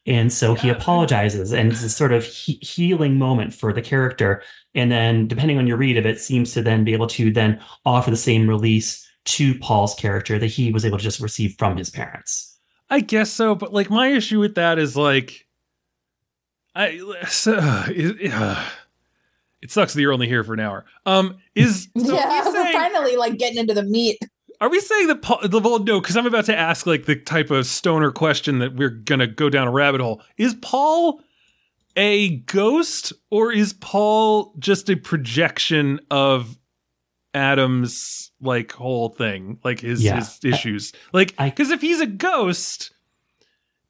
And 0.07 0.33
so 0.33 0.55
he 0.55 0.71
apologizes, 0.71 1.53
and 1.53 1.71
it's 1.71 1.83
a 1.83 1.91
sort 1.91 2.13
of 2.13 2.25
he- 2.25 2.59
healing 2.63 3.19
moment 3.19 3.53
for 3.53 3.73
the 3.73 3.83
character. 3.83 4.43
And 4.75 4.91
then, 4.91 5.29
depending 5.29 5.59
on 5.59 5.67
your 5.67 5.77
read 5.77 5.99
of 5.99 6.07
it, 6.07 6.21
seems 6.21 6.53
to 6.55 6.63
then 6.63 6.85
be 6.85 6.95
able 6.95 7.07
to 7.09 7.31
then 7.31 7.61
offer 7.85 8.11
the 8.11 8.17
same 8.17 8.49
release 8.49 9.07
to 9.27 9.59
Paul's 9.59 9.95
character 9.95 10.39
that 10.39 10.47
he 10.47 10.73
was 10.73 10.85
able 10.85 10.99
to 10.99 11.05
just 11.05 11.21
receive 11.21 11.55
from 11.59 11.77
his 11.77 11.91
parents. 11.91 12.59
I 12.89 13.01
guess 13.01 13.31
so, 13.31 13.55
but 13.55 13.73
like 13.73 13.91
my 13.91 14.09
issue 14.09 14.41
with 14.41 14.57
that 14.57 14.79
is 14.79 14.97
like, 14.97 15.47
I 16.75 16.99
so, 17.29 17.53
it, 17.89 18.33
uh, 18.33 18.65
it 19.63 19.71
sucks 19.71 19.95
that 19.95 20.01
you're 20.01 20.13
only 20.13 20.27
here 20.27 20.43
for 20.43 20.55
an 20.55 20.61
hour. 20.61 20.85
Um, 21.07 21.39
is 21.55 21.89
so 21.97 22.15
yeah, 22.15 22.41
are, 22.41 22.45
we 22.45 22.59
we're 22.59 22.65
saying, 22.65 22.73
finally 22.73 23.17
like 23.17 23.39
getting 23.39 23.59
into 23.59 23.75
the 23.75 23.85
meat. 23.85 24.19
Are 24.61 24.69
we 24.69 24.81
saying 24.81 25.07
that 25.09 25.23
Paul? 25.23 25.41
The 25.47 25.59
well, 25.59 25.79
no, 25.79 26.01
because 26.01 26.17
I'm 26.17 26.27
about 26.27 26.45
to 26.47 26.57
ask 26.57 26.87
like 26.87 27.07
the 27.07 27.17
type 27.17 27.51
of 27.51 27.67
stoner 27.67 28.11
question 28.11 28.59
that 28.59 28.75
we're 28.77 28.91
gonna 28.91 29.27
go 29.27 29.49
down 29.51 29.67
a 29.67 29.71
rabbit 29.71 30.01
hole. 30.01 30.23
Is 30.37 30.55
Paul 30.61 31.23
a 31.97 32.37
ghost 32.41 33.13
or 33.31 33.53
is 33.53 33.73
Paul 33.73 34.55
just 34.59 34.89
a 34.91 34.97
projection 34.97 35.99
of 36.11 36.57
Adam's 37.35 38.31
like 38.41 38.73
whole 38.73 39.11
thing, 39.11 39.59
like 39.65 39.81
his 39.81 40.03
Yeah. 40.03 40.17
his 40.17 40.39
issues? 40.45 40.93
Like, 41.13 41.37
because 41.37 41.71
if 41.71 41.81
he's 41.81 42.01
a 42.01 42.07
ghost, 42.07 42.91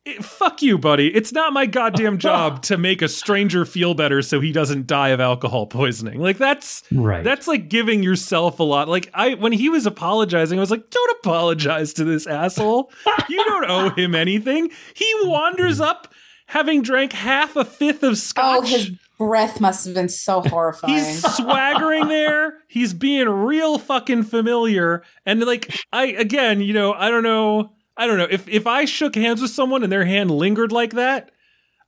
it- 0.05 0.24
fuck 0.24 0.62
you, 0.62 0.78
buddy. 0.78 1.14
It's 1.14 1.32
not 1.32 1.53
my 1.53 1.66
goddamn 1.66 2.18
job 2.28 2.62
to 2.62 2.78
make 2.78 3.03
a 3.03 3.09
stranger 3.09 3.64
feel 3.64 3.94
better 3.94 4.22
so 4.22 4.40
he 4.40 4.53
doesn't 4.53 4.86
die 4.86 5.09
of 5.11 5.20
alcohol 5.20 5.66
poisoning. 5.66 6.20
Like 6.20 6.38
that's 6.38 6.82
Right. 6.92 7.24
that's 7.24 7.46
like 7.46 7.68
giving 7.68 8.03
yourself 8.03 8.59
a 8.61 8.62
lot. 8.62 8.88
Like 8.88 9.11
I 9.14 9.34
when 9.34 9.53
he 9.53 9.68
was 9.68 9.86
apologizing, 9.86 10.59
I 10.59 10.61
was 10.61 10.70
like, 10.70 10.90
"Don't 10.90 11.16
apologize 11.18 11.92
to 11.94 12.05
this 12.05 12.26
asshole. 12.26 12.90
You 13.28 13.44
don't 13.44 13.70
owe 13.70 13.90
him 13.90 14.14
anything." 14.14 14.70
He 14.94 15.12
wanders 15.24 15.78
mm. 15.78 15.86
up 15.86 16.12
having 16.46 16.82
drank 16.82 17.12
half 17.12 17.55
a 17.57 17.64
fifth 17.64 18.03
of 18.03 18.18
scotch. 18.18 18.59
Oh, 18.59 18.62
his 18.62 18.90
breath 19.18 19.61
must 19.61 19.84
have 19.84 19.94
been 19.94 20.09
so 20.09 20.40
horrifying. 20.46 20.94
He's 20.94 21.22
swaggering 21.36 22.09
there. 22.09 22.55
He's 22.68 22.94
being 22.94 23.28
real 23.28 23.78
fucking 23.78 24.24
familiar. 24.24 25.03
And 25.26 25.40
like 25.44 25.74
I 25.92 26.07
again, 26.07 26.61
you 26.61 26.72
know, 26.72 26.92
I 26.92 27.11
don't 27.11 27.22
know. 27.22 27.72
I 28.01 28.07
don't 28.07 28.18
know. 28.18 28.26
If 28.30 28.48
if 28.48 28.66
I 28.66 28.84
shook 28.84 29.14
hands 29.14 29.40
with 29.42 29.51
someone 29.51 29.82
and 29.82 29.92
their 29.92 30.05
hand 30.05 30.30
lingered 30.30 30.72
like 30.72 30.92
that, 30.94 31.30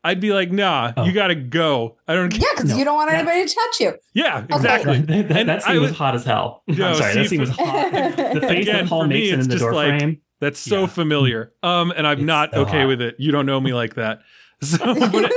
I'd 0.05 0.21
be 0.21 0.33
like, 0.33 0.51
"Nah, 0.53 0.93
Oh. 0.97 1.05
you 1.05 1.13
got 1.13 1.29
to 1.29 1.35
go. 1.35 1.97
I 2.07 2.15
don't 2.15 2.33
yeah, 2.37 2.45
because 2.55 2.71
No, 2.71 2.77
you 2.77 2.85
don't 2.85 2.95
want 2.97 3.11
that- 3.11 3.19
anybody 3.21 3.47
to 3.47 3.55
touch 3.55 3.81
you. 3.81 3.95
Yeah, 4.15 4.45
exactly. 4.51 4.99
that, 5.01 5.29
that, 5.29 5.47
that 5.47 5.63
scene 5.63 5.81
was, 5.81 5.91
was- 5.91 5.99
hot 5.99 6.15
as 6.15 6.25
hell. 6.25 6.63
No, 6.69 6.89
I'm 6.89 6.95
sorry, 6.97 7.13
see, 7.13 7.19
that 7.21 7.29
scene 7.29 7.41
was 7.41 7.51
hot. 7.51 7.93
The 8.35 8.41
face 8.49 8.63
Again, 8.63 8.77
that 8.85 8.89
Paul 8.89 9.03
for 9.03 9.09
me, 9.09 9.31
in 9.31 9.41
the 9.41 9.47
just 9.47 9.59
door 9.61 9.73
like- 9.75 9.99
frame. 9.99 10.21
That's 10.41 10.59
so 10.59 10.81
Yeah. 10.81 10.87
familiar. 10.89 11.53
Um, 11.63 11.93
and 11.97 12.05
I'm 12.07 12.19
It's 12.19 12.27
not 12.27 12.53
so 12.53 12.63
okay 12.63 12.81
hot. 12.81 12.89
with 12.89 13.01
it. 13.01 13.15
You 13.19 13.31
don't 13.33 13.47
know 13.47 13.61
me 13.61 13.73
like 13.83 13.95
that. 13.95 14.23
So, 14.61 14.79
but, 14.79 15.33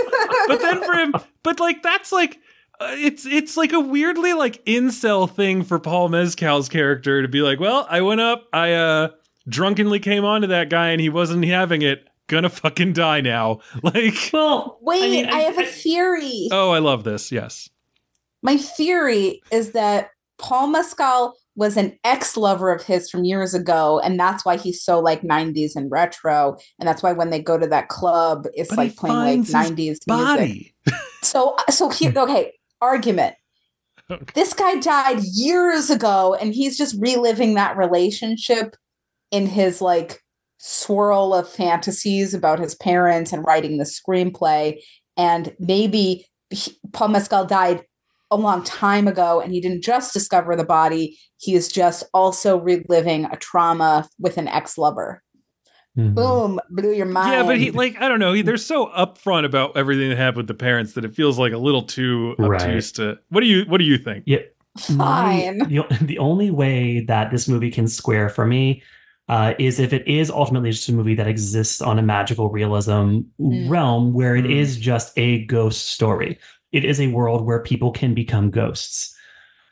but 0.47 0.59
then 0.61 0.83
for 0.83 0.93
him, 0.93 1.13
but 1.43 1.59
like 1.59 1.81
that's 1.83 2.11
like 2.11 2.39
uh, 2.79 2.87
it's 2.91 3.25
it's 3.25 3.55
like 3.55 3.71
a 3.71 3.79
weirdly 3.79 4.33
like 4.33 4.63
incel 4.65 5.29
thing 5.29 5.63
for 5.63 5.79
Paul 5.79 6.09
Mescal's 6.09 6.69
character 6.69 7.21
to 7.21 7.27
be 7.27 7.41
like, 7.41 7.59
well, 7.59 7.87
I 7.89 8.01
went 8.01 8.19
up, 8.21 8.47
I 8.51 8.73
uh 8.73 9.09
drunkenly 9.47 9.99
came 9.99 10.25
onto 10.25 10.47
that 10.47 10.69
guy, 10.69 10.89
and 10.89 11.01
he 11.01 11.09
wasn't 11.09 11.45
having 11.45 11.81
it. 11.81 12.07
Gonna 12.27 12.49
fucking 12.49 12.93
die 12.93 13.21
now. 13.21 13.59
Like, 13.83 14.31
Well, 14.33 14.79
Wait, 14.81 15.03
I, 15.03 15.09
mean, 15.09 15.25
have 15.25 15.59
a 15.59 15.65
theory. 15.65 16.49
oh, 16.51 16.71
I 16.71 16.79
love 16.79 17.03
this. 17.03 17.31
Yes. 17.31 17.69
My 18.41 18.57
theory 18.57 19.41
is 19.51 19.71
that 19.71 20.09
Paul 20.37 20.67
Mescal 20.67 21.35
was 21.55 21.77
an 21.77 21.97
ex-lover 22.03 22.71
of 22.71 22.83
his 22.83 23.09
from 23.09 23.23
years 23.23 23.53
ago, 23.53 23.99
and 24.03 24.19
that's 24.19 24.43
why 24.43 24.57
he's 24.57 24.83
so 24.83 24.99
like 24.99 25.21
90s 25.21 25.75
and 25.75 25.89
retro. 25.89 26.57
And 26.79 26.87
that's 26.87 27.01
why 27.01 27.13
when 27.13 27.29
they 27.29 27.41
go 27.41 27.57
to 27.57 27.67
that 27.67 27.87
club, 27.87 28.45
it's 28.53 28.69
But 28.69 28.77
like 28.77 28.95
playing 28.95 29.15
like 29.15 29.47
finds 29.47 29.47
his 29.47 29.55
90s 29.55 29.75
music. 29.77 30.07
Body. 30.07 30.75
So 31.23 31.55
uh, 31.67 31.71
so 31.71 31.89
here, 31.89 32.13
okay, 32.17 32.53
argument. 32.81 33.35
Okay. 34.11 34.23
This 34.35 34.53
guy 34.53 34.75
died 34.75 35.19
years 35.23 35.89
ago, 35.89 36.35
and 36.39 36.53
he's 36.53 36.77
just 36.77 36.95
reliving 36.99 37.55
that 37.55 37.75
relationship 37.77 38.75
in 39.31 39.45
his 39.47 39.81
like 39.81 40.21
swirl 40.57 41.33
of 41.33 41.47
fantasies 41.49 42.33
about 42.33 42.59
his 42.59 42.75
parents 42.75 43.31
and 43.33 43.45
writing 43.45 43.77
the 43.77 43.83
screenplay. 43.83 44.79
And 45.17 45.55
maybe 45.59 46.25
he, 46.49 46.77
Paul 46.93 47.09
Mescal 47.09 47.45
died 47.45 47.83
a 48.31 48.37
long 48.37 48.63
time 48.63 49.07
ago, 49.07 49.39
and 49.39 49.51
he 49.53 49.61
didn't 49.61 49.83
just 49.83 50.13
discover 50.13 50.55
the 50.55 50.63
body; 50.65 51.17
he 51.37 51.53
is 51.55 51.67
just 51.67 52.03
also 52.13 52.57
reliving 52.59 53.25
a 53.25 53.35
trauma 53.37 54.07
with 54.19 54.37
an 54.37 54.47
ex-lover. 54.47 55.21
Mhm. 55.97 56.13
Boom, 56.15 56.59
blew 56.71 56.91
your 56.91 57.05
mind. 57.05 57.31
Yeah, 57.31 57.43
but 57.43 57.57
he 57.57 57.71
like 57.71 57.95
I 58.01 58.09
don't 58.09 58.19
know. 58.19 58.33
He, 58.33 58.41
they're 58.41 58.57
so 58.57 58.87
upfront 58.87 59.45
about 59.45 59.77
everything 59.77 60.09
that 60.09 60.17
happened 60.17 60.37
with 60.37 60.47
the 60.47 60.53
parents 60.55 60.93
that 60.93 61.05
it 61.05 61.13
feels 61.15 61.37
like 61.39 61.53
a 61.53 61.57
little 61.57 61.83
too 61.83 62.35
Right. 62.37 62.61
obtuse 62.61 62.91
to. 62.93 63.17
What 63.29 63.41
do 63.41 63.47
you 63.47 63.63
What 63.65 63.77
do 63.77 63.85
you 63.85 63.97
think? 63.97 64.23
Yeah, 64.27 64.39
my- 64.89 65.53
fine. 65.57 65.57
the, 65.69 65.85
the 66.01 66.17
only 66.17 66.51
way 66.51 67.01
that 67.07 67.31
this 67.31 67.47
movie 67.47 67.71
can 67.71 67.87
square 67.87 68.27
for 68.27 68.45
me 68.45 68.81
uh, 69.27 69.53
is 69.57 69.79
if 69.79 69.91
it 69.93 70.07
is 70.07 70.29
ultimately 70.29 70.71
just 70.71 70.87
a 70.89 70.93
movie 70.93 71.15
that 71.15 71.27
exists 71.27 71.81
on 71.81 71.97
a 71.97 72.01
magical 72.03 72.49
realism 72.49 73.21
Mm. 73.39 73.69
realm 73.69 74.13
where 74.13 74.35
it 74.35 74.45
Mm. 74.45 74.55
is 74.59 74.77
just 74.77 75.11
a 75.17 75.45
ghost 75.45 75.89
story. 75.89 76.37
It 76.71 76.85
is 76.85 76.99
a 76.99 77.07
world 77.07 77.45
where 77.45 77.59
people 77.59 77.91
can 77.91 78.13
become 78.13 78.51
ghosts. 78.51 79.15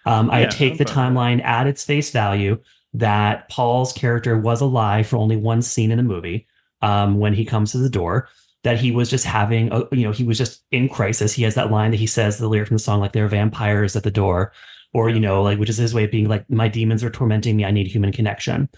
Um, 0.06 0.30
I 0.32 0.42
Yeah, 0.42 0.50
take 0.50 0.78
the 0.78 0.84
I'm 0.84 0.88
fine 0.96 1.14
with 1.14 1.18
timeline 1.42 1.44
at 1.46 1.68
its 1.68 1.84
face 1.84 2.12
value 2.12 2.60
that 2.96 3.48
Paul's 3.50 3.94
character 3.94 4.38
was 4.38 4.62
alive 4.62 5.08
for 5.08 5.18
only 5.18 5.36
one 5.38 5.62
scene 5.62 5.92
in 5.92 5.98
the 5.98 6.04
movie 6.04 6.48
um, 6.82 7.20
when 7.20 7.34
he 7.34 7.46
comes 7.46 7.72
to 7.72 7.78
the 7.78 7.90
door. 7.90 8.28
That 8.64 8.80
he 8.80 8.92
was 8.92 9.10
just 9.10 9.26
having, 9.26 9.72
a, 9.74 9.84
you 9.92 10.04
know, 10.06 10.12
he 10.14 10.24
was 10.24 10.38
just 10.38 10.64
in 10.72 10.88
crisis. 10.88 11.34
He 11.34 11.44
has 11.44 11.56
that 11.56 11.70
line 11.70 11.92
that 11.92 12.00
he 12.00 12.08
says, 12.08 12.38
the 12.38 12.48
lyric 12.48 12.70
from 12.70 12.76
the 12.78 12.84
song, 12.84 13.02
like 13.02 13.12
there 13.12 13.26
are 13.26 13.28
vampires 13.30 13.96
at 13.98 14.04
the 14.04 14.12
door, 14.12 14.54
or 14.94 15.10
you 15.10 15.20
know, 15.20 15.44
like 15.44 15.60
which 15.60 15.70
is 15.70 15.76
his 15.76 15.94
way 15.94 16.06
of 16.06 16.12
being 16.12 16.30
like, 16.30 16.50
my 16.50 16.70
demons 16.70 17.04
are 17.04 17.10
tormenting 17.10 17.58
me. 17.58 17.66
I 17.66 17.72
need 17.72 17.88
human 17.88 18.14
connection. 18.14 18.70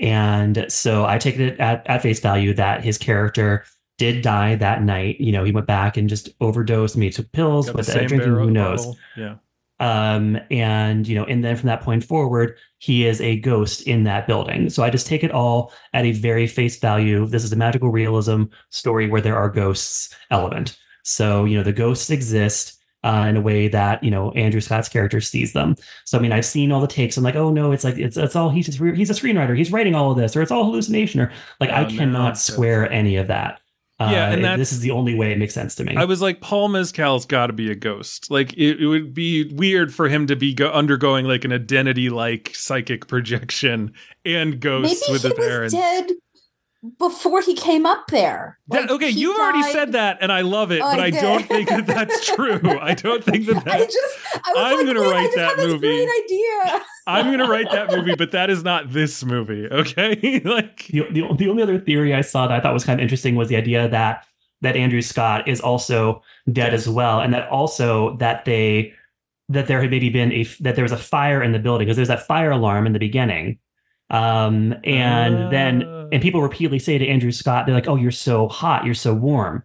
And 0.00 0.66
so 0.68 1.04
I 1.04 1.18
take 1.18 1.38
it 1.38 1.60
at, 1.60 1.86
at 1.86 2.02
face 2.02 2.20
value 2.20 2.54
that 2.54 2.82
his 2.82 2.98
character 2.98 3.64
did 3.98 4.22
die 4.22 4.54
that 4.56 4.82
night. 4.82 5.20
You 5.20 5.30
know, 5.32 5.44
he 5.44 5.52
went 5.52 5.66
back 5.66 5.96
and 5.98 6.08
just 6.08 6.30
overdosed. 6.40 6.96
Maybe 6.96 7.12
took 7.12 7.30
pills, 7.32 7.66
Got 7.66 7.76
but 7.76 7.86
the 7.86 7.92
drinking, 8.06 8.20
who 8.20 8.50
knows? 8.50 8.86
bottle. 8.86 8.98
Yeah. 9.16 9.34
um 9.80 10.38
and 10.50 11.06
you 11.08 11.14
know 11.14 11.24
and 11.24 11.42
then 11.44 11.56
from 11.56 11.68
that 11.68 11.80
point 11.80 12.04
forward 12.04 12.56
he 12.78 13.06
is 13.06 13.20
a 13.22 13.40
ghost 13.40 13.82
in 13.86 14.04
that 14.04 14.26
building 14.26 14.68
so 14.68 14.82
i 14.82 14.90
just 14.90 15.06
take 15.06 15.24
it 15.24 15.30
all 15.30 15.72
at 15.94 16.04
a 16.04 16.12
very 16.12 16.46
face 16.46 16.78
value 16.78 17.24
this 17.26 17.44
is 17.44 17.52
a 17.52 17.56
magical 17.56 17.88
realism 17.90 18.44
story 18.68 19.08
where 19.08 19.22
there 19.22 19.36
are 19.36 19.48
ghosts 19.48 20.14
element 20.30 20.76
so 21.02 21.44
you 21.46 21.56
know 21.56 21.62
the 21.62 21.72
ghosts 21.72 22.10
exist 22.10 22.79
uh, 23.04 23.26
in 23.28 23.36
a 23.36 23.40
way 23.40 23.68
that 23.68 24.02
you 24.04 24.10
know 24.10 24.30
Andrew 24.32 24.60
Scott's 24.60 24.88
character 24.88 25.20
sees 25.20 25.52
them. 25.52 25.76
So 26.04 26.18
I 26.18 26.20
mean, 26.20 26.32
I've 26.32 26.44
seen 26.46 26.70
all 26.72 26.80
the 26.80 26.86
takes. 26.86 27.16
I'm 27.16 27.24
like, 27.24 27.36
oh 27.36 27.50
no, 27.50 27.72
it's 27.72 27.84
like 27.84 27.98
it's 27.98 28.16
it's 28.16 28.36
all 28.36 28.50
he's 28.50 28.66
just, 28.66 28.78
he's 28.78 29.10
a 29.10 29.14
screenwriter. 29.14 29.56
He's 29.56 29.72
writing 29.72 29.94
all 29.94 30.10
of 30.10 30.18
this, 30.18 30.36
or 30.36 30.42
it's 30.42 30.50
all 30.50 30.64
hallucination, 30.64 31.20
or 31.20 31.32
like 31.60 31.70
I 31.70 31.84
Oh, 31.84 31.88
no, 31.88 31.96
cannot 31.96 32.26
it's- 32.32 32.44
square 32.44 32.90
any 32.90 33.16
of 33.16 33.26
that. 33.28 33.60
Yeah, 34.00 34.28
Uh, 34.28 34.32
and 34.32 34.44
it- 34.46 34.56
this 34.56 34.72
is 34.72 34.80
the 34.80 34.92
only 34.92 35.14
way 35.14 35.30
it 35.30 35.36
makes 35.38 35.52
sense 35.52 35.74
to 35.74 35.84
me. 35.84 35.94
I 35.94 36.06
was 36.06 36.22
like, 36.22 36.40
Paul 36.40 36.68
Mescal's 36.68 37.26
got 37.26 37.48
to 37.48 37.52
be 37.52 37.70
a 37.70 37.74
ghost. 37.74 38.30
Like, 38.30 38.54
it, 38.54 38.80
it 38.80 38.86
would 38.86 39.12
be 39.12 39.52
weird 39.52 39.92
for 39.92 40.08
him 40.08 40.26
to 40.28 40.36
be 40.36 40.54
go- 40.54 40.70
undergoing 40.70 41.26
like 41.26 41.44
an 41.44 41.52
identity 41.52 42.08
like 42.08 42.50
psychic 42.54 43.08
projection 43.08 43.92
and 44.24 44.58
ghosts 44.58 45.04
he 45.06 45.12
with 45.12 45.20
the 45.20 45.28
was 45.36 45.38
parents. 45.38 45.74
dead 45.74 46.12
before 46.98 47.42
he 47.42 47.54
came 47.54 47.84
up 47.84 48.06
there. 48.08 48.58
That- 48.68 48.90
okay, 48.90 49.10
you've 49.10 49.38
already 49.38 49.62
said 49.64 49.92
that, 49.92 50.18
and 50.20 50.32
I 50.32 50.40
love 50.40 50.72
it, 50.72 50.80
Oh, 50.80 50.90
but 50.90 50.98
I 51.00 51.06
I, 51.06 51.10
don't 51.10 51.44
think 51.46 51.68
that 51.68 51.86
that's 51.86 52.26
true. 52.34 52.60
I 52.80 52.94
don't 52.94 53.22
think 53.22 53.46
that 53.46 53.58
I 53.58 53.80
that. 53.80 53.90
just, 53.90 54.18
I 54.34 54.52
was 54.52 54.56
I'm 54.56 54.76
like, 54.78 54.86
gonna 54.86 55.00
wait, 55.00 55.08
I 55.08 55.12
write 55.12 55.24
just 55.24 55.36
that 55.36 55.58
movie. 55.58 55.78
Great 55.78 56.08
idea. 56.24 56.82
I'm 57.06 57.30
gonna 57.30 57.48
write 57.48 57.70
that 57.70 57.90
movie, 57.90 58.14
but 58.14 58.30
that 58.32 58.48
is 58.50 58.62
not 58.64 58.90
this 58.92 59.24
movie. 59.24 59.66
Okay, 59.68 60.40
like 60.44 60.86
the, 60.86 61.06
the, 61.10 61.34
the 61.36 61.48
only 61.50 61.62
other 61.62 61.78
theory 61.78 62.14
I 62.14 62.20
saw 62.22 62.46
that 62.46 62.56
I 62.56 62.60
thought 62.60 62.72
was 62.72 62.84
kind 62.84 62.98
of 62.98 63.02
interesting 63.02 63.34
was 63.34 63.48
the 63.48 63.56
idea 63.56 63.88
that 63.88 64.26
that 64.62 64.76
Andrew 64.76 65.02
Scott 65.02 65.48
is 65.48 65.60
also 65.60 66.22
dead 66.52 66.72
as 66.72 66.88
well, 66.88 67.20
and 67.20 67.34
that 67.34 67.48
also 67.50 68.16
that 68.16 68.44
they 68.46 68.94
that 69.48 69.66
there 69.66 69.80
had 69.82 69.90
maybe 69.90 70.08
been 70.08 70.32
a 70.32 70.44
that 70.60 70.76
there 70.76 70.84
was 70.84 70.92
a 70.92 70.96
fire 70.98 71.42
in 71.42 71.52
the 71.52 71.58
building 71.58 71.86
because 71.86 71.96
there's 71.96 72.08
that 72.08 72.26
fire 72.26 72.52
alarm 72.52 72.86
in 72.86 72.92
the 72.94 72.98
beginning, 72.98 73.58
um, 74.10 74.74
and 74.84 75.52
then 75.52 75.82
Uh. 75.84 76.08
and 76.12 76.20
people 76.22 76.42
repeatedly 76.42 76.78
say 76.78 76.98
to 76.98 77.06
Andrew 77.06 77.32
Scott, 77.32 77.66
they're 77.66 77.74
like, 77.74 77.88
"Oh, 77.88 77.96
you're 77.96 78.10
so 78.10 78.48
hot, 78.48 78.84
you're 78.84 78.94
so 78.94 79.14
warm." 79.14 79.62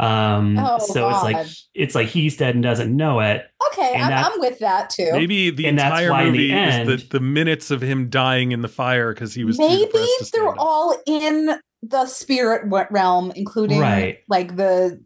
Um, 0.00 0.56
Oh, 0.60 0.78
so 0.78 1.08
it's 1.10 1.22
like 1.24 1.46
it's 1.74 1.94
like 1.96 2.06
he's 2.08 2.36
dead 2.36 2.54
and 2.54 2.62
doesn't 2.62 2.94
know 2.96 3.18
it. 3.20 3.42
Okay, 3.72 3.94
And 3.96 4.14
I'm, 4.14 4.32
I'm 4.32 4.40
with 4.40 4.60
that 4.60 4.90
too. 4.90 5.08
maybe 5.12 5.50
the 5.50 5.66
And 5.66 5.78
entire 5.78 6.10
why 6.12 6.22
in 6.22 6.32
the 6.32 6.38
movie 6.38 6.52
end- 6.52 6.88
is 6.90 7.02
the, 7.08 7.18
the 7.18 7.20
minutes 7.20 7.70
of 7.72 7.80
him 7.82 8.08
dying 8.08 8.52
in 8.52 8.62
the 8.62 8.68
fire 8.68 9.12
because 9.12 9.34
he 9.34 9.44
was 9.44 9.58
Maybe 9.58 9.86
depressed 9.86 10.32
they're 10.32 10.48
up. 10.48 10.54
all 10.58 10.96
in 11.06 11.58
the 11.82 12.06
spirit 12.06 12.68
wa- 12.68 12.86
realm, 12.90 13.32
including 13.34 13.80
Right. 13.80 14.18
like 14.28 14.54
the 14.56 15.02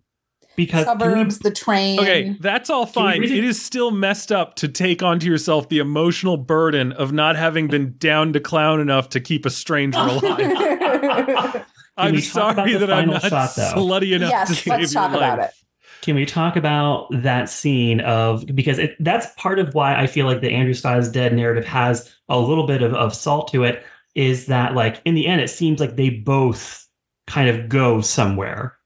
Because 0.57 0.85
can 0.85 0.99
we- 0.99 1.05
suburbs, 1.05 1.39
the 1.39 1.51
train. 1.51 1.99
Okay, 1.99 2.37
that's 2.41 2.69
all 2.71 2.85
fine. 2.87 3.21
really- 3.21 3.39
It 3.39 3.45
is 3.45 3.61
still 3.61 3.91
messed 3.91 4.31
up 4.31 4.55
to 4.57 4.69
take 4.69 5.03
onto 5.03 5.27
yourself 5.27 5.69
the 5.69 5.79
emotional 5.79 6.37
burden 6.37 6.93
of 6.93 7.13
not 7.13 7.37
having 7.37 7.69
been 7.69 7.95
down 7.99 8.33
to 8.35 8.41
clown 8.41 8.81
enough 8.81 9.09
to 9.11 9.21
keep 9.21 9.47
a 9.47 9.51
stranger 9.51 9.99
alive. 10.01 11.65
I'm 11.97 12.15
we 12.15 12.23
talk 12.23 12.53
about 12.55 12.67
sorry 12.69 12.75
that 12.79 12.91
I'm 12.93 13.09
final 13.09 13.13
not 13.15 13.23
shot, 13.23 13.55
though? 13.57 13.73
slutty 13.77 14.13
enough 14.15 14.31
Yes, 14.31 14.49
to 14.49 14.55
save 14.55 14.67
let's 14.79 14.95
your 14.95 15.03
talk 15.03 15.15
about 15.15 15.39
life. 15.39 15.49
it. 15.51 15.55
Can 16.03 16.17
we 16.17 16.27
talk 16.27 16.57
about 16.57 17.07
that 17.13 17.49
scene 17.49 18.01
of 18.01 18.45
because 18.47 18.79
it, 18.79 18.97
that's 18.99 19.27
part 19.37 19.59
of 19.59 19.73
why 19.75 19.95
I 20.01 20.07
feel 20.07 20.27
like 20.27 20.41
the 20.41 20.51
Andrew 20.51 20.75
Scott 20.75 20.99
is 20.99 21.11
dead 21.11 21.33
narrative 21.35 21.65
has 21.65 22.13
a 22.29 22.39
little 22.41 22.67
bit 22.67 22.83
of, 22.83 22.93
of 22.95 23.15
salt 23.15 23.53
to 23.53 23.63
it 23.65 23.85
is 24.15 24.47
that 24.47 24.75
like 24.75 25.01
in 25.05 25.15
the 25.15 25.27
end 25.27 25.41
it 25.41 25.49
seems 25.49 25.81
like 25.81 25.97
they 25.97 26.11
both 26.11 26.89
kind 27.29 27.49
of 27.49 27.69
go 27.69 28.01
somewhere, 28.01 28.77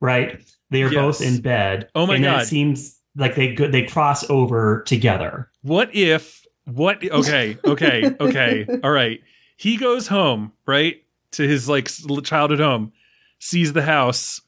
right? 0.00 0.42
They 0.70 0.82
are 0.82 0.90
both 0.90 1.20
in 1.20 1.40
bed. 1.40 1.88
Oh 1.94 2.06
my 2.06 2.16
and 2.16 2.24
then 2.24 2.32
God. 2.32 2.42
It 2.42 2.46
seems 2.46 2.98
like 3.16 3.34
they 3.34 3.54
go, 3.54 3.68
they 3.68 3.82
cross 3.84 4.28
over 4.30 4.82
together. 4.86 5.50
What 5.62 5.94
if 5.94 6.46
what 6.64 7.04
okay, 7.04 7.58
okay, 7.64 8.14
okay. 8.20 8.66
All 8.84 8.90
right. 8.90 9.20
He 9.56 9.76
goes 9.76 10.06
home, 10.06 10.52
right? 10.66 11.02
To 11.32 11.46
his 11.46 11.68
like 11.68 11.88
s- 11.88 12.04
childhood 12.24 12.60
home, 12.60 12.92
sees 13.38 13.72
the 13.72 13.82
house, 13.82 14.40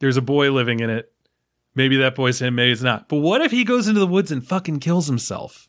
there's 0.00 0.16
a 0.16 0.22
boy 0.22 0.50
living 0.52 0.80
in 0.80 0.90
it. 0.90 1.12
Maybe 1.74 1.96
that 1.98 2.14
boy's 2.14 2.40
him, 2.40 2.54
maybe 2.54 2.72
it's 2.72 2.82
not. 2.82 3.08
But 3.08 3.18
what 3.18 3.42
if 3.42 3.50
he 3.50 3.64
goes 3.64 3.86
into 3.86 4.00
the 4.00 4.06
woods 4.06 4.32
and 4.32 4.46
fucking 4.46 4.80
kills 4.80 5.06
himself? 5.06 5.68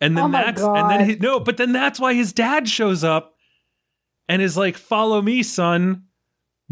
And 0.00 0.16
then 0.16 0.24
Oh 0.24 0.28
my 0.28 0.42
that's 0.44 0.62
and 0.62 0.90
then 0.90 1.08
he, 1.08 1.16
no, 1.16 1.38
but 1.38 1.56
then 1.56 1.72
that's 1.72 2.00
why 2.00 2.14
his 2.14 2.32
dad 2.32 2.68
shows 2.68 3.04
up 3.04 3.36
and 4.28 4.42
is 4.42 4.56
like, 4.56 4.76
"Follow 4.76 5.22
me, 5.22 5.42
son." 5.42 6.04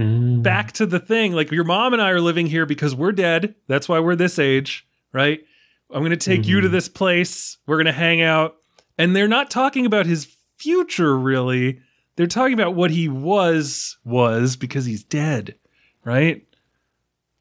Mm. 0.01 0.43
back 0.43 0.73
to 0.73 0.87
the 0.87 0.99
thing. 0.99 1.33
Like 1.33 1.51
your 1.51 1.65
mom 1.65 1.93
and 1.93 2.01
I 2.01 2.11
are 2.11 2.21
living 2.21 2.47
here 2.47 2.65
because 2.65 2.95
we're 2.95 3.13
dead. 3.13 3.55
That's 3.69 3.89
why 3.89 4.01
we're 4.01 4.17
this 4.17 4.39
age, 4.39 4.87
right? 5.13 5.41
I'm 5.93 6.01
going 6.01 6.11
to 6.11 6.17
take 6.17 6.47
you 6.47 6.63
to 6.63 6.69
Mhm. 6.69 6.73
this 6.73 6.89
place. 6.89 7.59
We're 7.67 7.77
going 7.77 7.85
to 7.87 7.93
hang 7.93 8.23
out. 8.23 8.57
And 8.97 9.15
they're 9.15 9.29
not 9.29 9.51
talking 9.51 9.85
about 9.85 10.07
his 10.07 10.35
future 10.57 11.19
really. 11.19 11.81
They're 12.17 12.27
talking 12.27 12.55
about 12.55 12.75
what 12.75 12.91
he 12.91 13.09
was 13.09 13.99
was 14.05 14.57
because 14.57 14.87
he's 14.87 15.05
dead, 15.05 15.57
right? 16.05 16.43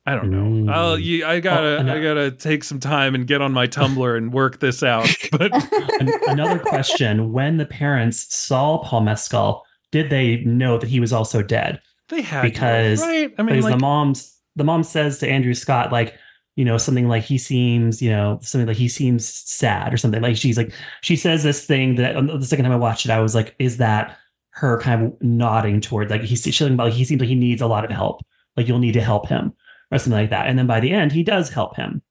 I 0.05 0.15
don't 0.15 0.31
know. 0.31 0.43
Mm. 0.65 0.73
I'll, 0.73 0.97
you, 0.99 1.25
I 1.25 1.39
gotta, 1.39 1.77
Oh, 1.77 1.93
I 1.95 2.01
gotta 2.01 2.31
take 2.31 2.63
some 2.63 2.79
time 2.79 3.13
and 3.15 3.27
get 3.27 3.41
on 3.41 3.53
my 3.53 3.67
Tumblr 3.67 4.17
and 4.17 4.33
work 4.33 4.59
this 4.59 4.81
out. 4.83 5.07
But 5.31 5.53
An- 6.01 6.11
another 6.27 6.57
question: 6.59 7.31
When 7.31 7.57
the 7.57 7.65
parents 7.67 8.35
saw 8.35 8.79
Paul 8.79 9.01
Mescal, 9.01 9.63
did 9.91 10.09
they 10.09 10.37
know 10.37 10.77
that 10.79 10.89
he 10.89 10.99
was 10.99 11.13
also 11.13 11.43
dead? 11.43 11.79
They 12.11 12.21
had 12.21 12.43
Because- 12.43 13.01
right? 13.01 13.33
I 13.37 13.43
mean, 13.43 13.55
because 13.55 13.65
like, 13.65 13.73
the 13.75 13.81
mom's 13.81 14.37
the 14.55 14.63
mom 14.63 14.83
says 14.83 15.19
to 15.19 15.29
Andrew 15.29 15.53
Scott 15.53 15.91
like 15.91 16.15
you 16.57 16.65
know 16.65 16.77
something 16.77 17.07
like 17.07 17.23
he 17.23 17.37
seems 17.37 18.01
you 18.01 18.09
know 18.09 18.37
something 18.41 18.67
like 18.67 18.77
he 18.77 18.87
seems 18.89 19.25
sad 19.27 19.93
or 19.93 19.97
something. 19.97 20.21
Like 20.21 20.35
she's 20.35 20.57
like 20.57 20.73
she 21.01 21.15
says 21.15 21.43
this 21.43 21.65
thing 21.65 21.95
that 21.95 22.13
the 22.39 22.45
second 22.45 22.65
time 22.65 22.73
I 22.73 22.77
watched 22.77 23.05
it 23.05 23.11
I 23.11 23.19
was 23.21 23.33
like 23.33 23.55
is 23.57 23.77
that 23.77 24.17
her 24.51 24.77
kind 24.79 25.05
of 25.05 25.21
nodding 25.21 25.79
toward 25.79 26.09
like 26.09 26.21
he's 26.21 26.43
she's 26.43 26.61
about 26.61 26.85
like, 26.85 26.93
he 26.93 27.05
seems 27.05 27.21
like 27.21 27.29
he 27.29 27.35
needs 27.35 27.61
a 27.61 27.67
lot 27.67 27.85
of 27.85 27.91
help. 27.91 28.21
Like 28.57 28.67
you'll 28.67 28.79
need 28.79 28.93
to 28.93 29.01
help 29.01 29.27
him 29.29 29.53
or 29.91 29.97
something 29.97 30.19
like 30.19 30.29
that. 30.31 30.47
And 30.47 30.59
then 30.59 30.67
by 30.67 30.81
the 30.81 30.91
end 30.91 31.11
he 31.13 31.23
does 31.23 31.49
help 31.49 31.77
him. 31.77 32.01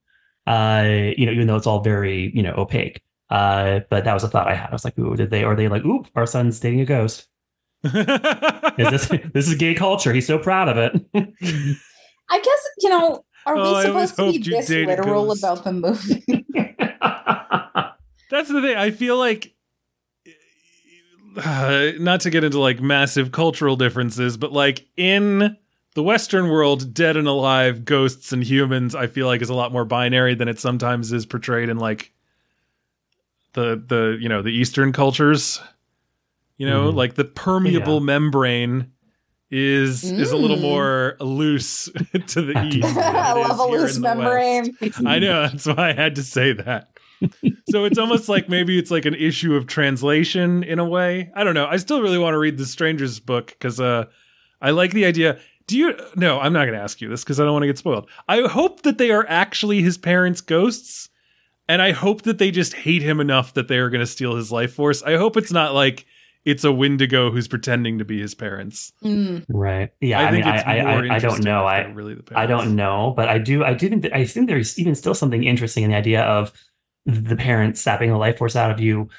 Uh 0.47 1.11
you 1.15 1.27
know 1.27 1.31
even 1.31 1.45
though 1.47 1.55
it's 1.55 1.67
all 1.67 1.81
very 1.81 2.31
you 2.35 2.41
know 2.41 2.55
opaque. 2.57 3.01
Uh 3.29 3.81
but 3.91 4.03
that 4.05 4.13
was 4.13 4.23
a 4.23 4.27
thought 4.27 4.47
I 4.47 4.55
had. 4.55 4.69
I 4.69 4.73
was 4.73 4.83
like 4.83 4.97
ooh 4.97 5.15
did 5.15 5.29
they 5.29 5.43
are 5.43 5.55
they 5.55 5.67
like 5.67 5.85
oop 5.85 6.07
our 6.15 6.25
son's 6.25 6.59
dating 6.59 6.81
a 6.81 6.85
ghost 6.85 7.27
is 7.83 8.89
this 8.91 9.07
this 9.33 9.47
is 9.47 9.55
gay 9.55 9.73
culture 9.73 10.13
he's 10.13 10.27
so 10.27 10.37
proud 10.37 10.69
of 10.69 10.77
it 10.77 10.93
I 12.29 12.39
guess 12.39 12.67
you 12.79 12.89
know. 12.89 13.25
Are 13.45 13.57
Oh, 13.57 13.75
we 13.75 13.81
supposed 14.07 14.15
to 14.17 14.31
be 14.31 14.37
this 14.51 14.69
literal 14.69 15.31
about 15.31 15.63
the 15.63 15.73
movie? 15.73 16.23
That's 18.29 18.47
the 18.47 18.61
thing. 18.61 18.77
I 18.77 18.91
feel 18.91 19.17
like, 19.17 19.53
uh, 21.43 21.91
not 21.99 22.21
to 22.21 22.29
get 22.29 22.43
into 22.43 22.59
like 22.59 22.79
massive 22.79 23.31
cultural 23.31 23.75
differences, 23.75 24.37
but 24.37 24.51
like 24.51 24.85
in 24.95 25.57
the 25.95 26.03
Western 26.03 26.49
world, 26.49 26.93
dead 26.93 27.17
and 27.17 27.27
alive, 27.27 27.83
ghosts 27.83 28.31
and 28.31 28.43
humans, 28.43 28.95
I 28.95 29.07
feel 29.07 29.27
like 29.27 29.41
is 29.41 29.49
a 29.49 29.53
lot 29.53 29.73
more 29.73 29.83
binary 29.83 30.35
than 30.35 30.47
it 30.47 30.59
sometimes 30.59 31.11
is 31.11 31.25
portrayed 31.25 31.67
in 31.67 31.77
like 31.77 32.13
the 33.53 33.83
the 33.85 34.17
you 34.21 34.29
know 34.29 34.41
the 34.41 34.51
Eastern 34.51 34.93
cultures. 34.93 35.59
You 36.57 36.67
know, 36.69 36.91
Mhm. 36.91 36.95
like 36.95 37.15
the 37.15 37.23
permeable 37.25 37.95
Yeah. 37.99 38.05
membrane 38.05 38.91
is 39.49 40.03
is 40.09 40.31
a 40.31 40.37
little 40.37 40.57
Mm. 40.57 40.61
more 40.61 41.17
loose 41.19 41.85
to 42.27 42.41
the 42.41 42.63
east. 42.67 42.81
than 42.95 42.97
I 43.15 43.33
love 43.33 43.59
a 43.59 43.65
loose 43.65 43.95
in 43.97 44.01
the 44.01 44.07
West. 44.15 44.17
membrane. 44.81 45.07
I 45.07 45.19
know 45.19 45.47
that's 45.47 45.65
why 45.65 45.89
I 45.89 45.93
had 45.93 46.15
to 46.15 46.23
say 46.23 46.53
that. 46.53 46.87
so 47.69 47.83
it's 47.85 47.97
almost 47.99 48.29
like 48.29 48.47
maybe 48.49 48.79
it's 48.79 48.89
like 48.91 49.05
an 49.05 49.13
issue 49.13 49.55
of 49.55 49.67
translation 49.67 50.63
in 50.63 50.79
a 50.79 50.85
way. 50.85 51.29
I 51.35 51.43
don't 51.43 51.53
know. 51.53 51.67
I 51.67 51.77
still 51.77 52.01
really 52.01 52.17
want 52.17 52.33
to 52.33 52.37
read 52.39 52.57
the 52.57 52.65
Stranger's 52.65 53.19
book 53.19 53.47
because 53.47 53.79
uh, 53.79 54.05
I 54.61 54.71
like 54.71 54.91
the 54.91 55.05
idea. 55.05 55.37
Do 55.67 55.77
you? 55.77 55.95
No, 56.15 56.39
I'm 56.39 56.53
not 56.53 56.65
going 56.65 56.77
to 56.77 56.83
ask 56.83 56.99
you 57.01 57.09
this 57.09 57.23
because 57.23 57.39
I 57.39 57.43
don't 57.43 57.53
want 57.53 57.63
to 57.63 57.67
get 57.67 57.77
spoiled. 57.77 58.09
I 58.27 58.41
hope 58.47 58.81
that 58.83 58.97
they 58.97 59.11
are 59.11 59.25
actually 59.27 59.81
his 59.81 59.97
parents' 59.97 60.41
ghosts, 60.41 61.09
and 61.69 61.81
I 61.81 61.91
hope 61.91 62.23
that 62.23 62.39
they 62.39 62.51
just 62.51 62.73
hate 62.73 63.01
him 63.01 63.19
enough 63.19 63.53
that 63.53 63.67
they 63.67 63.77
are 63.77 63.89
going 63.89 64.01
to 64.01 64.07
steal 64.07 64.35
his 64.35 64.51
life 64.51 64.73
force. 64.73 65.03
I 65.03 65.17
hope 65.17 65.37
it's 65.37 65.51
not 65.51 65.73
like 65.75 66.05
it's 66.45 66.63
a 66.63 66.71
Wendigo 66.71 67.31
who's 67.31 67.47
pretending 67.47 67.99
to 67.99 68.05
be 68.05 68.19
his 68.19 68.33
parents. 68.33 68.91
Mm. 69.03 69.45
Right. 69.49 69.91
Yeah. 69.99 70.19
I, 70.19 70.31
mean, 70.31 70.43
I, 70.43 70.57
I, 70.61 70.77
I, 70.79 71.15
I 71.15 71.19
don't 71.19 71.43
know. 71.43 71.65
I, 71.65 71.81
really 71.81 72.15
the 72.15 72.23
I 72.37 72.45
don't 72.45 72.75
know, 72.75 73.13
but 73.15 73.29
I 73.29 73.37
do. 73.37 73.63
I 73.63 73.73
do 73.73 73.89
think 73.89 74.01
that 74.03 74.15
I 74.15 74.25
think 74.25 74.47
there's 74.47 74.77
even 74.79 74.95
still 74.95 75.13
something 75.13 75.43
interesting 75.43 75.83
in 75.83 75.91
the 75.91 75.97
idea 75.97 76.23
of 76.23 76.51
the 77.05 77.35
parents 77.35 77.81
sapping 77.81 78.09
the 78.09 78.17
life 78.17 78.37
force 78.37 78.55
out 78.55 78.71
of 78.71 78.79
you, 78.79 79.09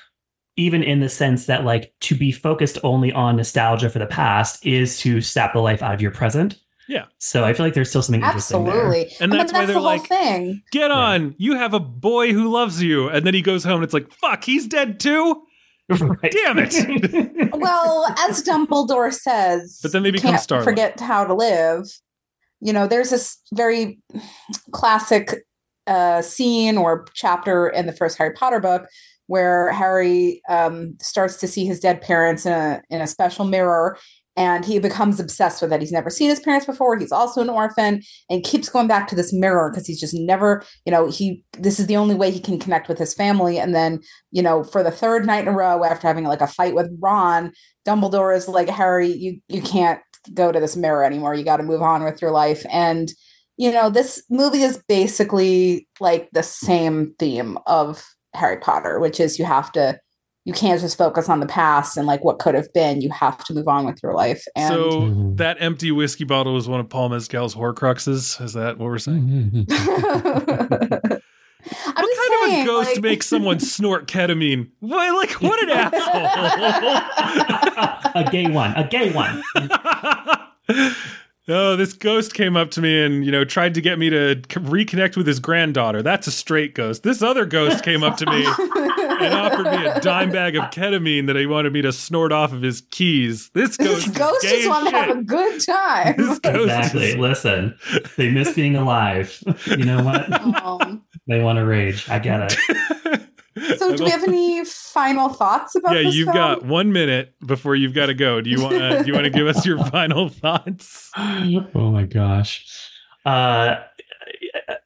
even 0.57 0.83
in 0.83 1.01
the 1.01 1.09
sense 1.09 1.47
that 1.47 1.65
like 1.65 1.95
to 2.01 2.15
be 2.17 2.33
focused 2.33 2.79
only 2.83 3.13
on 3.13 3.37
nostalgia 3.37 3.89
for 3.89 3.99
the 3.99 4.07
past 4.07 4.65
is 4.67 4.99
to 5.01 5.21
sap 5.21 5.53
the 5.53 5.61
life 5.61 5.83
out 5.83 5.95
of 5.95 6.01
your 6.01 6.11
present. 6.11 6.59
Yeah. 6.89 7.05
So 7.19 7.45
I 7.45 7.55
feel 7.55 7.65
like 7.65 7.75
there's 7.75 7.89
still 7.89 8.03
something 8.03 8.23
interesting 8.23 8.65
there. 8.65 8.75
Absolutely. 8.75 9.17
And 9.21 9.33
I 9.33 9.35
mean, 9.35 9.39
that's 9.39 9.53
why 9.53 9.65
they're 9.65 9.75
the 9.75 9.81
whole 9.81 9.83
like- 9.85 10.07
thing. 10.09 10.63
Get 10.73 10.91
on. 10.91 11.35
You 11.39 11.55
have 11.55 11.75
a 11.75 11.81
boy 11.81 12.33
who 12.33 12.51
loves 12.51 12.83
you. 12.83 13.09
And 13.09 13.25
then 13.25 13.35
he 13.35 13.41
goes 13.43 13.65
home 13.65 13.77
and 13.77 13.85
it's 13.85 13.95
like, 13.95 14.13
fuck, 14.13 14.45
he's 14.45 14.67
dead 14.67 14.99
too. 14.99 15.43
Right. 16.01 16.33
Damn 16.33 16.59
it. 16.59 17.51
Well, 17.53 18.07
as 18.19 18.43
Dumbledore 18.43 19.13
says, 19.13 19.79
But 19.83 19.93
then 19.93 20.03
they 20.03 20.11
become 20.11 20.33
can't 20.33 20.65
Forget 20.65 20.99
how 21.01 21.25
to 21.25 21.35
live. 21.35 21.87
You 22.61 22.73
know, 22.73 22.87
there's 22.87 23.11
this 23.11 23.39
very 23.53 24.01
classic 24.71 25.45
uh, 25.87 26.23
scene 26.23 26.79
or 26.79 27.07
chapter 27.15 27.69
in 27.69 27.87
the 27.87 27.93
first 27.93 28.17
Harry 28.17 28.33
Potter 28.33 28.61
book 28.61 28.87
where 29.27 29.73
Harry 29.73 30.43
um, 30.49 30.97
starts 31.01 31.39
to 31.39 31.49
see 31.49 31.65
his 31.65 31.81
dead 31.81 32.01
parents 32.01 32.47
in 32.47 32.53
a 32.53 32.83
in 32.91 33.01
a 33.01 33.07
special 33.07 33.45
mirror, 33.45 33.99
and 34.37 34.65
he 34.65 34.79
becomes 34.79 35.21
obsessed 35.21 35.61
with 35.61 35.71
that. 35.71 35.81
He's 35.81 35.93
never 35.93 36.11
seen 36.11 36.31
his 36.31 36.41
parents 36.41 36.67
before. 36.67 36.99
He's 36.99 37.13
also 37.13 37.41
an 37.43 37.51
orphan, 37.51 38.03
and 38.31 38.45
keeps 38.45 38.69
going 38.69 38.89
back 38.89 39.09
to 39.09 39.15
this 39.15 39.33
mirror 39.33 39.71
because 39.71 39.87
he's 39.87 40.01
just 40.01 40.15
never, 40.15 40.65
you 40.87 40.93
know, 40.93 41.09
he 41.09 41.45
this 41.59 41.79
is 41.79 41.87
the 41.87 41.97
only 41.97 42.15
way 42.15 42.31
he 42.31 42.41
can 42.41 42.59
connect 42.59 42.89
with 42.89 42.99
his 42.99 43.15
family. 43.15 43.59
And 43.59 43.75
then, 43.75 44.01
you 44.31 44.43
know, 44.43 44.65
for 44.65 44.83
the 44.83 44.91
third 44.91 45.27
night 45.27 45.43
in 45.43 45.49
a 45.49 45.57
row, 45.57 45.85
after 45.85 46.07
having 46.07 46.25
like 46.25 46.41
a 46.41 46.47
fight 46.47 46.75
with 46.75 46.91
Ron, 47.01 47.53
Dumbledore 47.87 48.37
is 48.37 48.49
like, 48.49 48.69
Harry, 48.69 49.09
you 49.09 49.41
you 49.49 49.63
can't 49.63 50.01
go 50.35 50.53
to 50.53 50.61
this 50.61 50.77
mirror 50.77 51.05
anymore. 51.05 51.35
You 51.35 51.45
got 51.45 51.59
to 51.59 51.63
move 51.63 51.83
on 51.83 52.05
with 52.05 52.23
your 52.23 52.31
life. 52.31 52.65
And 52.71 53.13
you 53.59 53.71
know, 53.71 53.91
this 53.91 54.23
movie 54.31 54.63
is 54.63 54.83
basically 54.89 55.87
like 56.01 56.31
the 56.33 56.43
same 56.43 57.15
theme 57.19 57.59
of 57.67 58.03
Harry 58.35 58.57
Potter, 58.57 58.99
which 58.99 59.21
is 59.21 59.39
you 59.39 59.45
have 59.45 59.71
to 59.73 60.01
you 60.45 60.53
can't 60.53 60.81
just 60.81 60.99
focus 60.99 61.29
on 61.29 61.39
the 61.41 61.47
past 61.47 61.97
and 61.97 62.07
like 62.07 62.25
what 62.25 62.39
could 62.41 62.55
have 62.55 62.73
been. 62.73 63.01
You 63.01 63.11
have 63.11 63.45
to 63.45 63.55
move 63.55 63.69
on 63.69 63.87
with 63.87 64.03
your 64.03 64.13
life. 64.15 64.45
And 64.57 64.69
so 64.69 64.91
Mhm. 65.03 65.37
that 65.37 65.57
empty 65.61 65.91
whiskey 65.93 66.25
bottle 66.25 66.55
was 66.55 66.69
one 66.69 66.81
of 66.81 66.89
Paul 66.89 67.11
Mescal's 67.11 67.55
Horcruxes. 67.55 68.41
Is 68.43 68.53
that 68.55 68.79
what 68.79 68.87
we're 68.87 68.99
saying? 68.99 69.67
I'm 71.87 71.95
what 71.95 72.17
kind 72.17 72.51
saying, 72.51 72.61
of 72.63 72.65
a 72.65 72.67
ghost 72.67 72.91
like- 72.95 73.03
makes 73.03 73.27
someone 73.27 73.61
snort 73.75 74.09
ketamine? 74.09 74.71
Why, 74.81 75.11
like, 75.11 75.31
what 75.41 75.63
an 75.63 75.71
asshole! 75.71 76.01
a 78.23 78.25
gay 78.31 78.49
one. 78.51 78.75
A 78.75 78.83
gay 78.89 79.13
one. 79.13 79.43
oh, 81.49 81.77
this 81.77 81.93
ghost 81.93 82.35
came 82.35 82.57
up 82.57 82.71
to 82.73 82.81
me 82.81 83.05
and, 83.05 83.25
you 83.25 83.31
know, 83.31 83.45
tried 83.45 83.75
to 83.75 83.81
get 83.81 83.99
me 83.99 84.11
to 84.11 84.37
reconnect 84.49 85.17
with 85.17 85.27
his 85.27 85.39
granddaughter. 85.39 86.03
That's 86.03 86.27
a 86.27 86.33
straight 86.33 86.75
ghost. 86.75 87.03
This 87.05 87.23
other 87.23 87.45
ghost 87.47 87.85
came 87.85 88.03
up 88.03 88.17
to 88.17 88.27
me 88.27 88.45
and 89.25 89.35
offered 89.35 89.65
me 89.71 89.87
a 89.87 90.01
dime 90.01 90.31
bag 90.31 90.57
of 90.57 90.65
ketamine 90.71 91.27
that 91.27 91.37
he 91.37 91.47
wanted 91.47 91.73
me 91.73 91.83
to 91.83 91.93
snort 91.93 92.33
off 92.33 92.53
of 92.53 92.63
his 92.63 92.81
keys. 92.91 93.51
This 93.55 93.77
ghost, 93.77 94.07
This 94.07 94.07
is 94.09 94.19
ghost 94.19 94.43
gay 94.43 94.49
just 94.51 94.63
as 94.63 94.69
wants 94.69 94.91
to 94.91 94.97
have 94.97 95.17
a 95.19 95.23
good 95.23 95.61
time. 95.67 96.15
This 96.17 96.39
ghost 96.39 96.57
Exactly. 96.65 97.05
is- 97.11 97.17
Listen, 97.17 97.79
they 98.17 98.31
miss 98.31 98.53
being 98.55 98.77
alive. 98.77 99.43
You 99.67 99.85
know 99.85 100.03
what? 100.03 100.63
Um, 100.63 101.03
They 101.29 101.41
want 101.41 101.59
to 101.59 101.65
rage. 101.65 102.09
I 102.11 102.19
get 102.19 102.53
it. 102.53 103.21
so, 103.79 103.95
do 103.97 104.05
we 104.05 104.11
have 104.11 104.25
any 104.25 104.65
final 104.65 105.29
thoughts 105.29 105.75
about 105.77 105.95
yeah, 105.95 106.03
this 106.05 106.15
you've 106.15 106.27
film? 106.27 106.37
got 106.37 106.65
one 106.65 106.93
minute 106.93 107.35
before 107.47 107.75
you've 107.77 107.95
got 107.95 108.07
to 108.07 108.15
go. 108.15 108.41
Do 108.41 108.51
you 108.51 108.61
want 108.63 108.75
to? 108.75 109.01
do 109.03 109.07
you 109.07 109.13
want 109.13 109.25
to 109.25 109.31
give 109.31 109.47
us 109.47 109.65
your 109.65 109.83
final 109.91 110.29
thoughts? 110.29 111.11
oh 111.17 111.91
my 111.93 112.05
gosh. 112.05 112.67
Uh, 113.25 113.77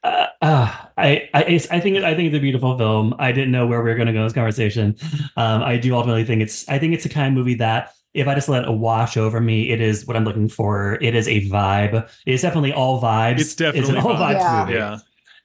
uh, 0.07 0.27
uh, 0.43 0.73
I, 0.97 1.29
I, 1.35 1.43
it's- 1.43 1.69
I 1.71 1.81
think 1.81 1.99
I 1.99 2.15
think 2.15 2.29
it's 2.29 2.37
a 2.37 2.41
beautiful 2.41 2.77
film. 2.79 3.15
I 3.19 3.33
didn't 3.33 3.51
know 3.53 3.67
where 3.67 3.83
we 3.83 3.91
were 3.91 3.97
going 3.97 4.07
to 4.07 4.13
go 4.13 4.21
in 4.21 4.27
this 4.27 4.33
conversation. 4.33 4.97
Um, 5.37 5.63
I 5.63 5.77
do 5.77 5.95
ultimately 5.95 6.25
think 6.25 6.43
it's. 6.43 6.69
I 6.69 6.79
think 6.79 6.95
it's 6.95 7.05
a 7.05 7.09
kind 7.09 7.29
of 7.29 7.33
movie 7.35 7.55
that 7.57 7.93
if 8.15 8.27
I 8.29 8.35
just 8.35 8.49
let 8.49 8.65
it 8.65 8.71
wash 8.71 9.17
over 9.17 9.41
me, 9.41 9.71
it 9.71 9.81
is 9.81 10.07
what 10.07 10.17
I'm 10.17 10.25
looking 10.25 10.49
for. 10.49 10.99
It 11.03 11.15
is 11.15 11.29
a 11.29 11.43
vibe. 11.49 12.09
It's 12.25 12.43
definitely 12.43 12.73
all 12.73 13.01
vibes. 13.03 13.41
It's 13.41 13.55
definitely 13.55 13.97
an 13.97 14.03
all 14.05 14.15
vibes. 14.15 14.37
vibes 14.37 14.41
Yeah. 14.41 14.61
movie. 14.65 14.79
Yeah. 14.79 14.99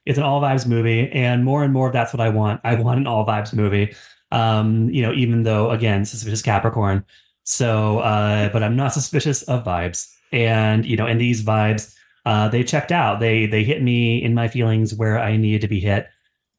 it's 0.05 0.17
an 0.17 0.23
all 0.23 0.41
vibes 0.41 0.65
movie 0.67 1.09
and 1.11 1.43
more 1.43 1.63
and 1.63 1.73
more 1.73 1.87
of 1.87 1.93
that's 1.93 2.11
what 2.11 2.19
i 2.21 2.27
want 2.29 2.59
i 2.63 2.73
want 2.73 2.97
an 2.99 3.05
all 3.05 3.23
vibes 3.23 3.53
movie 3.53 3.93
um 4.31 4.89
you 4.89 5.01
know 5.03 5.13
even 5.13 5.43
though 5.43 5.69
again 5.69 6.03
suspicious 6.05 6.41
capricorn 6.41 7.05
so 7.43 7.99
uh 7.99 8.49
but 8.49 8.63
i'm 8.63 8.75
not 8.75 8.91
suspicious 8.93 9.43
of 9.43 9.63
vibes 9.63 10.11
and 10.31 10.85
you 10.87 10.97
know 10.97 11.05
and 11.05 11.21
these 11.21 11.43
vibes 11.43 11.93
uh 12.25 12.47
they 12.49 12.63
checked 12.63 12.91
out 12.91 13.19
they 13.19 13.45
they 13.45 13.63
hit 13.63 13.81
me 13.81 14.21
in 14.23 14.33
my 14.33 14.47
feelings 14.47 14.93
where 14.95 15.19
i 15.19 15.35
needed 15.37 15.61
to 15.61 15.67
be 15.67 15.79
hit 15.79 16.07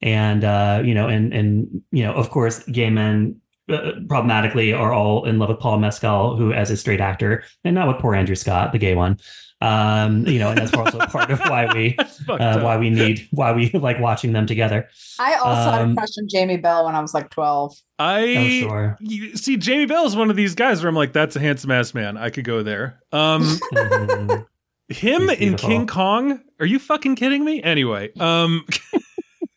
and 0.00 0.44
uh 0.44 0.82
you 0.84 0.94
know 0.94 1.08
and 1.08 1.32
and 1.32 1.82
you 1.92 2.02
know 2.02 2.12
of 2.14 2.30
course 2.30 2.62
gay 2.64 2.90
men 2.90 3.36
uh, 3.68 3.92
problematically 4.08 4.72
are 4.72 4.92
all 4.92 5.24
in 5.24 5.38
love 5.38 5.48
with 5.48 5.60
paul 5.60 5.78
mescal 5.78 6.36
who 6.36 6.52
as 6.52 6.70
a 6.70 6.76
straight 6.76 7.00
actor 7.00 7.44
and 7.64 7.74
not 7.74 7.86
with 7.88 7.98
poor 7.98 8.14
andrew 8.14 8.34
scott 8.34 8.72
the 8.72 8.78
gay 8.78 8.94
one 8.94 9.16
Um, 9.62 10.26
you 10.26 10.40
know, 10.40 10.48
and 10.50 10.58
that's 10.58 10.74
also 10.74 10.98
part 11.14 11.30
of 11.30 11.38
why 11.46 11.72
we 11.72 11.96
uh, 12.28 12.58
why 12.62 12.76
we 12.78 12.90
need 12.90 13.28
why 13.30 13.52
we 13.52 13.70
like 13.88 14.00
watching 14.00 14.32
them 14.32 14.44
together. 14.44 14.88
I 15.20 15.34
also 15.36 15.70
had 15.70 15.80
a 15.82 15.84
Um, 15.84 15.94
crush 15.94 16.18
on 16.18 16.26
Jamie 16.28 16.56
Bell 16.56 16.84
when 16.86 16.96
I 16.96 17.00
was 17.00 17.14
like 17.14 17.30
12. 17.30 17.72
I 18.00 18.22
Oh, 18.38 18.48
sure. 18.66 18.96
you, 18.98 19.36
see 19.36 19.56
Jamie 19.56 19.86
Bell 19.86 20.04
is 20.04 20.16
one 20.16 20.30
of 20.30 20.36
these 20.36 20.56
guys 20.56 20.82
where 20.82 20.88
I'm 20.88 20.96
like, 20.96 21.12
that's 21.12 21.36
a 21.36 21.40
handsome 21.40 21.70
ass 21.70 21.94
man. 21.94 22.16
I 22.16 22.30
could 22.30 22.42
go 22.44 22.64
there. 22.64 22.98
Um, 23.12 23.42
Mhm. 23.72 24.46
Him 24.88 25.30
in. 25.30 25.56
King 25.56 25.86
Kong. 25.86 26.40
Are 26.60 26.66
you 26.66 26.78
fucking 26.78 27.16
kidding 27.16 27.44
me? 27.44 27.62
Anyway, 27.62 28.12
um, 28.20 28.66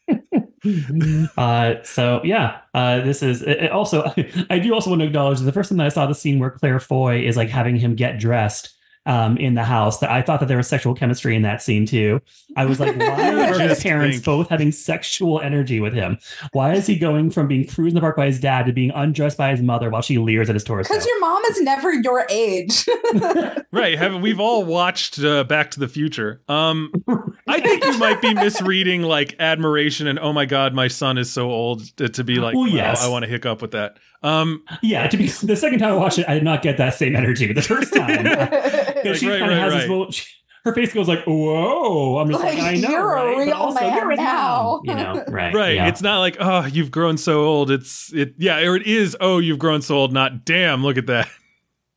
uh, 1.37 1.75
so 1.83 2.21
yeah, 2.23 2.59
uh, 2.73 3.01
this 3.01 3.21
is 3.21 3.41
it, 3.41 3.63
it 3.63 3.71
also. 3.71 4.11
I 4.49 4.59
do 4.59 4.73
also 4.73 4.89
want 4.89 5.01
to 5.01 5.07
acknowledge 5.07 5.39
that 5.39 5.45
the 5.45 5.51
first 5.51 5.69
time 5.69 5.77
that 5.77 5.85
I 5.85 5.89
saw 5.89 6.05
the 6.07 6.15
scene 6.15 6.39
where 6.39 6.51
Claire 6.51 6.79
Foy 6.79 7.25
is 7.25 7.37
like 7.37 7.49
having 7.49 7.75
him 7.75 7.95
get 7.95 8.19
dressed 8.19 8.74
um, 9.05 9.37
in 9.37 9.53
the 9.53 9.63
house, 9.63 9.99
that 9.99 10.09
I 10.09 10.21
thought 10.21 10.39
that 10.39 10.47
there 10.47 10.57
was 10.57 10.67
sexual 10.67 10.95
chemistry 10.95 11.35
in 11.35 11.41
that 11.43 11.61
scene 11.61 11.85
too. 11.85 12.21
I 12.55 12.65
was 12.65 12.79
like, 12.79 12.95
why 12.97 13.49
are 13.49 13.59
his 13.59 13.81
parents 13.81 14.17
think. 14.17 14.25
both 14.25 14.49
having 14.49 14.71
sexual 14.71 15.41
energy 15.41 15.79
with 15.79 15.93
him? 15.93 16.17
Why 16.53 16.73
is 16.73 16.87
he 16.87 16.97
going 16.97 17.29
from 17.29 17.47
being 17.47 17.67
cruised 17.67 17.91
in 17.91 17.95
the 17.95 18.01
park 18.01 18.17
by 18.17 18.27
his 18.27 18.39
dad 18.39 18.65
to 18.65 18.73
being 18.73 18.91
undressed 18.91 19.37
by 19.37 19.51
his 19.51 19.61
mother 19.61 19.89
while 19.89 20.01
she 20.01 20.17
leers 20.17 20.49
at 20.49 20.55
his 20.55 20.63
torso? 20.63 20.87
Because 20.87 21.05
your 21.05 21.19
mom 21.19 21.43
is 21.45 21.61
never 21.61 21.93
your 21.93 22.25
age. 22.29 22.85
right? 23.71 23.97
Have 23.97 24.21
we've 24.21 24.39
all 24.39 24.63
watched 24.63 25.19
uh, 25.19 25.43
Back 25.43 25.71
to 25.71 25.79
the 25.79 25.87
Future? 25.87 26.41
Um, 26.47 26.91
I 27.47 27.61
think 27.61 27.83
you 27.85 27.97
might 27.99 28.21
be 28.21 28.33
misreading 28.33 29.03
like 29.03 29.35
admiration 29.39 30.07
and 30.07 30.17
oh 30.17 30.33
my 30.33 30.45
god, 30.45 30.73
my 30.73 30.87
son 30.87 31.17
is 31.17 31.31
so 31.31 31.51
old 31.51 31.95
to, 31.97 32.09
to 32.09 32.23
be 32.23 32.35
like, 32.35 32.55
Well, 32.55 32.71
wow. 32.73 32.93
I 32.97 33.07
want 33.07 33.23
to 33.23 33.29
hiccup 33.29 33.61
with 33.61 33.71
that. 33.71 33.97
Um, 34.23 34.63
yeah, 34.81 35.07
to 35.07 35.17
be 35.17 35.27
the 35.27 35.55
second 35.55 35.79
time 35.79 35.91
I 35.91 35.95
watched 35.95 36.17
it, 36.17 36.27
I 36.27 36.33
did 36.33 36.43
not 36.43 36.63
get 36.63 36.77
that 36.77 36.95
same 36.95 37.15
energy. 37.15 37.45
But 37.45 37.55
the 37.55 37.61
first 37.61 37.93
time, 37.93 38.25
Like, 39.05 39.15
she 39.17 39.29
right, 39.29 39.39
kind 39.39 39.51
of 39.51 39.57
right, 39.57 39.63
has 39.63 39.73
right. 39.73 39.79
this 39.81 39.89
little. 39.89 40.11
She, 40.11 40.25
her 40.63 40.73
face 40.73 40.91
goes 40.91 41.07
like, 41.07 41.23
"Whoa!" 41.25 42.17
I'm 42.17 42.27
just 42.31 42.43
like, 42.43 42.57
Like, 42.57 42.63
"I 42.63 42.77
know, 42.77 42.89
you're 42.89 43.15
a 43.15 43.23
right? 43.23 43.35
But 43.35 43.45
real 43.45 43.53
also, 43.53 43.79
man 43.81 43.95
you're 43.95 44.11
a 44.11 44.15
now. 44.15 44.81
You 44.83 44.95
know, 44.95 45.23
right? 45.29 45.53
right. 45.53 45.75
yeah. 45.75 45.87
It's 45.87 46.01
not 46.01 46.19
like 46.19 46.37
oh, 46.39 46.65
you've 46.65 46.89
grown 46.89 47.17
so 47.17 47.43
old. 47.43 47.69
It's 47.69 48.11
it. 48.13 48.33
Yeah, 48.39 48.57
or 48.61 48.75
it 48.75 48.87
is. 48.87 49.15
Oh, 49.21 49.37
you've 49.37 49.59
grown 49.59 49.83
so 49.83 49.95
old. 49.95 50.11
Not 50.11 50.43
damn. 50.43 50.83
Look 50.83 50.97
at 50.97 51.05
that. 51.05 51.29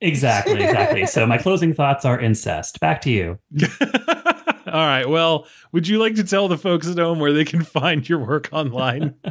exactly, 0.02 0.62
exactly. 0.62 1.06
so 1.06 1.26
my 1.26 1.38
closing 1.38 1.72
thoughts 1.72 2.04
are 2.04 2.20
incest. 2.20 2.78
Back 2.78 3.00
to 3.02 3.10
you. 3.10 3.38
All 4.68 4.86
right. 4.86 5.08
Well, 5.08 5.46
would 5.72 5.88
you 5.88 5.98
like 5.98 6.14
to 6.16 6.24
tell 6.24 6.48
the 6.48 6.58
folks 6.58 6.86
at 6.86 6.98
home 6.98 7.18
where 7.20 7.32
they 7.32 7.44
can 7.44 7.62
find 7.64 8.08
your 8.08 8.18
work 8.18 8.48
online? 8.52 9.14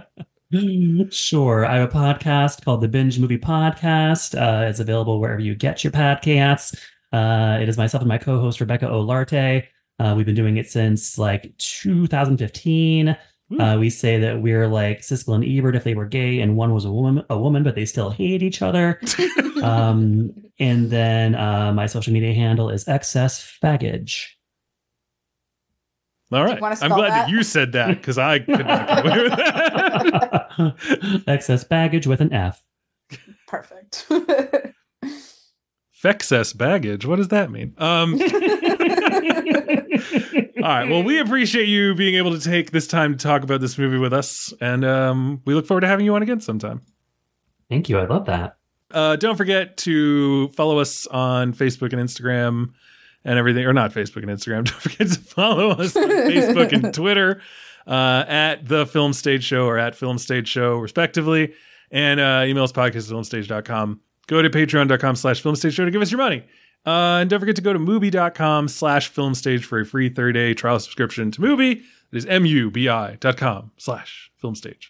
Sure. 1.10 1.66
I 1.66 1.76
have 1.76 1.90
a 1.90 1.94
podcast 1.94 2.64
called 2.64 2.80
the 2.80 2.88
Binge 2.88 3.20
Movie 3.20 3.38
Podcast. 3.38 4.34
Uh, 4.34 4.66
it's 4.70 4.80
available 4.80 5.20
wherever 5.20 5.42
you 5.42 5.56
get 5.56 5.84
your 5.84 5.92
podcasts. 5.92 6.74
Uh, 7.12 7.60
it 7.62 7.68
is 7.68 7.78
myself 7.78 8.00
and 8.02 8.08
my 8.08 8.18
co-host 8.18 8.62
Rebecca 8.62 8.86
Olarte. 8.86 9.66
Uh, 10.00 10.14
we've 10.16 10.26
been 10.26 10.36
doing 10.36 10.56
it 10.56 10.70
since 10.70 11.18
like 11.18 11.52
2015. 11.58 13.18
Uh, 13.60 13.78
we 13.78 13.90
say 13.90 14.20
that 14.20 14.42
we're 14.42 14.68
like 14.68 15.02
Siskel 15.02 15.36
and 15.36 15.44
Ebert 15.44 15.76
if 15.76 15.84
they 15.84 15.96
were 15.96 16.06
gay 16.06 16.40
and 16.40 16.56
one 16.56 16.74
was 16.74 16.86
a 16.86 16.92
woman, 16.92 17.26
a 17.30 17.38
woman, 17.38 17.64
but 17.64 17.76
they 17.76 17.86
still 17.86 18.10
hate 18.10 18.42
each 18.42 18.62
other. 18.62 19.02
um, 19.64 20.34
and 20.60 20.90
then 20.90 21.36
uh, 21.36 21.74
my 21.74 21.88
social 21.88 22.14
media 22.14 22.34
handle 22.34 22.70
is 22.70 22.88
excess 22.88 23.58
baggage. 23.62 24.37
All 26.32 26.44
right. 26.44 26.62
I'm 26.62 26.90
glad 26.90 27.12
that? 27.12 27.28
that? 27.28 27.30
you 27.30 27.44
said 27.44 27.72
that 27.72 27.90
because 27.90 28.18
I 28.18 28.40
could 28.40 28.66
not 28.66 28.88
get 28.88 29.06
away 29.06 29.24
with 29.24 29.32
that. 29.32 31.24
excess 31.28 31.64
baggage 31.64 32.06
with 32.06 32.20
an 32.20 32.34
F. 32.34 32.64
Perfect. 33.48 34.08
Fexess 36.04 36.56
baggage. 36.56 37.06
What 37.06 37.16
does 37.16 37.30
that 37.30 37.50
mean? 37.50 37.74
Um, 37.78 38.14
all 40.64 40.70
right. 40.70 40.90
Well, 40.90 41.04
we 41.04 41.20
appreciate 41.20 41.68
you 41.68 41.96
being 41.96 42.16
able 42.16 42.38
to 42.38 42.40
take 42.40 42.72
this 42.72 42.88
time 42.88 43.18
to 43.18 43.24
talk 43.24 43.42
about 43.44 43.62
this 43.62 43.78
movie 43.78 43.98
with 43.98 44.14
us, 44.14 44.54
and 44.62 44.86
um, 44.86 45.42
we 45.46 45.56
look 45.56 45.66
forward 45.66 45.82
to 45.82 45.88
having 45.88 46.06
you 46.06 46.14
on 46.14 46.22
again 46.22 46.40
sometime. 46.40 46.82
Thank 47.70 47.90
you. 47.90 47.98
I 47.98 48.06
love 48.06 48.26
that. 48.26 48.58
Uh, 48.92 49.16
don't 49.16 49.38
forget 49.38 49.76
to 49.78 50.50
follow 50.50 50.80
us 50.80 51.08
on 51.08 51.54
Facebook 51.54 51.94
and 51.94 52.02
Instagram 52.02 52.74
and 53.28 53.38
everything, 53.38 53.66
or 53.66 53.74
not 53.74 53.92
Facebook 53.92 54.24
and 54.24 54.32
Instagram. 54.32 54.64
Don't 54.66 54.82
forget 54.82 55.10
to 55.10 55.20
follow 55.20 55.72
us 55.72 55.96
on 55.96 56.10
Facebook 56.10 56.72
and 56.72 56.94
Twitter 56.94 57.42
uh, 57.86 58.24
at 58.28 58.68
the 58.68 58.86
Film 58.88 59.14
Stage 59.14 59.44
Show 59.44 59.66
or 59.66 59.78
at 59.78 59.96
Film 59.96 60.18
Stage 60.18 60.48
Show, 60.48 60.78
respectively. 60.78 61.54
And 61.92 62.20
uh, 62.20 62.44
email 62.46 62.64
us 62.64 62.72
podcast 62.72 63.12
at 63.12 63.16
filmstage.com. 63.16 64.00
Go 64.28 64.42
to 64.42 64.50
patreon.com 64.50 65.16
slash 65.16 65.44
filmstage 65.44 65.74
show 65.74 65.86
to 65.86 65.92
give 65.92 66.02
us 66.02 66.12
your 66.12 66.18
money. 66.18 66.44
Uh, 66.86 67.20
and 67.20 67.30
don't 67.30 67.40
forget 67.40 67.56
to 67.58 67.62
go 67.62 67.74
to 67.74 67.80
mubi.com 67.80 68.68
slash 68.68 69.12
filmstage 69.14 69.64
for 69.64 69.82
a 69.82 69.86
free 69.86 70.10
30 70.10 70.34
day 70.34 70.54
trial 70.54 70.80
subscription 70.80 71.32
to 71.32 71.42
Mubi. 71.42 71.82
It 72.12 72.18
is 72.18 72.26
M-U-B-I 72.26 73.16
dot 73.20 73.36
com 73.38 73.72
slash 73.78 74.32
filmstage. 74.42 74.90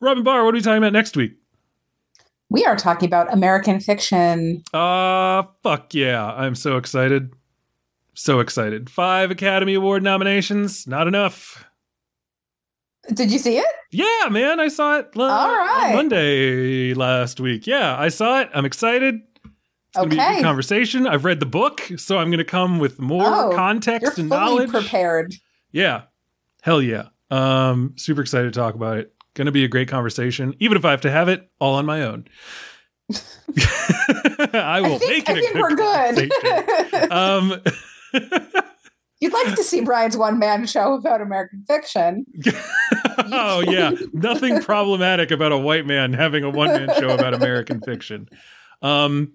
Robyn 0.00 0.24
Bahr, 0.24 0.44
what 0.44 0.52
are 0.52 0.58
we 0.58 0.60
talking 0.60 0.78
about 0.78 0.92
next 0.92 1.16
week? 1.16 1.32
we 2.48 2.64
are 2.64 2.76
talking 2.76 3.08
about 3.08 3.32
American 3.32 3.80
fiction. 3.80 4.62
Uh 4.72 5.42
fuck 5.62 5.92
yeah. 5.94 6.24
I'm 6.24 6.54
so 6.54 6.76
excited. 6.76 7.32
So 8.18 8.40
excited. 8.40 8.88
Five 8.88 9.30
Academy 9.30 9.74
Award 9.74 10.02
nominations. 10.02 10.86
Not 10.86 11.06
enough. 11.06 11.64
Did 13.12 13.30
you 13.30 13.38
see 13.38 13.58
it? 13.58 13.66
Yeah, 13.92 14.28
man. 14.30 14.58
I 14.58 14.68
saw 14.68 14.98
it 14.98 15.14
la- 15.14 15.26
All 15.28 15.52
right. 15.54 15.92
Monday 15.94 16.94
last 16.94 17.38
week. 17.40 17.66
Yeah, 17.66 17.94
I 17.96 18.08
saw 18.08 18.40
it. 18.40 18.48
I'm 18.54 18.64
excited. 18.64 19.20
It's 19.44 19.52
gonna 19.96 20.08
be 20.08 20.16
a 20.18 20.20
Okay. 20.22 20.34
good 20.36 20.42
conversation. 20.44 21.06
I've 21.06 21.24
read 21.24 21.40
the 21.40 21.46
book, 21.46 21.82
so 21.98 22.18
I'm 22.18 22.30
gonna 22.30 22.42
come 22.42 22.78
with 22.78 22.98
more 22.98 23.26
Oh, 23.26 23.52
context 23.54 24.18
and 24.18 24.28
knowledge. 24.30 24.70
prepared. 24.70 25.34
Yeah. 25.70 26.02
Hell 26.62 26.80
yeah. 26.82 27.08
Um, 27.30 27.92
super 27.96 28.22
excited 28.22 28.52
to 28.52 28.58
talk 28.58 28.74
about 28.74 28.96
it. 28.96 29.12
Gonna 29.34 29.52
be 29.52 29.62
a 29.64 29.68
great 29.68 29.88
conversation, 29.88 30.54
even 30.58 30.76
if 30.78 30.84
I 30.86 30.90
have 30.90 31.02
to 31.02 31.10
have 31.10 31.28
it 31.28 31.48
all 31.60 31.74
on 31.74 31.84
my 31.86 32.02
own. 32.02 32.26
I 34.52 34.80
will 34.82 34.94
I 34.94 34.98
think, 34.98 35.28
make 35.28 35.28
it 35.28 35.36
I 35.36 35.40
think 35.40 35.54
we're 35.54 35.76
good. 35.76 37.12
Um, 37.12 37.60
You'd 39.20 39.32
like 39.32 39.54
to 39.54 39.62
see 39.62 39.80
Brian's 39.80 40.16
one 40.16 40.38
man 40.38 40.66
show 40.66 40.94
about 40.94 41.22
American 41.22 41.64
fiction. 41.66 42.26
oh 43.18 43.64
yeah, 43.66 43.92
nothing 44.12 44.60
problematic 44.60 45.30
about 45.30 45.52
a 45.52 45.58
white 45.58 45.86
man 45.86 46.12
having 46.12 46.44
a 46.44 46.50
one 46.50 46.68
man 46.68 46.90
show 46.98 47.08
about 47.08 47.32
American 47.32 47.80
fiction. 47.80 48.28
Um, 48.82 49.32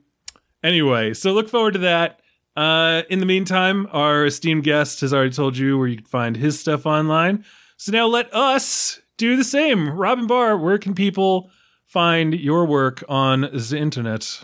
anyway, 0.64 1.16
so 1.16 1.32
look 1.34 1.50
forward 1.50 1.74
to 1.74 1.80
that. 1.80 2.20
Uh, 2.56 3.04
in 3.10 3.20
the 3.20 3.26
meantime, 3.26 3.88
our 3.92 4.26
esteemed 4.26 4.64
guest 4.64 5.02
has 5.02 5.14
already 5.14 5.32
told 5.32 5.58
you 5.58 5.80
where 5.80 5.88
you 5.88 5.98
can 5.98 6.06
find 6.06 6.38
his 6.38 6.60
stuff 6.60 6.86
online. 6.86 7.44
So 7.78 7.92
now 7.92 8.06
let 8.06 8.32
us 8.36 9.02
do 9.18 9.36
the 9.36 9.44
same. 9.44 9.90
Robyn 9.90 10.28
Bahr, 10.28 10.58
where 10.58 10.78
can 10.78 10.94
people 10.94 11.50
find 11.86 12.34
your 12.34 12.66
work 12.66 13.04
on 13.10 13.42
the 13.42 13.78
internet? 13.78 14.44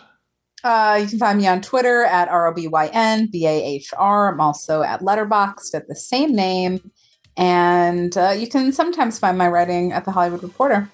Uh, 0.67 0.95
you 0.95 1.07
can 1.07 1.17
find 1.17 1.39
me 1.39 1.47
on 1.47 1.61
Twitter 1.61 2.03
at 2.03 2.27
R 2.27 2.47
O 2.47 2.53
B 2.53 2.67
Y 2.67 2.89
N 2.91 3.27
B 3.27 3.47
A 3.47 3.63
H 3.63 3.93
R. 3.97 4.33
I'm 4.33 4.41
also 4.41 4.81
at 4.81 4.99
Letterboxd 4.99 5.73
at 5.73 5.87
the 5.87 5.95
same 5.95 6.35
name. 6.35 6.91
And 7.37 8.17
uh, 8.17 8.31
you 8.31 8.49
can 8.49 8.73
sometimes 8.73 9.17
find 9.17 9.37
my 9.37 9.47
writing 9.47 9.93
at 9.93 10.03
the 10.03 10.11
Hollywood 10.11 10.43
Reporter. 10.43 10.89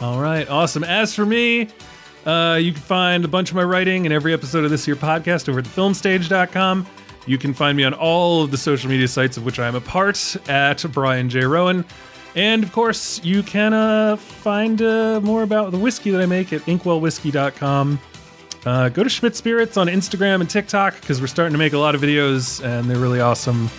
All 0.00 0.18
right, 0.20 0.50
awesome. 0.50 0.82
As 0.82 1.14
for 1.14 1.24
me, 1.24 1.68
uh, 2.26 2.58
you 2.60 2.72
can 2.72 2.82
find 2.82 3.24
a 3.24 3.28
bunch 3.28 3.50
of 3.50 3.54
my 3.54 3.62
writing 3.62 4.04
in 4.04 4.10
every 4.10 4.32
episode 4.32 4.64
of 4.64 4.70
this 4.70 4.84
here 4.84 4.96
podcast 4.96 5.48
over 5.48 5.60
at 5.60 5.64
thefilmstage.com. 5.66 6.84
You 7.26 7.38
can 7.38 7.54
find 7.54 7.76
me 7.76 7.84
on 7.84 7.94
all 7.94 8.42
of 8.42 8.50
the 8.50 8.58
social 8.58 8.90
media 8.90 9.06
sites 9.06 9.36
of 9.36 9.44
which 9.44 9.60
I 9.60 9.68
am 9.68 9.76
a 9.76 9.80
part 9.80 10.36
at 10.48 10.84
Brian 10.90 11.30
J. 11.30 11.44
Roan. 11.44 11.84
And 12.34 12.64
of 12.64 12.72
course, 12.72 13.22
you 13.22 13.44
can 13.44 13.74
uh, 13.74 14.16
find 14.16 14.82
uh, 14.82 15.20
more 15.22 15.44
about 15.44 15.70
the 15.70 15.78
whiskey 15.78 16.10
that 16.10 16.20
I 16.20 16.26
make 16.26 16.52
at 16.52 16.62
inkwellwhiskey.com. 16.62 18.00
Uh, 18.68 18.90
go 18.90 19.02
to 19.02 19.08
Schmidt 19.08 19.34
Spirits 19.34 19.78
on 19.78 19.86
Instagram 19.86 20.42
and 20.42 20.50
TikTok 20.50 21.00
because 21.00 21.22
we're 21.22 21.26
starting 21.26 21.54
to 21.54 21.58
make 21.58 21.72
a 21.72 21.78
lot 21.78 21.94
of 21.94 22.02
videos 22.02 22.62
and 22.62 22.84
they're 22.90 22.98
really 22.98 23.18
awesome. 23.18 23.70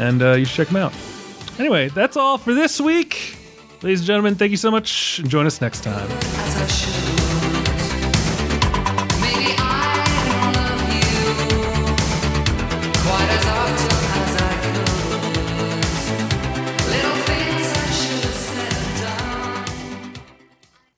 And 0.00 0.20
uh, 0.20 0.32
you 0.32 0.44
should 0.44 0.56
check 0.56 0.66
them 0.66 0.78
out. 0.78 0.92
Anyway, 1.60 1.90
that's 1.90 2.16
all 2.16 2.36
for 2.36 2.52
this 2.52 2.80
week. 2.80 3.36
Ladies 3.82 4.00
and 4.00 4.06
gentlemen, 4.08 4.34
thank 4.34 4.50
you 4.50 4.56
so 4.56 4.72
much. 4.72 5.22
Join 5.28 5.46
us 5.46 5.60
next 5.60 5.84
time. 5.84 7.15